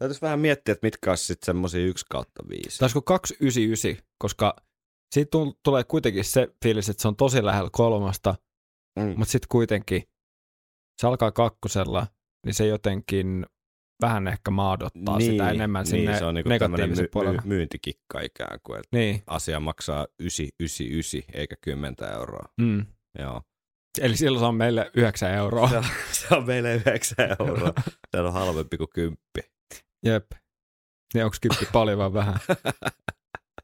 Täytyisi 0.00 0.20
vähän 0.22 0.40
miettiä, 0.40 0.72
että 0.72 0.86
mitkä 0.86 1.10
olisi 1.10 1.24
sitten 1.24 1.46
semmosia 1.46 1.86
1 1.86 2.06
kautta 2.10 2.42
5. 2.48 2.78
Taisiko 2.78 3.02
299, 3.02 4.06
koska 4.18 4.56
siitä 5.14 5.38
tul- 5.38 5.52
tulee 5.64 5.84
kuitenkin 5.84 6.24
se 6.24 6.48
fiilis, 6.62 6.88
että 6.88 7.02
se 7.02 7.08
on 7.08 7.16
tosi 7.16 7.44
lähellä 7.44 7.70
kolmasta, 7.72 8.34
Mm. 8.98 9.14
mutta 9.16 9.32
sitten 9.32 9.48
kuitenkin 9.48 10.02
se 11.00 11.06
alkaa 11.06 11.32
kakkosella, 11.32 12.06
niin 12.46 12.54
se 12.54 12.66
jotenkin 12.66 13.46
vähän 14.02 14.28
ehkä 14.28 14.50
maadottaa 14.50 15.18
niin, 15.18 15.30
sitä 15.32 15.50
enemmän 15.50 15.86
sinne 15.86 16.10
niin, 16.10 16.18
se 16.18 16.24
on 16.24 16.34
niinku 16.34 16.48
negatiivisen 16.48 17.04
my, 17.04 17.08
puolelle. 17.12 17.40
my, 17.44 17.48
myyntikikka 17.48 18.20
ikään 18.20 18.58
kuin, 18.62 18.78
että 18.78 18.96
Niin, 18.96 19.22
asia 19.26 19.60
maksaa 19.60 20.06
999 20.20 21.40
eikä 21.40 21.56
10 21.60 21.94
euroa. 22.12 22.48
mm. 22.60 22.86
Joo. 23.18 23.42
eli 24.00 24.16
silloin 24.16 24.40
se 24.42 24.46
on 24.46 24.54
meille 24.54 24.90
9 24.94 25.30
euroa. 25.34 25.68
Se 25.68 25.76
on, 25.78 25.84
se 26.12 26.34
on 26.34 26.46
meille 26.46 26.74
9 26.74 27.16
euroa. 27.40 27.72
Se 28.10 28.20
on 28.20 28.32
halvempi 28.32 28.76
kuin 28.76 28.90
kymppi. 28.94 29.40
Jep. 30.04 30.30
Niin 31.14 31.24
onko 31.24 31.36
kyppi 31.40 31.66
paljon 31.72 31.98
vai 31.98 32.12
vähän? 32.12 32.36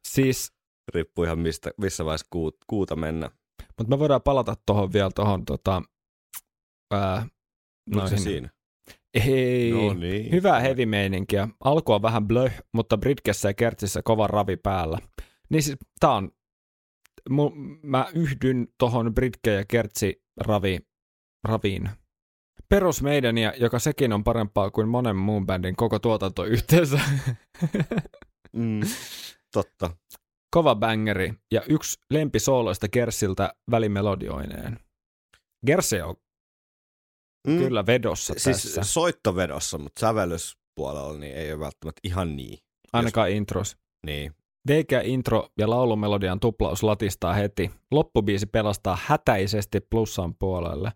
siis, 0.09 0.53
Riippuu 0.95 1.25
ihan 1.25 1.39
mistä, 1.39 1.71
missä 1.81 2.05
vaiheessa 2.05 2.27
kuut, 2.31 2.57
kuuta 2.67 2.97
mennä. 2.97 3.31
mutta 3.79 3.91
me 3.91 3.99
voidaan 3.99 4.23
palata 4.23 4.57
tuohon 4.67 4.93
vielä 4.93 5.11
tuohon 5.15 5.45
tota, 5.45 5.83
ää, 6.93 7.27
se 8.09 8.17
siinä? 8.17 8.51
Ei. 9.15 9.73
No 9.73 9.95
niin. 9.95 10.33
Hyvää 10.33 10.61
heavy-meininkiä. 10.61 11.49
Alku 11.65 11.93
on 11.93 12.03
vähän 12.03 12.27
blöh, 12.27 12.53
mutta 12.73 12.99
Britkessä 12.99 13.49
ja 13.49 13.55
Kertsissä 13.55 14.03
kova 14.05 14.27
ravi 14.27 14.57
päällä. 14.57 14.99
Niin 15.51 15.63
siis 15.63 15.77
tää 16.01 16.11
on, 16.11 16.31
mu, 17.31 17.51
mä 17.83 18.07
yhdyn 18.15 18.69
tohon 18.79 19.15
Britke 19.15 19.53
ja 19.53 19.65
Kertsi 19.69 20.23
ravi, 20.41 20.79
raviin. 21.45 21.91
Perus 22.69 23.03
meidäniä, 23.03 23.53
joka 23.57 23.79
sekin 23.79 24.13
on 24.13 24.25
parempaa 24.25 24.71
kuin 24.71 24.89
monen 24.89 25.17
muun 25.17 25.47
bändin 25.47 25.77
koko 25.77 25.99
tuotanto 25.99 26.45
yhteensä. 26.45 27.01
Mm, 28.53 28.81
totta. 29.53 29.91
Kova 30.51 30.75
bangeri 30.75 31.35
ja 31.53 31.63
yksi 31.69 31.99
lempisooloista 32.11 32.89
Kersiltä 32.89 33.55
välimelodioineen. 33.71 34.79
Gerse 35.67 36.03
on 36.05 36.17
Mm. 37.49 37.59
kyllä 37.59 37.87
vedossa 37.87 38.35
Siis 38.37 38.63
tässä, 38.63 38.83
soittovedossa, 38.85 39.79
mutta 39.79 40.01
sävellyspuolella 40.01 41.19
niin 41.19 41.37
ei 41.37 41.53
ole 41.53 41.61
välttämättä 41.61 42.01
ihan 42.05 42.37
niin. 42.37 42.59
ainakaan 42.93 43.31
intros. 43.31 43.77
Niin. 44.07 44.33
Veikä 44.69 45.01
intro 45.01 45.49
ja 45.59 45.71
laulumelodian 45.71 46.41
tuplaus 46.41 46.83
latistaa 46.83 47.33
heti. 47.33 47.71
Loppubiisi 47.91 48.47
pelastaa 48.47 48.99
hätäisesti 49.07 49.81
plussan 49.81 50.35
puolelle. 50.35 50.93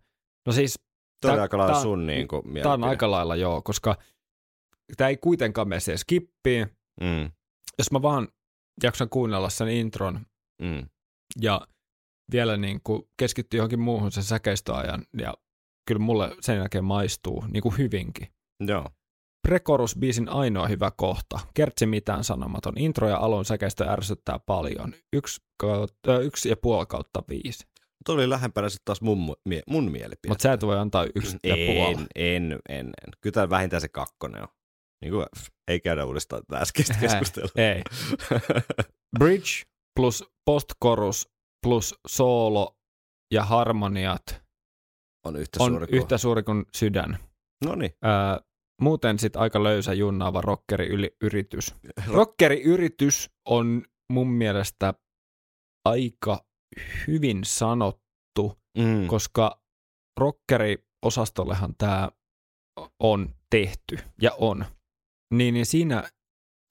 No 0.46 0.52
siis, 0.52 0.74
Tää- 1.20 1.42
aika 1.42 1.58
lailla 1.58 1.82
sun 1.82 2.06
niin 2.06 2.28
kuin, 2.28 2.42
tää 2.62 2.72
on 2.72 2.84
aika 2.84 3.10
lailla 3.10 3.36
joo, 3.36 3.62
koska 3.62 3.96
tämä 4.96 5.08
ei 5.08 5.16
kuitenkaan 5.16 5.68
mene 5.68 5.80
se 5.80 5.96
skippiin. 5.96 6.66
Mm, 7.00 7.30
Jos 7.78 7.92
mä 7.92 8.02
vaan 8.02 8.28
jaksan 8.82 9.08
kuunnella 9.08 9.50
sen 9.50 9.68
intron 9.68 10.20
mm. 10.62 10.88
ja 11.40 11.66
vielä 12.32 12.56
niin 12.56 12.80
kuin 12.84 13.02
keskittyy 13.16 13.58
johonkin 13.58 13.80
muuhun 13.80 14.12
sen 14.12 14.24
säkeistöajan 14.24 15.06
ja 15.18 15.34
kyllä 15.88 15.98
mulle 15.98 16.36
sen 16.40 16.56
jälkeen 16.56 16.84
maistuu 16.84 17.44
niin 17.52 17.62
kuin 17.62 17.78
hyvinkin. 17.78 18.28
Joo. 18.66 18.86
Prekorus-biisin 19.48 20.28
ainoa 20.28 20.68
hyvä 20.68 20.90
kohta. 20.96 21.40
Kertsi 21.54 21.86
mitään 21.86 22.24
sanomaton. 22.24 22.78
Intro 22.78 23.08
ja 23.08 23.16
alun 23.16 23.44
säkeistö 23.44 23.84
ärsyttää 23.90 24.38
paljon. 24.46 24.94
Yksi, 25.12 25.40
kautta, 25.60 26.20
yksi 26.20 26.48
ja 26.48 26.56
puoli 26.56 26.86
kautta 26.86 27.22
viisi. 27.28 27.66
Tuo 28.06 28.14
oli 28.14 28.30
lähempänä 28.30 28.68
sitten 28.68 28.84
taas 28.84 29.00
mun, 29.00 29.18
mu- 29.18 29.40
mie- 29.48 29.62
mun 29.66 29.90
mielipide. 29.90 30.28
Mutta 30.30 30.42
sä 30.42 30.52
et 30.52 30.62
voi 30.62 30.78
antaa 30.78 31.06
yksi 31.14 31.36
en, 31.44 32.06
en, 32.14 32.58
en, 32.68 32.86
en. 32.86 32.92
Kyllä 33.20 33.34
tää 33.34 33.50
vähintään 33.50 33.80
se 33.80 33.88
kakkonen 33.88 34.42
on. 34.42 34.48
Niin 35.04 35.12
kuin, 35.12 35.26
ei 35.68 35.80
käydä 35.80 36.04
uudestaan 36.04 36.42
tätä 36.46 36.62
äskeistä 36.62 36.94
keskustelua. 37.00 37.50
Ei. 37.56 37.82
Bridge 39.18 39.62
plus 39.96 40.24
postkorus 40.44 41.28
plus 41.66 41.94
soolo 42.08 42.76
ja 43.34 43.44
harmoniat 43.44 44.42
on 45.26 45.36
yhtä 45.36 45.64
on 45.64 45.70
suuri 45.70 45.86
kuin... 45.86 45.98
yhtä 45.98 46.18
suuri 46.18 46.42
kuin 46.42 46.64
sydän. 46.76 47.18
No 47.64 47.74
niin. 47.74 47.90
Ää, 48.02 48.40
muuten 48.82 49.18
sitten 49.18 49.42
aika 49.42 49.62
löysä 49.62 49.92
junnaava 49.92 50.40
rockeriyritys. 50.40 51.74
Rockeriyritys 52.14 53.30
on 53.48 53.82
mun 54.12 54.28
mielestä 54.28 54.94
aika 55.84 56.44
hyvin 57.06 57.40
sanottu, 57.44 58.60
Mm. 58.78 59.06
koska 59.06 59.62
rockeri-osastollehan 60.20 61.74
tämä 61.78 62.10
on 63.00 63.34
tehty 63.50 63.98
ja 64.22 64.30
on. 64.38 64.64
Niin, 65.34 65.54
niin 65.54 65.66
siinä, 65.66 66.10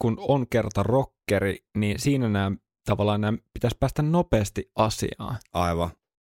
kun 0.01 0.15
on 0.19 0.47
kerta 0.49 0.83
rockeri, 0.83 1.57
niin 1.77 1.99
siinä 1.99 2.29
nämä 2.29 2.51
tavallaan 2.85 3.21
nämä 3.21 3.37
pitäisi 3.53 3.77
päästä 3.79 4.01
nopeasti 4.01 4.71
asiaan. 4.75 5.37
Aivan. 5.53 5.89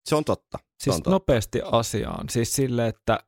Se 0.10 0.16
on 0.16 0.26
totta. 0.26 0.58
Se 0.58 0.66
Siis 0.84 0.96
on 0.96 1.00
totta. 1.02 1.10
nopeasti 1.10 1.62
asiaan. 1.72 2.30
Siis 2.30 2.56
sille, 2.56 2.88
että 2.88 3.20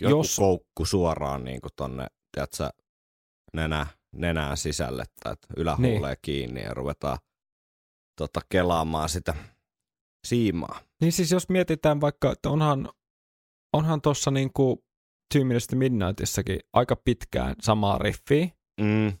Joku 0.00 0.16
jos- 0.16 0.36
koukku 0.36 0.84
suoraan 0.84 1.44
niin 1.44 1.60
kuin 1.60 1.72
tonne, 1.76 2.06
tiedätkö, 2.34 2.70
nenä, 3.52 3.86
nenään 4.12 4.56
sisälle 4.56 5.04
tai 5.22 5.34
ylähuuleen 5.56 6.02
niin. 6.02 6.16
kiinni 6.22 6.62
ja 6.62 6.74
ruvetaan 6.74 7.18
tota, 8.18 8.40
kelaamaan 8.48 9.08
sitä 9.08 9.34
siimaa. 10.26 10.80
Niin 11.00 11.12
siis 11.12 11.30
jos 11.32 11.48
mietitään 11.48 12.00
vaikka, 12.00 12.32
että 12.32 12.50
onhan, 12.50 12.88
onhan 13.72 14.00
tuossa 14.00 14.30
niinku 14.30 14.84
Two 15.34 15.44
Minutes 15.44 15.66
to 15.66 15.76
Midnightissakin 15.76 16.60
aika 16.72 16.96
pitkään 16.96 17.54
samaa 17.62 17.98
riffiä, 17.98 18.48
Mm. 18.80 19.12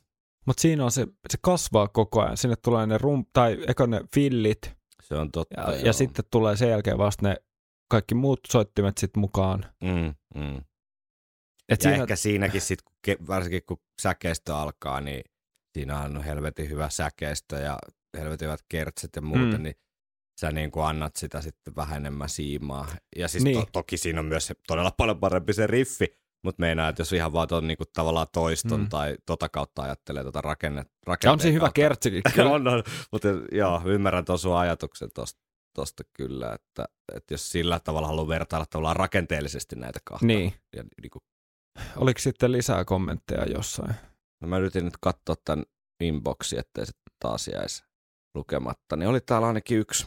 mutta 0.46 0.60
siinä 0.60 0.84
on 0.84 0.90
se, 0.92 1.06
se 1.30 1.38
kasvaa 1.42 1.88
koko 1.88 2.22
ajan. 2.22 2.36
Sinne 2.36 2.56
tulee 2.56 2.86
ne 2.86 2.98
rum, 2.98 3.24
tai 3.32 3.58
eka 3.68 3.86
ne 3.86 4.00
fillit, 4.14 4.76
Se 5.02 5.14
on 5.14 5.32
totta. 5.32 5.60
ja, 5.60 5.70
joo. 5.72 5.84
ja 5.86 5.92
sitten 5.92 6.24
tulee 6.30 6.56
sen 6.56 6.68
jälkeen 6.70 6.98
vasta 6.98 7.28
ne 7.28 7.36
kaikki 7.90 8.14
muut 8.14 8.40
soittimet 8.48 8.98
sitten 8.98 9.20
mukaan. 9.20 9.64
Mm, 9.82 10.14
mm. 10.42 10.56
Et 11.68 11.84
Ja 11.84 11.90
siinä, 11.90 12.02
ehkä 12.02 12.16
siinäkin 12.16 12.60
sit, 12.60 12.82
kun 12.82 12.94
ke- 13.08 13.26
varsinkin 13.26 13.62
kun 13.68 13.78
säkeistö 14.02 14.56
alkaa, 14.56 15.00
niin 15.00 15.24
siinä 15.72 16.00
on 16.00 16.22
helvetin 16.22 16.70
hyvä 16.70 16.90
säkeistö 16.90 17.56
ja 17.58 17.78
helvetin 18.18 18.46
hyvät 18.46 18.60
kertsit 18.68 19.16
ja 19.16 19.22
muuten, 19.22 19.48
Mm. 19.50 19.56
mm. 19.56 19.62
niin 19.62 19.74
sä 20.40 20.50
niin 20.52 20.70
kuin 20.70 20.86
annat 20.86 21.16
sitä 21.16 21.40
sitten 21.40 21.76
vähän 21.76 21.96
enemmän 21.96 22.28
siimaa. 22.28 22.86
Ja 23.16 23.28
siis 23.28 23.44
Niin. 23.44 23.60
to- 23.60 23.68
toki 23.72 23.96
siinä 23.96 24.20
on 24.20 24.26
myös 24.26 24.46
se 24.46 24.54
todella 24.66 24.90
paljon 24.90 25.20
parempi 25.20 25.52
se 25.52 25.66
riffi, 25.66 26.06
mutta 26.44 26.60
meinaa, 26.60 26.88
että 26.88 27.00
jos 27.00 27.12
ihan 27.12 27.32
vaan 27.32 27.48
ton 27.48 27.66
niin 27.68 27.78
tavallaan 27.92 28.26
toiston 28.32 28.80
Mm. 28.80 28.88
tai 28.88 29.16
tota 29.26 29.48
kautta 29.48 29.82
ajattelee 29.82 30.24
tota 30.24 30.40
rakenne, 30.40 30.84
rakenteen 31.06 31.32
on 31.32 31.40
siinä 31.40 31.54
hyvä 31.54 31.70
kyllä. 32.34 32.50
on, 32.54 32.68
on, 32.68 32.82
mutta 33.12 33.28
joo, 33.52 33.82
ymmärrän 33.84 34.24
tuon 34.24 34.38
sun 34.38 34.56
ajatuksen 34.56 35.08
tosta, 35.14 35.40
tosta 35.74 36.02
kyllä, 36.12 36.52
että, 36.52 36.84
että 37.14 37.34
jos 37.34 37.50
sillä 37.52 37.80
tavalla 37.80 38.06
haluaa 38.08 38.28
vertailla 38.28 38.66
tavallaan 38.70 38.96
rakenteellisesti 38.96 39.76
näitä 39.76 39.98
kahta. 40.04 40.26
Niin. 40.26 40.54
Ja, 40.76 40.82
niin 41.02 41.10
kuin 41.10 41.22
Oliko 41.96 42.20
sitten 42.20 42.52
lisää 42.52 42.84
kommentteja 42.84 43.44
jossain? 43.44 43.94
No 44.40 44.48
mä 44.48 44.58
yritin 44.58 44.84
nyt 44.84 44.96
katsoa 45.00 45.34
tämän 45.44 45.64
inboxin, 46.00 46.58
ettei 46.58 46.86
se 46.86 46.92
taas 47.20 47.48
jäisi 47.48 47.84
lukematta. 48.34 48.96
Niin 48.96 49.08
oli 49.08 49.20
täällä 49.20 49.46
ainakin 49.46 49.78
yksi. 49.78 50.06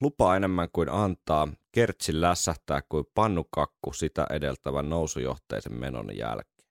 Lupaa 0.00 0.36
enemmän 0.36 0.68
kuin 0.72 0.88
antaa. 0.88 1.48
Kertsi 1.72 2.20
lässähtää 2.20 2.82
kuin 2.88 3.04
pannukakku 3.14 3.92
sitä 3.92 4.26
edeltävän 4.30 4.90
nousujohteisen 4.90 5.74
menon 5.74 6.16
jälkeen. 6.16 6.68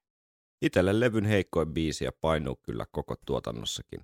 Itelle 0.62 1.00
levyn 1.00 1.26
heikkoin 1.26 1.74
biisi 1.74 2.06
ja 2.06 2.12
painuu 2.22 2.60
kyllä 2.66 2.86
koko 2.92 3.16
tuotannossakin 3.26 4.00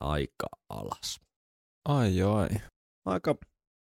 aika 0.00 0.46
alas. 0.68 1.20
Ai 1.88 2.22
ai. 2.22 2.48
Aika, 3.06 3.34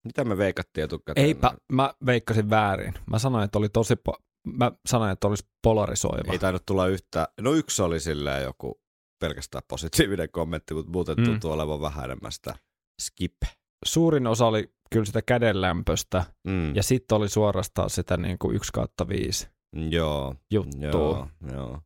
mitä 0.06 0.26
me 0.26 0.38
veikattiin 0.38 0.86
etukäteen? 0.86 1.28
Eipä, 1.28 1.52
mä 1.72 1.94
veikkasin 2.06 2.50
väärin. 2.50 2.94
Mä 3.06 3.20
sanoin, 3.20 3.44
että 3.44 3.58
oli 3.58 3.70
tosi, 3.70 3.94
po- 3.94 4.24
mä 4.48 4.72
sanoin, 4.88 5.12
että 5.12 5.28
olisi 5.28 5.48
polarisoiva. 5.64 6.32
Ei 6.32 6.40
tainnut 6.40 6.66
tulla 6.66 6.88
yhtä, 6.88 7.28
no 7.42 7.54
yksi 7.54 7.82
oli 7.82 8.00
silleen 8.00 8.44
joku 8.44 8.82
pelkästään 9.22 9.64
positiivinen 9.68 10.32
kommentti, 10.32 10.74
mutta 10.74 10.92
muuten 10.92 11.18
mm. 11.18 11.24
tuntuu 11.24 11.52
olevan 11.52 11.82
vähän 11.82 12.06
enemmän 12.06 12.32
sitä 12.32 12.56
skip. 13.02 13.38
Suurin 13.86 14.28
osa 14.28 14.46
oli 14.46 14.74
kyllä 14.92 15.06
sitä 15.06 15.22
kädenlämpöstä, 15.22 16.24
Mm. 16.48 16.76
ja 16.76 16.84
sitten 16.84 17.16
oli 17.16 17.30
suorastaan 17.30 17.90
sitä 17.90 18.18
niin 18.18 18.38
kuin 18.40 18.56
1 18.56 18.72
kautta 18.74 19.08
5 19.08 19.48
Joo, 19.90 20.36
juttua. 20.52 20.82
joo, 20.92 21.28
joo. 21.54 21.80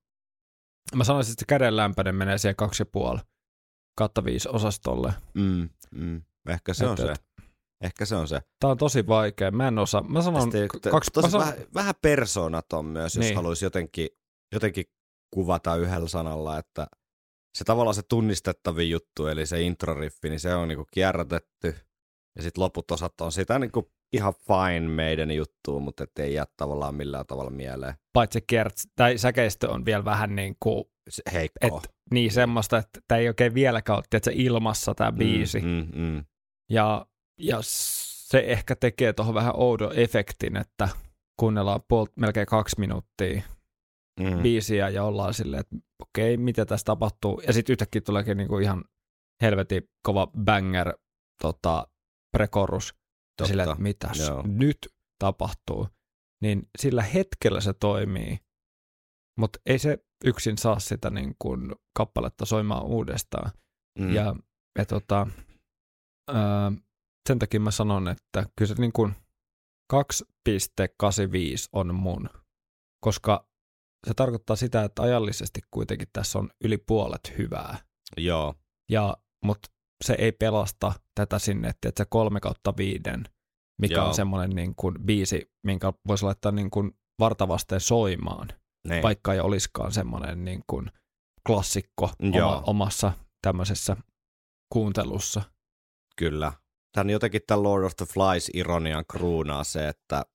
Mä 0.96 1.04
sanoisin, 1.04 1.32
että 1.32 1.42
se 1.42 1.46
kädenlämpöinen 1.48 2.16
menee 2.16 2.38
siihen 2.38 2.56
2,5 2.56 3.20
kautta 3.98 4.24
5 4.24 4.50
osastolle. 4.50 5.14
Mm, 5.34 5.70
mm. 5.92 6.22
Ehkä 6.50 6.74
se 6.74 6.86
on 6.88 6.92
Et- 6.94 6.98
se. 7.06 7.12
et- 7.12 7.26
Ehkä 7.84 8.06
se 8.06 8.16
on 8.16 8.28
se. 8.28 8.40
Tää 8.60 8.70
on 8.70 8.78
tosi 8.78 9.08
vaikea. 9.08 9.52
Mä 9.52 9.68
en 9.68 9.78
osaa. 9.80 10.02
Mä 10.04 10.22
sanon 10.22 10.42
Sitten, 10.42 10.68
k- 10.68 10.92
kaksi, 10.92 11.12
tosi 11.14 11.28
mä 11.28 11.32
sanon, 11.32 11.48
vähän, 11.48 11.60
vähän 11.74 11.94
persoonaton 12.02 12.86
myös, 12.86 13.16
jos 13.16 13.26
niin. 13.26 13.36
haluaisi 13.36 13.66
jotenkin, 13.66 14.10
jotenkin 14.54 14.86
kuvata 15.34 15.76
yhdellä 15.76 16.08
sanalla, 16.08 16.58
että 16.58 16.88
se 17.58 17.64
tavallaan 17.64 17.96
se 17.96 18.02
tunnistettavin 18.10 18.90
juttu, 18.90 19.28
eli 19.28 19.46
se 19.46 19.62
introriffi, 19.62 20.30
niin 20.30 20.40
se 20.40 20.56
on 20.56 20.68
niinku 20.68 20.86
kierrätetty 20.94 21.76
Ja 22.40 22.44
sitten 22.44 22.64
loput 22.64 22.92
osat 22.92 23.22
on 23.22 23.32
sitä 23.32 23.60
niin 23.60 23.72
kuin 23.72 23.86
ihan 24.14 24.34
fine 24.48 24.88
meidän 24.88 25.32
juttuun, 25.32 25.84
mutta 25.84 26.06
ei 26.20 26.34
jää 26.34 26.46
tavallaan 26.58 26.96
millään 26.96 27.26
tavalla 27.26 27.52
mieleen. 27.52 27.94
Paitsi 28.14 28.42
kierts, 28.48 28.88
tai 28.96 29.18
säkeistö 29.18 29.70
on 29.70 29.86
vielä 29.86 30.06
vähän 30.06 30.36
niin 30.36 30.56
kuin, 30.60 30.86
heikko. 31.34 31.58
et, 31.62 31.92
niin 32.14 32.32
semmoista, 32.32 32.78
että 32.78 33.00
tämä 33.08 33.20
ei 33.20 33.28
oikein 33.28 33.54
vieläkään 33.54 33.98
ole 33.98 34.04
tiedätkö, 34.10 34.32
ilmassa 34.34 34.96
tämä 34.96 35.12
biisi. 35.12 35.62
Mm, 35.62 35.68
mm, 35.68 36.02
mm. 36.02 36.26
Ja, 36.70 37.06
ja 37.40 37.58
se 37.62 38.44
ehkä 38.48 38.76
tekee 38.76 39.14
tuohon 39.14 39.36
vähän 39.36 39.54
oudon 39.56 40.00
efektin, 40.00 40.58
että 40.58 40.90
kuunnellaan 41.40 41.82
puolt, 41.88 42.12
melkein 42.18 42.48
kaksi 42.48 42.80
minuuttia 42.80 43.42
Mm. 44.20 44.42
biisiä 44.42 44.90
ja 44.90 45.04
ollaan 45.04 45.34
silleen, 45.34 45.60
että 45.60 45.76
okei, 46.00 46.38
mitä 46.38 46.66
tässä 46.66 46.86
tapahtuu. 46.86 47.42
Ja 47.48 47.54
sitten 47.54 47.74
yhtäkkiä 47.74 48.02
tuleekin 48.02 48.38
niinku 48.38 48.60
ihan 48.60 48.84
helvetin 49.42 49.84
kova 50.04 50.28
banger 50.28 50.94
tota, 51.42 51.88
prekorus. 52.32 52.94
Totta, 53.38 53.48
silleen, 53.48 53.70
että 53.70 53.84
mitäs 53.84 54.20
joo. 54.20 54.44
nyt 54.48 54.78
tapahtuu. 55.20 55.88
Niin 56.42 56.70
sillä 56.80 57.04
hetkellä 57.04 57.62
se 57.62 57.74
toimii, 57.74 58.38
mutta 59.40 59.60
ei 59.66 59.80
se 59.80 59.98
yksin 60.26 60.58
saa 60.58 60.80
sitä 60.80 61.10
niin 61.10 61.36
kuin 61.40 61.76
kappaletta 61.98 62.46
soimaan 62.46 62.86
uudestaan. 62.86 63.52
Mm. 64.00 64.14
Ja, 64.14 64.36
ja 64.78 64.86
tota, 64.86 65.28
ää, 66.28 66.72
sen 67.30 67.40
takia 67.40 67.60
mä 67.60 67.72
sanon, 67.72 68.08
että 68.08 68.46
kyllä 68.56 68.76
se 68.76 68.82
niin 68.82 68.94
kuin 68.94 69.16
2.85 69.94 70.00
on 71.72 71.96
mun, 71.96 72.30
koska 73.00 73.50
se 74.08 74.14
tarkoittaa 74.14 74.56
sitä, 74.56 74.84
että 74.84 75.02
ajallisesti 75.02 75.62
kuitenkin 75.72 76.08
tässä 76.14 76.40
on 76.40 76.50
yli 76.64 76.78
puolet 76.78 77.34
hyvää. 77.38 77.78
Joo, 78.18 78.56
Ja, 78.90 79.18
mutta 79.46 79.70
ei 80.20 80.32
pelasta 80.32 80.94
tätä 81.16 81.40
sinne, 81.40 81.70
että 81.70 81.92
se 81.98 82.06
kolme 82.10 82.40
kautta 82.40 82.74
viiden, 82.78 83.24
mikä 83.82 83.96
Joo. 83.96 84.08
on 84.08 84.14
semmoinen 84.14 84.50
niin 84.50 84.76
kuin 84.76 84.96
biisi, 85.06 85.52
minkä 85.64 85.94
voisi 86.08 86.26
laittaa 86.26 86.52
niin 86.52 86.70
kuin 86.70 86.92
vartavasteen 87.20 87.82
soimaan, 87.82 88.48
ne. 88.88 89.02
vaikka 89.04 89.34
ei 89.34 89.40
olisikaan 89.40 89.92
semmoinen 89.92 90.46
niin 90.46 90.64
kuin 90.68 90.92
klassikko 91.48 92.10
Joo. 92.34 92.50
oma, 92.50 92.64
omassa 92.66 93.12
tämmöisessä 93.42 93.98
kuuntelussa. 94.74 95.42
Kyllä. 96.18 96.54
Tämän 96.96 97.10
jotenkin 97.10 97.42
tämän 97.48 97.64
Lord 97.64 97.84
of 97.84 97.96
the 97.96 98.06
Flies-ironian 98.06 99.06
kruunaa 99.12 99.64
se, 99.64 99.88
että 99.88 100.26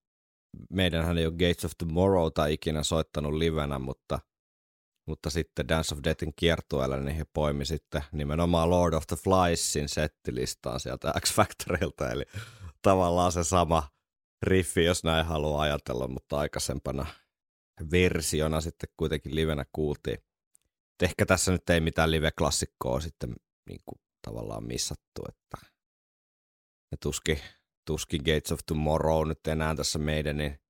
meidänhän 0.70 1.18
ei 1.18 1.26
ole 1.26 1.32
Gates 1.32 1.64
of 1.64 1.72
Tomorrowta 1.78 2.46
ikinä 2.46 2.82
soittanut 2.82 3.32
livenä, 3.32 3.78
mutta, 3.78 4.18
mutta 5.06 5.30
sitten 5.30 5.68
Dance 5.68 5.94
of 5.94 6.00
Deathin 6.04 6.32
kiertueella 6.36 6.96
niin 6.96 7.16
he 7.16 7.24
poimi 7.32 7.64
sitten 7.64 8.02
nimenomaan 8.12 8.70
Lord 8.70 8.94
of 8.94 9.06
the 9.06 9.16
Fliesin 9.16 9.88
settilistaan 9.88 10.80
sieltä 10.80 11.12
X 11.20 11.34
Factorilta, 11.34 12.10
eli 12.10 12.24
tavallaan 12.82 13.32
se 13.32 13.44
sama 13.44 13.88
riffi, 14.42 14.84
jos 14.84 15.04
näin 15.04 15.26
haluaa 15.26 15.62
ajatella, 15.62 16.08
mutta 16.08 16.38
aikaisempana 16.38 17.06
versiona 17.90 18.60
sitten 18.60 18.88
kuitenkin 18.96 19.34
livenä 19.34 19.64
kuultiin. 19.72 20.18
Et 20.94 21.02
ehkä 21.02 21.26
tässä 21.26 21.52
nyt 21.52 21.70
ei 21.70 21.80
mitään 21.80 22.10
live-klassikkoa 22.10 23.00
sitten 23.00 23.34
niin 23.68 23.80
kuin 23.86 24.00
tavallaan 24.22 24.64
missattu, 24.64 25.24
että 25.28 25.66
ja 26.90 26.98
tuskin, 27.02 27.40
tuskin 27.84 28.22
Gates 28.24 28.52
of 28.52 28.60
Tomorrow 28.66 29.28
nyt 29.28 29.46
enää 29.46 29.74
tässä 29.74 29.98
meidän, 29.98 30.36
niin 30.36 30.60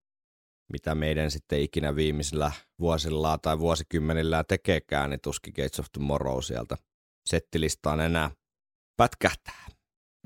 mitä 0.72 0.94
meidän 0.94 1.30
sitten 1.30 1.60
ikinä 1.60 1.96
viimeisillä 1.96 2.52
vuosillaan 2.80 3.40
tai 3.40 3.58
vuosikymmenillä 3.58 4.44
tekeekään, 4.44 5.10
niin 5.10 5.20
tuskin 5.20 5.54
Gates 5.56 5.80
of 5.80 5.86
Tomorrow 5.92 6.42
sieltä 6.42 6.76
settilistaan 7.26 8.00
enää 8.00 8.30
pätkähtää. 8.96 9.66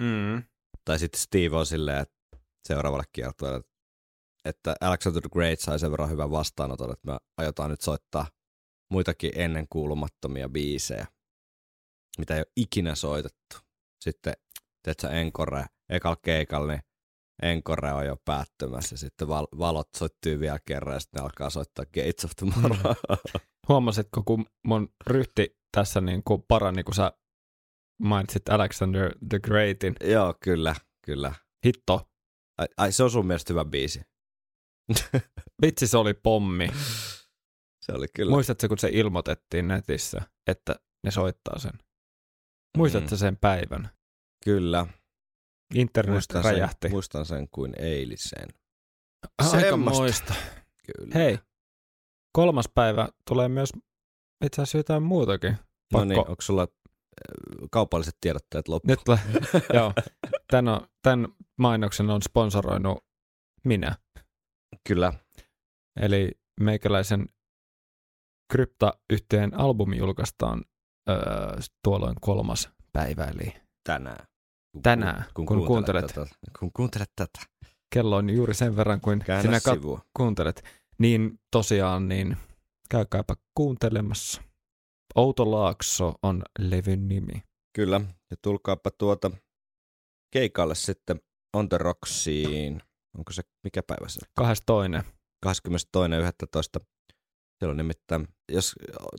Mm. 0.00 0.42
Tai 0.84 0.98
sitten 0.98 1.20
Steve 1.20 1.56
on 1.56 1.66
silleen, 1.66 1.98
että 1.98 2.38
seuraavalle 2.68 3.04
kiertueelle, 3.12 3.64
että 4.44 4.76
Alexander 4.80 5.22
the 5.22 5.28
Great 5.32 5.60
sai 5.60 5.78
sen 5.78 5.90
verran 5.90 6.10
hyvän 6.10 6.30
vastaanoton, 6.30 6.92
että 6.92 7.12
me 7.12 7.18
aiotaan 7.36 7.70
nyt 7.70 7.80
soittaa 7.80 8.26
muitakin 8.90 9.32
ennen 9.34 9.66
kuulumattomia 9.70 10.48
biisejä, 10.48 11.06
mitä 12.18 12.34
ei 12.34 12.40
ole 12.40 12.52
ikinä 12.56 12.94
soitettu. 12.94 13.56
Sitten, 14.00 14.34
teetkö, 14.82 15.08
Encore, 15.08 15.64
ekal 15.88 16.16
keikalla, 16.22 16.72
niin 16.72 16.82
Encore 17.42 17.92
on 17.92 18.06
jo 18.06 18.16
päättymässä. 18.24 18.96
Sitten 18.96 19.28
val- 19.28 19.46
valot 19.58 19.88
soittyy 19.96 20.40
vielä 20.40 20.58
kerran 20.66 20.94
ja 20.94 21.00
sitten 21.00 21.18
ne 21.18 21.24
alkaa 21.24 21.50
soittaa 21.50 21.84
Gates 21.84 22.24
of 22.24 22.30
Tomorrow. 22.36 22.94
Huomasitko, 23.68 24.22
kun 24.22 24.46
mun 24.66 24.88
ryhti 25.06 25.58
tässä 25.76 26.00
niin 26.00 26.22
kuin 26.24 26.42
parani, 26.48 26.84
kun 26.84 26.94
sä 26.94 27.12
mainitsit 28.02 28.48
Alexander 28.48 29.14
the 29.28 29.38
Greatin. 29.40 29.94
Joo, 30.04 30.34
kyllä, 30.42 30.74
kyllä. 31.06 31.34
Hitto, 31.66 32.08
Ai, 32.58 32.66
ai, 32.76 32.92
se 32.92 33.02
on 33.02 33.10
sun 33.10 33.26
mielestä 33.26 33.52
hyvä 33.52 33.64
biisi. 33.64 34.00
vitsi 35.62 35.86
se 35.86 35.96
oli 35.98 36.14
pommi. 36.14 36.68
Se 37.84 37.92
oli 37.92 38.06
kyllä. 38.16 38.30
Muistatko, 38.30 38.68
kun 38.68 38.78
se 38.78 38.88
ilmoitettiin 38.92 39.68
netissä, 39.68 40.22
että 40.46 40.76
ne 41.04 41.10
soittaa 41.10 41.58
sen? 41.58 41.72
Muistatko 42.76 43.10
Mm. 43.10 43.16
sen 43.18 43.36
päivän? 43.36 43.88
Kyllä. 44.44 44.86
Internet 45.74 46.12
Muistan 46.12 46.44
räjähti. 46.44 46.76
sen, 46.82 46.90
muistan 46.90 47.26
sen 47.26 47.48
kuin 47.48 47.72
eilisen. 47.78 48.48
Aika 49.38 49.60
semmoista. 49.60 50.00
moista. 50.00 50.34
Kyllä. 50.86 51.14
Hei, 51.14 51.38
kolmas 52.32 52.68
päivä 52.74 53.08
tulee 53.28 53.48
myös 53.48 53.70
itse 54.44 54.62
asiassa 54.62 54.78
jotain 54.78 55.02
muutakin. 55.02 55.56
no 55.92 56.04
niin, 56.04 56.18
onko 56.18 56.42
sulla 56.42 56.62
äh, 56.62 57.68
kaupalliset 57.70 58.16
tiedotteet 58.20 58.68
loppu? 58.68 58.88
Nyt 58.88 59.00
tulee, 59.04 59.20
joo, 59.74 59.92
tämän, 60.50 60.74
on, 60.74 60.88
tämän 61.02 61.28
mainoksen 61.58 62.10
on 62.10 62.22
sponsoroinut 62.22 63.04
minä. 63.64 63.96
Kyllä. 64.88 65.12
Eli 66.00 66.32
meikäläisen 66.60 67.28
krypta-yhtiön 68.52 69.60
albumi 69.60 69.96
julkaistaan 69.96 70.64
öö, 71.08 71.16
tuolloin 71.84 72.16
kolmas 72.20 72.70
päivä, 72.92 73.24
eli 73.24 73.54
Tänään. 73.84 74.26
Kun, 74.78 74.82
Tänään, 74.82 75.24
kun 75.34 75.46
kuuntelet. 75.46 76.06
Tätä, 76.06 76.26
kun 76.58 76.70
kuuntelet 76.72 77.10
tätä. 77.16 77.40
kello 77.94 78.16
on 78.16 78.30
juuri 78.30 78.54
sen 78.54 78.76
verran 78.76 79.00
kuin 79.00 79.18
Käännä 79.26 79.58
sinä 79.60 79.74
kat- 79.74 80.00
kuuntelet. 80.16 80.62
Niin 80.98 81.40
tosiaan, 81.50 82.08
niin 82.08 82.36
käykääpä 82.90 83.34
kuuntelemassa. 83.54 84.42
Outo 85.14 85.50
Laakso 85.50 86.14
on 86.22 86.42
levyn 86.58 87.08
nimi. 87.08 87.42
Kyllä. 87.76 88.00
Ja 88.30 88.36
tulkaapa 88.42 88.90
tuota 88.90 89.30
keikalle 90.32 90.74
sitten 90.74 91.20
On 91.56 91.68
the 91.68 91.78
Rocksiin. 91.78 92.82
Onko 93.18 93.32
se, 93.32 93.42
mikä 93.64 93.82
päivä 93.82 94.08
se? 94.08 94.20
22. 94.36 95.18
22.11. 95.46 96.84
Siellä 97.58 97.70
on 97.70 97.76
nimittäin, 97.76 98.28
jos 98.52 98.74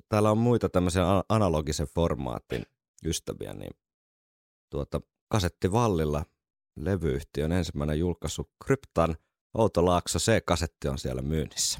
täällä 0.09 0.31
on 0.31 0.37
muita 0.37 0.69
tämmöisiä 0.69 1.17
a- 1.17 1.23
analogisen 1.29 1.87
formaatin 1.95 2.65
ystäviä, 3.05 3.53
niin 3.53 3.71
tuota 4.71 5.01
kasettivallilla 5.29 6.25
levyyhtiön 6.79 7.51
ensimmäinen 7.51 7.99
julkaisu 7.99 8.49
Kryptan 8.65 9.15
Outo 9.53 9.85
Laakso 9.85 10.19
C-kasetti 10.19 10.87
on 10.87 10.97
siellä 10.97 11.21
myynnissä. 11.21 11.79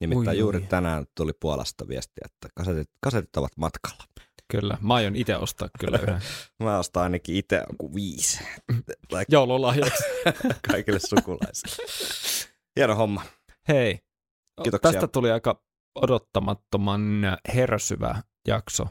Nimittäin 0.00 0.36
Ui, 0.36 0.38
juuri 0.38 0.60
tänään 0.60 1.06
tuli 1.16 1.32
Puolasta 1.40 1.88
viestiä, 1.88 2.22
että 2.24 2.48
kasetit, 2.54 2.90
kasetit 3.00 3.36
ovat 3.36 3.52
matkalla. 3.56 4.04
Kyllä, 4.48 4.78
mä 4.80 4.94
aion 4.94 5.16
itse 5.16 5.36
ostaa 5.36 5.68
kyllä 5.80 5.98
yhden 5.98 6.20
Mä 6.62 6.78
ostan 6.78 7.02
ainakin 7.02 7.36
itse 7.36 7.62
joku 7.70 7.94
viisi 7.94 8.44
tai 9.08 9.24
joululahjaksi. 9.28 10.04
kaikille 10.70 11.00
sukulaisille. 11.00 11.86
Hieno 12.76 12.94
homma. 12.94 13.22
Hei, 13.68 14.00
Kiitoksia. 14.62 14.92
tästä 14.92 15.08
tuli 15.08 15.30
aika 15.30 15.62
odottamattoman 15.94 17.22
hersyvä 17.54 18.22
jakso. 18.48 18.88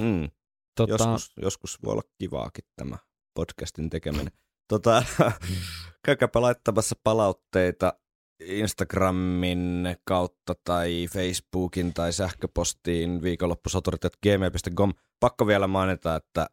Mm. 0.00 0.30
Tota, 0.76 0.92
Joskus, 0.92 1.32
joskus 1.42 1.78
voi 1.84 1.92
olla 1.92 2.02
kivaakin 2.18 2.64
tämä 2.76 2.98
podcastin 3.34 3.90
tekeminen. 3.90 4.32
Tota, 4.68 5.04
käykääpä 6.06 6.40
laittamassa 6.40 6.96
palautteita 7.04 7.92
Instagramin 8.40 9.96
kautta 10.04 10.54
tai 10.64 11.06
Facebookin 11.12 11.94
tai 11.94 12.12
sähköpostiin 12.12 13.22
viikonloppusoturit.gmail.com. 13.22 14.92
Pakko 15.20 15.46
vielä 15.46 15.66
mainita, 15.66 16.16
että 16.16 16.46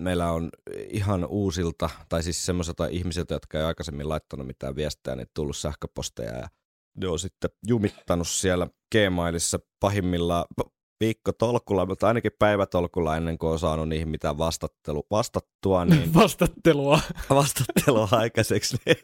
meillä 0.00 0.30
on 0.30 0.50
ihan 0.88 1.26
uusilta, 1.26 1.90
tai 2.08 2.22
siis 2.22 2.46
semmoisilta 2.46 2.86
ihmisiltä, 2.86 3.34
jotka 3.34 3.58
ei 3.58 3.64
aikaisemmin 3.64 4.08
laittanut 4.08 4.46
mitään 4.46 4.76
viestejä, 4.76 5.16
niin 5.16 5.28
tullut 5.34 5.56
sähköposteja 5.56 6.32
ja 6.38 6.48
ne 6.96 7.08
on 7.08 7.18
sitten 7.18 7.50
jumittanut 7.66 8.28
siellä 8.28 8.66
Gmailissa 8.92 9.58
pahimmillaan 9.80 10.44
viikkotolkulla, 11.00 11.86
mutta 11.86 12.08
ainakin 12.08 12.32
päivätolkulla 12.38 13.16
ennen 13.16 13.38
kuin 13.38 13.50
on 13.50 13.58
saanut 13.58 13.88
niihin 13.88 14.08
mitään 14.08 14.38
vastattelu, 14.38 15.06
vastattua, 15.10 15.84
niin 15.94 16.14
vastattelua. 16.14 17.00
vastattelua 17.30 18.08
aikaiseksi, 18.10 18.76
niin, 18.86 18.96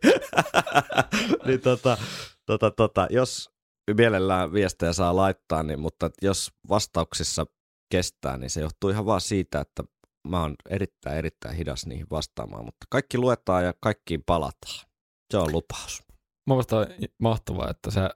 niin 1.46 1.60
tota, 1.60 1.98
tota, 2.46 2.70
tota, 2.70 3.06
jos 3.10 3.50
mielellään 3.96 4.52
viestejä 4.52 4.92
saa 4.92 5.16
laittaa, 5.16 5.62
niin, 5.62 5.80
mutta 5.80 6.10
jos 6.22 6.50
vastauksissa 6.68 7.46
kestää, 7.92 8.36
niin 8.36 8.50
se 8.50 8.60
johtuu 8.60 8.90
ihan 8.90 9.06
vaan 9.06 9.20
siitä, 9.20 9.60
että 9.60 9.84
mä 10.28 10.40
oon 10.40 10.54
erittäin, 10.70 11.16
erittäin 11.16 11.56
hidas 11.56 11.86
niihin 11.86 12.06
vastaamaan, 12.10 12.64
mutta 12.64 12.86
kaikki 12.90 13.18
luetaan 13.18 13.64
ja 13.64 13.74
kaikkiin 13.80 14.22
palataan. 14.26 14.86
Se 15.30 15.38
on 15.38 15.52
lupaus. 15.52 16.02
Mielestä 16.46 16.76
on 16.76 16.86
mahtavaa, 17.18 17.70
että 17.70 17.90
sä 17.90 18.10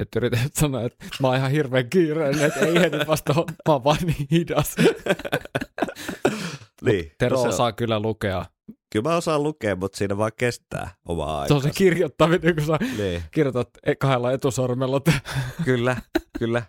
et 0.00 0.08
yrität 0.16 0.54
sanoa, 0.60 0.82
että 0.82 1.04
mä 1.20 1.28
oon 1.28 1.36
ihan 1.36 1.50
hirveän 1.50 1.90
kiireinen, 1.90 2.46
että 2.46 2.60
ei 2.60 2.80
heti 2.80 2.96
vasta, 3.06 3.34
mä 3.34 3.44
oon 3.68 3.84
vaan 3.84 3.98
niin 4.02 4.26
hidas. 4.30 4.76
niin. 6.84 7.12
Tero 7.18 7.36
no 7.36 7.42
se 7.42 7.48
on- 7.48 7.54
osaa 7.54 7.72
kyllä 7.72 8.00
lukea. 8.00 8.44
Kyllä 8.92 9.08
mä 9.08 9.16
osaan 9.16 9.42
lukea, 9.42 9.76
mutta 9.76 9.98
siinä 9.98 10.16
vaan 10.16 10.32
kestää 10.38 10.90
omaa 11.08 11.36
Se 11.36 11.42
aikaa. 11.42 11.56
on 11.56 11.62
se 11.62 11.70
kirjoittaminen, 11.70 12.56
kun 12.56 12.66
sä 12.66 12.78
niin. 12.96 13.22
kirjoitat 13.30 13.68
e- 13.86 13.94
kahdella 13.94 14.32
etusormella. 14.32 14.96
että 14.96 15.12
Kyllä, 15.64 15.96
kyllä. 16.38 16.62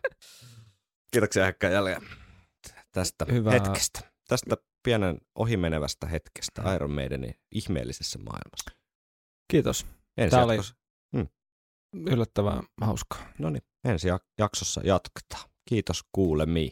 Kiitoksia 1.12 1.44
Häkkä 1.44 1.70
jälleen 1.70 2.02
tästä 2.92 3.26
Hyvää- 3.32 3.54
hetkestä. 3.54 4.00
Tästä 4.28 4.56
pienen 4.84 5.18
ohimenevästä 5.36 6.08
hetkestä 6.08 6.76
Iron 6.76 6.92
Maidenin 6.92 7.36
ihmeellisessä 7.52 8.20
maailmassa. 8.20 8.72
Kiitos. 9.52 9.86
Ensi 10.18 10.32
Tää 10.36 10.46
oli- 10.46 10.56
jaksossa, 10.56 10.81
Yllättävän 11.94 12.62
hauskaa. 12.82 13.20
no 13.40 13.50
niin, 13.50 13.64
ensi 13.86 14.08
jak- 14.08 14.34
jaksossa 14.38 14.82
jatketaan. 14.84 15.50
Kiitos 15.70 16.04
kuulemiin. 16.12 16.72